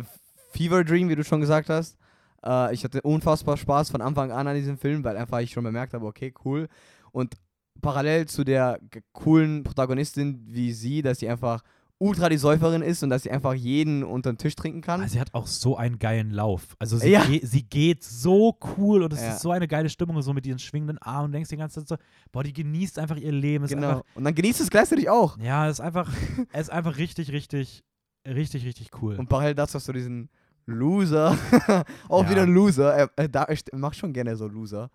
Fever 0.52 0.84
Dream, 0.84 1.10
wie 1.10 1.16
du 1.16 1.24
schon 1.24 1.42
gesagt 1.42 1.70
hast. 1.70 1.98
Äh, 2.44 2.74
ich 2.74 2.84
hatte 2.84 3.02
unfassbar 3.02 3.58
Spaß 3.58 3.92
von 3.92 4.02
Anfang 4.02 4.32
an 4.32 4.48
an 4.48 4.56
diesem 4.56 4.78
Film, 4.78 5.04
weil 5.04 5.18
einfach 5.18 5.40
ich 5.40 5.52
schon 5.52 5.64
bemerkt 5.64 5.94
habe, 5.94 6.06
okay, 6.06 6.34
cool. 6.46 6.68
Und 7.12 7.36
parallel 7.82 8.28
zu 8.28 8.44
der 8.44 8.80
coolen 9.14 9.64
Protagonistin 9.64 10.42
wie 10.48 10.74
sie, 10.74 11.02
dass 11.02 11.20
sie 11.20 11.30
einfach 11.30 11.62
ultra 12.02 12.30
die 12.30 12.38
Säuferin 12.38 12.82
ist 12.82 13.04
und 13.04 13.10
dass 13.10 13.24
sie 13.24 13.32
einfach 13.32 13.54
jeden 13.54 14.04
unter 14.04 14.32
den 14.32 14.38
Tisch 14.38 14.56
trinken 14.56 14.80
kann. 14.82 15.02
Also 15.02 15.14
sie 15.14 15.20
hat 15.20 15.34
auch 15.34 15.48
so 15.48 15.76
einen 15.76 16.00
geilen 16.00 16.32
Lauf. 16.32 16.76
Also 16.80 16.98
sie, 16.98 17.10
Ja. 17.10 17.26
ge 17.26 17.46
sie 17.46 17.64
geht 17.64 18.04
so 18.06 18.58
cool 18.78 19.04
und 19.04 19.12
es 19.14 19.22
Ja. 19.22 19.32
ist 19.34 19.42
so 19.42 19.52
eine 19.52 19.68
geile 19.68 19.90
Stimmung, 19.90 20.22
so 20.22 20.34
mit 20.34 20.48
ihren 20.48 20.60
schwingenden 20.60 20.98
Armen 21.00 21.26
und 21.26 21.32
denkst 21.34 21.50
die 21.50 21.58
ganze 21.58 21.82
Zeit 21.82 21.88
so, 21.90 21.96
boah, 22.32 22.42
die 22.44 22.54
genießt 22.54 22.98
einfach 23.00 23.18
ihr 23.18 23.34
Leben. 23.34 23.66
Ist 23.66 23.72
genau. 23.72 23.90
einfach, 23.90 24.04
Und 24.16 24.24
dann 24.24 24.34
genießt 24.34 24.62
es 24.62 24.70
gleichzeitig 24.70 25.10
auch. 25.10 25.38
ja, 25.40 25.68
ist 25.68 25.82
einfach, 25.82 26.10
es 26.54 26.62
ist 26.62 26.70
einfach 26.72 26.98
richtig, 26.98 27.32
richtig, 27.34 27.84
richtig, 28.26 28.66
richtig 28.66 28.90
cool. 29.02 29.16
Und 29.18 29.28
parallel 29.28 29.56
dazu 29.56 29.76
hast 29.76 29.88
du 29.90 29.94
diesen 29.94 30.30
Loser. 30.66 31.38
auch 32.08 32.24
Ja. 32.24 32.30
wieder 32.30 32.44
ein 32.44 32.54
Loser. 32.54 32.94
Er, 32.96 33.10
er, 33.18 33.28
da- 33.28 33.44
er 33.44 33.78
macht 33.78 33.98
schon 33.98 34.14
gerne 34.14 34.38
so 34.38 34.48
Loser. 34.48 34.90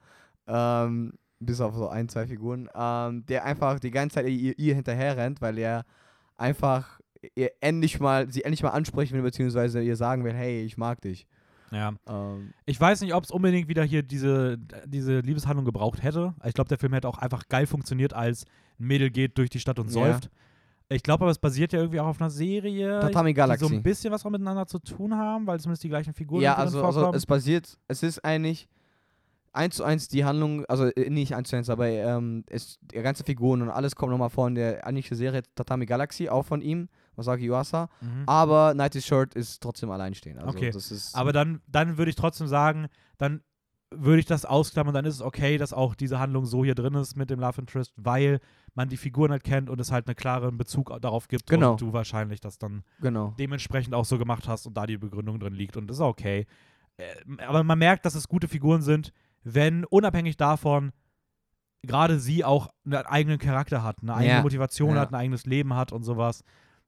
Ähm, 0.46 1.12
bis 1.40 1.61
auf 1.61 1.74
so 1.74 1.88
ein, 1.88 2.09
zwei 2.09 2.26
Figuren. 2.26 2.68
Ähm, 2.74 3.26
der 3.26 3.44
einfach 3.44 3.78
die 3.78 3.90
ganze 3.90 4.14
Zeit 4.14 4.28
ihr, 4.28 4.59
ihr 4.59 4.74
hinterher 4.74 5.16
rennt, 5.18 5.42
weil 5.42 5.59
er 5.59 5.84
einfach 6.37 7.01
ihr 7.37 7.51
endlich 7.61 8.01
mal, 8.01 8.30
sie 8.30 8.43
endlich 8.45 8.62
mal 8.62 8.70
ansprechen 8.70 9.14
will, 9.14 9.22
beziehungsweise 9.22 9.82
ihr 9.82 9.97
sagen 9.97 10.24
will, 10.24 10.35
hey, 10.35 10.62
ich 10.62 10.76
mag 10.76 11.01
dich. 11.01 11.26
ja. 11.70 11.95
Ähm, 12.07 12.53
Ich 12.66 12.78
weiß 12.80 13.01
nicht, 13.01 13.14
ob 13.14 13.24
es 13.24 13.30
unbedingt 13.30 13.68
wieder 13.68 13.82
hier 13.82 14.03
diese, 14.03 14.59
diese 14.87 15.20
Liebeshandlung 15.20 15.64
gebraucht 15.64 16.03
hätte. 16.03 16.35
Ich 16.45 16.55
glaube, 16.55 16.68
der 16.68 16.78
Film 16.78 16.93
hätte 16.93 17.09
auch 17.09 17.18
einfach 17.18 17.49
geil 17.49 17.66
funktioniert, 17.66 18.12
als 18.12 18.45
ein 18.78 18.87
Mädel 18.87 19.11
geht 19.11 19.39
durch 19.39 19.49
die 19.51 19.61
Stadt 19.61 19.78
und 19.78 19.87
Ja. 19.87 19.93
säuft. 19.93 20.30
Ich 20.91 21.03
glaube 21.03 21.24
aber, 21.24 21.30
es 21.30 21.39
basiert 21.39 21.72
ja 21.72 21.78
irgendwie 21.78 21.99
auch 22.01 22.09
auf 22.09 22.20
einer 22.20 22.28
Serie, 22.28 23.01
Tatami 23.01 23.32
die 23.32 23.41
so 23.41 23.47
Galaxy. 23.47 23.74
ein 23.74 23.82
bisschen 23.82 24.12
was 24.12 24.24
auch 24.26 24.30
miteinander 24.30 24.66
zu 24.66 24.78
tun 24.78 25.14
haben, 25.16 25.47
weil 25.47 25.59
zumindest 25.59 25.82
die 25.82 25.89
gleichen 25.89 26.12
Figuren 26.12 26.43
ja, 26.43 26.57
also, 26.57 26.85
also 26.85 27.11
es 27.14 27.24
basiert, 27.24 27.78
es 27.89 28.03
ist 28.03 28.22
eigentlich 28.22 28.68
eins 29.55 29.76
zu 29.76 29.84
eins 29.84 30.09
die 30.09 30.24
Handlung, 30.24 30.64
also 30.66 30.86
äh, 30.86 31.09
nicht 31.11 31.34
eins 31.34 31.48
zu 31.48 31.57
eins, 31.57 31.70
aber 31.70 31.88
ähm, 31.88 32.44
es, 32.50 32.78
die 32.82 33.00
ganze 33.00 33.24
Figuren 33.24 33.62
und 33.62 33.70
alles 33.70 33.96
kommt 33.96 34.11
nochmal 34.11 34.30
vor 34.30 34.48
in 34.48 34.55
der 34.57 34.86
eigentlichen 34.86 35.16
Serie 35.16 35.42
Tatami 35.55 35.86
Galaxy, 35.86 36.28
auch 36.28 36.44
von 36.44 36.61
ihm, 36.61 36.88
Masaki 37.16 37.46
Yuasa. 37.48 37.88
mhm. 38.00 38.24
Aber 38.26 38.74
Night 38.74 38.96
is 38.96 39.07
Short 39.07 39.34
ist 39.34 39.62
trotzdem 39.62 39.90
alleinstehend. 39.90 40.40
Also 40.40 40.50
Okay. 40.50 40.72
Aber 41.14 41.32
dann, 41.32 41.61
dann 41.68 41.96
würde 41.96 42.11
ich 42.11 42.16
trotzdem 42.16 42.48
sagen, 42.48 42.88
dann 43.18 43.42
würde 43.96 44.18
ich 44.18 44.26
das 44.26 44.44
ausklammern, 44.44 44.92
dann 44.92 45.05
ist 45.05 45.14
es 45.14 45.22
okay, 45.22 45.57
dass 45.57 45.72
auch 45.72 45.94
diese 45.94 46.18
Handlung 46.18 46.46
so 46.46 46.64
hier 46.64 46.74
drin 46.74 46.94
ist 46.94 47.16
mit 47.16 47.30
dem 47.30 47.38
Love 47.38 47.61
Interest, 47.61 47.92
weil 47.96 48.40
man 48.74 48.88
die 48.88 48.96
Figuren 48.96 49.30
halt 49.30 49.44
kennt 49.44 49.70
und 49.70 49.80
es 49.80 49.92
halt 49.92 50.09
einen 50.09 50.16
klaren 50.16 50.59
Bezug 50.59 50.92
darauf 51.00 51.28
gibt 51.28 51.48
Genau. 51.48 51.72
und 51.72 51.80
du 51.80 51.92
wahrscheinlich 51.92 52.40
das 52.40 52.59
dann 52.59 52.82
genau. 53.00 53.34
dementsprechend 53.38 53.94
auch 53.94 54.05
so 54.05 54.18
gemacht 54.18 54.48
hast 54.48 54.66
und 54.66 54.76
da 54.76 54.86
die 54.86 54.98
Begründung 54.98 55.38
drin 55.38 55.55
liegt 55.55 55.76
und 55.76 55.86
das 55.86 55.98
ist 55.98 56.00
okay. 56.02 56.46
Äh, 56.96 57.05
aber 57.46 57.62
man 57.62 57.78
merkt, 57.78 58.05
dass 58.05 58.16
es 58.16 58.26
gute 58.26 58.48
Figuren 58.48 58.82
sind, 58.82 59.12
wenn 59.45 59.84
unabhängig 59.84 60.36
davon 60.36 60.92
gerade 61.82 62.18
sie 62.18 62.45
auch 62.45 62.68
einen 62.86 62.95
eigenen 63.07 63.38
Charakter 63.38 63.82
hat, 63.82 63.97
eine 64.03 64.14
eigene 64.14 64.36
Ja. 64.36 64.42
Motivation 64.42 64.95
Ja. 64.95 65.03
hat, 65.03 65.11
ein 65.12 65.14
eigenes 65.16 65.45
Leben 65.47 65.74
hat 65.74 65.92
und 65.92 66.03
sowas. 66.03 66.42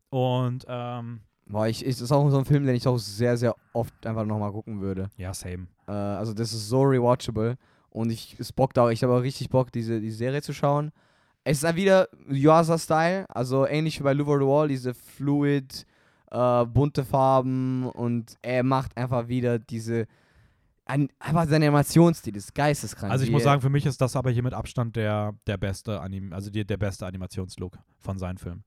Und 0.09 0.64
ähm, 0.68 1.20
Boah, 1.48 1.68
ich, 1.68 1.82
ich, 1.84 2.00
ist 2.00 2.11
auch 2.11 2.28
so 2.30 2.38
ein 2.38 2.44
Film, 2.44 2.64
den 2.66 2.74
ich 2.74 2.88
auch 2.88 2.96
sehr, 2.98 3.36
sehr 3.36 3.54
oft 3.72 4.07
einfach 4.07 4.24
nochmal 4.24 4.50
gucken 4.52 4.80
würde. 4.80 5.11
ja, 5.16 5.32
same. 5.34 5.66
Äh, 5.86 5.92
also 5.92 6.32
das 6.32 6.52
ist 6.52 6.68
so 6.68 6.82
rewatchable 6.82 7.57
und 7.90 8.11
ich 8.11 8.36
es 8.40 8.52
bockt 8.52 8.78
auch, 8.78 8.88
ich 8.88 9.02
habe 9.02 9.12
auch 9.14 9.22
richtig 9.22 9.50
Bock, 9.50 9.70
diese, 9.70 10.00
die 10.00 10.11
Serie 10.11 10.42
zu 10.42 10.52
schauen. 10.52 10.92
Es 11.44 11.59
ist 11.59 11.64
dann 11.64 11.76
wieder 11.76 12.09
Yuasa-Style, 12.28 13.26
also 13.28 13.66
ähnlich 13.66 14.00
wie 14.00 14.04
bei 14.04 14.12
Louvre 14.14 14.40
the 14.40 14.46
Wall, 14.46 14.66
diese 14.68 14.94
fluid, 14.94 15.86
äh, 16.32 16.64
bunte 16.64 17.04
Farben 17.04 17.84
und 17.90 18.36
er 18.42 18.62
macht 18.64 18.96
einfach 18.96 19.28
wieder 19.28 19.59
diese, 19.61 20.07
ein, 20.87 21.09
einfach 21.18 21.45
sein 21.49 21.62
Animationsstil 21.62 22.34
ist 22.37 22.55
geisteskrank. 22.55 23.12
Also 23.12 23.24
ich 23.24 23.30
muss 23.30 23.43
sagen, 23.43 23.61
für 23.61 23.68
mich 23.70 23.84
ist 23.87 24.01
das 24.01 24.16
aber 24.16 24.30
hier 24.30 24.43
mit 24.43 24.55
Abstand 24.55 24.97
der, 24.97 25.34
der 25.47 25.57
beste 25.59 26.01
Anim 26.01 26.32
also 26.32 26.49
die, 26.51 26.64
der 26.64 26.76
beste 26.76 27.07
Animationslook 27.07 27.76
von 27.99 28.18
seinen 28.18 28.39
Filmen. 28.39 28.64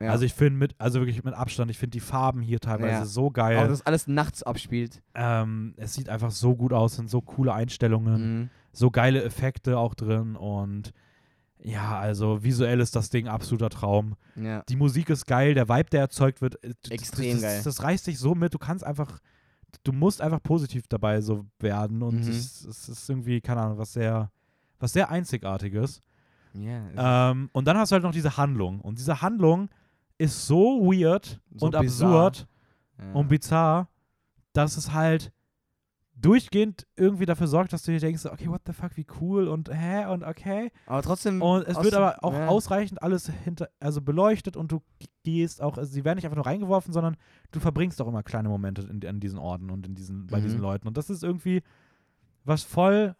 ja. 0.00 0.10
Also 0.10 0.24
ich 0.24 0.34
finde 0.34 0.58
mit, 0.58 0.74
also 0.78 1.00
wirklich 1.00 1.22
mit 1.22 1.34
Abstand, 1.34 1.70
ich 1.70 1.78
finde 1.78 1.92
die 1.92 2.00
Farben 2.00 2.42
hier 2.42 2.58
teilweise 2.60 2.92
Ja. 2.92 3.04
so 3.06 3.26
auch 3.28 3.32
geil. 3.32 3.68
das 3.68 3.86
alles 3.86 4.06
nachts 4.08 4.42
abspielt. 4.42 5.00
Ähm, 5.14 5.74
es 5.76 5.94
sieht 5.94 6.08
einfach 6.08 6.32
so 6.32 6.56
gut 6.56 6.72
aus, 6.72 6.96
sind 6.96 7.08
so 7.08 7.20
coole 7.20 7.52
Einstellungen. 7.54 8.40
Mhm. 8.40 8.50
so 8.72 8.90
geile 8.90 9.22
Effekte 9.24 9.78
auch 9.78 9.94
drin 9.94 10.36
und 10.36 10.92
ja, 11.62 11.98
also 11.98 12.42
visuell 12.42 12.80
ist 12.80 12.96
das 12.96 13.10
Ding 13.10 13.28
absoluter 13.28 13.68
Traum. 13.68 14.14
Ja. 14.34 14.62
Die 14.68 14.76
Musik 14.76 15.10
ist 15.10 15.26
geil, 15.26 15.52
der 15.54 15.68
Vibe, 15.68 15.90
der 15.90 16.00
erzeugt 16.00 16.40
wird, 16.40 16.62
äh, 16.64 16.72
Extrem 16.88 17.32
das, 17.34 17.42
geil. 17.42 17.56
Das, 17.56 17.64
das 17.64 17.82
reißt 17.84 18.06
dich 18.06 18.18
so 18.18 18.34
mit, 18.34 18.54
du 18.54 18.58
kannst 18.58 18.82
einfach, 18.82 19.18
du 19.84 19.92
musst 19.92 20.20
einfach 20.20 20.42
positiv 20.42 20.86
dabei 20.88 21.20
so 21.20 21.46
werden 21.58 22.02
und 22.02 22.14
Mhm. 22.24 22.28
es, 22.30 22.64
es 22.64 22.88
ist 22.88 23.08
irgendwie, 23.08 23.40
keine 23.40 23.60
Ahnung, 23.62 23.78
was 23.78 23.92
sehr, 23.92 24.30
was 24.78 24.92
sehr 24.92 25.10
Einzigartiges. 25.10 26.02
Ja, 26.54 27.30
Ähm, 27.30 27.48
und 27.52 27.64
dann 27.66 27.76
hast 27.78 27.90
du 27.90 27.94
halt 27.94 28.02
noch 28.02 28.12
diese 28.12 28.36
Handlung. 28.36 28.80
Und 28.80 28.98
diese 28.98 29.22
Handlung 29.22 29.68
ist 30.18 30.46
so 30.46 30.80
weird 30.82 31.40
So 31.54 31.66
und 31.66 31.78
bizarr. 31.78 32.26
absurd 32.26 32.48
ja. 32.98 33.12
und 33.12 33.28
bizarr, 33.28 33.88
dass 34.52 34.76
es 34.76 34.92
halt 34.92 35.32
durchgehend 36.20 36.86
irgendwie 36.96 37.24
dafür 37.26 37.46
sorgt, 37.46 37.72
dass 37.72 37.82
du 37.82 37.92
dir 37.92 38.00
denkst, 38.00 38.26
okay, 38.26 38.48
what 38.48 38.62
the 38.66 38.72
fuck, 38.72 38.96
wie 38.96 39.06
cool 39.20 39.48
und 39.48 39.70
hä 39.72 40.06
und 40.06 40.22
okay. 40.24 40.70
aber 40.86 41.02
trotzdem. 41.02 41.40
Und 41.40 41.66
es 41.66 41.82
wird 41.82 41.94
aber 41.94 42.22
auch 42.22 42.34
ja. 42.34 42.48
ausreichend 42.48 43.02
alles 43.02 43.30
hinter, 43.44 43.68
also 43.80 44.02
beleuchtet 44.02 44.56
und 44.56 44.70
du 44.72 44.82
gehst 45.22 45.62
auch, 45.62 45.78
also 45.78 45.90
sie 45.90 46.04
werden 46.04 46.16
nicht 46.16 46.24
einfach 46.26 46.36
nur 46.36 46.46
reingeworfen, 46.46 46.92
sondern 46.92 47.16
du 47.52 47.60
verbringst 47.60 48.00
auch 48.02 48.08
immer 48.08 48.22
kleine 48.22 48.48
Momente 48.48 48.82
in, 48.82 49.00
in 49.00 49.20
diesen 49.20 49.38
Orten 49.38 49.70
und 49.70 49.86
in 49.86 49.94
diesen, 49.94 50.26
bei 50.26 50.38
Mhm. 50.38 50.42
diesen 50.44 50.60
Leuten. 50.60 50.88
Und 50.88 50.96
das 50.96 51.08
ist 51.10 51.22
irgendwie 51.24 51.62
was 52.44 52.62
voll 52.62 53.14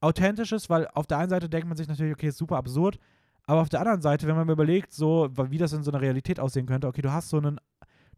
authentisches, 0.00 0.70
weil 0.70 0.86
auf 0.94 1.06
der 1.06 1.18
einen 1.18 1.30
Seite 1.30 1.48
denkt 1.48 1.66
man 1.68 1.76
sich 1.76 1.88
natürlich, 1.88 2.12
okay, 2.12 2.28
ist 2.28 2.38
super 2.38 2.56
absurd, 2.56 2.98
aber 3.46 3.60
auf 3.62 3.68
der 3.68 3.80
anderen 3.80 4.00
Seite, 4.02 4.26
wenn 4.26 4.36
man 4.36 4.46
mir 4.46 4.52
überlegt, 4.52 4.92
so, 4.92 5.28
wie 5.50 5.58
das 5.58 5.72
in 5.72 5.82
so 5.82 5.90
einer 5.90 6.00
Realität 6.00 6.38
aussehen 6.38 6.66
könnte, 6.66 6.86
okay, 6.86 7.02
du 7.02 7.12
hast 7.12 7.30
so 7.30 7.38
einen, 7.38 7.58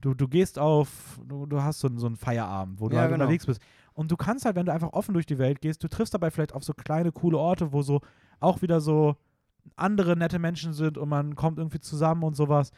du, 0.01 0.13
du 0.15 0.29
gehst 0.29 0.59
auf, 0.59 1.21
du, 1.25 1.47
du 1.47 1.63
hast 1.63 1.81
so 1.81 1.89
einen, 1.89 1.99
so 1.99 2.07
einen 2.07 2.17
Feierabend, 2.17 2.81
wo 2.81 2.89
du 2.89 2.97
Ja, 2.97 3.03
halt 3.03 3.13
genau. 3.13 3.25
unterwegs 3.25 3.47
bist. 3.47 3.61
Und 4.01 4.11
du 4.11 4.17
kannst 4.17 4.47
halt, 4.47 4.57
wenn 4.57 4.65
du 4.65 4.73
einfach 4.73 4.95
offen 4.95 5.13
durch 5.13 5.27
die 5.27 5.37
Welt 5.37 5.61
gehst, 5.61 5.85
du 5.85 5.89
triffst 5.89 6.15
dabei 6.15 6.31
vielleicht 6.31 6.55
auf 6.55 6.65
so 6.65 6.73
kleine, 6.73 7.13
coole 7.13 7.37
Orte, 7.37 7.71
wo 7.75 7.83
so 7.83 8.01
auch 8.39 8.63
wieder 8.63 8.81
so 8.81 9.17
andere 9.77 10.17
nette 10.17 10.39
Menschen 10.39 10.73
sind 10.73 10.97
und 10.97 11.11
man 11.11 11.35
kommt 11.35 11.59
irgendwie 11.59 11.81
zusammen 11.81 12.23
und 12.23 12.35
sowas. 12.35 12.73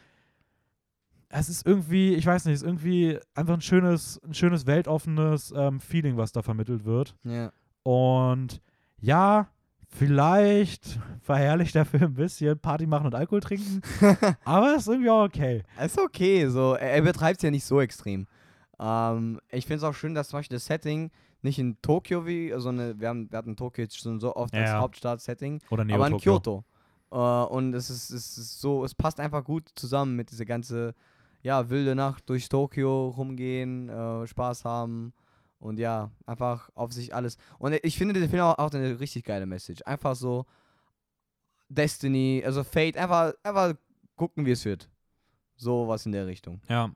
Es 1.29 1.47
ist 1.47 1.65
irgendwie, 1.65 2.13
ich 2.15 2.25
weiß 2.25 2.43
nicht, 2.43 2.55
es 2.55 2.61
ist 2.61 2.67
irgendwie 2.67 3.19
einfach 3.35 3.53
ein 3.53 3.61
schönes, 3.61 4.19
ein 4.25 4.33
schönes 4.33 4.67
weltoffenes 4.67 5.53
ähm, 5.55 5.79
Feeling, 5.79 6.17
was 6.17 6.33
da 6.33 6.41
vermittelt 6.41 6.83
wird. 6.83 7.15
Ja. 7.23 7.53
Und 7.83 8.61
ja, 8.99 9.47
vielleicht 9.87 10.99
verherrlicht 11.21 11.75
der 11.75 11.85
Film 11.85 12.03
ein 12.03 12.13
bisschen 12.15 12.59
Party 12.59 12.85
machen 12.85 13.05
und 13.05 13.15
Alkohol 13.15 13.39
trinken, 13.39 13.81
aber 14.43 14.75
ist 14.75 14.89
irgendwie 14.89 15.09
auch 15.09 15.23
okay. 15.23 15.63
Ist 15.81 15.97
okay, 15.97 16.49
so. 16.49 16.73
Er, 16.73 16.95
er 16.95 17.01
betreibt 17.01 17.37
es 17.37 17.43
ja 17.43 17.49
nicht 17.49 17.63
so 17.63 17.79
extrem. 17.79 18.27
Ähm, 18.79 19.39
ich 19.49 19.65
finde 19.65 19.77
es 19.77 19.83
auch 19.83 19.93
schön, 19.93 20.13
dass 20.13 20.29
zum 20.29 20.39
Beispiel 20.39 20.55
das 20.57 20.65
Setting 20.65 21.11
nicht 21.41 21.59
in 21.59 21.81
Tokio 21.81 22.25
wie, 22.25 22.53
also 22.53 22.69
eine, 22.69 22.99
wir, 22.99 23.09
haben, 23.09 23.29
wir 23.29 23.37
hatten 23.37 23.55
Tokio 23.55 23.83
jetzt 23.83 23.99
schon 23.99 24.19
so 24.19 24.35
oft 24.35 24.53
Ja, 24.53 24.61
als 24.61 24.69
ja. 24.69 24.79
Hauptstadt-Setting, 24.79 25.61
aber 25.69 25.83
in 25.83 26.13
Tokyo. 26.13 26.39
Kyoto. 26.39 26.63
Äh, 27.11 27.15
und 27.53 27.73
es 27.73 27.89
ist, 27.89 28.09
es 28.09 28.37
ist 28.37 28.61
so, 28.61 28.83
es 28.83 28.95
passt 28.95 29.19
einfach 29.19 29.43
gut 29.43 29.69
zusammen 29.75 30.15
mit 30.15 30.31
dieser 30.31 30.45
ganze, 30.45 30.95
ja, 31.41 31.69
wilde 31.69 31.95
Nacht 31.95 32.29
durch 32.29 32.47
Tokio 32.49 33.09
rumgehen, 33.09 33.89
äh, 33.89 34.25
Spaß 34.25 34.63
haben 34.65 35.13
und 35.59 35.79
ja, 35.79 36.11
einfach 36.25 36.69
auf 36.75 36.91
sich 36.93 37.13
alles. 37.13 37.37
Und 37.59 37.73
ich 37.83 37.97
finde, 37.97 38.13
der 38.19 38.29
Film 38.29 38.41
auch, 38.43 38.57
auch 38.57 38.71
eine 38.71 38.99
richtig 38.99 39.25
geile 39.25 39.45
Message. 39.45 39.81
Einfach 39.85 40.15
so 40.15 40.45
Destiny, 41.69 42.41
also 42.45 42.63
Fate, 42.63 42.97
einfach, 42.97 43.33
einfach 43.43 43.73
gucken, 44.15 44.45
wie 44.45 44.51
es 44.51 44.63
wird. 44.65 44.89
So 45.55 45.87
was 45.87 46.05
in 46.05 46.11
der 46.11 46.27
Richtung. 46.27 46.61
Ja, 46.67 46.91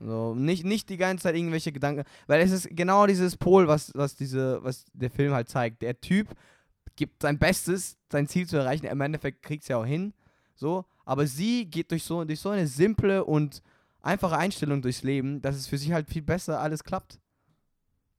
So, 0.00 0.34
nicht, 0.34 0.64
nicht 0.64 0.88
die 0.90 0.96
ganze 0.96 1.24
Zeit 1.24 1.34
irgendwelche 1.34 1.72
Gedanken, 1.72 2.04
weil 2.28 2.40
es 2.40 2.52
ist 2.52 2.68
genau 2.70 3.06
dieses 3.06 3.36
Pol, 3.36 3.66
was, 3.66 3.92
was, 3.94 4.14
diese, 4.14 4.62
was 4.62 4.84
der 4.92 5.10
Film 5.10 5.32
halt 5.32 5.48
zeigt. 5.48 5.82
Der 5.82 6.00
Typ 6.00 6.28
gibt 6.94 7.22
sein 7.22 7.38
Bestes, 7.38 7.96
sein 8.10 8.28
Ziel 8.28 8.46
zu 8.46 8.56
erreichen. 8.56 8.86
Im 8.86 9.00
Endeffekt 9.00 9.42
kriegt 9.42 9.62
es 9.62 9.68
ja 9.68 9.76
auch 9.76 9.86
hin. 9.86 10.12
So, 10.54 10.84
aber 11.04 11.26
sie 11.26 11.66
geht 11.66 11.90
durch 11.90 12.04
so, 12.04 12.24
durch 12.24 12.40
so 12.40 12.50
eine 12.50 12.66
simple 12.66 13.24
und 13.24 13.62
einfache 14.00 14.36
Einstellung 14.36 14.82
durchs 14.82 15.02
Leben, 15.02 15.40
dass 15.40 15.56
es 15.56 15.66
für 15.66 15.78
sie 15.78 15.94
halt 15.94 16.08
viel 16.08 16.22
besser 16.22 16.60
alles 16.60 16.84
klappt. 16.84 17.18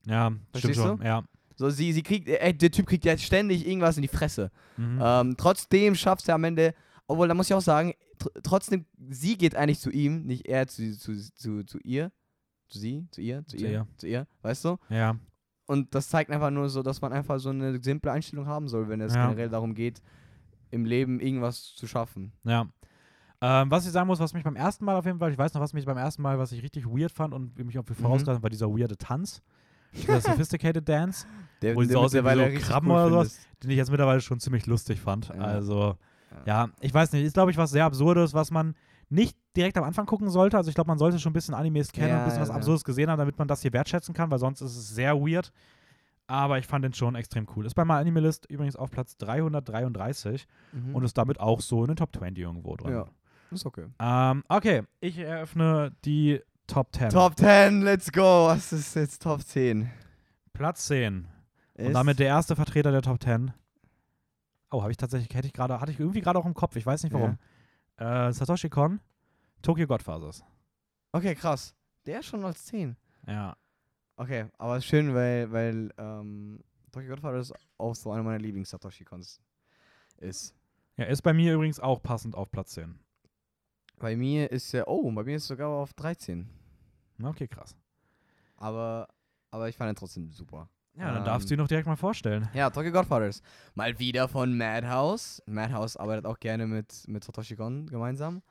ja, 0.06 0.28
stimmt 0.28 0.50
Verstehst 0.52 0.80
schon. 0.80 1.00
du? 1.00 1.06
Ja. 1.06 1.24
So, 1.56 1.70
sie, 1.70 1.92
sie 1.92 2.04
kriegt, 2.04 2.30
äh, 2.30 2.54
der 2.54 2.72
Typ 2.72 2.88
kriegt 2.88 3.04
ja 3.04 3.18
ständig 3.18 3.68
irgendwas 3.68 3.98
in 3.98 4.02
die 4.02 4.08
Fresse. 4.08 4.50
Mhm. 4.78 5.00
Ähm, 5.04 5.36
trotzdem 5.38 5.96
schafft 5.96 6.28
er 6.30 6.36
am 6.36 6.44
Ende, 6.46 6.74
obwohl, 7.10 7.28
da 7.28 7.34
muss 7.34 7.48
ich 7.50 7.54
auch 7.54 7.62
sagen, 7.62 7.94
tr 8.18 8.30
trotzdem, 8.44 8.86
sie 9.10 9.38
geht 9.38 9.56
eigentlich 9.56 9.80
zu 9.80 9.90
ihm, 9.92 10.24
nicht 10.26 10.48
er 10.48 10.68
zu, 10.68 10.98
zu, 10.98 11.14
zu, 11.36 11.64
zu 11.66 11.78
ihr. 11.80 12.12
Zu 12.70 12.78
sie, 12.80 13.08
zu 13.12 13.20
ihr, 13.22 13.44
zu, 13.48 13.58
Zu 13.58 13.64
ihr, 13.64 13.72
ihr. 13.72 13.88
zu 13.98 14.08
ihr, 14.08 14.28
weißt 14.44 14.64
du? 14.66 14.78
ja. 14.90 15.18
Und 15.66 15.94
das 15.94 16.10
zeigt 16.10 16.32
einfach 16.32 16.50
nur 16.50 16.68
so, 16.70 16.82
dass 16.82 17.00
man 17.02 17.14
einfach 17.14 17.40
so 17.40 17.50
eine 17.50 17.80
simple 17.84 18.12
Einstellung 18.12 18.48
haben 18.48 18.68
soll, 18.68 18.90
wenn 18.90 19.02
es 19.02 19.14
Ja. 19.14 19.26
generell 19.28 19.50
darum 19.50 19.76
geht, 19.76 20.02
im 20.72 20.84
Leben 20.86 21.20
irgendwas 21.20 21.76
zu 21.76 21.86
schaffen. 21.88 22.32
Ja. 22.44 22.68
Ähm, 23.42 23.70
was 23.72 23.86
ich 23.86 23.92
sagen 23.92 24.08
muss, 24.08 24.20
was 24.20 24.34
mich 24.34 24.44
beim 24.44 24.56
ersten 24.56 24.84
Mal 24.84 24.96
auf 24.96 25.06
jeden 25.06 25.20
Fall, 25.20 25.32
ich 25.32 25.38
weiß 25.38 25.54
noch, 25.54 25.62
was 25.62 25.74
mich 25.74 25.86
beim 25.86 25.98
ersten 25.98 26.22
Mal, 26.24 26.38
was 26.40 26.52
ich 26.52 26.62
richtig 26.64 26.86
weird 26.88 27.12
fand 27.12 27.34
und 27.36 27.58
mich 27.58 27.78
auch 27.78 27.86
für 27.86 27.94
Mhm. 27.94 27.98
vorausgegangen 27.98 28.42
war 28.44 28.50
dieser 28.50 28.68
weirde 28.68 28.98
Tanz. 28.98 29.42
Dieser 29.94 30.20
Sophisticated 30.22 30.88
Dance, 30.90 31.26
Der, 31.62 31.76
Wo 31.76 31.82
die 31.82 31.88
so 31.90 32.00
aussehen 32.00 32.26
wie 32.26 32.58
so 32.60 32.66
Krabben 32.68 32.90
oder 32.92 33.10
sowas. 33.10 33.40
den 33.64 33.70
ich 33.72 33.78
jetzt 33.78 33.90
mittlerweile 33.92 34.22
schon 34.22 34.40
ziemlich 34.40 34.66
lustig 34.66 35.00
fand. 35.00 35.28
Ja. 35.30 35.36
Also, 35.36 35.98
Ja. 36.32 36.64
ja, 36.66 36.70
ich 36.82 36.94
weiß 36.94 37.12
nicht, 37.14 37.24
ist 37.24 37.34
glaube 37.34 37.52
ich 37.52 37.58
was 37.58 37.72
sehr 37.72 37.86
Absurdes, 37.86 38.34
was 38.34 38.52
man 38.52 38.76
nicht 39.10 39.36
direkt 39.58 39.78
am 39.78 39.84
Anfang 39.84 40.06
gucken 40.06 40.30
sollte. 40.30 40.56
Also 40.58 40.70
ich 40.70 40.76
glaube, 40.76 40.88
man 40.90 41.00
sollte 41.00 41.18
schon 41.20 41.32
ein 41.32 41.34
bisschen 41.34 41.56
Animes 41.56 41.92
kennen 41.92 42.08
und 42.12 42.12
Ja, 42.12 42.20
ein 42.20 42.26
bisschen 42.26 42.42
was 42.42 42.50
ja. 42.50 42.56
Absurdes 42.56 42.84
gesehen 42.84 43.10
haben, 43.10 43.18
damit 43.18 43.38
man 43.40 43.48
das 43.48 43.62
hier 43.62 43.74
wertschätzen 43.74 44.14
kann, 44.14 44.30
weil 44.30 44.38
sonst 44.40 44.62
ist 44.62 44.76
es 44.78 44.90
sehr 44.90 45.16
weird. 45.20 45.52
Aber 46.28 46.60
ich 46.60 46.68
fand 46.68 46.86
den 46.86 46.94
schon 46.94 47.16
extrem 47.16 47.48
cool. 47.56 47.66
Ist 47.66 47.74
bei 47.74 47.84
meiner 47.84 48.00
Animalist 48.02 48.46
übrigens 48.52 48.76
auf 48.76 48.92
Platz 48.92 49.18
333 49.18 50.46
Mhm. 50.74 50.96
und 50.96 51.04
ist 51.04 51.18
damit 51.18 51.40
auch 51.40 51.60
so 51.62 51.82
in 51.82 51.88
den 51.88 51.96
Top 51.96 52.16
20 52.16 52.38
irgendwo 52.38 52.76
drin. 52.76 52.92
ja, 52.94 53.06
ist 53.50 53.66
okay. 53.66 53.86
Ähm, 54.00 54.44
okay, 54.48 54.84
ich 55.02 55.18
eröffne 55.18 55.92
die 56.06 56.40
Top 56.68 56.94
10. 56.96 57.10
Top 57.10 57.36
10, 57.36 57.82
let's 57.82 58.12
go. 58.12 58.46
Was 58.46 58.72
ist 58.72 58.96
jetzt 58.96 59.24
Top 59.24 59.42
10? 59.42 59.90
Platz 60.54 60.86
10. 60.86 61.28
Ist 61.74 61.88
Und 61.88 61.94
damit 61.94 62.20
der 62.20 62.28
erste 62.28 62.56
Vertreter 62.56 62.92
der 62.92 63.02
Top 63.02 63.24
10. 63.24 63.52
Oh, 64.72 64.82
habe 64.82 64.92
ich 64.92 64.98
tatsächlich, 64.98 65.34
hätte 65.36 65.48
ich 65.48 65.54
gerade, 65.54 65.80
hatte 65.80 65.92
ich 65.92 66.00
irgendwie 66.00 66.22
gerade 66.22 66.38
auch 66.40 66.46
im 66.46 66.54
Kopf, 66.54 66.76
ich 66.76 66.86
weiß 66.86 67.04
nicht 67.04 67.14
warum. 67.14 67.38
Äh, 67.98 68.32
Satoshi 68.32 68.70
Kon, 68.70 69.00
Tokyo 69.62 69.88
Godfathers. 69.88 70.44
Okay, 71.12 71.36
krass. 71.36 71.76
Der 72.06 72.20
ist 72.20 72.28
schon 72.28 72.46
als 72.46 72.66
10. 72.66 72.96
Ja. 73.28 73.58
Okay, 74.16 74.46
aber 74.58 74.78
ist 74.78 74.86
schön, 74.86 75.14
weil, 75.14 75.52
weil 75.52 75.94
ähm, 75.98 76.64
Tokyo 76.92 77.10
Godfather 77.10 77.40
ist 77.40 77.54
auch 77.78 77.96
so 77.96 78.12
einer 78.12 78.24
meiner 78.24 78.40
Lieblings-Satoshi-Cons 78.40 79.42
ist. 80.18 80.54
Ja, 80.98 81.06
ist 81.06 81.22
bei 81.22 81.34
mir 81.34 81.54
übrigens 81.54 81.80
auch 81.80 82.02
passend 82.02 82.36
auf 82.36 82.52
Platz 82.52 82.72
10. 82.72 83.00
Bei 83.98 84.16
mir 84.16 84.52
ist 84.52 84.74
er, 84.74 84.88
oh, 84.88 85.12
bei 85.12 85.24
mir 85.24 85.36
ist 85.38 85.46
er 85.46 85.56
sogar 85.56 85.70
auf 85.70 85.94
13. 85.94 86.48
Na, 87.18 87.30
Okay, 87.30 87.48
krass. 87.48 87.76
Aber, 88.56 89.08
aber 89.52 89.70
ich 89.70 89.78
fand 89.78 89.92
ihn 89.92 89.96
trotzdem 89.96 90.32
super. 90.32 90.70
Ja, 91.00 91.08
dann 91.08 91.18
Ähm, 91.20 91.24
darfst 91.26 91.50
du 91.50 91.54
ihn 91.56 91.60
noch 91.60 91.68
direkt 91.68 91.88
mal 91.88 91.96
vorstellen. 91.96 92.50
Ja, 92.54 92.70
Tokyo 92.70 92.92
Godfathers. 92.92 93.42
Mal 93.74 93.98
wieder 94.00 94.28
von 94.28 94.56
Madhouse. 94.58 95.42
Madhouse 95.46 95.96
arbeitet 95.98 96.26
auch 96.26 96.40
gerne 96.40 96.68
mit, 96.68 97.08
mit 97.08 97.24
Satoshi 97.24 97.56
Kon 97.56 97.88
gemeinsam. 97.88 98.42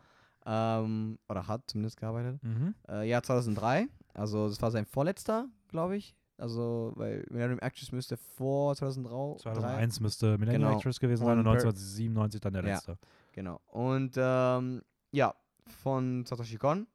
Ähm, 0.46 1.18
oder 1.28 1.46
hat 1.46 1.62
zumindest 1.66 1.98
gearbeitet. 1.98 2.42
Mhm. 2.42 2.74
Äh, 2.88 3.06
Jahr 3.08 3.22
2003. 3.22 3.86
Also, 4.14 4.48
das 4.48 4.60
war 4.62 4.70
sein 4.70 4.86
vorletzter, 4.86 5.46
glaube 5.68 5.96
ich. 5.96 6.14
Also, 6.38 6.92
weil 6.94 7.26
Millennium 7.30 7.58
Actress 7.58 7.92
müsste 7.92 8.16
vor 8.16 8.74
2003. 8.76 9.42
2001 9.42 10.00
müsste 10.00 10.38
Millennium 10.38 10.62
Genau. 10.70 10.76
Actress 10.76 11.00
gewesen 11.00 11.24
sein 11.26 11.32
Und 11.38 11.38
und 11.40 11.44
Per- 11.44 11.52
1997 11.64 12.40
dann 12.40 12.52
der 12.54 12.64
Ja. 12.64 12.74
letzte. 12.74 12.96
Genau. 13.32 13.60
Und 13.66 14.12
ähm, 14.16 14.82
ja, 15.10 15.34
von 15.82 16.24
Satoshi 16.24 16.56
Kon. 16.56 16.86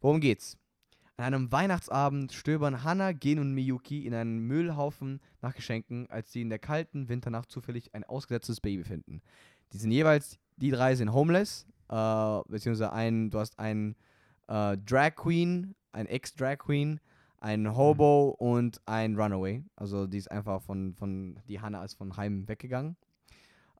Worum 0.00 0.20
geht's? 0.20 0.58
An 1.16 1.26
einem 1.26 1.52
Weihnachtsabend 1.52 2.32
stöbern 2.32 2.82
Hana, 2.82 3.12
Gen 3.12 3.38
und 3.38 3.54
Miyuki 3.54 4.04
in 4.04 4.14
einen 4.14 4.40
Müllhaufen 4.40 5.20
nach 5.42 5.54
Geschenken, 5.54 6.10
als 6.10 6.32
sie 6.32 6.42
in 6.42 6.48
der 6.48 6.58
kalten 6.58 7.08
Winternacht 7.08 7.52
zufällig 7.52 7.94
ein 7.94 8.02
ausgesetztes 8.02 8.60
Baby 8.60 8.82
finden. 8.82 9.22
Die 9.72 9.78
sind 9.78 9.92
jeweils, 9.92 10.38
die 10.56 10.72
drei 10.72 10.96
sind 10.96 11.12
homeless, 11.12 11.66
äh, 11.88 12.40
beziehungsweise 12.48 12.92
ein, 12.92 13.30
du 13.30 13.38
hast 13.38 13.60
einen 13.60 13.94
äh, 14.48 14.76
Drag 14.78 15.14
Queen, 15.14 15.76
ein 15.92 16.06
Ex-Drag 16.06 16.58
Queen, 16.58 16.98
ein 17.38 17.76
Hobo 17.76 18.30
und 18.30 18.80
ein 18.86 19.14
Runaway. 19.14 19.62
Also 19.76 20.08
die 20.08 20.18
ist 20.18 20.32
einfach 20.32 20.62
von, 20.62 20.94
von 20.94 21.38
die 21.46 21.60
Hannah 21.60 21.84
ist 21.84 21.94
von 21.94 22.16
Heim 22.16 22.48
weggegangen. 22.48 22.96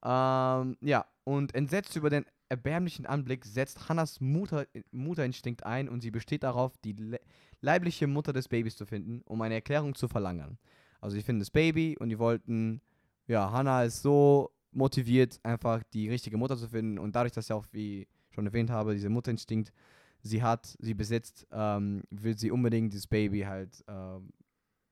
Ähm, 0.04 0.76
ja, 0.80 1.06
und 1.24 1.54
entsetzt 1.54 1.96
über 1.96 2.10
den 2.10 2.26
erbärmlichen 2.48 3.06
Anblick 3.06 3.44
setzt 3.44 3.88
Hannas 3.88 4.20
Mutter, 4.20 4.66
Mutterinstinkt 4.92 5.64
ein 5.64 5.88
und 5.88 6.00
sie 6.00 6.10
besteht 6.10 6.42
darauf, 6.42 6.76
die 6.78 6.92
le 6.92 7.20
leibliche 7.60 8.06
Mutter 8.06 8.34
des 8.34 8.48
Babys 8.48 8.76
zu 8.76 8.84
finden, 8.84 9.22
um 9.24 9.40
eine 9.40 9.54
Erklärung 9.54 9.94
zu 9.94 10.06
verlangen. 10.06 10.58
Also 11.00 11.16
sie 11.16 11.22
finden 11.22 11.40
das 11.40 11.50
Baby 11.50 11.96
und 11.98 12.10
die 12.10 12.18
wollten, 12.18 12.82
ja, 13.26 13.50
Hannah 13.50 13.84
ist 13.84 14.02
so 14.02 14.50
motiviert, 14.70 15.40
einfach 15.42 15.82
die 15.94 16.10
richtige 16.10 16.36
Mutter 16.36 16.58
zu 16.58 16.68
finden 16.68 16.98
und 16.98 17.14
dadurch, 17.16 17.32
dass 17.32 17.46
sie 17.46 17.54
auch, 17.54 17.64
wie 17.72 18.02
ich 18.02 18.34
schon 18.34 18.44
erwähnt 18.46 18.70
habe, 18.70 18.92
dieser 18.92 19.08
Mutterinstinkt 19.08 19.72
sie 20.20 20.42
hat, 20.42 20.76
sie 20.78 20.94
besitzt, 20.94 21.46
ähm, 21.52 22.02
will 22.10 22.36
sie 22.36 22.50
unbedingt 22.50 22.92
dieses 22.92 23.06
Baby 23.06 23.40
halt, 23.42 23.82
ähm, 23.88 24.30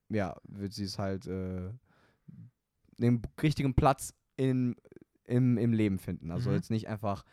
ja, 0.09 0.35
wird 0.45 0.73
sie 0.73 0.85
es 0.85 0.99
halt, 0.99 1.27
äh, 1.27 1.71
den 2.99 3.23
richtigen 3.43 3.75
Platz 3.75 4.15
in, 4.37 4.77
im, 5.25 5.59
im 5.59 5.73
Leben 5.73 5.99
finden. 5.99 6.31
Also 6.31 6.51
Mhm. 6.51 6.57
jetzt 6.57 6.71
nicht 6.71 6.89
einfach 6.89 7.25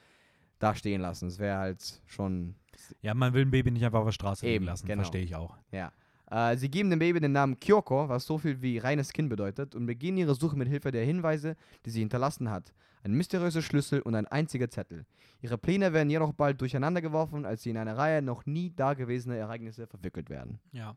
da 0.59 0.75
stehen 0.75 1.01
lassen. 1.01 1.25
Das 1.27 1.39
wäre 1.39 1.57
halt 1.57 2.01
schon 2.05 2.55
Ja, 3.01 3.13
man 3.13 3.33
will 3.33 3.43
ein 3.45 3.51
Baby 3.51 3.71
nicht 3.71 3.83
einfach 3.85 3.99
auf 3.99 4.05
der 4.05 4.11
Straße 4.13 4.45
liegen 4.45 4.55
Eben, 4.57 4.65
lassen, 4.65 4.87
genau. 4.87 5.01
verstehe 5.01 5.23
ich 5.23 5.35
auch. 5.35 5.57
Ja. 5.71 5.91
Äh, 6.29 6.57
sie 6.57 6.69
geben 6.69 6.89
dem 6.89 6.99
Baby 6.99 7.19
den 7.19 7.31
Namen 7.31 7.59
Kyoko, 7.59 8.07
was 8.07 8.25
so 8.25 8.37
viel 8.37 8.61
wie 8.61 8.77
reines 8.77 9.11
Kind 9.13 9.29
bedeutet, 9.29 9.73
und 9.75 9.85
beginnen 9.87 10.17
ihre 10.17 10.35
Suche 10.35 10.55
mit 10.55 10.67
Hilfe 10.67 10.91
der 10.91 11.03
Hinweise, 11.03 11.55
die 11.85 11.89
sie 11.89 11.99
hinterlassen 11.99 12.49
hat. 12.51 12.73
Ein 13.03 13.13
mysteriöser 13.13 13.61
Schlüssel 13.61 14.01
und 14.01 14.13
ein 14.13 14.27
einziger 14.27 14.69
Zettel. 14.69 15.05
Ihre 15.41 15.57
Pläne 15.57 15.93
werden 15.93 16.09
jedoch 16.09 16.33
bald 16.33 16.59
durcheinandergeworfen, 16.61 17.45
als 17.45 17.63
sie 17.63 17.69
in 17.69 17.77
eine 17.77 17.97
Reihe 17.97 18.21
noch 18.21 18.45
nie 18.45 18.69
dagewesener 18.75 19.37
Ereignisse 19.37 19.87
verwickelt 19.87 20.29
werden. 20.29 20.59
Ja. 20.73 20.95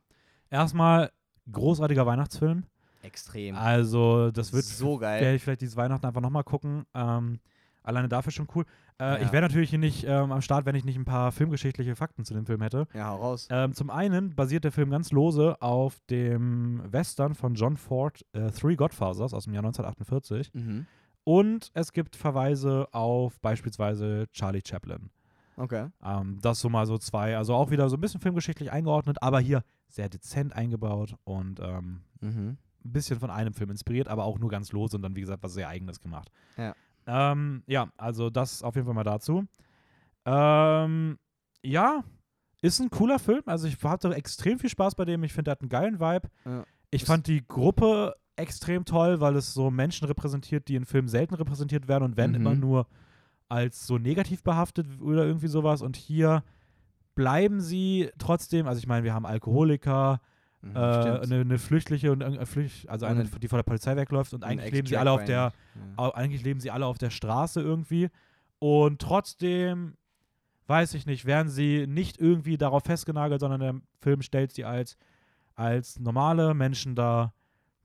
Erstmal 0.51 1.13
großartiger 1.51 2.05
Weihnachtsfilm. 2.05 2.65
Extrem. 3.03 3.55
Also, 3.57 4.31
das 4.33 4.53
wird 4.53 4.65
so 4.65 4.99
geil. 4.99 5.21
werde 5.23 5.37
ich 5.37 5.43
vielleicht 5.43 5.61
dieses 5.61 5.77
Weihnachten 5.77 6.05
einfach 6.07 6.21
nochmal 6.21 6.45
gucken. 6.45 6.85
Ähm, 6.95 7.41
alleine 7.83 8.09
dafür 8.09 8.33
schon 8.33 8.49
cool. 8.55 8.65
Äh, 9.01 9.05
Ja. 9.05 9.19
Ich 9.19 9.33
wäre 9.33 9.43
natürlich 9.43 9.71
hier 9.71 9.79
nicht 9.79 10.05
ähm, 10.05 10.33
am 10.33 10.43
Start, 10.43 10.67
wenn 10.67 10.75
ich 10.75 10.85
nicht 10.85 10.97
ein 10.97 11.05
paar 11.05 11.33
filmgeschichtliche 11.33 11.97
Fakten 11.97 12.25
zu 12.25 12.35
dem 12.35 12.47
Film 12.47 12.63
hätte. 12.63 12.87
Ja, 12.95 13.09
hau 13.11 13.17
raus. 13.17 13.49
Ähm, 13.51 13.75
zum 13.75 13.91
einen 13.91 14.35
basiert 14.35 14.65
der 14.65 14.73
Film 14.73 14.91
ganz 14.91 15.11
lose 15.13 15.61
auf 15.61 15.99
dem 16.11 16.83
Western 16.93 17.35
von 17.35 17.55
John 17.55 17.77
Ford, 17.77 18.25
äh, 18.33 18.51
Three 18.51 18.77
Godfathers 18.77 19.35
aus 19.35 19.45
dem 19.45 19.55
Jahr 19.55 19.63
1948. 19.65 20.53
Mhm. 20.55 20.87
Und 21.25 21.71
es 21.75 21.93
gibt 21.93 22.17
Verweise 22.17 22.89
auf 22.93 23.39
beispielsweise 23.41 24.27
Charlie 24.33 24.63
Chaplin. 24.67 25.11
Okay. 25.57 25.89
Ähm, 26.05 26.39
das 26.41 26.61
so 26.61 26.69
mal 26.69 26.87
so 26.87 26.99
zwei, 26.99 27.37
also 27.37 27.55
auch 27.55 27.71
wieder 27.71 27.89
so 27.89 27.97
ein 27.97 28.01
bisschen 28.01 28.21
filmgeschichtlich 28.21 28.73
eingeordnet, 28.73 29.19
aber 29.23 29.39
hier 29.39 29.63
sehr 29.89 30.09
dezent 30.09 30.55
eingebaut 30.57 31.15
und 31.25 31.61
ähm, 31.61 32.01
Mhm. 32.21 32.57
ein 32.85 32.93
bisschen 32.93 33.21
von 33.21 33.31
einem 33.31 33.53
Film 33.53 33.71
inspiriert, 33.71 34.09
aber 34.09 34.25
auch 34.25 34.39
nur 34.39 34.49
ganz 34.49 34.73
lose 34.73 34.97
und 34.97 35.03
dann, 35.03 35.15
wie 35.15 35.21
gesagt, 35.21 35.43
was 35.43 35.53
sehr 35.55 35.69
eigenes 35.69 36.01
gemacht. 36.01 36.31
Ja. 36.57 36.75
Ähm, 37.07 37.63
ja, 37.67 37.89
also 37.97 38.31
das 38.31 38.63
auf 38.63 38.75
jeden 38.75 38.87
Fall 38.87 38.95
mal 38.95 39.05
dazu. 39.05 39.45
Ähm, 40.25 41.19
ja, 41.63 42.05
ist 42.61 42.81
ein 42.81 42.91
cooler 42.91 43.19
Film. 43.19 43.43
Also 43.47 43.67
ich 43.67 43.83
hatte 43.83 44.15
extrem 44.15 44.59
viel 44.59 44.71
Spaß 44.71 44.95
bei 44.95 45.05
dem. 45.05 45.25
Ich 45.25 45.33
finde, 45.33 45.51
er 45.51 45.53
hat 45.53 45.61
einen 45.61 45.69
geilen 45.69 46.01
Vibe. 46.01 46.29
Ja. 46.45 46.65
Ich 46.91 47.05
fand 47.05 47.27
die 47.27 47.47
Gruppe 47.47 48.15
extrem 48.37 48.85
toll, 48.85 49.21
weil 49.21 49.37
es 49.37 49.53
so 49.53 49.71
Menschen 49.71 50.07
repräsentiert, 50.07 50.69
die 50.69 50.77
in 50.77 50.85
Filmen 50.85 51.09
selten 51.09 51.35
repräsentiert 51.35 51.89
werden 51.89 52.05
und 52.05 52.17
wenn 52.17 52.31
Mhm. 52.31 52.37
immer 52.37 52.55
nur 52.55 52.87
als 53.49 53.87
so 53.87 53.99
negativ 53.99 54.43
behaftet 54.43 54.87
oder 55.01 55.25
irgendwie 55.27 55.49
sowas. 55.49 55.83
Und 55.83 55.97
hier 55.97 56.43
bleiben 57.15 57.61
sie 57.61 58.11
trotzdem, 58.19 58.67
also 58.67 58.79
ich 58.79 58.87
meine, 58.87 59.05
wir 59.05 59.13
haben 59.13 59.27
Alkoholiker, 59.27 60.21
Mhm, 60.63 60.77
äh, 60.77 60.79
eine, 60.79 61.41
eine 61.41 61.59
Flüchtliche 61.59 62.13
und 62.13 62.23
eine 62.23 62.47
Flücht, 62.47 62.89
also 62.89 63.05
eine, 63.07 63.25
die 63.25 63.49
vor 63.49 63.59
der 63.59 63.65
Polizei 63.65 63.97
wegläuft 63.97 64.33
und 64.33 64.45
eigentlich 64.45 64.73
leben 64.73 64.87
sie 64.87 64.97
alle 64.97 65.11
auf 65.11 65.25
der. 65.25 65.53
Ja. 65.99 66.15
eigentlich 66.15 66.43
leben 66.43 66.61
sie 66.61 66.71
alle 66.71 66.87
auf 66.87 66.99
der 66.99 67.11
Straße 67.11 67.61
irgendwie. 67.61 68.09
Und 68.59 69.01
trotzdem 69.01 69.97
weiß 70.69 70.95
ich 70.95 71.05
nicht, 71.05 71.25
werden 71.25 71.49
sie 71.49 71.87
nicht 71.89 72.19
irgendwie 72.19 72.57
darauf 72.57 72.85
festgenagelt, 72.85 73.41
sondern 73.41 73.61
der 73.61 73.75
Film 74.01 74.23
stellt 74.23 74.53
sie 74.53 74.65
als 74.65 74.97
als 75.55 75.99
normale 75.99 76.55
Menschen 76.55 76.95
dar, 76.95 77.35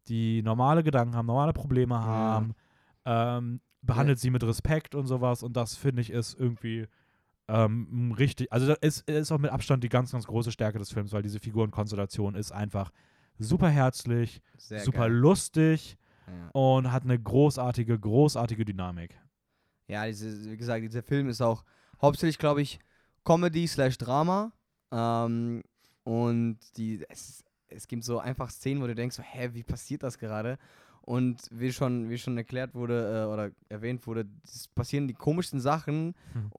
die 0.07 0.41
normale 0.41 0.83
Gedanken 0.83 1.15
haben, 1.15 1.25
normale 1.25 1.53
Probleme 1.53 1.99
haben, 1.99 2.53
ähm, 3.05 3.59
behandelt 3.81 4.19
sie 4.19 4.29
mit 4.29 4.43
Respekt 4.43 4.95
und 4.95 5.07
sowas. 5.07 5.43
Und 5.43 5.57
das 5.57 5.75
finde 5.75 6.01
ich 6.01 6.11
ist 6.11 6.39
irgendwie 6.39 6.87
ähm, 7.47 8.13
richtig, 8.17 8.51
also 8.51 8.67
das 8.67 8.77
ist, 8.79 9.09
ist 9.09 9.31
auch 9.31 9.37
mit 9.39 9.51
Abstand 9.51 9.83
die 9.83 9.89
ganz, 9.89 10.11
ganz 10.11 10.25
große 10.27 10.51
Stärke 10.51 10.79
des 10.79 10.91
Films, 10.91 11.13
weil 11.13 11.21
diese 11.23 11.39
Figurenkonstellation 11.39 12.35
ist 12.35 12.51
einfach 12.51 12.91
super 13.39 13.69
herzlich, 13.69 14.41
Sehr 14.57 14.79
super 14.81 15.07
geil. 15.07 15.13
lustig 15.13 15.97
Ja. 16.27 16.49
und 16.51 16.91
hat 16.91 17.03
eine 17.03 17.19
großartige, 17.19 17.97
großartige 17.99 18.65
Dynamik. 18.65 19.17
Ja, 19.87 20.05
diese, 20.05 20.51
wie 20.51 20.57
gesagt, 20.57 20.83
dieser 20.83 21.03
Film 21.03 21.29
ist 21.29 21.41
auch 21.41 21.63
hauptsächlich, 22.01 22.37
glaube 22.37 22.61
ich, 22.61 22.79
Comedy 23.23 23.65
slash 23.67 23.97
Drama. 23.97 24.51
Ähm, 24.91 25.63
und 26.03 26.57
die, 26.77 27.05
es, 27.09 27.43
es 27.69 27.87
gibt 27.87 28.03
so 28.03 28.19
einfach 28.19 28.49
Szenen, 28.49 28.81
wo 28.81 28.87
du 28.87 28.95
denkst, 28.95 29.15
so, 29.15 29.23
hä, 29.23 29.49
wie 29.53 29.63
passiert 29.63 30.03
das 30.03 30.17
gerade? 30.17 30.57
Und 31.01 31.47
wie 31.51 31.71
schon, 31.71 32.09
wie 32.09 32.17
schon 32.17 32.37
erklärt 32.37 32.75
wurde 32.75 33.23
äh, 33.23 33.33
oder 33.33 33.51
erwähnt 33.69 34.05
wurde, 34.07 34.25
es 34.43 34.67
passieren 34.67 35.07
die 35.07 35.13
komischsten 35.13 35.61
Sachen, 35.61 36.15
Hm. 36.33 36.51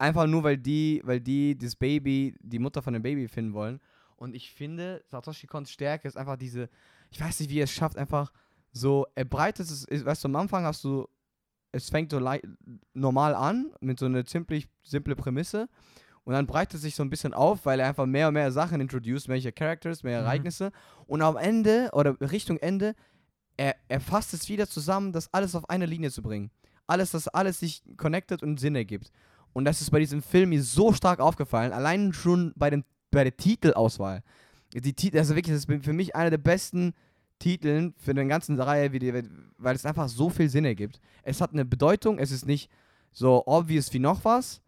Einfach 0.00 0.26
nur, 0.26 0.42
weil 0.42 0.56
die, 0.56 1.00
weil 1.04 1.20
die 1.20 1.56
das 1.56 1.76
Baby, 1.76 2.34
die 2.40 2.58
Mutter 2.58 2.82
von 2.82 2.94
dem 2.94 3.02
Baby 3.02 3.28
finden 3.28 3.52
wollen. 3.52 3.80
Und 4.16 4.34
ich 4.34 4.50
finde, 4.50 5.02
Satoshi 5.06 5.46
Kons 5.46 5.70
Stärke 5.70 6.08
ist 6.08 6.16
einfach 6.16 6.36
diese, 6.36 6.68
ich 7.10 7.20
weiß 7.20 7.40
nicht, 7.40 7.50
wie 7.50 7.60
er 7.60 7.64
es 7.64 7.72
schafft, 7.72 7.96
einfach 7.96 8.32
so, 8.72 9.06
er 9.14 9.24
breitet 9.24 9.66
es, 9.66 9.86
weißt 9.88 10.24
du, 10.24 10.28
am 10.28 10.36
Anfang 10.36 10.64
hast 10.64 10.84
du, 10.84 11.06
es 11.72 11.90
fängt 11.90 12.10
so 12.10 12.20
normal 12.94 13.34
an, 13.34 13.72
mit 13.80 13.98
so 13.98 14.06
einer 14.06 14.24
ziemlich 14.24 14.68
simple 14.82 15.16
Prämisse. 15.16 15.68
Und 16.24 16.34
dann 16.34 16.46
breitet 16.46 16.74
es 16.74 16.82
sich 16.82 16.94
so 16.94 17.02
ein 17.02 17.10
bisschen 17.10 17.32
auf, 17.34 17.64
weil 17.64 17.80
er 17.80 17.88
einfach 17.88 18.06
mehr 18.06 18.28
und 18.28 18.34
mehr 18.34 18.52
Sachen 18.52 18.80
introduced, 18.80 19.28
welche 19.28 19.52
Characters, 19.52 20.02
mehr 20.02 20.20
Mhm. 20.20 20.26
Ereignisse. 20.26 20.72
Und 21.06 21.22
am 21.22 21.36
Ende, 21.36 21.90
oder 21.92 22.20
Richtung 22.20 22.58
Ende, 22.58 22.94
er, 23.56 23.74
er 23.88 24.00
fasst 24.00 24.34
es 24.34 24.48
wieder 24.48 24.68
zusammen, 24.68 25.12
das 25.12 25.32
alles 25.32 25.54
auf 25.54 25.68
eine 25.68 25.86
Linie 25.86 26.10
zu 26.10 26.22
bringen. 26.22 26.50
Alles, 26.86 27.10
dass 27.12 27.28
alles 27.28 27.60
sich 27.60 27.82
connected 27.96 28.42
und 28.42 28.60
Sinn 28.60 28.76
ergibt. 28.76 29.10
Und 29.52 29.64
das 29.64 29.80
ist 29.80 29.90
bei 29.90 29.98
diesem 29.98 30.22
Film 30.22 30.50
mir 30.50 30.62
so 30.62 30.92
stark 30.92 31.20
aufgefallen, 31.20 31.72
allein 31.72 32.12
schon 32.12 32.52
bei, 32.56 32.70
dem, 32.70 32.84
bei 33.10 33.24
der 33.24 33.36
Titelauswahl. 33.36 34.22
Die 34.72 34.92
Titel, 34.92 35.18
also 35.18 35.34
wirklich, 35.34 35.54
das 35.54 35.64
ist 35.64 35.84
für 35.84 35.92
mich 35.92 36.14
einer 36.14 36.30
der 36.30 36.38
besten 36.38 36.94
Titeln 37.40 37.94
für 37.96 38.14
den 38.14 38.28
ganzen 38.28 38.60
Reihe, 38.60 38.92
weil 39.58 39.74
es 39.74 39.86
einfach 39.86 40.08
so 40.08 40.28
viel 40.30 40.48
Sinn 40.48 40.64
ergibt. 40.64 41.00
Es 41.22 41.40
hat 41.40 41.52
eine 41.52 41.64
Bedeutung, 41.64 42.18
es 42.18 42.30
ist 42.30 42.46
nicht 42.46 42.70
so 43.12 43.42
obvious 43.46 43.92
wie 43.92 43.98
noch 43.98 44.24
was. 44.24 44.62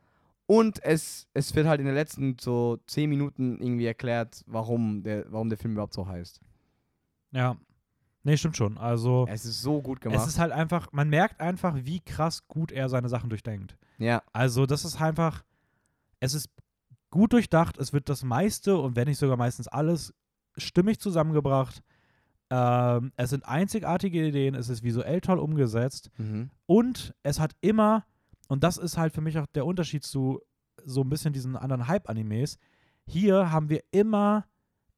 Und 0.46 0.82
es, 0.82 1.28
es 1.34 1.54
wird 1.54 1.66
halt 1.66 1.80
in 1.80 1.86
den 1.86 1.94
letzten 1.94 2.36
so 2.40 2.78
zehn 2.86 3.08
Minuten 3.08 3.60
irgendwie 3.60 3.86
erklärt, 3.86 4.42
warum 4.46 5.02
der, 5.02 5.24
warum 5.30 5.48
der 5.48 5.58
Film 5.58 5.74
überhaupt 5.74 5.94
so 5.94 6.06
heißt. 6.06 6.40
Ja. 7.30 7.56
Nee, 8.24 8.36
stimmt 8.36 8.56
schon. 8.56 8.78
Also, 8.78 9.26
Es 9.28 9.44
ist 9.44 9.62
so 9.62 9.82
gut 9.82 9.98
es 9.98 10.02
gemacht. 10.02 10.28
ist 10.28 10.38
halt 10.38 10.52
einfach, 10.52 10.92
man 10.92 11.08
merkt 11.08 11.40
einfach, 11.40 11.74
wie 11.82 12.00
krass 12.00 12.46
gut 12.46 12.70
er 12.70 12.88
seine 12.88 13.08
Sachen 13.08 13.28
durchdenkt. 13.30 13.76
ja, 13.98 14.22
Also, 14.32 14.66
das 14.66 14.84
ist 14.84 15.00
einfach, 15.00 15.42
es 16.20 16.34
ist 16.34 16.48
gut 17.10 17.32
durchdacht, 17.32 17.78
es 17.78 17.92
wird 17.92 18.08
das 18.08 18.24
meiste 18.24 18.76
und 18.76 18.96
wenn 18.96 19.08
nicht 19.08 19.18
sogar 19.18 19.36
meistens 19.36 19.68
alles 19.68 20.14
stimmig 20.56 20.98
zusammengebracht. 20.98 21.82
Ähm, 22.50 23.12
es 23.16 23.30
sind 23.30 23.46
einzigartige 23.46 24.26
Ideen, 24.26 24.54
es 24.54 24.68
ist 24.68 24.82
visuell 24.82 25.20
toll 25.20 25.38
umgesetzt 25.38 26.10
mhm. 26.18 26.50
und 26.66 27.14
es 27.22 27.40
hat 27.40 27.52
immer, 27.60 28.04
und 28.48 28.62
das 28.62 28.76
ist 28.76 28.98
halt 28.98 29.14
für 29.14 29.20
mich 29.20 29.38
auch 29.38 29.46
der 29.46 29.64
Unterschied 29.64 30.04
zu 30.04 30.40
so 30.84 31.02
ein 31.02 31.08
bisschen 31.08 31.32
diesen 31.32 31.56
anderen 31.56 31.86
Hype-Animes, 31.86 32.58
hier 33.06 33.50
haben 33.50 33.68
wir 33.68 33.82
immer, 33.90 34.44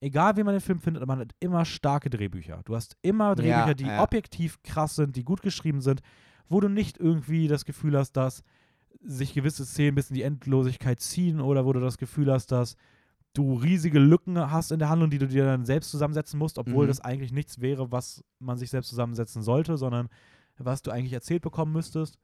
egal 0.04 0.36
wie 0.36 0.42
man 0.44 0.54
den 0.54 0.60
Film 0.60 0.78
findet, 0.78 1.06
man 1.06 1.18
hat 1.20 1.32
immer 1.40 1.64
starke 1.64 2.10
Drehbücher. 2.10 2.60
Du 2.64 2.74
hast 2.76 2.96
immer 3.02 3.34
Drehbücher, 3.34 3.66
Ja, 3.68 3.74
die 3.74 3.84
ja. 3.86 4.02
objektiv 4.02 4.62
krass 4.62 4.96
sind, 4.96 5.16
die 5.16 5.24
gut 5.24 5.42
geschrieben 5.42 5.80
sind, 5.80 6.00
wo 6.48 6.60
du 6.60 6.68
nicht 6.68 6.98
irgendwie 6.98 7.48
das 7.48 7.64
Gefühl 7.64 7.96
hast, 7.98 8.12
dass 8.12 8.42
sich 9.02 9.34
gewisse 9.34 9.64
Szenen 9.64 9.94
bis 9.94 10.10
in 10.10 10.14
die 10.14 10.22
Endlosigkeit 10.22 11.00
ziehen 11.00 11.40
oder 11.40 11.64
wo 11.66 11.72
du 11.72 11.80
das 11.80 11.98
Gefühl 11.98 12.30
hast, 12.32 12.52
dass 12.52 12.76
du 13.34 13.54
riesige 13.54 13.98
Lücken 13.98 14.38
hast 14.38 14.70
in 14.70 14.78
der 14.78 14.88
Handlung, 14.88 15.10
die 15.10 15.18
du 15.18 15.26
dir 15.26 15.44
dann 15.44 15.64
selbst 15.64 15.90
zusammensetzen 15.90 16.38
musst, 16.38 16.56
obwohl 16.58 16.84
Mhm. 16.84 16.88
das 16.88 17.00
eigentlich 17.00 17.32
nichts 17.32 17.60
wäre, 17.60 17.90
was 17.90 18.22
man 18.38 18.56
sich 18.58 18.70
selbst 18.70 18.88
zusammensetzen 18.90 19.42
sollte, 19.42 19.76
sondern 19.76 20.08
was 20.58 20.82
du 20.82 20.90
eigentlich 20.92 21.12
erzählt 21.12 21.42
bekommen 21.42 21.72
müsstest. 21.72 22.16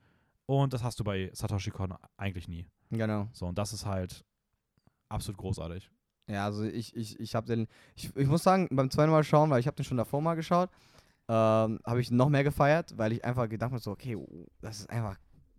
Und 0.47 0.73
das 0.73 0.85
hast 0.85 1.01
du 1.01 1.05
bei 1.05 1.31
Satoshi 1.33 1.71
Kon 1.71 1.95
eigentlich 2.17 2.47
nie. 2.49 2.67
genau. 2.91 3.29
So, 3.33 3.47
und 3.47 3.59
das 3.59 3.73
ist 3.73 3.87
halt 3.87 4.25
absolut 5.09 5.39
großartig. 5.39 5.91
Ja, 6.31 6.45
also 6.45 6.65
ich, 6.65 6.95
ich, 6.97 7.19
ich 7.19 7.35
habe 7.35 7.47
den, 7.47 7.67
ich, 7.97 8.15
ich 8.15 8.27
muss 8.29 8.43
sagen, 8.43 8.69
beim 8.71 8.91
zweiten 8.91 9.11
Mal 9.11 9.25
schauen, 9.25 9.51
weil 9.51 9.61
ich 9.61 9.67
habe 9.67 9.77
den 9.77 9.85
schon 9.85 9.97
davor 9.97 10.21
mal 10.23 10.35
geschaut, 10.35 10.71
ähm, 11.29 11.79
habe 11.85 12.01
ich 12.01 12.11
noch 12.11 12.29
mehr 12.29 12.45
gefeiert, 12.45 12.97
weil 12.97 13.13
ich 13.13 13.25
einfach 13.25 13.49
gedacht 13.49 13.73
habe, 13.73 13.81
so, 13.83 13.91
okay, 13.91 14.15
oh, 14.17 14.47
das 14.61 14.81
ist 14.81 14.91
einfach 14.91 15.17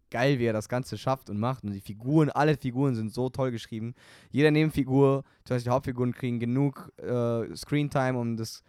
geil, 0.10 0.40
wie 0.40 0.46
er 0.46 0.54
das 0.54 0.70
Ganze 0.70 0.98
schafft 0.98 1.30
und 1.30 1.40
macht. 1.40 1.64
Und 1.64 1.72
die 1.72 1.82
Figuren, 1.82 2.30
alle 2.30 2.58
Figuren 2.58 2.96
sind 2.96 3.14
so 3.14 3.30
toll 3.30 3.52
geschrieben. 3.52 3.94
Jede 4.30 4.52
Nebenfigur, 4.52 5.24
zum 5.46 5.56
Beispiel 5.56 5.70
die 5.70 5.74
Hauptfiguren 5.74 6.14
kriegen 6.14 6.40
genug 6.40 6.92
äh, 6.98 7.56
Screentime, 7.56 8.18
um 8.18 8.36
das, 8.38 8.64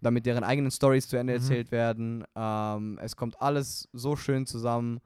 damit 0.00 0.24
deren 0.26 0.44
eigenen 0.44 0.70
Stories 0.70 1.08
zu 1.08 1.16
Ende 1.18 1.34
Mhm. 1.34 1.38
erzählt 1.40 1.72
werden. 1.72 2.24
Ähm, 2.34 2.98
es 3.02 3.16
kommt 3.16 3.40
alles 3.40 3.88
so 3.92 4.16
schön 4.16 4.46
zusammen. 4.46 5.00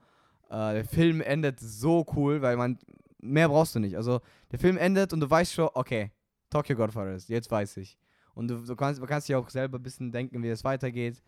Äh, 0.51 0.75
der 0.75 0.85
Film 0.85 1.21
endet 1.21 1.59
so 1.59 2.07
cool, 2.15 2.43
weil 2.43 2.57
man, 2.57 2.79
mehr 3.21 3.49
brauchst 3.49 3.75
du 3.75 3.81
nicht. 3.81 3.97
Also 3.97 4.21
der 4.53 4.59
Film 4.61 4.77
endet 4.77 5.13
und 5.13 5.21
du 5.21 5.29
weißt 5.29 5.53
schon, 5.53 5.69
okay, 5.75 6.13
Tokyo 6.53 6.77
Godfathers, 6.77 7.29
jetzt 7.29 7.51
weiß 7.51 7.79
ich. 7.79 7.97
Und 8.35 8.49
du, 8.49 8.57
du, 8.65 8.77
kannst, 8.77 9.01
du 9.01 9.07
kannst 9.07 9.29
dir 9.29 9.39
auch 9.39 9.49
selber 9.51 9.79
ein 9.79 9.83
bisschen 9.83 10.13
denken, 10.13 10.43
wie 10.43 10.49
es 10.49 10.65
weitergeht. 10.65 11.23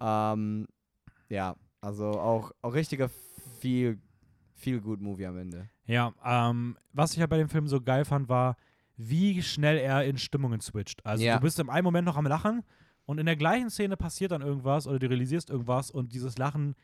Ähm, 0.00 0.66
ja, 1.28 1.54
also 1.80 2.06
auch, 2.06 2.52
auch 2.62 2.74
richtiger 2.74 3.08
viel, 3.60 3.98
viel 4.54 4.80
gut 4.80 5.00
Movie 5.00 5.26
am 5.26 5.38
Ende. 5.38 5.68
Ja, 5.86 6.12
ähm, 6.24 6.76
was 6.92 7.12
ich 7.14 7.20
halt 7.20 7.30
bei 7.30 7.38
dem 7.38 7.48
Film 7.48 7.66
so 7.66 7.80
geil 7.80 8.04
fand, 8.04 8.28
war, 8.28 8.56
wie 8.96 9.42
schnell 9.42 9.78
er 9.78 10.04
in 10.04 10.18
Stimmungen 10.18 10.60
switcht. 10.60 11.04
Also 11.06 11.24
Ja. 11.24 11.36
du 11.36 11.40
bist 11.40 11.58
im 11.58 11.70
einen 11.70 11.84
Moment 11.84 12.06
noch 12.06 12.16
am 12.16 12.26
Lachen 12.26 12.62
Und 13.06 13.18
in 13.18 13.26
der 13.26 13.34
gleichen 13.36 13.70
Szene 13.70 13.96
passiert 13.96 14.30
dann 14.30 14.42
irgendwas 14.42 14.86
oder 14.86 14.98
du 15.00 15.08
realisierst 15.08 15.50
irgendwas 15.50 15.90
und 15.90 16.12
dieses 16.12 16.38
Lachen 16.38 16.76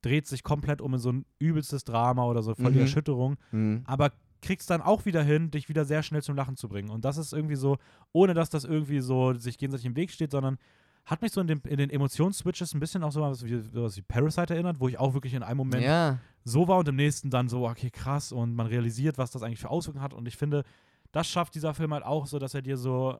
dreht 0.00 0.28
sich 0.28 0.44
komplett 0.44 0.80
um 0.80 0.94
in 0.94 1.00
so 1.00 1.10
ein 1.10 1.24
übelstes 1.40 1.82
Drama 1.82 2.24
oder 2.26 2.42
so 2.42 2.54
voll 2.54 2.70
die 2.70 2.76
Mhm. 2.78 2.82
Erschütterung, 2.82 3.36
Mhm. 3.50 3.82
aber 3.84 4.12
kriegst 4.42 4.68
dann 4.68 4.82
auch 4.82 5.06
wieder 5.06 5.22
hin, 5.22 5.50
dich 5.50 5.68
wieder 5.68 5.84
sehr 5.84 6.02
schnell 6.02 6.22
zum 6.22 6.36
Lachen 6.36 6.56
zu 6.56 6.68
bringen. 6.68 6.90
Und 6.90 7.04
das 7.04 7.16
ist 7.16 7.32
irgendwie 7.32 7.56
so, 7.56 7.78
ohne 8.12 8.34
dass 8.34 8.50
das 8.50 8.64
irgendwie 8.64 9.00
so 9.00 9.32
sich 9.34 9.56
gegenseitig 9.56 9.86
im 9.86 9.96
Weg 9.96 10.10
steht, 10.10 10.32
sondern 10.32 10.58
hat 11.04 11.22
mich 11.22 11.32
so 11.32 11.40
in, 11.40 11.46
dem, 11.46 11.62
in 11.66 11.78
den 11.78 11.90
Emotionsswitches 11.90 12.74
ein 12.74 12.80
bisschen 12.80 13.02
auch 13.02 13.10
so 13.12 13.22
was 13.22 13.44
wie, 13.44 13.60
sowas 13.60 13.96
wie 13.96 14.02
Parasite 14.02 14.54
erinnert, 14.54 14.78
wo 14.78 14.88
ich 14.88 14.98
auch 14.98 15.14
wirklich 15.14 15.34
in 15.34 15.42
einem 15.42 15.56
Moment 15.56 15.82
Ja. 15.82 16.18
so 16.44 16.68
war 16.68 16.78
und 16.78 16.88
im 16.88 16.96
nächsten 16.96 17.30
dann 17.30 17.48
so, 17.48 17.66
okay, 17.68 17.90
krass, 17.90 18.30
und 18.30 18.54
man 18.54 18.66
realisiert, 18.66 19.18
was 19.18 19.30
das 19.30 19.42
eigentlich 19.42 19.58
für 19.60 19.70
Auswirkungen 19.70 20.02
hat. 20.04 20.12
Und 20.14 20.26
ich 20.28 20.36
finde, 20.36 20.62
das 21.10 21.28
schafft 21.28 21.54
dieser 21.54 21.74
Film 21.74 21.92
halt 21.92 22.04
auch 22.04 22.26
so, 22.26 22.38
dass 22.38 22.54
er 22.54 22.62
dir 22.62 22.76
so 22.76 23.18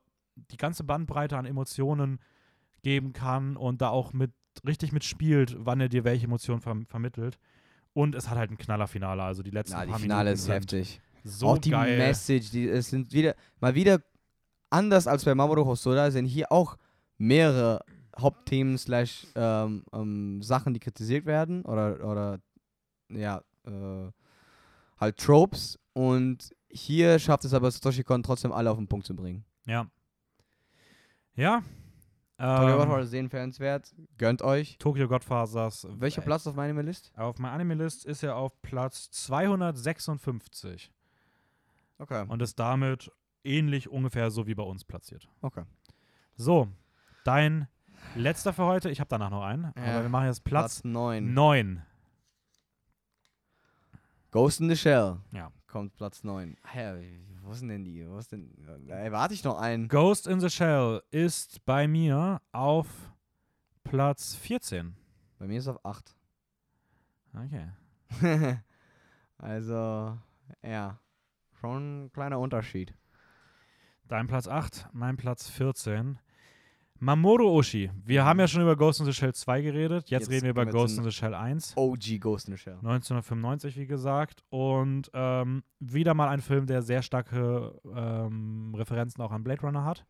die 0.51 0.57
ganze 0.57 0.85
Bandbreite 0.85 1.36
an 1.36 1.44
Emotionen 1.44 2.19
geben 2.82 3.12
kann 3.12 3.57
und 3.57 3.81
da 3.81 3.89
auch 3.89 4.12
mit 4.12 4.32
richtig 4.66 4.93
mitspielt, 4.93 5.57
wann 5.59 5.81
er 5.81 5.89
dir 5.89 6.05
welche 6.05 6.27
Emotionen 6.27 6.61
verm 6.61 6.86
vermittelt. 6.86 7.39
Und 7.94 8.15
es 8.15 8.28
hat 8.31 8.39
halt 8.39 8.51
ein 8.51 8.59
Knallerfinale, 8.59 9.23
also 9.23 9.43
die 9.43 9.51
letzten 9.51 9.78
die 9.81 9.90
paar 9.90 9.99
Finale 9.99 10.31
Minuten 10.31 10.35
ist 10.35 10.44
sind 10.44 10.55
heftig. 10.55 11.01
So 11.24 11.49
auch 11.49 11.59
die 11.59 11.70
geil. 11.70 11.99
Message, 11.99 12.51
die 12.51 12.69
es 12.69 12.90
sind 12.90 13.12
wieder 13.12 13.35
mal 13.61 13.74
wieder 13.74 14.01
anders 14.70 15.07
als 15.07 15.24
bei 15.24 15.35
Mamoru 15.35 15.65
Hosoda 15.65 16.11
sind 16.11 16.27
hier 16.27 16.51
auch 16.51 16.77
mehrere 17.19 17.85
Hauptthemen 18.19 18.77
slash 18.78 19.27
ähm, 19.35 19.85
ähm, 19.93 20.43
Sachen, 20.43 20.74
die 20.74 20.81
kritisiert 20.81 21.27
werden 21.27 21.62
oder 21.65 22.05
oder 22.05 22.40
ja 23.09 23.43
äh, 23.66 24.11
halt 24.99 25.19
Tropes 25.19 25.78
und 25.93 26.55
hier 26.69 27.19
schafft 27.19 27.44
es 27.44 27.55
aber 27.55 27.70
Satoshi 27.70 28.03
Kon 28.03 28.23
trotzdem 28.23 28.53
alle 28.53 28.70
auf 28.70 28.78
den 28.78 28.89
Punkt 28.89 29.07
zu 29.07 29.15
bringen. 29.15 29.44
Ja. 29.66 29.86
Ja. 31.35 31.62
Tokyo 32.39 32.73
Ähm, 32.73 32.78
Godfather 32.78 33.07
sehenswert, 33.07 33.94
gönnt 34.19 34.43
euch. 34.43 34.77
Tokyo 34.78 35.07
Godfathers. 35.07 35.86
Welcher 35.99 36.23
äh, 36.23 36.24
Platz 36.24 36.47
auf 36.47 36.57
meiner 36.57 36.82
List? 36.82 37.12
Auf 37.16 37.39
meiner 37.39 37.55
Anime-List 37.55 38.05
ist 38.05 38.23
er 38.23 38.36
auf 38.36 38.61
Platz 38.62 39.11
256 39.11 40.90
Okay. 42.03 42.24
und 42.27 42.43
ist 42.43 42.59
damit 42.59 43.12
ähnlich 43.45 43.89
ungefähr 43.89 44.31
so 44.33 44.49
wie 44.49 44.55
bei 44.55 44.65
uns 44.65 44.85
platziert. 44.85 45.29
Okay. 45.41 45.62
So, 46.35 46.69
dein 47.24 47.69
letzter 48.16 48.53
für 48.53 48.65
heute. 48.65 48.91
Ich 48.91 48.99
habe 48.99 49.09
danach 49.09 49.31
noch 49.31 49.45
einen, 49.45 49.73
Ja, 49.77 49.95
aber 49.95 50.03
wir 50.03 50.09
machen 50.09 50.27
jetzt 50.27 50.43
Platz 50.43 50.83
9. 50.83 51.33
9. 51.33 51.83
Ghost 54.33 54.61
in 54.61 54.69
the 54.69 54.77
Shell. 54.77 55.19
Ja. 55.31 55.53
Kommt 55.69 55.95
Platz 55.95 56.24
9. 56.24 56.57
Hä, 56.73 57.29
wo 57.43 57.53
ist 57.53 57.62
denn 57.62 57.85
die? 57.85 58.09
Wo 58.09 58.19
ist 58.19 58.33
denn. 58.33 58.51
Ey, 58.89 59.12
warte 59.12 59.35
ich 59.35 59.45
noch 59.45 59.59
einen. 59.59 59.89
Ghost 59.89 60.27
in 60.27 60.41
the 60.41 60.51
Shell 60.51 61.03
ist 61.12 61.65
bei 61.65 61.87
mir 61.87 62.43
auf 62.51 63.12
Platz 63.85 64.35
14. 64.35 64.97
Bei 65.39 65.47
mir 65.47 65.59
ist 65.59 65.69
auf 65.69 65.85
8. 65.85 66.16
Okay. 67.35 67.69
also, 69.39 70.19
ja. 70.62 70.99
Schon 71.62 72.06
ein 72.06 72.12
kleiner 72.12 72.40
Unterschied. 72.40 72.93
Dein 74.09 74.26
Platz 74.26 74.48
8, 74.48 74.89
mein 74.93 75.16
Platz 75.16 75.48
14. 75.48 76.18
Mamoru 76.98 77.56
Oshii. 77.56 77.89
Wir 78.05 78.24
haben 78.24 78.40
ja 78.40 78.48
schon 78.48 78.62
über 78.62 78.74
Ghost 78.74 78.98
in 78.98 79.06
the 79.06 79.12
Shell 79.12 79.32
2 79.32 79.62
geredet. 79.62 80.10
Jetzt, 80.10 80.22
Jetzt 80.22 80.30
reden 80.30 80.43
wir 80.43 80.51
über 80.51 80.66
Ghost 80.66 80.98
in 80.98 81.05
the 81.05 81.12
Shell 81.12 81.34
1. 81.34 81.76
OG 81.76 82.18
Ghost 82.18 82.48
in 82.48 82.56
the 82.56 82.59
Shell. 82.59 82.78
1995, 82.78 83.76
wie 83.76 83.86
gesagt. 83.86 84.43
Und 84.51 85.09
ähm, 85.14 85.62
wieder 85.78 86.14
mal 86.14 86.30
ein 86.30 86.40
Film, 86.40 86.66
der 86.66 86.82
sehr 86.82 87.01
starke 87.01 87.80
ähm, 87.94 88.74
Referenzen 88.74 89.22
auch 89.22 89.30
an 89.30 89.44
Blade 89.44 89.60
Runner 89.60 89.84
hat. 89.84 90.05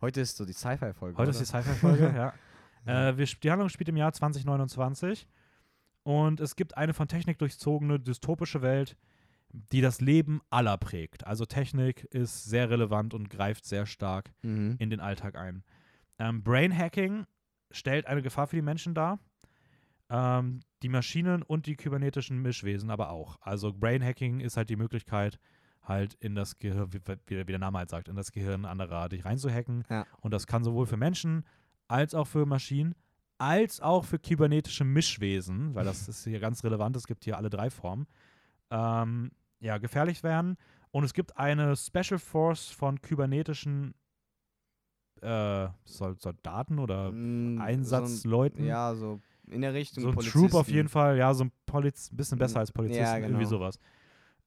Heute 0.00 0.20
ist 0.20 0.36
so 0.36 0.44
die 0.44 0.52
Sci-Fi-Folge. 0.52 1.16
Heute 1.16 1.30
oder? 1.30 1.30
ist 1.30 1.38
die 1.38 1.44
Sci-Fi-Folge, 1.44 2.12
ja. 2.86 3.10
Äh, 3.10 3.16
wir, 3.16 3.24
die 3.24 3.50
Handlung 3.52 3.68
spielt 3.68 3.88
im 3.88 3.96
Jahr 3.96 4.12
2029 4.12 5.28
und 6.02 6.40
es 6.40 6.56
gibt 6.56 6.76
eine 6.76 6.92
von 6.92 7.06
Technik 7.06 7.38
durchzogene 7.38 8.00
dystopische 8.00 8.62
Welt, 8.62 8.96
die 9.50 9.80
das 9.80 10.00
Leben 10.00 10.40
aller 10.50 10.76
prägt. 10.76 11.26
Also 11.26 11.44
Technik 11.46 12.04
ist 12.04 12.44
sehr 12.44 12.68
relevant 12.70 13.14
und 13.14 13.30
greift 13.30 13.64
sehr 13.64 13.86
stark 13.86 14.30
Mhm. 14.42 14.76
in 14.78 14.90
den 14.90 15.00
Alltag 15.00 15.36
ein. 15.36 15.64
Ähm, 16.18 16.42
Brain 16.42 16.76
Hacking 16.76 17.24
stellt 17.70 18.06
eine 18.06 18.22
Gefahr 18.22 18.46
für 18.46 18.56
die 18.56 18.62
Menschen 18.62 18.94
dar. 18.94 19.18
Ähm, 20.10 20.60
die 20.82 20.88
Maschinen 20.88 21.42
und 21.42 21.66
die 21.66 21.76
kybernetischen 21.76 22.40
Mischwesen 22.40 22.90
aber 22.90 23.10
auch. 23.10 23.38
Also 23.42 23.72
Brain 23.72 24.02
Hacking 24.02 24.40
ist 24.40 24.56
halt 24.56 24.70
die 24.70 24.76
Möglichkeit, 24.76 25.38
halt 25.82 26.14
in 26.14 26.34
das 26.34 26.58
Gehirn, 26.58 26.92
wie, 26.92 27.00
wie 27.28 27.44
der 27.44 27.58
Name 27.58 27.78
halt 27.78 27.90
sagt, 27.90 28.08
in 28.08 28.16
das 28.16 28.32
Gehirn 28.32 28.64
anderer 28.64 29.08
dich 29.08 29.24
reinzuhacken. 29.24 29.84
Ja. 29.90 30.06
Und 30.20 30.32
das 30.32 30.46
kann 30.46 30.64
sowohl 30.64 30.86
für 30.86 30.96
Menschen 30.96 31.44
als 31.88 32.14
auch 32.14 32.26
für 32.26 32.46
Maschinen, 32.46 32.94
als 33.38 33.80
auch 33.80 34.04
für 34.04 34.18
kybernetische 34.18 34.84
Mischwesen, 34.84 35.74
weil 35.74 35.84
das 35.84 36.08
ist 36.08 36.24
hier 36.24 36.40
ganz 36.40 36.64
relevant, 36.64 36.96
es 36.96 37.06
gibt 37.06 37.24
hier 37.24 37.36
alle 37.36 37.50
drei 37.50 37.70
Formen, 37.70 38.06
ähm, 38.70 39.30
ja, 39.60 39.78
gefährlich 39.78 40.22
werden. 40.22 40.56
Und 40.90 41.04
es 41.04 41.12
gibt 41.12 41.36
eine 41.36 41.76
Special 41.76 42.18
Force 42.18 42.68
von 42.70 43.00
kybernetischen 43.00 43.94
äh, 45.20 45.68
Sol- 45.84 46.16
Soldaten 46.18 46.78
oder 46.78 47.10
Mm, 47.12 47.60
Einsatzleuten. 47.60 48.58
So 48.58 48.62
ein, 48.62 48.68
ja, 48.68 48.94
so 48.94 49.20
in 49.50 49.62
der 49.62 49.74
Richtung. 49.74 50.02
so 50.02 50.08
ein 50.10 50.14
Polizisten. 50.14 50.40
Troop 50.48 50.54
auf 50.54 50.68
jeden 50.68 50.88
Fall, 50.88 51.16
ja, 51.18 51.34
so 51.34 51.44
ein 51.44 51.52
Poliz 51.66 52.10
bisschen 52.12 52.38
besser 52.38 52.58
Mm, 52.58 52.60
als 52.60 52.72
Polizisten, 52.72 53.02
ja, 53.02 53.16
irgendwie 53.18 53.38
genau. 53.44 53.48
sowas. 53.50 53.78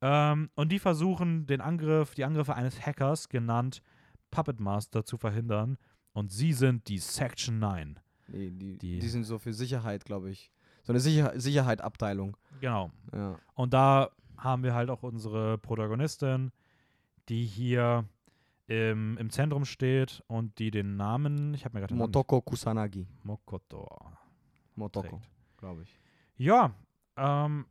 Ähm, 0.01 0.49
und 0.55 0.71
die 0.71 0.79
versuchen, 0.79 1.45
den 1.45 1.61
Angriff, 1.61 2.15
die 2.15 2.23
Angriffe 2.23 2.55
eines 2.55 2.83
Hackers, 2.85 3.29
genannt 3.29 3.81
Puppet 4.31 4.59
Master, 4.59 5.03
zu 5.03 5.17
verhindern. 5.17 5.77
Und 6.13 6.31
sie 6.31 6.53
sind 6.53 6.87
die 6.87 6.97
Section 6.99 7.59
9. 7.59 7.99
Die, 8.27 8.51
die, 8.51 8.77
Die- 8.77 8.99
die 8.99 9.07
sind 9.09 9.25
so 9.25 9.37
für 9.39 9.53
Sicherheit, 9.53 10.05
glaube 10.05 10.29
ich. 10.31 10.51
So 10.91 10.93
eine 10.93 10.99
Sicher 10.99 11.39
Sicherheit-Abteilung. 11.39 12.35
Genau. 12.59 12.91
Ja. 13.13 13.39
Und 13.55 13.73
da 13.73 14.09
haben 14.37 14.63
wir 14.63 14.73
halt 14.73 14.89
auch 14.89 15.03
unsere 15.03 15.57
Protagonistin, 15.57 16.51
die 17.29 17.45
hier 17.45 18.05
im, 18.67 19.17
im 19.17 19.29
Zentrum 19.29 19.65
steht 19.65 20.23
und 20.27 20.59
die 20.59 20.71
den 20.71 20.97
Namen, 20.97 21.53
ich 21.53 21.65
habe 21.65 21.75
mir 21.75 21.81
gerade 21.81 21.93
den 21.93 21.97
Namen 21.97 22.09
Motoko 22.09 22.41
Kusanagi. 22.41 23.07
Mokoto 23.23 23.87
Motoko, 24.75 25.21
glaube 25.57 25.83
ich. 25.83 25.99
Ja, 26.37 26.71
ähm, 27.17 27.65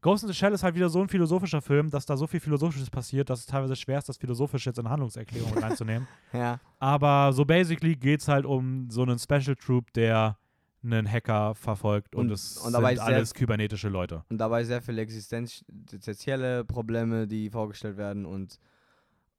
Ghost 0.00 0.22
in 0.22 0.28
the 0.28 0.34
Shell 0.34 0.52
ist 0.52 0.62
halt 0.62 0.74
wieder 0.74 0.88
so 0.88 1.00
ein 1.00 1.08
philosophischer 1.08 1.62
Film, 1.62 1.90
dass 1.90 2.04
da 2.04 2.16
so 2.16 2.26
viel 2.26 2.40
Philosophisches 2.40 2.90
passiert, 2.90 3.30
dass 3.30 3.40
es 3.40 3.46
teilweise 3.46 3.74
schwer 3.74 3.98
ist, 3.98 4.08
das 4.08 4.18
Philosophische 4.18 4.68
jetzt 4.68 4.78
in 4.78 4.88
Handlungserklärung 4.88 5.54
mit 5.54 5.62
reinzunehmen. 5.62 6.06
Ja. 6.32 6.60
Aber 6.78 7.32
so 7.32 7.44
basically 7.44 7.96
geht 7.96 8.20
es 8.20 8.28
halt 8.28 8.44
um 8.44 8.90
so 8.90 9.02
einen 9.02 9.18
Special 9.18 9.56
Troop, 9.56 9.92
der 9.94 10.36
einen 10.84 11.10
Hacker 11.10 11.54
verfolgt 11.54 12.14
und, 12.14 12.26
Und- 12.26 12.32
es 12.32 12.58
und 12.58 12.72
sind 12.72 12.80
sehr- 12.86 13.02
alles 13.02 13.34
kybernetische 13.34 13.88
Leute. 13.88 14.24
Und 14.28 14.38
dabei 14.38 14.64
sehr 14.64 14.82
viele 14.82 15.02
existenzielle 15.02 16.64
Probleme, 16.64 17.26
die 17.26 17.50
vorgestellt 17.50 17.96
werden 17.96 18.26
und 18.26 18.58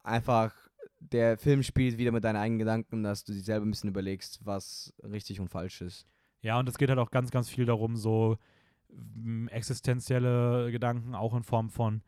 einfach 0.03 0.53
der 0.99 1.37
Film 1.37 1.61
spielt 1.63 1.97
wieder 1.97 2.11
mit 2.11 2.23
deinen 2.23 2.37
eigenen 2.37 2.59
Gedanken, 2.59 3.03
dass 3.03 3.23
du 3.23 3.33
dir 3.33 3.41
selber 3.41 3.65
ein 3.65 3.71
bisschen 3.71 3.89
überlegst, 3.89 4.39
was 4.43 4.93
richtig 5.03 5.39
und 5.39 5.49
falsch 5.49 5.81
ist. 5.81 6.07
Ja, 6.41 6.59
und 6.59 6.67
es 6.69 6.77
geht 6.77 6.89
halt 6.89 6.99
auch 6.99 7.11
ganz, 7.11 7.31
ganz 7.31 7.49
viel 7.49 7.65
darum, 7.65 7.95
so 7.95 8.37
existenzielle 9.49 10.71
Gedanken, 10.71 11.15
auch 11.15 11.35
in 11.35 11.43
Form 11.43 11.69
von 11.69 12.01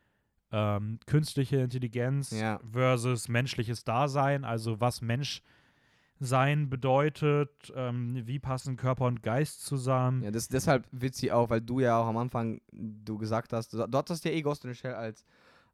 ähm, 0.51 0.99
künstliche 1.05 1.57
Intelligenz 1.57 2.31
Ja. 2.31 2.59
versus 2.71 3.27
menschliches 3.27 3.83
Dasein, 3.83 4.45
also 4.45 4.79
was 4.79 5.01
Mensch 5.01 5.41
sein 6.19 6.69
bedeutet, 6.69 7.51
ähm, 7.75 8.21
wie 8.25 8.39
passen 8.39 8.75
Körper 8.75 9.05
und 9.05 9.21
Geist 9.23 9.63
zusammen. 9.65 10.23
Ja, 10.23 10.31
das, 10.31 10.47
deshalb 10.47 10.87
witzig 10.91 11.31
auch, 11.31 11.49
weil 11.49 11.61
du 11.61 11.79
ja 11.79 11.97
auch 11.99 12.07
am 12.07 12.17
Anfang, 12.17 12.61
du 12.71 13.17
gesagt 13.17 13.53
hast, 13.53 13.73
du, 13.73 13.85
du 13.87 13.97
hattest 13.97 14.25
ja 14.25 14.31
eh 14.31 14.41
Ghost 14.41 14.65
in 14.65 14.73
the 14.73 14.79
Shell 14.79 14.93
als, 14.95 15.25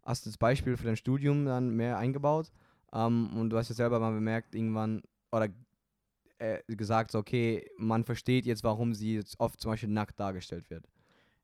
hast 0.06 0.38
Beispiel 0.38 0.76
für 0.76 0.86
dein 0.86 0.98
Studium 0.98 1.46
dann 1.46 1.70
mehr 1.70 1.98
eingebaut 1.98 2.52
ähm, 2.92 3.30
und 3.38 3.50
du 3.50 3.58
hast 3.58 3.70
ja 3.70 3.76
selber 3.76 4.00
mal 4.00 4.12
bemerkt, 4.12 4.54
irgendwann, 4.54 5.02
oder 5.32 5.48
äh, 6.40 6.60
gesagt, 6.68 7.12
so, 7.12 7.20
okay, 7.20 7.66
man 7.78 8.04
versteht 8.04 8.46
jetzt, 8.46 8.64
warum 8.66 8.94
sie 8.94 9.16
jetzt 9.16 9.40
oft 9.40 9.62
zum 9.62 9.72
Beispiel 9.72 9.90
nackt 9.90 10.20
dargestellt 10.20 10.70
wird 10.70 10.90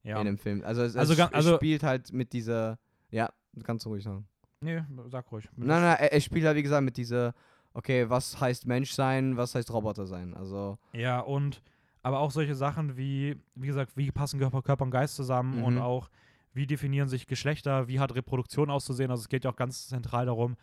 Ja. 0.04 0.20
in 0.20 0.26
dem 0.26 0.38
Film. 0.38 0.62
Also 0.64 0.82
es, 0.82 0.96
Also 0.98 1.14
es, 1.14 1.20
also- 1.34 1.56
spielt 1.56 1.84
halt 1.84 2.12
mit 2.12 2.34
dieser, 2.34 2.78
ja, 3.12 3.30
du 3.54 3.64
kannst 3.64 3.86
ruhig 3.86 4.04
sagen. 4.04 4.28
Nee, 4.62 4.84
sag 5.08 5.32
ruhig. 5.32 5.48
Nein, 5.56 5.68
nein, 5.82 5.98
er, 6.00 6.12
er 6.12 6.20
spielt 6.20 6.46
halt, 6.46 6.58
wie 6.58 6.64
gesagt, 6.64 6.84
mit 6.84 6.98
dieser, 6.98 7.34
okay, 7.74 8.10
was 8.10 8.40
heißt 8.40 8.66
Mensch 8.68 8.91
sein, 8.91 9.38
was 9.38 9.56
heißt 9.56 9.72
Roboter 9.72 10.06
sein. 10.06 10.34
Also, 10.34 10.78
Ja, 10.94 11.20
und 11.20 11.62
aber 12.02 12.20
auch 12.20 12.32
solche 12.32 12.56
Sachen 12.56 12.98
wie, 12.98 13.38
wie 13.56 13.68
gesagt, 13.68 13.96
wie 13.98 14.12
passen 14.12 14.40
Körper, 14.40 14.62
Körper 14.62 14.86
und 14.86 14.91
Geist 14.91 15.16
zusammen 15.16 15.64
und 15.64 15.76
Mhm. 15.76 15.82
auch, 15.82 16.10
wie 16.54 16.66
definieren 16.66 17.10
sich 17.10 17.28
Geschlechter, 17.28 17.88
wie 17.88 18.00
hat 18.00 18.16
Reproduktion 18.16 18.70
auszusehen. 18.70 19.12
Also 19.12 19.22
es 19.22 19.30
geht 19.30 19.44
ja 19.44 19.52
auch 19.52 19.56
ganz 19.56 19.88
zentral 19.88 20.26
darum, 20.26 20.56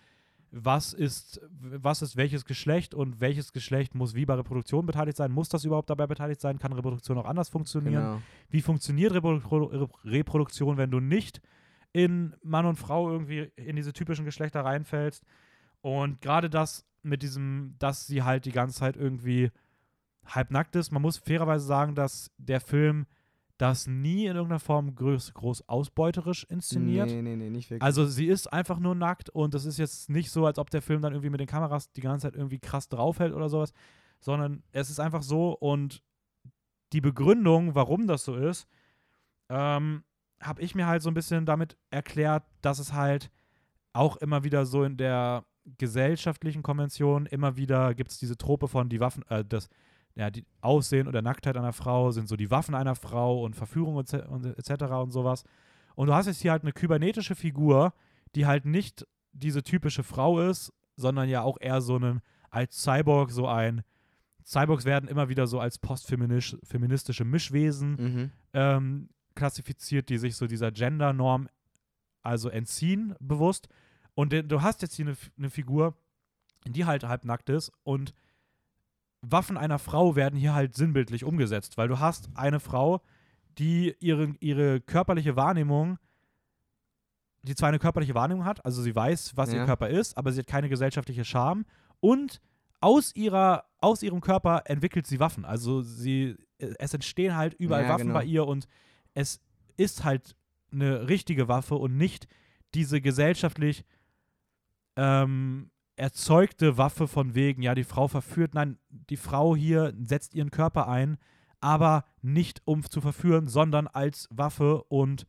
was 0.50 0.92
ist, 0.94 1.40
was 1.60 2.02
ist 2.02 2.16
welches 2.16 2.44
Geschlecht 2.44 2.94
und 2.94 3.20
welches 3.20 3.52
Geschlecht 3.52 3.94
muss 3.94 4.14
wie 4.14 4.24
bei 4.24 4.34
Reproduktion 4.34 4.86
beteiligt 4.86 5.16
sein. 5.16 5.30
Muss 5.30 5.48
das 5.48 5.64
überhaupt 5.64 5.90
dabei 5.90 6.06
beteiligt 6.06 6.40
sein? 6.40 6.58
Kann 6.58 6.72
Reproduktion 6.72 7.18
auch 7.18 7.26
anders 7.26 7.48
funktionieren? 7.48 8.02
genau. 8.04 8.22
Wie 8.48 8.62
funktioniert 8.62 9.12
Reprodu 9.12 9.64
Re 9.66 9.88
Reproduktion, 10.04 10.76
wenn 10.78 10.90
du 10.90 11.00
nicht 11.00 11.40
in 11.92 12.34
Mann 12.42 12.64
und 12.66 12.76
Frau 12.76 13.10
irgendwie 13.10 13.50
in 13.56 13.76
diese 13.76 13.92
typischen 13.92 14.24
Geschlechter 14.24 14.64
reinfällst? 14.64 15.24
Und 15.82 16.20
gerade 16.20 16.48
das 16.48 16.84
mit 17.06 17.22
diesem, 17.22 17.74
dass 17.78 18.06
sie 18.06 18.22
halt 18.22 18.44
die 18.44 18.52
ganze 18.52 18.78
Zeit 18.78 18.96
irgendwie 18.96 19.50
halbnackt 20.26 20.76
ist. 20.76 20.90
Man 20.90 21.02
muss 21.02 21.18
fairerweise 21.18 21.64
sagen, 21.64 21.94
dass 21.94 22.30
der 22.38 22.60
Film 22.60 23.06
das 23.58 23.86
nie 23.86 24.26
in 24.26 24.36
irgendeiner 24.36 24.60
Form 24.60 24.94
groß, 24.94 25.32
groß 25.32 25.68
ausbeuterisch 25.68 26.44
inszeniert. 26.44 27.06
Nee, 27.06 27.22
nee, 27.22 27.36
nee, 27.36 27.48
nicht 27.48 27.70
wirklich. 27.70 27.82
Also 27.82 28.04
sie 28.06 28.26
ist 28.26 28.52
einfach 28.52 28.78
nur 28.78 28.94
nackt 28.94 29.30
und 29.30 29.54
das 29.54 29.64
ist 29.64 29.78
jetzt 29.78 30.10
nicht 30.10 30.30
so, 30.30 30.44
als 30.44 30.58
ob 30.58 30.68
der 30.70 30.82
Film 30.82 31.00
dann 31.00 31.12
irgendwie 31.12 31.30
mit 31.30 31.40
den 31.40 31.46
Kameras 31.46 31.90
die 31.92 32.02
ganze 32.02 32.26
Zeit 32.26 32.36
irgendwie 32.36 32.58
krass 32.58 32.88
draufhält 32.88 33.32
oder 33.32 33.48
sowas, 33.48 33.72
sondern 34.20 34.62
es 34.72 34.90
ist 34.90 35.00
einfach 35.00 35.22
so 35.22 35.52
und 35.52 36.02
die 36.92 37.00
Begründung, 37.00 37.74
warum 37.74 38.06
das 38.06 38.24
so 38.24 38.36
ist, 38.36 38.68
ähm, 39.48 40.04
habe 40.40 40.60
ich 40.60 40.74
mir 40.74 40.86
halt 40.86 41.02
so 41.02 41.10
ein 41.10 41.14
bisschen 41.14 41.46
damit 41.46 41.78
erklärt, 41.90 42.44
dass 42.60 42.78
es 42.78 42.92
halt 42.92 43.30
auch 43.94 44.16
immer 44.18 44.44
wieder 44.44 44.66
so 44.66 44.84
in 44.84 44.98
der 44.98 45.44
gesellschaftlichen 45.78 46.62
Konvention 46.62 47.26
immer 47.26 47.56
wieder 47.56 47.94
gibt 47.94 48.10
es 48.10 48.18
diese 48.18 48.36
Trope 48.36 48.68
von 48.68 48.88
die 48.88 49.00
Waffen, 49.00 49.24
äh, 49.28 49.44
das 49.44 49.68
ja, 50.14 50.30
die 50.30 50.46
Aussehen 50.62 51.08
oder 51.08 51.20
Nacktheit 51.20 51.56
einer 51.58 51.74
Frau 51.74 52.10
sind 52.10 52.26
so 52.28 52.36
die 52.36 52.50
Waffen 52.50 52.74
einer 52.74 52.94
Frau 52.94 53.42
und 53.42 53.54
Verführung 53.54 53.96
und, 53.96 54.12
und 54.14 54.46
etc. 54.46 54.84
und 54.94 55.10
sowas. 55.10 55.44
Und 55.94 56.06
du 56.06 56.14
hast 56.14 56.26
jetzt 56.26 56.40
hier 56.40 56.52
halt 56.52 56.62
eine 56.62 56.72
kybernetische 56.72 57.34
Figur, 57.34 57.92
die 58.34 58.46
halt 58.46 58.64
nicht 58.64 59.06
diese 59.32 59.62
typische 59.62 60.02
Frau 60.02 60.40
ist, 60.40 60.72
sondern 60.96 61.28
ja 61.28 61.42
auch 61.42 61.58
eher 61.60 61.82
so 61.82 61.96
einen 61.96 62.22
als 62.48 62.82
Cyborg 62.82 63.30
so 63.30 63.46
ein 63.46 63.82
Cyborgs 64.46 64.84
werden 64.84 65.08
immer 65.08 65.28
wieder 65.28 65.46
so 65.46 65.58
als 65.58 65.78
postfeministische 65.78 67.24
Mischwesen 67.24 67.90
mhm. 67.96 68.30
ähm, 68.54 69.08
klassifiziert, 69.34 70.08
die 70.08 70.18
sich 70.18 70.36
so 70.36 70.46
dieser 70.46 70.70
Gender-Norm 70.70 71.48
also 72.22 72.48
entziehen, 72.48 73.14
bewusst. 73.18 73.68
Und 74.16 74.32
du 74.32 74.62
hast 74.62 74.80
jetzt 74.82 74.94
hier 74.96 75.06
eine, 75.06 75.16
eine 75.38 75.50
Figur, 75.50 75.94
die 76.66 76.84
halt 76.86 77.04
halbnackt 77.04 77.48
ist 77.50 77.70
und 77.84 78.12
Waffen 79.20 79.56
einer 79.56 79.78
Frau 79.78 80.16
werden 80.16 80.38
hier 80.38 80.54
halt 80.54 80.74
sinnbildlich 80.74 81.22
umgesetzt, 81.24 81.76
weil 81.76 81.86
du 81.88 82.00
hast 82.00 82.30
eine 82.34 82.58
Frau, 82.58 83.02
die 83.58 83.94
ihre, 84.00 84.34
ihre 84.40 84.80
körperliche 84.80 85.36
Wahrnehmung, 85.36 85.98
die 87.42 87.54
zwar 87.54 87.68
eine 87.68 87.78
körperliche 87.78 88.14
Wahrnehmung 88.14 88.44
hat, 88.44 88.64
also 88.64 88.82
sie 88.82 88.96
weiß, 88.96 89.36
was 89.36 89.50
ihr 89.52 89.58
Ja. 89.58 89.64
Körper 89.66 89.88
ist, 89.90 90.16
aber 90.16 90.32
sie 90.32 90.40
hat 90.40 90.46
keine 90.46 90.68
gesellschaftliche 90.68 91.24
Scham 91.24 91.66
und 92.00 92.40
aus 92.80 93.14
ihrer 93.14 93.64
aus 93.78 94.02
ihrem 94.02 94.20
Körper 94.20 94.62
entwickelt 94.64 95.06
sie 95.06 95.20
Waffen. 95.20 95.44
Also 95.44 95.82
sie 95.82 96.36
es 96.58 96.94
entstehen 96.94 97.36
halt 97.36 97.54
überall 97.54 97.84
Ja, 97.84 97.90
Waffen 97.90 98.08
genau. 98.08 98.18
bei 98.18 98.24
ihr 98.24 98.46
und 98.46 98.66
es 99.14 99.40
ist 99.76 100.04
halt 100.04 100.34
eine 100.72 101.08
richtige 101.08 101.48
Waffe 101.48 101.74
und 101.76 101.96
nicht 101.96 102.26
diese 102.74 103.00
gesellschaftlich 103.00 103.84
ähm, 104.96 105.70
erzeugte 105.96 106.76
Waffe 106.78 107.08
von 107.08 107.34
wegen, 107.34 107.62
ja, 107.62 107.74
die 107.74 107.84
Frau 107.84 108.08
verführt. 108.08 108.54
Nein, 108.54 108.78
die 108.90 109.16
Frau 109.16 109.56
hier 109.56 109.94
setzt 110.02 110.34
ihren 110.34 110.50
Körper 110.50 110.88
ein, 110.88 111.16
aber 111.60 112.04
nicht 112.22 112.60
um 112.64 112.82
zu 112.82 113.00
verführen, 113.00 113.46
sondern 113.48 113.86
als 113.86 114.28
Waffe 114.30 114.82
und 114.84 115.26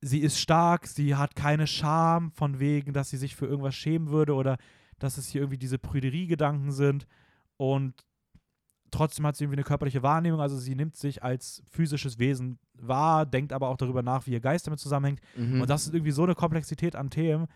sie 0.00 0.20
ist 0.20 0.40
stark, 0.40 0.86
sie 0.86 1.14
hat 1.16 1.36
keine 1.36 1.66
Scham 1.66 2.32
von 2.32 2.58
wegen, 2.60 2.92
dass 2.92 3.10
sie 3.10 3.16
sich 3.16 3.36
für 3.36 3.46
irgendwas 3.46 3.74
schämen 3.74 4.10
würde 4.10 4.34
oder 4.34 4.56
dass 4.98 5.16
es 5.16 5.28
hier 5.28 5.42
irgendwie 5.42 5.58
diese 5.58 5.78
Prüderie-Gedanken 5.78 6.72
sind 6.72 7.06
und 7.56 7.94
trotzdem 8.90 9.26
hat 9.26 9.36
sie 9.36 9.44
irgendwie 9.44 9.58
eine 9.58 9.64
körperliche 9.64 10.02
Wahrnehmung, 10.02 10.40
also 10.40 10.56
sie 10.56 10.74
nimmt 10.74 10.96
sich 10.96 11.22
als 11.22 11.62
physisches 11.70 12.18
Wesen 12.18 12.58
wahr, 12.74 13.26
denkt 13.26 13.52
aber 13.52 13.68
auch 13.68 13.76
darüber 13.76 14.02
nach, 14.02 14.26
wie 14.26 14.32
ihr 14.32 14.40
Geist 14.40 14.66
damit 14.66 14.80
zusammenhängt 14.80 15.20
Mhm. 15.36 15.60
und 15.60 15.70
das 15.70 15.86
ist 15.86 15.94
irgendwie 15.94 16.12
so 16.12 16.24
eine 16.24 16.34
Komplexität 16.34 16.96
an 16.96 17.10
Themen, 17.10 17.46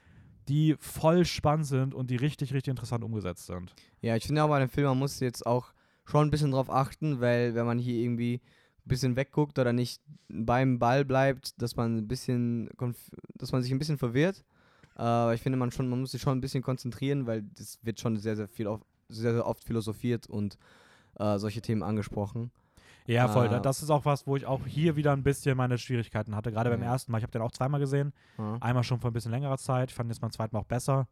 die 0.49 0.77
voll 0.79 1.25
spannend 1.25 1.67
sind 1.67 1.95
und 1.95 2.11
die 2.11 2.17
richtig, 2.17 2.53
richtig 2.53 2.71
interessant 2.71 3.05
umgesetzt 3.05 3.47
sind. 3.47 3.75
Ja, 4.01 4.17
ich 4.17 4.27
finde 4.27 4.43
auch 4.43 4.49
bei 4.49 4.59
dem 4.59 4.69
Film, 4.69 4.89
man 4.89 4.99
muss 4.99 5.21
jetzt 5.21 5.47
auch 5.47 5.73
schon 6.05 6.27
ein 6.27 6.31
bisschen 6.31 6.51
drauf 6.51 6.71
achten, 6.71 7.21
weil 7.21 7.55
wenn 7.55 7.67
man 7.67 7.79
hier 7.79 8.03
irgendwie 8.03 8.41
ein 8.85 8.89
bisschen 8.89 9.17
wegguckt 9.17 9.59
oder 9.59 9.73
nicht 9.73 10.03
beim 10.29 10.79
Ball 10.79 11.05
bleibt, 11.05 11.61
dass 11.63 11.77
man 11.77 11.99
ein 11.99 12.09
bisschen, 12.09 12.69
dass 13.35 13.53
man 13.53 13.63
sich 13.63 13.71
ein 13.73 13.79
bisschen 13.79 13.99
verwirrt. 13.99 14.45
Äh, 14.99 15.35
ich 15.35 15.41
finde, 15.41 15.59
man 15.59 15.71
schon, 15.71 15.89
man 15.89 16.01
muss 16.01 16.13
sich 16.13 16.23
schon 16.23 16.37
ein 16.37 16.41
bisschen 16.41 16.63
konzentrieren, 16.63 17.27
weil 17.27 17.43
das 17.43 17.79
wird 17.83 18.01
schon 18.01 18.17
sehr, 18.17 18.37
sehr 18.37 18.49
viel, 18.49 18.67
auf, 18.67 18.81
sehr, 19.09 19.35
sehr 19.35 19.47
oft 19.47 19.63
philosophiert 19.65 20.27
und 20.27 20.59
äh, 21.19 21.39
solche 21.39 21.63
Themen 21.63 21.83
angesprochen. 21.83 22.51
Ja, 23.07 23.29
voll. 23.29 23.49
Ah. 23.49 23.61
Das 23.61 23.83
ist 23.83 23.91
auch 23.91 24.05
was, 24.05 24.27
wo 24.27 24.37
ich 24.37 24.47
auch 24.47 24.65
hier 24.67 24.97
wieder 24.97 25.13
ein 25.13 25.23
bisschen 25.23 25.57
meine 25.57 25.77
Schwierigkeiten 25.79 26.37
hatte. 26.37 26.53
Gerade 26.53 26.71
beim 26.71 26.83
Ja. 26.83 26.93
ersten 26.93 27.11
Mal. 27.13 27.19
Ich 27.19 27.23
habe 27.25 27.33
den 27.33 27.43
auch 27.43 27.51
zweimal 27.53 27.81
gesehen. 27.81 28.13
Ja. 28.39 28.57
Einmal 28.61 28.85
schon 28.85 29.01
vor 29.01 29.11
ein 29.11 29.13
bisschen 29.13 29.33
längerer 29.33 29.59
Zeit. 29.59 29.91
Ich 29.91 29.95
fand 29.95 30.09
jetzt 30.11 30.21
beim 30.21 30.31
zweiten 30.31 30.55
Mal 30.55 30.61
auch 30.61 30.67
besser, 30.67 31.09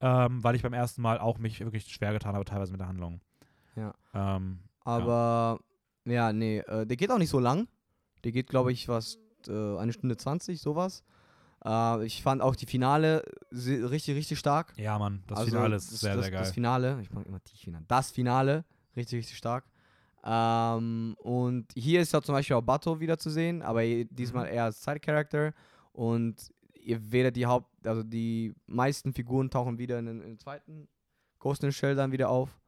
ähm, 0.00 0.42
weil 0.42 0.54
ich 0.54 0.62
beim 0.62 0.72
ersten 0.72 1.02
Mal 1.02 1.18
auch 1.18 1.38
mich 1.38 1.60
wirklich 1.60 1.84
schwer 1.86 2.12
getan 2.12 2.34
habe, 2.34 2.44
teilweise 2.44 2.72
mit 2.72 2.80
der 2.80 2.88
Handlung. 2.88 3.20
Ja. 3.76 3.92
Ähm, 4.14 4.60
Aber 4.84 5.58
ja, 6.04 6.32
nee, 6.32 6.58
äh, 6.60 6.86
der 6.86 6.96
geht 6.96 7.10
auch 7.10 7.18
nicht 7.18 7.30
so 7.30 7.38
lang. 7.40 7.68
Der 8.24 8.32
geht, 8.32 8.48
glaube 8.48 8.72
ich, 8.72 8.86
fast 8.86 9.18
äh, 9.48 9.76
eine 9.76 9.92
Stunde 9.92 10.16
20, 10.16 10.60
sowas. 10.60 11.04
Äh, 11.64 12.04
ich 12.06 12.22
fand 12.22 12.40
auch 12.42 12.56
die 12.56 12.66
Finale 12.66 13.22
richtig, 13.52 14.14
richtig 14.16 14.38
stark. 14.38 14.72
ja, 14.76 14.98
Mann, 14.98 15.22
das 15.26 15.38
Also 15.38 15.50
Finale 15.50 15.76
ist 15.76 15.92
das, 15.92 16.00
sehr, 16.00 16.14
das, 16.16 16.24
sehr 16.24 16.32
geil. 16.32 16.40
Das 16.42 16.52
Finale, 16.52 16.98
ich 17.02 17.10
mag 17.12 17.26
immer 17.26 17.40
die 17.40 17.56
Finale. 17.58 17.84
Das 17.88 18.10
Finale, 18.10 18.64
richtig, 18.96 19.18
richtig 19.18 19.36
stark. 19.36 19.64
Ähm, 20.28 21.14
und 21.20 21.66
hier 21.76 22.00
ist 22.00 22.12
ja 22.12 22.20
zum 22.20 22.34
Beispiel 22.34 22.56
auch 22.56 22.62
Bato 22.62 22.98
wieder 22.98 23.16
zu 23.16 23.30
sehen, 23.30 23.62
aber 23.62 23.82
diesmal 23.84 24.46
Mhm. 24.48 24.52
eher 24.54 24.64
als 24.64 24.82
Side-Character. 24.82 25.52
Und 25.92 26.50
ihr 26.74 27.12
werdet 27.12 27.36
die 27.36 27.46
Haupt-, 27.46 27.86
also 27.86 28.02
die 28.02 28.52
meisten 28.66 29.12
Figuren 29.12 29.50
tauchen 29.50 29.78
wieder 29.78 29.98
in, 30.00 30.06
den- 30.06 30.38
zweiten 30.38 30.88
Ghost 31.38 31.62
in 31.62 31.70
the 31.70 31.76
Shell 31.76 31.94
dann 31.94 32.10
wieder 32.12 32.28
auf. 32.28 32.58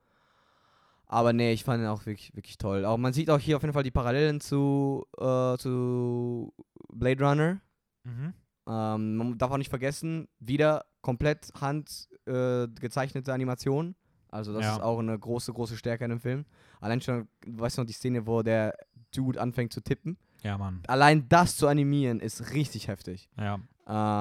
Aber 1.06 1.32
nee, 1.32 1.52
ich 1.52 1.64
fand 1.64 1.82
ihn 1.82 1.88
auch 1.88 2.04
wirklich, 2.06 2.34
wirklich 2.36 2.58
toll. 2.58 2.84
Auch 2.84 2.96
man 2.98 3.12
sieht 3.12 3.30
auch 3.30 3.38
hier 3.40 3.56
auf 3.56 3.62
jeden 3.62 3.72
Fall 3.72 3.82
die 3.82 3.90
Parallelen 3.90 4.40
zu, 4.40 5.06
äh, 5.16 5.56
zu 5.56 6.52
Blade 6.92 7.24
Runner. 7.24 7.60
Mhm. 8.04 8.34
Ähm, 8.68 9.16
man 9.16 9.38
darf 9.38 9.50
auch 9.50 9.56
nicht 9.56 9.70
vergessen, 9.70 10.28
wieder 10.38 10.84
komplett 11.00 11.50
handgezeichnete 11.58 13.30
äh, 13.30 13.34
Animation. 13.34 13.94
Also 14.30 14.52
das 14.52 14.62
Ja. 14.64 14.72
ist 14.74 14.82
auch 14.82 14.98
eine 14.98 15.18
große, 15.18 15.52
große 15.52 15.76
Stärke 15.76 16.04
in 16.04 16.10
dem 16.10 16.20
Film. 16.20 16.44
Allein 16.80 17.00
schon, 17.00 17.28
weißt 17.46 17.78
du 17.78 17.82
noch, 17.82 17.86
die 17.86 17.92
Szene, 17.94 18.26
wo 18.26 18.42
der 18.42 18.74
Dude 19.14 19.40
anfängt 19.40 19.72
zu 19.72 19.80
tippen. 19.80 20.16
Ja, 20.42 20.56
Mann. 20.58 20.82
Allein 20.86 21.28
das 21.28 21.56
zu 21.56 21.66
animieren 21.66 22.20
ist 22.20 22.52
richtig 22.52 22.88
heftig. 22.88 23.28
Ja. 23.38 23.58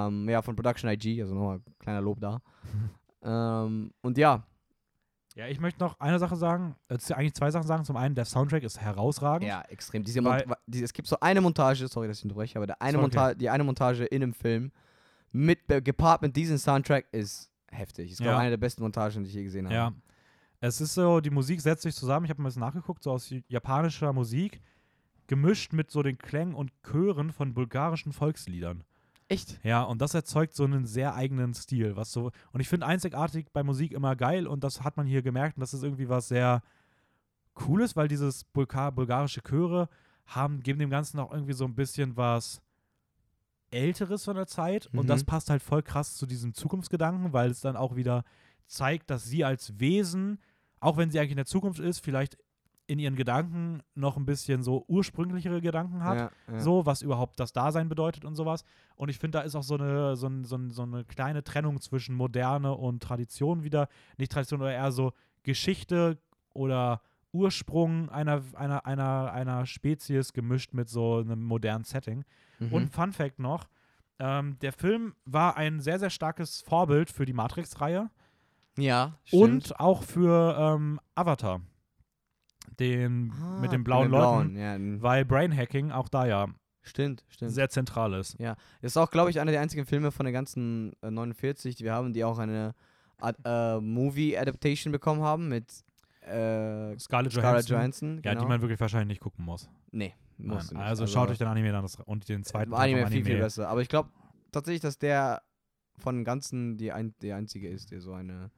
Ähm, 0.07 0.27
ja, 0.29 0.41
von 0.41 0.55
Production 0.55 0.89
IG, 0.89 1.21
also 1.21 1.35
nochmal 1.35 1.59
kleiner 1.79 2.01
Lob 2.01 2.19
da. 2.21 2.41
ähm, 3.23 3.91
und 4.01 4.17
ja, 4.17 4.43
Ja, 5.35 5.45
ich 5.47 5.59
möchte 5.59 5.83
noch 5.83 5.99
eine 5.99 6.17
Sache 6.17 6.35
sagen. 6.35 6.75
äh, 6.87 6.97
Eigentlich 7.13 7.35
zwei 7.35 7.51
Sachen 7.51 7.67
sagen. 7.67 7.85
Zum 7.85 7.95
einen, 7.95 8.15
der 8.15 8.25
Soundtrack 8.25 8.63
ist 8.63 8.79
herausragend. 8.81 9.47
ja, 9.47 9.61
extrem. 9.69 10.03
Diese 10.03 10.23
Weil- 10.23 10.39
Mont 10.39 10.49
wa- 10.49 10.57
die, 10.65 10.81
es 10.81 10.93
gibt 10.93 11.07
so 11.07 11.19
eine 11.19 11.41
Montage, 11.41 11.87
sorry, 11.87 12.07
dass 12.07 12.17
ich 12.19 12.23
unterbreche, 12.23 12.57
aber 12.57 12.65
der 12.65 12.81
eine 12.81 12.97
okay. 12.97 13.01
Monta 13.03 13.33
die 13.35 13.49
eine 13.49 13.63
Montage 13.63 14.05
in 14.05 14.23
einem 14.23 14.33
Film 14.33 14.71
mit 15.31 15.59
gepaart 15.67 16.23
mit 16.23 16.35
diesem 16.35 16.57
Soundtrack 16.57 17.05
ist 17.11 17.51
heftig. 17.71 18.11
Ist, 18.11 18.17
glaube 18.19 18.33
Ja. 18.33 18.39
eine 18.39 18.51
der 18.51 18.57
besten 18.57 18.83
Montagen, 18.83 19.23
die 19.23 19.29
ich 19.29 19.35
je 19.35 19.43
gesehen 19.43 19.65
habe. 19.65 19.75
Ja. 19.75 19.93
Es 20.59 20.81
ist 20.81 20.93
so, 20.95 21.19
die 21.19 21.29
Musik 21.29 21.61
setzt 21.61 21.83
sich 21.83 21.95
zusammen. 21.95 22.25
Ich 22.25 22.29
habe 22.31 22.41
bisschen 22.43 22.61
nachgeguckt, 22.61 23.03
so 23.03 23.11
aus 23.11 23.31
japanischer 23.47 24.11
Musik, 24.13 24.61
gemischt 25.27 25.73
mit 25.73 25.91
so 25.91 26.01
den 26.01 26.17
Klängen 26.17 26.55
und 26.55 26.71
Chören 26.83 27.31
von 27.31 27.53
bulgarischen 27.53 28.13
Volksliedern. 28.13 28.83
Echt? 29.29 29.59
Ja, 29.63 29.83
und 29.83 30.01
das 30.01 30.13
erzeugt 30.13 30.55
so 30.55 30.63
einen 30.63 30.85
sehr 30.85 31.13
eigenen 31.13 31.53
Stil, 31.53 31.97
was 31.97 32.13
so 32.13 32.31
und 32.53 32.61
ich 32.61 32.69
finde 32.69 32.85
einzigartig 32.87 33.47
bei 33.51 33.61
Musik 33.61 33.91
immer 33.91 34.15
geil 34.15 34.47
und 34.47 34.63
das 34.63 34.83
hat 34.83 34.95
man 34.95 35.05
hier 35.05 35.21
gemerkt 35.21 35.57
und 35.57 35.61
das 35.61 35.73
ist 35.73 35.83
irgendwie 35.83 36.07
was 36.07 36.29
sehr 36.29 36.63
cooles, 37.53 37.97
weil 37.97 38.07
dieses 38.07 38.45
Bulgar 38.45 38.93
bulgarische 38.93 39.41
Chöre 39.41 39.89
haben 40.27 40.61
geben 40.61 40.79
dem 40.79 40.89
ganzen 40.89 41.19
auch 41.19 41.33
irgendwie 41.33 41.51
so 41.53 41.65
ein 41.65 41.75
bisschen 41.75 42.15
was 42.15 42.61
älteres 43.71 44.23
von 44.25 44.35
der 44.35 44.47
Zeit 44.47 44.87
und 44.93 45.07
das 45.09 45.21
Mhm. 45.23 45.25
passt 45.27 45.49
halt 45.49 45.61
voll 45.61 45.83
krass 45.83 46.15
zu 46.15 46.25
diesem 46.25 46.53
Zukunftsgedanken, 46.53 47.33
weil 47.33 47.49
es 47.51 47.61
dann 47.61 47.75
auch 47.75 47.95
wieder 47.95 48.23
zeigt, 48.67 49.09
dass 49.09 49.25
sie 49.25 49.43
als 49.45 49.79
Wesen, 49.79 50.39
auch 50.79 50.97
wenn 50.97 51.09
sie 51.11 51.19
eigentlich 51.19 51.31
in 51.31 51.37
der 51.37 51.45
Zukunft 51.45 51.79
ist, 51.79 51.99
vielleicht 51.99 52.37
in 52.89 52.99
ihren 52.99 53.17
Gedanken 53.17 53.81
noch 53.95 54.15
ein 54.15 54.25
bisschen 54.25 54.63
so 54.63 54.85
ursprünglichere 54.87 55.59
Gedanken 55.59 56.05
hat 56.05 56.31
Ja, 56.47 56.53
ja. 56.53 56.59
so, 56.61 56.85
was 56.85 57.01
überhaupt 57.01 57.37
das 57.37 57.51
Dasein 57.51 57.89
bedeutet 57.89 58.23
und 58.23 58.35
sowas. 58.37 58.63
Und 58.95 59.09
ich 59.09 59.19
finde, 59.19 59.39
da 59.39 59.43
ist 59.43 59.55
auch 59.55 59.63
so 59.63 59.75
eine, 59.75 60.15
so, 60.15 60.27
ein, 60.27 60.45
so, 60.45 60.55
ein, 60.55 60.71
so 60.71 60.83
eine 60.83 61.03
kleine 61.03 61.43
Trennung 61.43 61.81
zwischen 61.81 62.15
Moderne 62.15 62.73
und 62.75 63.03
Tradition 63.03 63.63
wieder. 63.63 63.89
Nicht 64.17 64.31
Tradition, 64.31 64.61
oder 64.61 64.71
eher 64.71 64.93
so 64.93 65.11
Geschichte 65.43 66.17
oder 66.53 67.01
Ursprung 67.37 68.09
einer, 68.09 68.41
einer, 68.53 68.85
einer, 68.85 69.31
einer 69.31 69.65
Spezies 69.65 70.33
gemischt 70.33 70.73
mit 70.73 70.89
so 70.89 71.17
einem 71.19 71.43
modernen 71.43 71.83
Setting. 71.83 72.25
Mhm. 72.59 72.73
Und 72.73 72.89
Fun 72.89 73.13
Fact 73.13 73.39
noch: 73.39 73.67
ähm, 74.19 74.57
Der 74.61 74.73
Film 74.73 75.13
war 75.25 75.55
ein 75.57 75.79
sehr, 75.79 75.99
sehr 75.99 76.09
starkes 76.09 76.61
Vorbild 76.61 77.09
für 77.11 77.25
die 77.25 77.33
Matrix-Reihe 77.33 78.09
ja, 78.77 79.17
stimmt. 79.25 79.43
und 79.43 79.79
auch 79.79 80.03
für 80.03 80.55
ähm, 80.59 80.99
Avatar. 81.15 81.61
Den 82.79 83.31
Ah, 83.41 83.59
mit 83.61 83.71
den 83.71 83.83
blauen 83.83 84.09
Leuten. 84.11 84.53
blauen, 84.53 84.55
Ja, 84.57 85.01
Weil 85.01 85.25
Brainhacking 85.25 85.91
auch 85.91 86.09
da 86.09 86.25
ja 86.27 86.47
stimmt, 86.83 87.23
stimmt. 87.29 87.51
sehr 87.51 87.69
zentral 87.69 88.13
ist. 88.13 88.37
Das 88.39 88.55
ist 88.81 88.97
auch, 88.97 89.09
glaube 89.09 89.29
ich, 89.29 89.39
einer 89.39 89.51
der 89.51 89.61
einzigen 89.61 89.85
Filme 89.85 90.11
von 90.11 90.25
den 90.25 90.33
ganzen 90.33 90.93
äh, 91.01 91.09
49, 91.09 91.75
die 91.75 91.83
wir 91.85 91.93
haben, 91.93 92.13
die 92.13 92.23
auch 92.23 92.37
eine, 92.39 92.73
Ad 93.19 93.39
äh, 93.45 93.79
Movie-Adaptation 93.81 94.91
bekommen 94.91 95.21
haben 95.23 95.47
mit 95.49 95.83
äh, 96.27 96.99
Scarlett 96.99 97.31
Scarlett 97.31 97.33
Johansson. 97.33 97.75
Johansson. 97.75 98.21
Ja, 98.23 98.31
genau. 98.31 98.43
die 98.43 98.47
man 98.49 98.61
wirklich 98.61 98.79
wahrscheinlich 98.79 99.07
nicht 99.07 99.21
gucken 99.21 99.45
muss. 99.45 99.69
nee, 99.91 100.13
du 100.37 100.55
nicht. 100.55 100.75
Also, 100.75 101.07
schaut 101.07 101.29
euch 101.29 101.37
den 101.37 101.47
Anime 101.47 101.75
an 101.75 101.83
das, 101.83 101.95
und 101.95 102.27
den 102.29 102.43
zweiten 102.43 102.73
Anime 102.73 103.03
vom 103.03 103.11
viel, 103.11 103.25
viel 103.25 103.39
besser. 103.39 103.69
Aber 103.69 103.81
ich 103.81 103.89
glaube 103.89 104.09
tatsächlich, 104.51 104.81
dass 104.81 104.97
der 104.97 105.41
von 105.97 106.23
ganzen 106.23 106.77
die 106.77 106.91
ein, 106.91 107.15
der 107.21 107.35
einzige 107.37 107.69
ist, 107.69 107.91
der 107.91 108.01
so 108.01 108.13
eine 108.13 108.51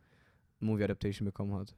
Movie-Adaptation 0.59 1.25
bekommen 1.25 1.53
hat. 1.53 1.75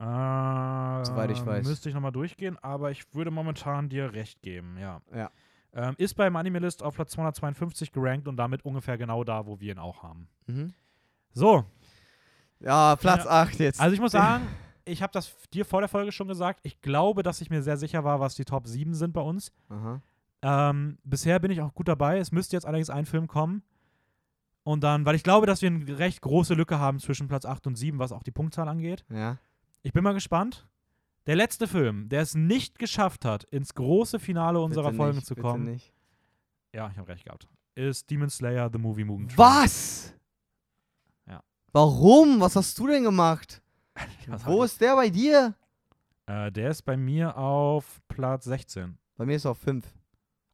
Äh, 0.00 1.04
Soweit 1.04 1.30
ich 1.30 1.44
weiß. 1.44 1.66
Müsste 1.66 1.88
ich 1.88 1.94
nochmal 1.94 2.12
durchgehen, 2.12 2.58
aber 2.62 2.90
ich 2.90 3.14
würde 3.14 3.30
momentan 3.30 3.88
dir 3.88 4.12
recht 4.12 4.42
geben, 4.42 4.76
ja. 4.78 5.00
Ja. 5.14 5.30
Ähm, 5.72 5.94
ist 5.98 6.14
beim 6.14 6.36
Anime-List 6.36 6.82
auf 6.82 6.94
Platz 6.94 7.12
252 7.12 7.90
gerankt 7.90 8.28
und 8.28 8.36
damit 8.36 8.64
ungefähr 8.64 8.96
genau 8.98 9.24
da, 9.24 9.46
wo 9.46 9.60
wir 9.60 9.72
ihn 9.72 9.78
auch 9.78 10.02
haben. 10.02 10.28
Mhm. 10.46 10.72
So, 11.32 11.64
Ja, 12.64 12.96
Platz 12.96 13.24
Ja. 13.24 13.30
8 13.30 13.58
jetzt. 13.60 13.80
also 13.80 13.94
ich 13.94 14.00
muss 14.00 14.12
sagen, 14.22 14.46
ich 14.84 15.02
habe 15.02 15.12
das 15.12 15.34
dir 15.52 15.64
vor 15.64 15.80
der 15.80 15.88
Folge 15.88 16.12
schon 16.12 16.28
gesagt. 16.28 16.60
Ich 16.62 16.80
glaube, 16.80 17.22
dass 17.22 17.40
ich 17.40 17.50
mir 17.50 17.62
sehr 17.62 17.76
sicher 17.76 18.04
war, 18.04 18.20
was 18.20 18.34
die 18.34 18.44
Top 18.44 18.66
7 18.66 18.94
sind 18.94 19.12
bei 19.12 19.20
uns. 19.20 19.52
Ähm, 20.42 20.98
bisher 21.04 21.38
bin 21.40 21.50
ich 21.50 21.60
auch 21.62 21.74
gut 21.74 21.88
dabei. 21.88 22.18
Es 22.18 22.32
müsste 22.32 22.56
jetzt 22.56 22.66
allerdings 22.66 22.90
ein 22.90 23.06
Film 23.06 23.28
kommen. 23.28 23.62
Und 24.62 24.82
dann, 24.82 25.04
weil 25.04 25.14
ich 25.14 25.22
glaube, 25.22 25.46
dass 25.46 25.62
wir 25.62 25.70
eine 25.70 25.98
recht 25.98 26.22
große 26.22 26.54
Lücke 26.54 26.78
haben 26.78 26.98
zwischen 26.98 27.28
Platz 27.28 27.44
8 27.44 27.66
und 27.66 27.76
7, 27.76 27.98
was 27.98 28.12
auch 28.12 28.22
die 28.22 28.30
Punktzahl 28.30 28.68
angeht. 28.68 29.04
Ja. 29.10 29.38
Ich 29.82 29.92
bin 29.92 30.02
mal 30.02 30.14
gespannt. 30.14 30.66
Der 31.26 31.36
letzte 31.36 31.66
Film, 31.66 32.08
der 32.10 32.20
es 32.22 32.34
nicht 32.34 32.78
geschafft 32.78 33.24
hat, 33.24 33.44
ins 33.44 33.74
große 33.74 34.18
Finale 34.18 34.60
unserer 34.60 34.86
Bitte 34.88 34.96
Folgen 34.96 35.16
nicht, 35.16 35.26
zu 35.26 35.34
kommen, 35.34 35.80
ja, 36.74 36.90
ich 36.90 36.98
habe 36.98 37.08
recht 37.08 37.24
gehabt, 37.24 37.48
ist 37.74 38.10
Demon 38.10 38.28
Slayer 38.28 38.68
The 38.70 38.78
Movie 38.78 39.04
Mugen 39.04 39.28
Train. 39.28 39.38
Was? 39.38 40.14
Warum? 41.74 42.40
Was 42.40 42.54
hast 42.54 42.78
du 42.78 42.86
denn 42.86 43.02
gemacht? 43.02 43.60
Wo 44.44 44.62
ist 44.62 44.80
der 44.80 44.94
bei 44.94 45.10
dir? 45.10 45.54
Äh, 46.26 46.52
der 46.52 46.70
ist 46.70 46.82
bei 46.82 46.96
mir 46.96 47.36
auf 47.36 48.00
Platz 48.06 48.44
16. 48.44 48.96
Bei 49.16 49.26
mir 49.26 49.34
ist 49.34 49.44
er 49.44 49.50
auf 49.50 49.58
5. 49.58 49.84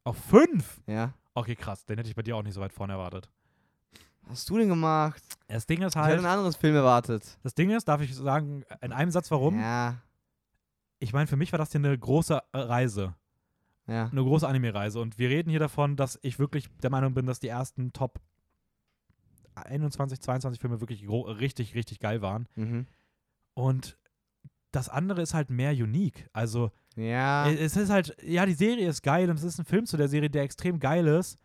Auf 0.03 0.17
5? 0.17 0.81
Ja. 0.87 1.13
Okay, 1.35 1.55
krass. 1.55 1.85
Den 1.85 1.99
hätte 1.99 2.09
ich 2.09 2.15
bei 2.15 2.23
dir 2.23 2.35
auch 2.35 2.41
nicht 2.41 2.55
so 2.55 2.61
weit 2.61 2.73
vorne 2.73 2.93
erwartet. 2.93 3.29
Was 4.23 4.39
hast 4.39 4.49
du 4.49 4.57
denn 4.57 4.69
gemacht? 4.69 5.21
Das 5.47 5.67
Ding 5.67 5.83
ist 5.83 5.93
Ich 5.93 5.95
hatte 5.95 6.07
halt, 6.09 6.19
ein 6.21 6.25
anderes 6.25 6.55
Film 6.55 6.73
erwartet. 6.73 7.37
das 7.43 7.53
Ding 7.53 7.69
ist, 7.69 7.87
darf 7.87 8.01
ich 8.01 8.15
sagen, 8.15 8.63
in 8.81 8.91
einem 8.91 9.11
Satz 9.11 9.29
warum? 9.29 9.59
Ja. 9.59 9.97
Ich 10.97 11.13
meine, 11.13 11.27
für 11.27 11.37
mich 11.37 11.51
war 11.51 11.59
das 11.59 11.71
hier 11.71 11.81
eine 11.81 11.95
große 11.95 12.41
äh, 12.51 12.57
Reise. 12.57 13.13
Ja. 13.85 14.07
Eine 14.07 14.23
große 14.23 14.47
Anime-Reise. 14.47 14.99
Und 14.99 15.19
wir 15.19 15.29
reden 15.29 15.51
hier 15.51 15.59
davon, 15.59 15.97
dass 15.97 16.17
ich 16.23 16.39
wirklich 16.39 16.67
der 16.81 16.89
Meinung 16.89 17.13
bin, 17.13 17.27
dass 17.27 17.39
die 17.39 17.47
ersten 17.47 17.93
Top 17.93 18.19
21, 19.55 20.19
22 20.21 20.59
Filme 20.61 20.79
wirklich 20.81 21.07
richtig, 21.09 21.75
richtig 21.75 21.99
geil 21.99 22.21
waren. 22.21 22.47
Mhm. 22.55 22.87
Und 23.53 23.97
das 24.71 24.87
andere 24.89 25.21
ist 25.21 25.33
halt 25.33 25.49
mehr 25.49 25.71
unique. 25.71 26.29
Also, 26.33 26.71
Ja. 26.95 27.49
es 27.49 27.75
ist 27.75 27.89
halt, 27.89 28.15
ja, 28.23 28.45
die 28.45 28.53
Serie 28.53 28.87
ist 28.87 29.01
geil 29.03 29.29
und 29.29 29.35
es 29.35 29.43
ist 29.43 29.59
ein 29.59 29.65
Film 29.65 29.85
zu 29.85 29.97
der 29.97 30.07
Serie, 30.07 30.29
der 30.29 30.43
extrem 30.43 30.79
geil 30.79 31.07
ist. 31.07 31.37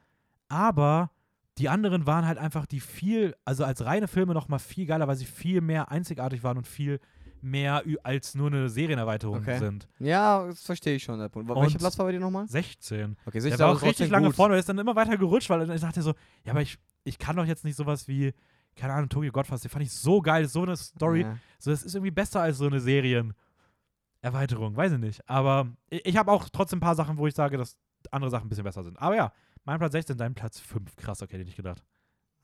Aber 0.49 1.11
die 1.59 1.69
anderen 1.69 2.07
waren 2.07 2.27
halt 2.27 2.39
einfach 2.39 2.67
die 2.67 2.81
viel, 2.81 3.35
also 3.45 3.65
als 3.65 3.85
reine 3.85 4.07
Filme 4.09 4.35
noch 4.35 4.49
mal 4.49 4.59
viel 4.59 4.87
geiler, 4.87 5.09
weil 5.09 5.17
sie 5.17 5.25
viel 5.25 5.61
mehr 5.61 5.91
einzigartig 5.91 6.43
waren 6.45 6.59
und 6.59 6.67
viel 6.67 7.01
mehr 7.43 7.83
als 8.03 8.35
nur 8.35 8.49
eine 8.49 8.69
Serienerweiterung 8.69 9.39
Okay. 9.39 9.59
sind. 9.59 9.89
Ja, 9.99 10.47
das 10.47 10.63
verstehe 10.63 10.97
ich 10.97 11.05
schon. 11.05 11.19
Der 11.19 11.29
Punkt. 11.29 11.49
Welcher 11.49 11.79
Platz 11.79 11.99
war 11.99 12.07
bei 12.07 12.13
dir 12.13 12.21
nochmal? 12.21 12.47
16. 12.49 13.17
Okay, 13.27 13.41
Der 13.41 13.59
war 13.59 13.73
auch 13.73 13.83
richtig 13.83 14.09
lange 14.11 14.33
vorne, 14.33 14.55
er 14.55 14.61
ist 14.61 14.69
dann 14.69 14.79
immer 14.79 14.95
weiter 14.97 15.17
gerutscht, 15.17 15.49
weil 15.51 15.69
ich 15.71 15.81
dachte 15.81 16.03
so, 16.03 16.15
ja, 16.45 16.53
aber 16.53 16.63
ich, 16.63 16.79
ich 17.07 17.19
kann 17.19 17.37
doch 17.37 17.45
jetzt 17.47 17.65
nicht 17.65 17.77
sowas 17.77 18.07
wie, 18.09 18.35
keine 18.75 18.93
Ahnung, 18.93 19.09
Tokyo 19.09 19.33
Godfass, 19.33 19.63
den 19.63 19.71
fand 19.71 19.85
ich 19.85 19.93
so 19.93 20.21
geil, 20.21 20.47
so 20.49 20.63
eine 20.63 20.77
Story, 20.77 21.23
Ja. 21.23 21.39
so 21.59 21.71
das 21.71 21.83
ist 21.83 21.95
irgendwie 21.95 22.11
besser 22.11 22.41
als 22.43 22.59
so 22.59 22.67
eine 22.67 22.81
Serienerweiterung, 22.81 24.77
weiß 24.77 24.93
ich 24.93 24.99
nicht. 24.99 25.29
Aber 25.29 25.69
ich, 25.89 26.05
ich 26.07 26.17
habe 26.17 26.31
auch 26.33 26.49
trotzdem 26.49 26.79
ein 26.79 26.81
paar 26.81 26.95
Sachen, 26.95 27.17
wo 27.19 27.27
ich 27.27 27.35
sage, 27.35 27.57
dass 27.57 27.77
andere 28.11 28.31
Sachen 28.31 28.47
ein 28.47 28.49
bisschen 28.49 28.65
besser 28.65 28.83
sind. 28.85 29.01
Aber 29.01 29.17
ja, 29.17 29.33
mein 29.65 29.79
Platz 29.79 29.93
16, 29.93 30.17
dein 30.17 30.35
Platz 30.35 30.61
5. 30.61 30.97
Krass, 30.97 31.23
okay, 31.23 31.33
hätte 31.33 31.43
ich 31.43 31.47
nicht 31.49 31.57
gedacht. 31.57 31.85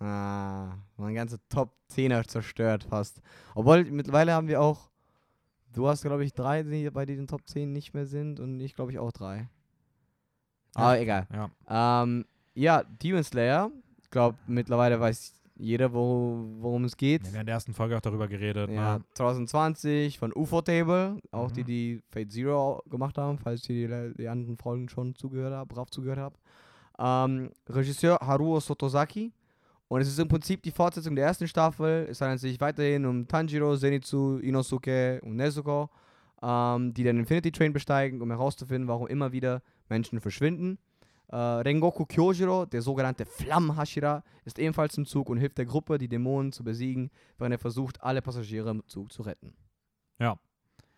Ah, 0.00 0.78
mein 0.96 1.14
ganze 1.14 1.38
Top 1.48 1.76
10er 1.92 2.26
zerstört 2.26 2.84
fast. 2.84 3.20
Obwohl, 3.54 3.84
mittlerweile 3.84 4.32
haben 4.32 4.48
wir 4.48 4.60
auch, 4.60 4.90
du 5.72 5.86
hast 5.88 6.02
glaube 6.02 6.24
ich 6.24 6.32
drei, 6.32 6.62
die 6.64 6.90
bei 6.90 7.06
den 7.06 7.26
Top 7.28 7.46
10 7.46 7.72
nicht 7.72 7.94
mehr 7.94 8.06
sind 8.06 8.40
und 8.40 8.58
ich 8.60 8.74
glaube 8.74 8.90
ich 8.90 8.98
auch 8.98 9.12
drei. 9.12 9.48
Aber 10.74 10.98
egal. 10.98 11.28
Ja. 11.32 12.02
Ähm, 12.02 12.24
ja, 12.54 12.82
Demon 12.82 13.22
Slayer. 13.22 13.70
Ich 14.12 14.14
glaube, 14.14 14.36
mittlerweile 14.46 15.00
weiß 15.00 15.32
jeder, 15.56 15.90
wo, 15.94 16.44
worum 16.58 16.84
es 16.84 16.98
geht. 16.98 17.22
Wir 17.22 17.28
haben 17.28 17.34
ja 17.36 17.40
in 17.40 17.46
der 17.46 17.54
ersten 17.54 17.72
Folge 17.72 17.96
auch 17.96 18.02
darüber 18.02 18.28
geredet. 18.28 18.68
Ja, 18.70 18.98
Ne? 18.98 19.04
2020 19.14 20.18
von 20.18 20.34
UFO 20.34 20.60
Table, 20.60 21.16
auch 21.30 21.48
Mhm. 21.48 21.54
die, 21.54 21.64
die 21.64 22.00
Fate 22.10 22.30
Zero 22.30 22.82
gemacht 22.90 23.16
haben, 23.16 23.38
falls 23.38 23.66
ihr 23.70 23.88
die, 23.88 24.14
die 24.18 24.28
anderen 24.28 24.58
Folgen 24.58 24.90
schon 24.90 25.14
zugehört 25.14 25.54
habt, 25.54 25.72
brav 25.72 25.88
zugehört 25.88 26.18
habt. 26.18 26.38
Ähm, 26.98 27.48
Regisseur 27.70 28.18
Haruo 28.20 28.60
Sotozaki. 28.60 29.32
Und 29.88 30.02
es 30.02 30.08
ist 30.08 30.18
im 30.18 30.28
Prinzip 30.28 30.62
die 30.62 30.72
Fortsetzung 30.72 31.16
der 31.16 31.24
ersten 31.24 31.48
Staffel. 31.48 32.06
Es 32.10 32.20
handelt 32.20 32.40
sich 32.40 32.60
weiterhin 32.60 33.06
um 33.06 33.26
Tanjiro, 33.26 33.74
Zenitsu, 33.78 34.36
Inosuke 34.42 35.22
und 35.22 35.36
Nezuko, 35.36 35.88
ähm, 36.42 36.92
die 36.92 37.02
den 37.02 37.18
Infinity 37.18 37.50
Train 37.50 37.72
besteigen, 37.72 38.20
um 38.20 38.30
herauszufinden, 38.30 38.88
warum 38.88 39.06
immer 39.06 39.32
wieder 39.32 39.62
Menschen 39.88 40.20
verschwinden. 40.20 40.76
Äh, 41.32 41.36
Rengoku 41.36 42.04
Kyojiro, 42.04 42.66
der 42.66 42.82
sogenannte 42.82 43.24
Flammenhashira, 43.24 44.22
ist 44.44 44.58
ebenfalls 44.58 44.96
im 44.98 45.06
Zug 45.06 45.28
und 45.30 45.38
hilft 45.38 45.56
der 45.58 45.64
Gruppe, 45.64 45.96
die 45.98 46.06
Dämonen 46.08 46.52
zu 46.52 46.62
besiegen, 46.62 47.10
während 47.38 47.54
er 47.54 47.58
versucht, 47.58 48.02
alle 48.02 48.20
Passagiere 48.22 48.70
im 48.70 48.86
Zug 48.86 49.10
zu 49.12 49.22
retten. 49.22 49.54
Ja. 50.18 50.38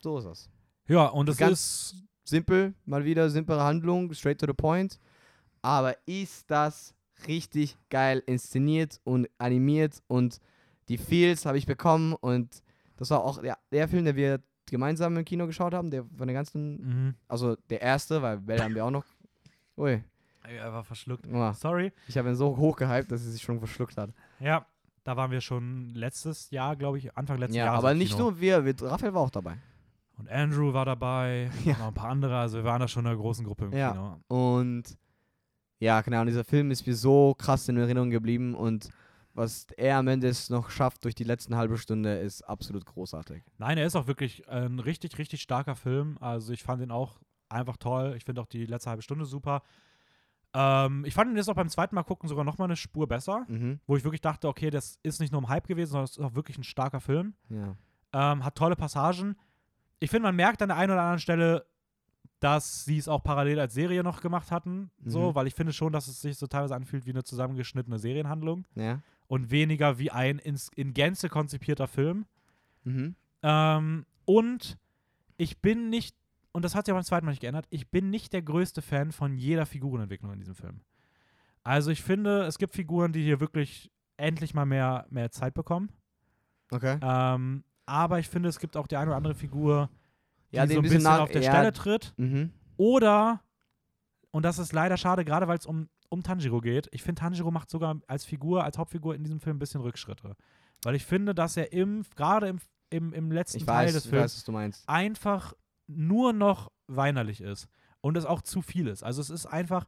So 0.03 0.19
ist 0.19 0.25
das. 0.25 0.51
Ja, 0.89 1.07
und 1.07 1.29
es 1.29 1.37
Ganz- 1.37 1.53
ist. 1.93 1.97
Simpel, 2.27 2.75
mal 2.87 3.05
wieder 3.05 3.29
simple 3.31 3.63
Handlung, 3.63 4.13
straight 4.15 4.41
to 4.41 4.47
the 4.47 4.53
point. 4.55 4.99
Aber 5.63 5.95
ist 6.07 6.51
das 6.51 6.95
richtig 7.29 7.77
geil 7.91 8.23
inszeniert 8.27 8.99
und 9.05 9.29
animiert 9.39 10.03
und 10.09 10.41
die 10.89 10.99
Feels 10.99 11.47
habe 11.47 11.59
ich 11.59 11.67
bekommen 11.67 12.15
und 12.15 12.63
das 12.97 13.11
war 13.11 13.23
auch 13.23 13.41
der, 13.41 13.59
der 13.73 13.89
Film, 13.89 14.05
den 14.07 14.17
wir 14.17 14.41
gemeinsam 14.67 15.17
im 15.19 15.25
Kino 15.25 15.47
geschaut 15.47 15.75
haben, 15.75 15.91
der 15.91 16.05
von 16.17 16.27
den 16.27 16.35
ganzen, 16.35 16.77
Mhm. 17.07 17.15
also 17.29 17.57
der 17.71 17.83
erste, 17.83 18.21
weil 18.23 18.39
Bell 18.39 18.61
haben 18.61 18.75
wir 18.75 18.85
auch 18.85 18.91
noch. 18.91 19.05
Ui, 19.77 20.03
Er 20.49 20.73
war 20.73 20.85
verschluckt. 20.85 21.27
oh, 21.33 21.53
Sorry. 21.53 21.93
ich 22.07 22.19
habe 22.19 22.29
ihn 22.29 22.35
so 22.35 22.57
hoch 22.57 22.77
gehypt, 22.77 23.11
dass 23.11 23.25
er 23.25 23.31
sich 23.33 23.43
schon 23.43 23.59
verschluckt 23.59 23.97
hat. 23.97 24.11
Ja, 24.41 24.67
da 25.03 25.17
waren 25.17 25.31
wir 25.31 25.41
schon 25.41 25.95
letztes 25.95 26.51
Jahr, 26.51 26.77
glaube 26.77 26.99
ich, 26.99 27.17
Anfang 27.17 27.39
letzten 27.39 27.57
Ja, 27.57 27.67
Jahres. 27.67 27.79
aber 27.79 27.93
im 27.93 27.99
nicht 27.99 28.19
nur 28.19 28.41
wir, 28.41 28.65
wir, 28.65 28.75
Raphael 28.83 29.15
war 29.15 29.23
auch 29.23 29.31
dabei. 29.31 29.57
Und 30.17 30.29
Andrew 30.31 30.73
war 30.73 30.85
dabei, 30.85 31.51
Ja. 31.65 31.77
noch 31.79 31.89
ein 31.89 31.95
paar 31.95 32.11
andere. 32.11 32.37
Also 32.39 32.59
wir 32.59 32.65
waren 32.65 32.81
da 32.81 32.89
schon 32.89 33.05
in 33.05 33.09
einer 33.11 33.17
großen 33.19 33.45
Gruppe 33.45 33.67
im 33.67 33.73
Ja. 33.73 33.93
Kino. 33.93 34.21
Und 34.29 34.97
ja, 35.81 35.99
Ahnung, 35.99 36.27
dieser 36.27 36.45
Film 36.45 36.71
ist 36.71 36.87
mir 36.87 36.95
so 36.95 37.35
krass 37.37 37.69
in 37.69 37.77
Erinnerung 37.77 38.11
geblieben 38.11 38.55
und 38.55 38.89
was 39.37 39.67
er 39.77 39.97
am 39.99 40.07
Ende 40.07 40.33
noch 40.51 40.71
schafft 40.71 41.05
durch 41.05 41.17
die 41.17 41.25
letzten 41.25 41.57
halbe 41.57 41.77
Stunde 41.77 42.19
ist 42.19 42.43
absolut 42.43 42.87
großartig. 42.87 43.43
Nein, 43.59 43.77
er 43.79 43.87
ist 43.87 43.97
auch 43.97 44.07
wirklich 44.07 44.49
ein 44.49 44.79
richtig, 44.79 45.19
richtig 45.19 45.43
starker 45.43 45.75
Film. 45.75 46.17
Also 46.21 46.53
ich 46.53 46.63
fand 46.63 46.81
ihn 46.83 46.93
auch 46.93 47.19
einfach 47.49 47.77
toll. 47.77 48.15
Ich 48.17 48.25
finde 48.25 48.41
auch 48.41 48.47
die 48.47 48.65
letzte 48.67 48.91
halbe 48.91 49.03
Stunde 49.03 49.25
super. 49.25 49.63
Ähm, 50.55 51.05
ich 51.05 51.15
fand 51.15 51.31
ihn 51.31 51.37
jetzt 51.37 51.49
auch 51.51 51.55
beim 51.55 51.69
zweiten 51.69 51.95
Mal 51.95 52.05
gucken 52.05 52.29
sogar 52.29 52.45
noch 52.45 52.59
mal 52.59 52.65
eine 52.67 52.77
Spur 52.77 53.09
besser, 53.09 53.45
Mhm. 53.49 53.81
wo 53.87 53.97
ich 53.97 54.05
wirklich 54.05 54.21
dachte, 54.21 54.49
okay, 54.49 54.71
das 54.71 54.99
ist 55.03 55.21
nicht 55.21 55.33
nur 55.33 55.43
ein 55.43 55.49
Hype 55.49 55.67
gewesen, 55.67 55.91
sondern 55.93 56.05
es 56.05 56.13
ist 56.17 56.21
auch 56.25 56.35
wirklich 56.35 56.57
ein 56.59 56.65
starker 56.65 57.01
Film. 57.01 57.35
Ja. 57.49 57.77
Ähm, 58.13 58.45
hat 58.45 58.55
tolle 58.55 58.77
Passagen. 58.77 59.37
Ich 59.99 60.11
finde, 60.11 60.23
man 60.29 60.37
merkt 60.37 60.63
an 60.63 60.69
der 60.69 60.77
einen 60.79 60.93
oder 60.93 61.01
anderen 61.03 61.19
Stelle, 61.19 61.67
dass 62.41 62.85
sie 62.85 62.99
es 62.99 63.09
auch 63.09 63.23
parallel 63.25 63.59
als 63.59 63.75
Serie 63.75 64.03
noch 64.05 64.21
gemacht 64.21 64.51
hatten. 64.51 64.91
So, 65.05 65.31
Mhm. 65.31 65.35
weil 65.35 65.47
ich 65.47 65.55
finde 65.55 65.73
schon, 65.73 65.93
dass 65.93 66.07
es 66.09 66.21
sich 66.21 66.37
so 66.37 66.47
teilweise 66.47 66.75
anfühlt 66.77 67.07
wie 67.07 67.11
eine 67.11 67.25
zusammengeschnittene 67.25 67.99
Serienhandlung 67.99 68.67
Ja. 68.75 69.01
und 69.27 69.51
weniger 69.51 69.99
wie 69.99 70.11
ein 70.11 70.39
ins, 70.39 70.69
in 70.77 70.93
Gänze 70.95 71.29
konzipierter 71.29 71.89
Film. 71.89 72.27
Mhm. 72.85 73.17
Ähm, 73.43 74.05
und 74.27 74.79
ich 75.37 75.59
bin 75.61 75.89
nicht, 75.91 76.15
und 76.55 76.65
das 76.65 76.75
hat 76.77 76.87
sich 76.87 76.93
auch 76.93 76.97
beim 76.97 77.05
zweiten 77.05 77.27
Mal 77.27 77.33
nicht 77.33 77.41
geändert, 77.41 77.67
ich 77.71 77.91
bin 77.91 78.11
nicht 78.11 78.33
der 78.33 78.41
größte 78.41 78.81
Fan 78.81 79.11
von 79.11 79.37
jeder 79.37 79.67
Figurenentwicklung 79.67 80.33
in 80.33 80.39
diesem 80.39 80.55
Film. 80.55 80.81
Also 81.65 81.91
ich 81.91 82.03
finde, 82.03 82.45
es 82.45 82.59
gibt 82.59 82.75
Figuren, 82.75 83.13
die 83.13 83.23
hier 83.23 83.41
wirklich 83.41 83.91
endlich 84.17 84.55
mal 84.55 84.65
mehr, 84.65 85.07
mehr 85.11 85.33
Zeit 85.33 85.55
bekommen. 85.55 85.91
Okay. 86.71 86.99
Ähm, 87.03 87.65
aber 87.87 88.21
ich 88.21 88.29
finde, 88.29 88.49
es 88.49 88.61
gibt 88.61 88.77
auch 88.77 88.87
die 88.87 88.97
eine 88.97 89.09
oder 89.11 89.17
andere 89.17 89.35
Figur, 89.35 89.91
die 90.53 90.57
Ja, 90.57 90.67
so 90.67 90.77
ein 90.77 90.83
bisschen 90.83 90.99
bisschen 90.99 91.13
auf 91.13 91.31
der 91.31 91.43
ja. 91.43 91.51
Stelle 91.51 91.73
tritt. 91.73 92.15
Mhm. 92.19 92.53
Oder, 92.77 93.43
und 94.31 94.45
das 94.45 94.59
ist 94.59 94.73
leider 94.73 94.97
schade, 94.97 95.25
gerade 95.25 95.49
weil 95.49 95.59
es 95.59 95.67
um, 95.67 95.89
um 96.09 96.23
Tanjiro 96.23 96.61
geht, 96.61 96.89
ich 96.93 97.03
finde, 97.03 97.21
Tanjiro 97.21 97.51
macht 97.51 97.69
sogar 97.69 98.01
als 98.07 98.25
Figur, 98.25 98.63
als 98.63 98.79
Hauptfigur 98.79 99.17
in 99.17 99.25
diesem 99.25 99.41
Film 99.41 99.57
ein 99.57 99.59
bisschen 99.59 99.81
Rückschritte. 99.81 100.37
Weil 100.85 100.95
ich 100.95 101.05
finde, 101.05 101.35
dass 101.35 101.57
er 101.57 101.73
im, 101.73 102.05
gerade 102.15 102.47
im, 102.47 102.59
im, 102.91 103.13
im 103.13 103.33
letzten 103.33 103.59
Ich 103.59 103.65
Teil 103.65 103.87
weiß, 103.87 103.95
des 103.95 104.07
Films 104.07 104.47
weiß, 104.47 104.85
einfach 104.87 105.55
nur 105.87 106.33
noch 106.33 106.71
weinerlich 106.87 107.41
ist 107.41 107.69
und 108.01 108.17
es 108.17 108.25
auch 108.25 108.43
zu 108.43 108.63
viel 108.63 108.87
ist. 108.89 109.03
Also 109.03 109.21
es 109.21 109.31
ist 109.31 109.47
einfach, 109.47 109.87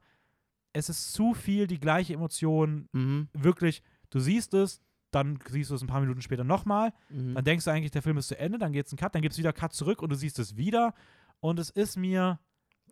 es 0.73 0.89
ist 0.89 1.13
zu 1.13 1.35
viel 1.35 1.67
die 1.67 1.81
gleiche 1.81 2.15
Emotion, 2.15 2.89
Mhm. 2.93 3.29
wirklich, 3.33 3.83
du 4.11 4.19
siehst 4.21 4.55
es, 4.55 4.81
dann 5.11 5.39
siehst 5.49 5.71
du 5.71 5.75
es 5.75 5.83
ein 5.83 5.87
paar 5.87 6.01
Minuten 6.01 6.21
später 6.21 6.45
nochmal. 6.45 6.93
Mhm. 7.11 7.35
Dann 7.35 7.45
denkst 7.45 7.65
du 7.65 7.71
eigentlich, 7.71 7.93
der 7.93 8.03
Film 8.03 8.19
ist 8.19 8.29
zu 8.29 8.39
Ende, 8.39 8.59
dann 8.59 8.73
geht 8.73 8.87
es 8.87 8.93
einen 8.93 8.99
Cut, 8.99 9.15
dann 9.15 9.23
gibt 9.23 9.33
es 9.33 9.39
wieder 9.39 9.53
Cut 9.53 9.73
zurück 9.73 10.03
und 10.03 10.11
du 10.11 10.17
siehst 10.17 10.39
es 10.39 10.57
wieder. 10.57 10.95
Und 11.41 11.59
es 11.59 11.71
ist 11.71 11.97
mir 11.97 12.39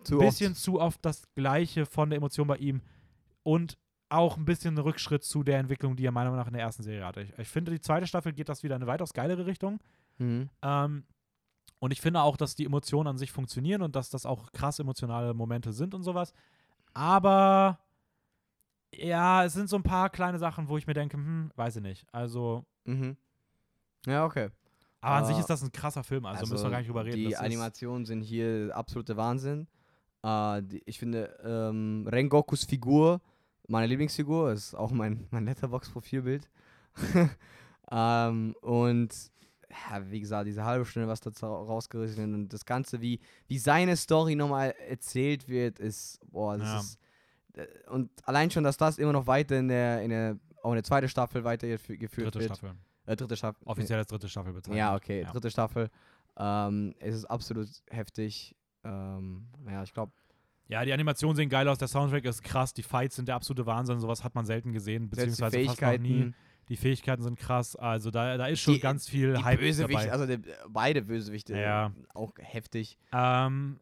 Zu 0.05 0.19
ein 0.21 0.27
bisschen 0.27 0.53
oft. 0.53 0.61
zu 0.63 0.81
oft 0.81 1.05
das 1.05 1.23
Gleiche 1.35 1.85
von 1.87 2.11
der 2.11 2.19
Emotion 2.19 2.47
bei 2.47 2.57
ihm 2.57 2.81
und 3.43 3.77
auch 4.09 4.37
ein 4.37 4.45
bisschen 4.45 4.75
ein 4.75 4.79
Rückschritt 4.79 5.25
zu 5.25 5.43
der 5.43 5.59
Entwicklung, 5.59 5.97
die 5.97 6.07
er 6.07 6.13
meiner 6.13 6.31
Meinung 6.31 6.43
nach 6.43 6.47
in 6.47 6.53
der 6.55 6.63
ersten 6.63 6.83
Serie 6.83 7.05
hatte. 7.05 7.23
Ich, 7.23 7.39
ich 7.39 7.49
finde, 7.49 7.73
die 7.73 7.81
zweite 7.81 8.07
Staffel 8.07 8.33
geht 8.33 8.49
das 8.49 8.63
wieder 8.63 8.77
in 8.77 8.83
eine 8.83 8.91
weitaus 8.91 9.13
geilere 9.13 9.45
Richtung. 9.47 9.81
Mhm. 10.19 10.49
Ähm, 10.63 11.05
und 11.79 11.93
ich 11.93 12.01
finde 12.01 12.23
auch, 12.23 12.37
dass 12.37 12.55
die 12.55 12.65
Emotionen 12.65 13.09
an 13.09 13.19
sich 13.19 13.33
funktionieren 13.33 13.83
und 13.83 13.95
dass 13.97 14.11
das 14.11 14.27
auch 14.27 14.53
krass 14.53 14.79
emotionale 14.79 15.35
Momente 15.35 15.73
sind 15.73 15.95
und 15.95 16.03
sowas. 16.03 16.33
Aber 16.95 17.79
ja, 18.95 19.45
es 19.45 19.53
sind 19.55 19.69
so 19.69 19.77
ein 19.77 19.83
paar 19.83 20.09
kleine 20.11 20.39
Sachen, 20.39 20.69
wo 20.69 20.79
ich 20.79 20.87
mir 20.87 20.95
denke, 20.95 21.17
hm, 21.17 21.51
weiß 21.57 21.77
ich 21.77 21.83
nicht. 21.83 22.07
Also, 22.13 22.65
Mhm. 22.85 23.17
Ja, 24.07 24.25
okay. 24.25 24.51
aber 25.01 25.17
an 25.17 25.25
sich 25.27 25.37
Äh, 25.37 25.41
ist 25.41 25.51
das 25.51 25.63
ein 25.63 25.73
krasser 25.73 26.05
Film, 26.05 26.27
also, 26.27 26.47
müssen 26.47 26.65
wir 26.65 26.71
gar 26.71 26.79
nicht 26.79 26.89
drüber 26.89 27.05
reden. 27.05 27.17
Die 27.17 27.37
Animationen 27.37 28.05
sind 28.05 28.23
hier 28.23 28.71
absolute 28.75 29.17
Wahnsinn. 29.17 29.67
Äh, 30.23 30.63
die, 30.63 30.83
ich 30.87 30.99
finde 30.99 31.37
ähm, 31.45 32.07
Rengokus 32.11 32.65
Figur, 32.65 33.21
meine 33.67 33.87
Lieblingsfigur, 33.87 34.53
ist 34.53 34.75
auch 34.75 34.93
mein, 34.93 35.27
mein 35.31 35.47
Letterbox-Profilbild. 35.47 36.49
ähm, 37.91 38.55
und 38.61 39.11
ja, 39.91 40.11
wie 40.11 40.21
gesagt, 40.21 40.47
diese 40.47 40.65
halbe 40.65 40.85
Stunde, 40.85 41.09
was 41.09 41.21
da 41.21 41.31
rausgerissen 41.47 42.17
wird 42.19 42.35
und 42.35 42.53
das 42.53 42.65
Ganze, 42.65 43.01
wie, 43.01 43.21
wie 43.49 43.59
seine 43.59 43.97
Story 43.97 44.35
nochmal 44.37 44.75
erzählt 44.89 45.49
wird, 45.49 45.79
ist, 45.79 46.21
boah, 46.31 46.57
das 46.57 46.69
Ja. 46.69 46.81
ist. 46.81 46.99
äh, 47.55 47.91
Und 47.91 48.11
allein 48.25 48.51
schon, 48.51 48.65
dass 48.65 48.77
das 48.77 48.99
immer 48.99 49.13
noch 49.13 49.27
weiter 49.27 49.59
in 49.59 49.69
der, 49.69 50.03
in 50.03 50.11
der, 50.11 50.39
auch 50.63 50.71
in 50.71 50.77
der 50.77 50.85
zweiten 50.85 51.09
Staffel 51.09 51.45
weitergeführt 51.45 52.35
dritte 52.35 52.39
wird. 52.41 52.57
Staffel. 52.57 52.75
Äh, 53.07 53.17
dritte 53.17 53.37
Staffel. 53.37 53.63
Offiziell 53.67 53.99
als 53.99 54.09
dritte 54.09 54.29
Staffel 54.29 54.53
bezeichnet. 54.53 54.79
Ja, 54.79 54.95
okay, 54.95 55.23
Ja. 55.23 55.31
dritte 55.31 55.51
Staffel. 55.51 55.91
Ähm, 56.37 56.95
es 57.01 57.15
ist 57.15 57.25
absolut 57.27 57.69
heftig. 57.91 58.57
Ähm, 58.85 59.47
ja, 59.69 59.83
ich 59.83 59.93
glaube, 59.93 60.13
Ja, 60.67 60.83
die 60.85 60.93
Animationen 60.95 61.37
sehen 61.37 61.49
geil 61.51 61.69
aus, 61.69 61.77
der 61.79 61.89
Soundtrack 61.89 62.25
ist 62.25 62.43
krass, 62.43 62.73
die 62.73 62.83
Fights 62.83 63.17
sind 63.17 63.29
der 63.29 63.35
absolute 63.35 63.67
Wahnsinn, 63.67 64.01
sowas 64.01 64.25
hat 64.25 64.35
man 64.35 64.47
selten 64.47 64.73
gesehen, 64.73 65.11
beziehungsweise 65.11 65.63
fast 65.65 65.81
noch 65.83 65.99
nie. 65.99 66.33
Die 66.69 66.77
Fähigkeiten 66.77 67.23
sind 67.23 67.39
krass, 67.39 67.77
also 67.77 68.11
da, 68.11 68.37
da 68.39 68.47
ist 68.47 68.61
schon 68.61 68.75
Die- 68.75 68.81
ganz 68.81 69.09
viel 69.09 69.35
die 69.35 69.45
Hype 69.45 69.61
Bösewichte, 69.61 70.05
dabei. 70.09 70.13
also 70.13 70.27
der, 70.27 70.41
beide 70.69 71.03
Bösewichte, 71.03 71.57
Ja. 71.59 71.93
auch 72.15 72.33
heftig. 72.39 72.97
Ähm, 73.13 73.81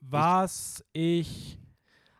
was 0.00 0.84
ich 0.92 1.58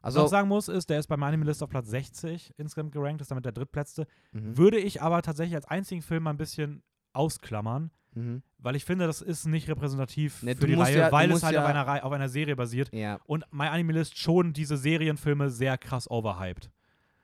Also, 0.02 0.20
noch 0.22 0.28
sagen 0.28 0.48
muss, 0.48 0.68
ist, 0.68 0.88
der 0.90 0.98
ist 1.00 1.06
beim 1.08 1.22
Anime 1.22 1.44
List 1.44 1.62
auf 1.62 1.68
Platz 1.70 1.88
60 1.88 2.54
insgesamt 2.56 2.92
gerankt, 2.92 3.20
ist 3.20 3.30
damit 3.30 3.44
der 3.44 3.52
drittplätzte. 3.52 4.06
mhm, 4.32 4.56
Würde 4.56 4.78
ich 4.78 5.02
aber 5.02 5.22
tatsächlich 5.22 5.54
als 5.56 5.66
einzigen 5.66 6.02
Film 6.02 6.22
mal 6.24 6.30
ein 6.30 6.36
bisschen 6.36 6.82
ausklammern, 7.12 7.90
mhm. 8.14 8.42
weil 8.58 8.76
ich 8.76 8.84
finde, 8.84 9.06
das 9.06 9.20
ist 9.22 9.46
nicht 9.46 9.68
repräsentativ 9.68 10.42
Ne, 10.42 10.54
für 10.54 10.66
die 10.66 10.74
Reihe, 10.74 10.98
ja- 10.98 11.12
weil 11.12 11.30
es 11.32 11.42
halt 11.42 11.54
ja- 11.54 11.62
auf, 11.62 11.68
einer 11.68 11.86
Rei- 11.86 12.02
auf 12.02 12.12
einer 12.12 12.28
Serie 12.28 12.54
basiert. 12.56 12.92
ja, 12.94 13.18
Und 13.26 13.44
My 13.52 13.66
Anime 13.66 13.92
List 13.92 14.16
schon 14.18 14.52
diese 14.52 14.76
Serienfilme 14.76 15.50
sehr 15.50 15.76
krass 15.78 16.08
overhyped. 16.10 16.70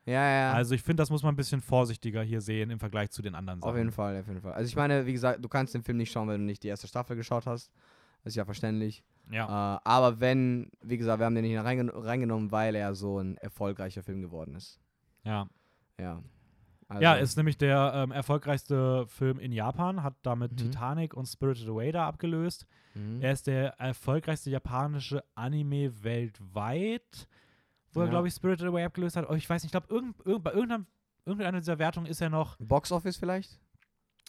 Ja, 0.05 0.29
ja, 0.29 0.53
Also 0.53 0.75
ich 0.75 0.83
finde, 0.83 1.01
das 1.01 1.09
muss 1.09 1.23
man 1.23 1.33
ein 1.33 1.35
bisschen 1.35 1.61
vorsichtiger 1.61 2.21
hier 2.21 2.41
sehen 2.41 2.69
im 2.69 2.79
Vergleich 2.79 3.09
zu 3.11 3.21
den 3.21 3.35
anderen 3.35 3.59
Sachen. 3.61 3.71
auf 3.71 3.77
jeden 3.77 3.91
Fall, 3.91 4.19
auf 4.19 4.27
jeden 4.27 4.41
Fall. 4.41 4.53
Also 4.53 4.67
ich 4.67 4.75
meine, 4.75 5.05
wie 5.05 5.13
gesagt, 5.13 5.43
du 5.43 5.49
kannst 5.49 5.73
den 5.73 5.83
Film 5.83 5.97
nicht 5.97 6.11
schauen, 6.11 6.27
wenn 6.27 6.41
du 6.41 6.45
nicht 6.45 6.63
die 6.63 6.67
erste 6.67 6.87
Staffel 6.87 7.15
geschaut 7.15 7.45
hast. 7.47 7.71
Das 8.23 8.31
ist 8.31 8.35
ja 8.37 8.45
verständlich. 8.45 9.03
Ja. 9.31 9.75
Äh, 9.75 9.79
aber 9.83 10.19
wenn, 10.19 10.69
wie 10.81 10.97
gesagt, 10.97 11.19
wir 11.19 11.25
haben 11.25 11.35
den 11.35 11.43
nicht 11.45 11.57
reingen 11.59 11.89
reingenommen, 11.89 12.51
weil 12.51 12.75
er 12.75 12.93
so 12.95 13.19
ein 13.19 13.37
erfolgreicher 13.37 14.03
Film 14.03 14.21
geworden 14.21 14.55
ist. 14.55 14.79
ja. 15.23 15.47
Ja. 15.99 16.21
Also, 16.87 17.01
ja, 17.01 17.15
ist 17.15 17.35
nämlich 17.35 17.57
der 17.57 17.93
ähm, 17.95 18.11
erfolgreichste 18.11 19.07
Film 19.07 19.39
in 19.39 19.51
Japan, 19.51 20.03
hat 20.03 20.13
damit 20.21 20.51
Mhm. 20.51 20.57
Titanic 20.57 21.15
und 21.15 21.25
Spirited 21.25 21.67
Away 21.67 21.91
da 21.91 22.07
abgelöst. 22.07 22.67
mhm. 22.93 23.21
Er 23.23 23.31
ist 23.31 23.47
der 23.47 23.69
erfolgreichste 23.79 24.51
japanische 24.51 25.23
Anime 25.33 26.03
weltweit, 26.03 27.27
wo 27.95 28.01
er, 28.01 28.05
Ja. 28.05 28.11
glaube 28.11 28.27
ich, 28.27 28.33
Spirited 28.33 28.67
Away 28.67 28.83
abgelöst 28.83 29.15
hat. 29.15 29.29
Oh, 29.29 29.33
ich 29.33 29.49
weiß 29.49 29.63
nicht, 29.63 29.73
ich 29.73 29.79
glaube, 29.79 29.93
irgend, 29.93 30.15
irgend, 30.25 30.43
bei 30.43 30.51
irgendeiner, 30.51 30.85
irgendeiner 31.25 31.59
dieser 31.59 31.79
Wertungen 31.79 32.09
ist 32.09 32.21
er 32.21 32.29
noch, 32.29 32.57
Box 32.59 32.91
Office 32.91 33.17
vielleicht? 33.17 33.59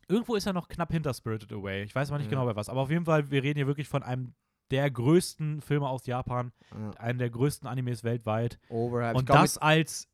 irgendwo 0.09 0.37
ist 0.37 0.47
er 0.47 0.53
noch 0.53 0.69
knapp 0.69 0.93
hinter 0.93 1.13
Spirited 1.13 1.53
Away. 1.53 1.83
Ich 1.83 1.93
weiß 1.93 2.11
aber 2.11 2.19
nicht 2.19 2.27
Ja. 2.31 2.39
genau 2.39 2.45
bei 2.47 2.55
was. 2.55 2.69
Aber 2.69 2.81
auf 2.83 2.91
jeden 2.91 3.05
Fall, 3.05 3.29
wir 3.33 3.43
reden 3.43 3.57
hier 3.59 3.67
wirklich 3.67 3.89
von 3.89 4.05
einem 4.05 4.35
der 4.71 4.89
größten 4.89 5.61
Filme 5.63 5.89
aus 5.89 6.07
Japan, 6.07 6.53
Ja. 6.73 6.91
einem 7.01 7.19
der 7.19 7.29
größten 7.31 7.69
Animes 7.69 8.05
weltweit. 8.05 8.61
Overhyped. 8.69 9.17
Und 9.17 9.29
das 9.31 9.59
als, 9.59 10.09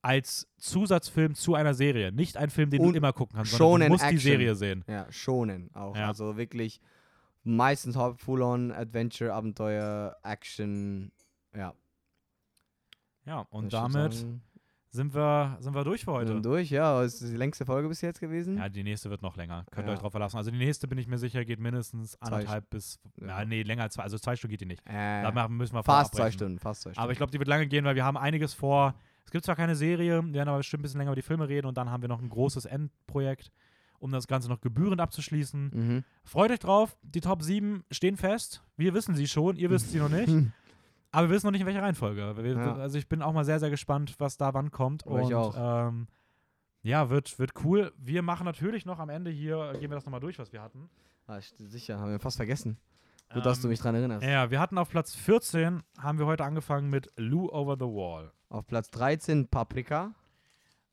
als 0.00 0.48
Zusatzfilm 0.56 1.34
zu 1.34 1.54
einer 1.54 1.74
Serie. 1.74 2.12
Nicht 2.12 2.38
ein 2.38 2.48
Film, 2.48 2.70
den 2.70 2.80
Und 2.80 2.92
du 2.92 2.96
immer 2.96 3.12
gucken 3.12 3.36
kannst, 3.36 3.52
sondern 3.52 3.88
du 3.88 3.92
musst 3.94 4.04
die 4.04 4.14
Action. 4.14 4.20
Serie 4.30 4.54
sehen. 4.54 4.84
Ja, 4.88 5.06
Shonen 5.12 5.68
auch. 5.74 5.94
Ja. 5.94 6.08
Also 6.08 6.38
wirklich 6.38 6.80
meistens 7.44 7.96
Full-on 8.16 8.72
Adventure, 8.72 9.34
Abenteuer, 9.34 10.16
Action. 10.22 11.12
Ja. 11.54 11.74
Ja, 13.26 13.40
und 13.50 13.72
damit 13.72 14.14
sagen, 14.14 14.40
sind 14.90 15.14
wir, 15.14 15.56
sind 15.60 15.74
wir 15.74 15.84
durch 15.84 16.04
für 16.04 16.12
wir 16.12 16.14
heute. 16.14 16.28
sind 16.32 16.46
durch. 16.46 16.70
Ja, 16.70 17.02
es 17.02 17.20
ist 17.20 17.32
die 17.32 17.36
längste 17.36 17.66
Folge 17.66 17.88
bis 17.88 18.00
jetzt 18.00 18.20
gewesen. 18.20 18.56
Ja, 18.56 18.68
die 18.68 18.82
nächste 18.82 19.10
wird 19.10 19.20
noch 19.20 19.36
länger. 19.36 19.64
Könnt 19.70 19.86
ihr 19.86 19.90
Ja. 19.90 19.94
euch 19.96 20.00
drauf 20.00 20.12
verlassen. 20.12 20.36
Also 20.38 20.50
die 20.50 20.56
nächste, 20.58 20.88
bin 20.88 20.96
ich 20.96 21.06
mir 21.06 21.18
sicher, 21.18 21.44
geht 21.44 21.60
mindestens 21.60 22.20
anderthalb 22.22 22.70
bis, 22.70 22.98
Ja. 23.20 23.40
ja, 23.40 23.44
nee, 23.44 23.62
länger 23.62 23.82
als 23.82 23.94
zwei. 23.94 24.04
Also 24.04 24.16
zwei 24.18 24.36
Stunden 24.36 24.52
geht 24.52 24.60
die 24.62 24.66
nicht. 24.66 24.82
Äh, 24.86 25.22
Da 25.22 25.32
machen- 25.32 25.56
müssen 25.56 25.74
wir 25.74 25.82
fast 25.82 26.14
zwei. 26.14 26.30
Stunden, 26.30 26.58
fast 26.58 26.82
zwei 26.82 26.90
Stunden. 26.92 27.02
Aber 27.02 27.12
ich 27.12 27.18
glaube, 27.18 27.30
die 27.32 27.38
wird 27.38 27.48
lange 27.48 27.66
gehen, 27.66 27.84
weil 27.84 27.94
wir 27.96 28.04
haben 28.04 28.16
einiges 28.16 28.54
vor. 28.54 28.94
Es 29.26 29.32
gibt 29.32 29.44
zwar 29.44 29.56
keine 29.56 29.74
Serie, 29.74 30.22
wir 30.24 30.32
werden 30.34 30.48
aber 30.48 30.58
bestimmt 30.58 30.80
ein 30.80 30.84
bisschen 30.84 30.98
länger 30.98 31.10
über 31.10 31.16
die 31.16 31.22
Filme 31.22 31.48
reden 31.48 31.66
und 31.66 31.76
dann 31.76 31.90
haben 31.90 32.00
wir 32.00 32.08
noch 32.08 32.22
ein 32.22 32.28
großes 32.28 32.64
Endprojekt, 32.64 33.50
um 33.98 34.12
das 34.12 34.26
Ganze 34.28 34.48
noch 34.48 34.60
gebührend 34.60 35.00
abzuschließen. 35.00 35.70
mhm. 35.74 36.04
Freut 36.24 36.52
euch 36.52 36.60
drauf, 36.60 36.96
die 37.02 37.20
Top 37.20 37.42
7 37.42 37.82
stehen 37.90 38.16
fest. 38.16 38.62
Wir 38.76 38.94
wissen 38.94 39.14
sie 39.16 39.26
schon, 39.26 39.56
ihr 39.56 39.68
wisst 39.68 39.90
sie 39.90 39.98
noch 39.98 40.08
nicht. 40.08 40.28
Aber 41.12 41.28
wir 41.28 41.34
wissen 41.34 41.46
noch 41.46 41.52
nicht, 41.52 41.60
in 41.62 41.66
welcher 41.66 41.82
Reihenfolge. 41.82 42.36
Wir, 42.42 42.52
Ja. 42.54 42.74
Also 42.76 42.98
ich 42.98 43.08
bin 43.08 43.22
auch 43.22 43.32
mal 43.32 43.44
sehr, 43.44 43.58
sehr 43.60 43.70
gespannt, 43.70 44.14
was 44.18 44.36
da 44.36 44.52
wann 44.54 44.70
kommt. 44.70 45.02
Ich 45.06 45.10
und 45.12 45.34
auch. 45.34 45.88
Ähm, 45.88 46.08
ja, 46.82 47.10
wird, 47.10 47.38
wird 47.38 47.52
cool. 47.64 47.92
Wir 47.96 48.22
machen 48.22 48.44
natürlich 48.44 48.86
noch 48.86 48.98
am 48.98 49.08
Ende 49.08 49.30
hier, 49.30 49.72
gehen 49.74 49.90
wir 49.90 49.96
das 49.96 50.04
nochmal 50.04 50.20
durch, 50.20 50.38
was 50.38 50.52
wir 50.52 50.62
hatten. 50.62 50.88
ah, 51.26 51.36
st- 51.36 51.66
sicher, 51.68 51.98
haben 51.98 52.10
wir 52.10 52.20
fast 52.20 52.36
vergessen. 52.36 52.78
Gut, 53.34 53.44
dass 53.44 53.60
du 53.60 53.66
Ähm, 53.66 53.70
mich 53.70 53.80
dran 53.80 53.94
erinnerst. 53.96 54.24
Ja, 54.24 54.50
wir 54.52 54.60
hatten 54.60 54.78
auf 54.78 54.88
Platz 54.90 55.14
14, 55.16 55.82
haben 55.98 56.18
wir 56.20 56.26
heute 56.26 56.44
angefangen 56.44 56.88
mit 56.90 57.10
Lou 57.16 57.48
Over 57.50 57.74
the 57.74 57.86
Wall. 57.86 58.30
Auf 58.50 58.66
Platz 58.68 58.88
13 58.92 59.48
Paprika. 59.48 60.14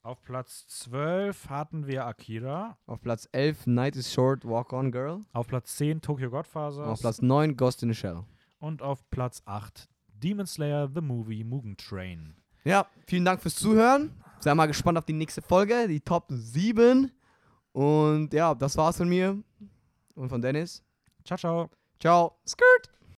Auf 0.02 0.22
Platz 0.24 0.66
12 0.68 1.50
hatten 1.50 1.86
wir 1.86 2.06
Akira. 2.08 2.78
Auf 2.88 3.02
Platz 3.02 3.30
11 3.32 3.68
Night 3.68 3.96
is 3.96 4.12
Short, 4.12 4.44
Walk 4.46 4.74
On 4.74 4.92
Girl. 4.92 5.22
Auf 5.32 5.48
Platz 5.48 5.76
10 5.78 6.02
Tokyo 6.02 6.30
Godfathers. 6.32 6.80
Auf 6.80 7.00
Platz 7.02 7.22
9 7.22 7.56
Ghost 7.56 7.84
in 7.84 7.90
the 7.90 7.96
Shell. 7.96 8.24
und 8.60 8.82
auf 8.82 9.08
Platz 9.12 9.44
8 9.46 9.88
Demon 10.24 10.48
Slayer 10.48 10.90
The 10.94 11.02
Movie 11.02 11.44
Mugen 11.44 11.76
Train. 11.76 12.36
Ja, 12.64 12.88
vielen 13.08 13.26
Dank 13.26 13.42
fürs 13.42 13.56
Zuhören. 13.56 14.12
Sei 14.40 14.56
mal 14.56 14.68
gespannt 14.68 14.98
auf 14.98 15.06
die 15.06 15.14
nächste 15.14 15.42
Folge, 15.42 15.88
die 15.88 16.00
Top 16.00 16.28
7. 16.30 17.12
Und 17.74 18.34
ja, 18.34 18.56
das 18.56 18.78
war's 18.78 18.98
von 18.98 19.10
mir 19.10 19.38
und 20.16 20.30
von 20.30 20.42
Dennis. 20.42 20.82
Ciao, 21.26 21.38
ciao. 21.38 21.70
Ciao. 22.00 22.38
Skirt. 22.48 22.90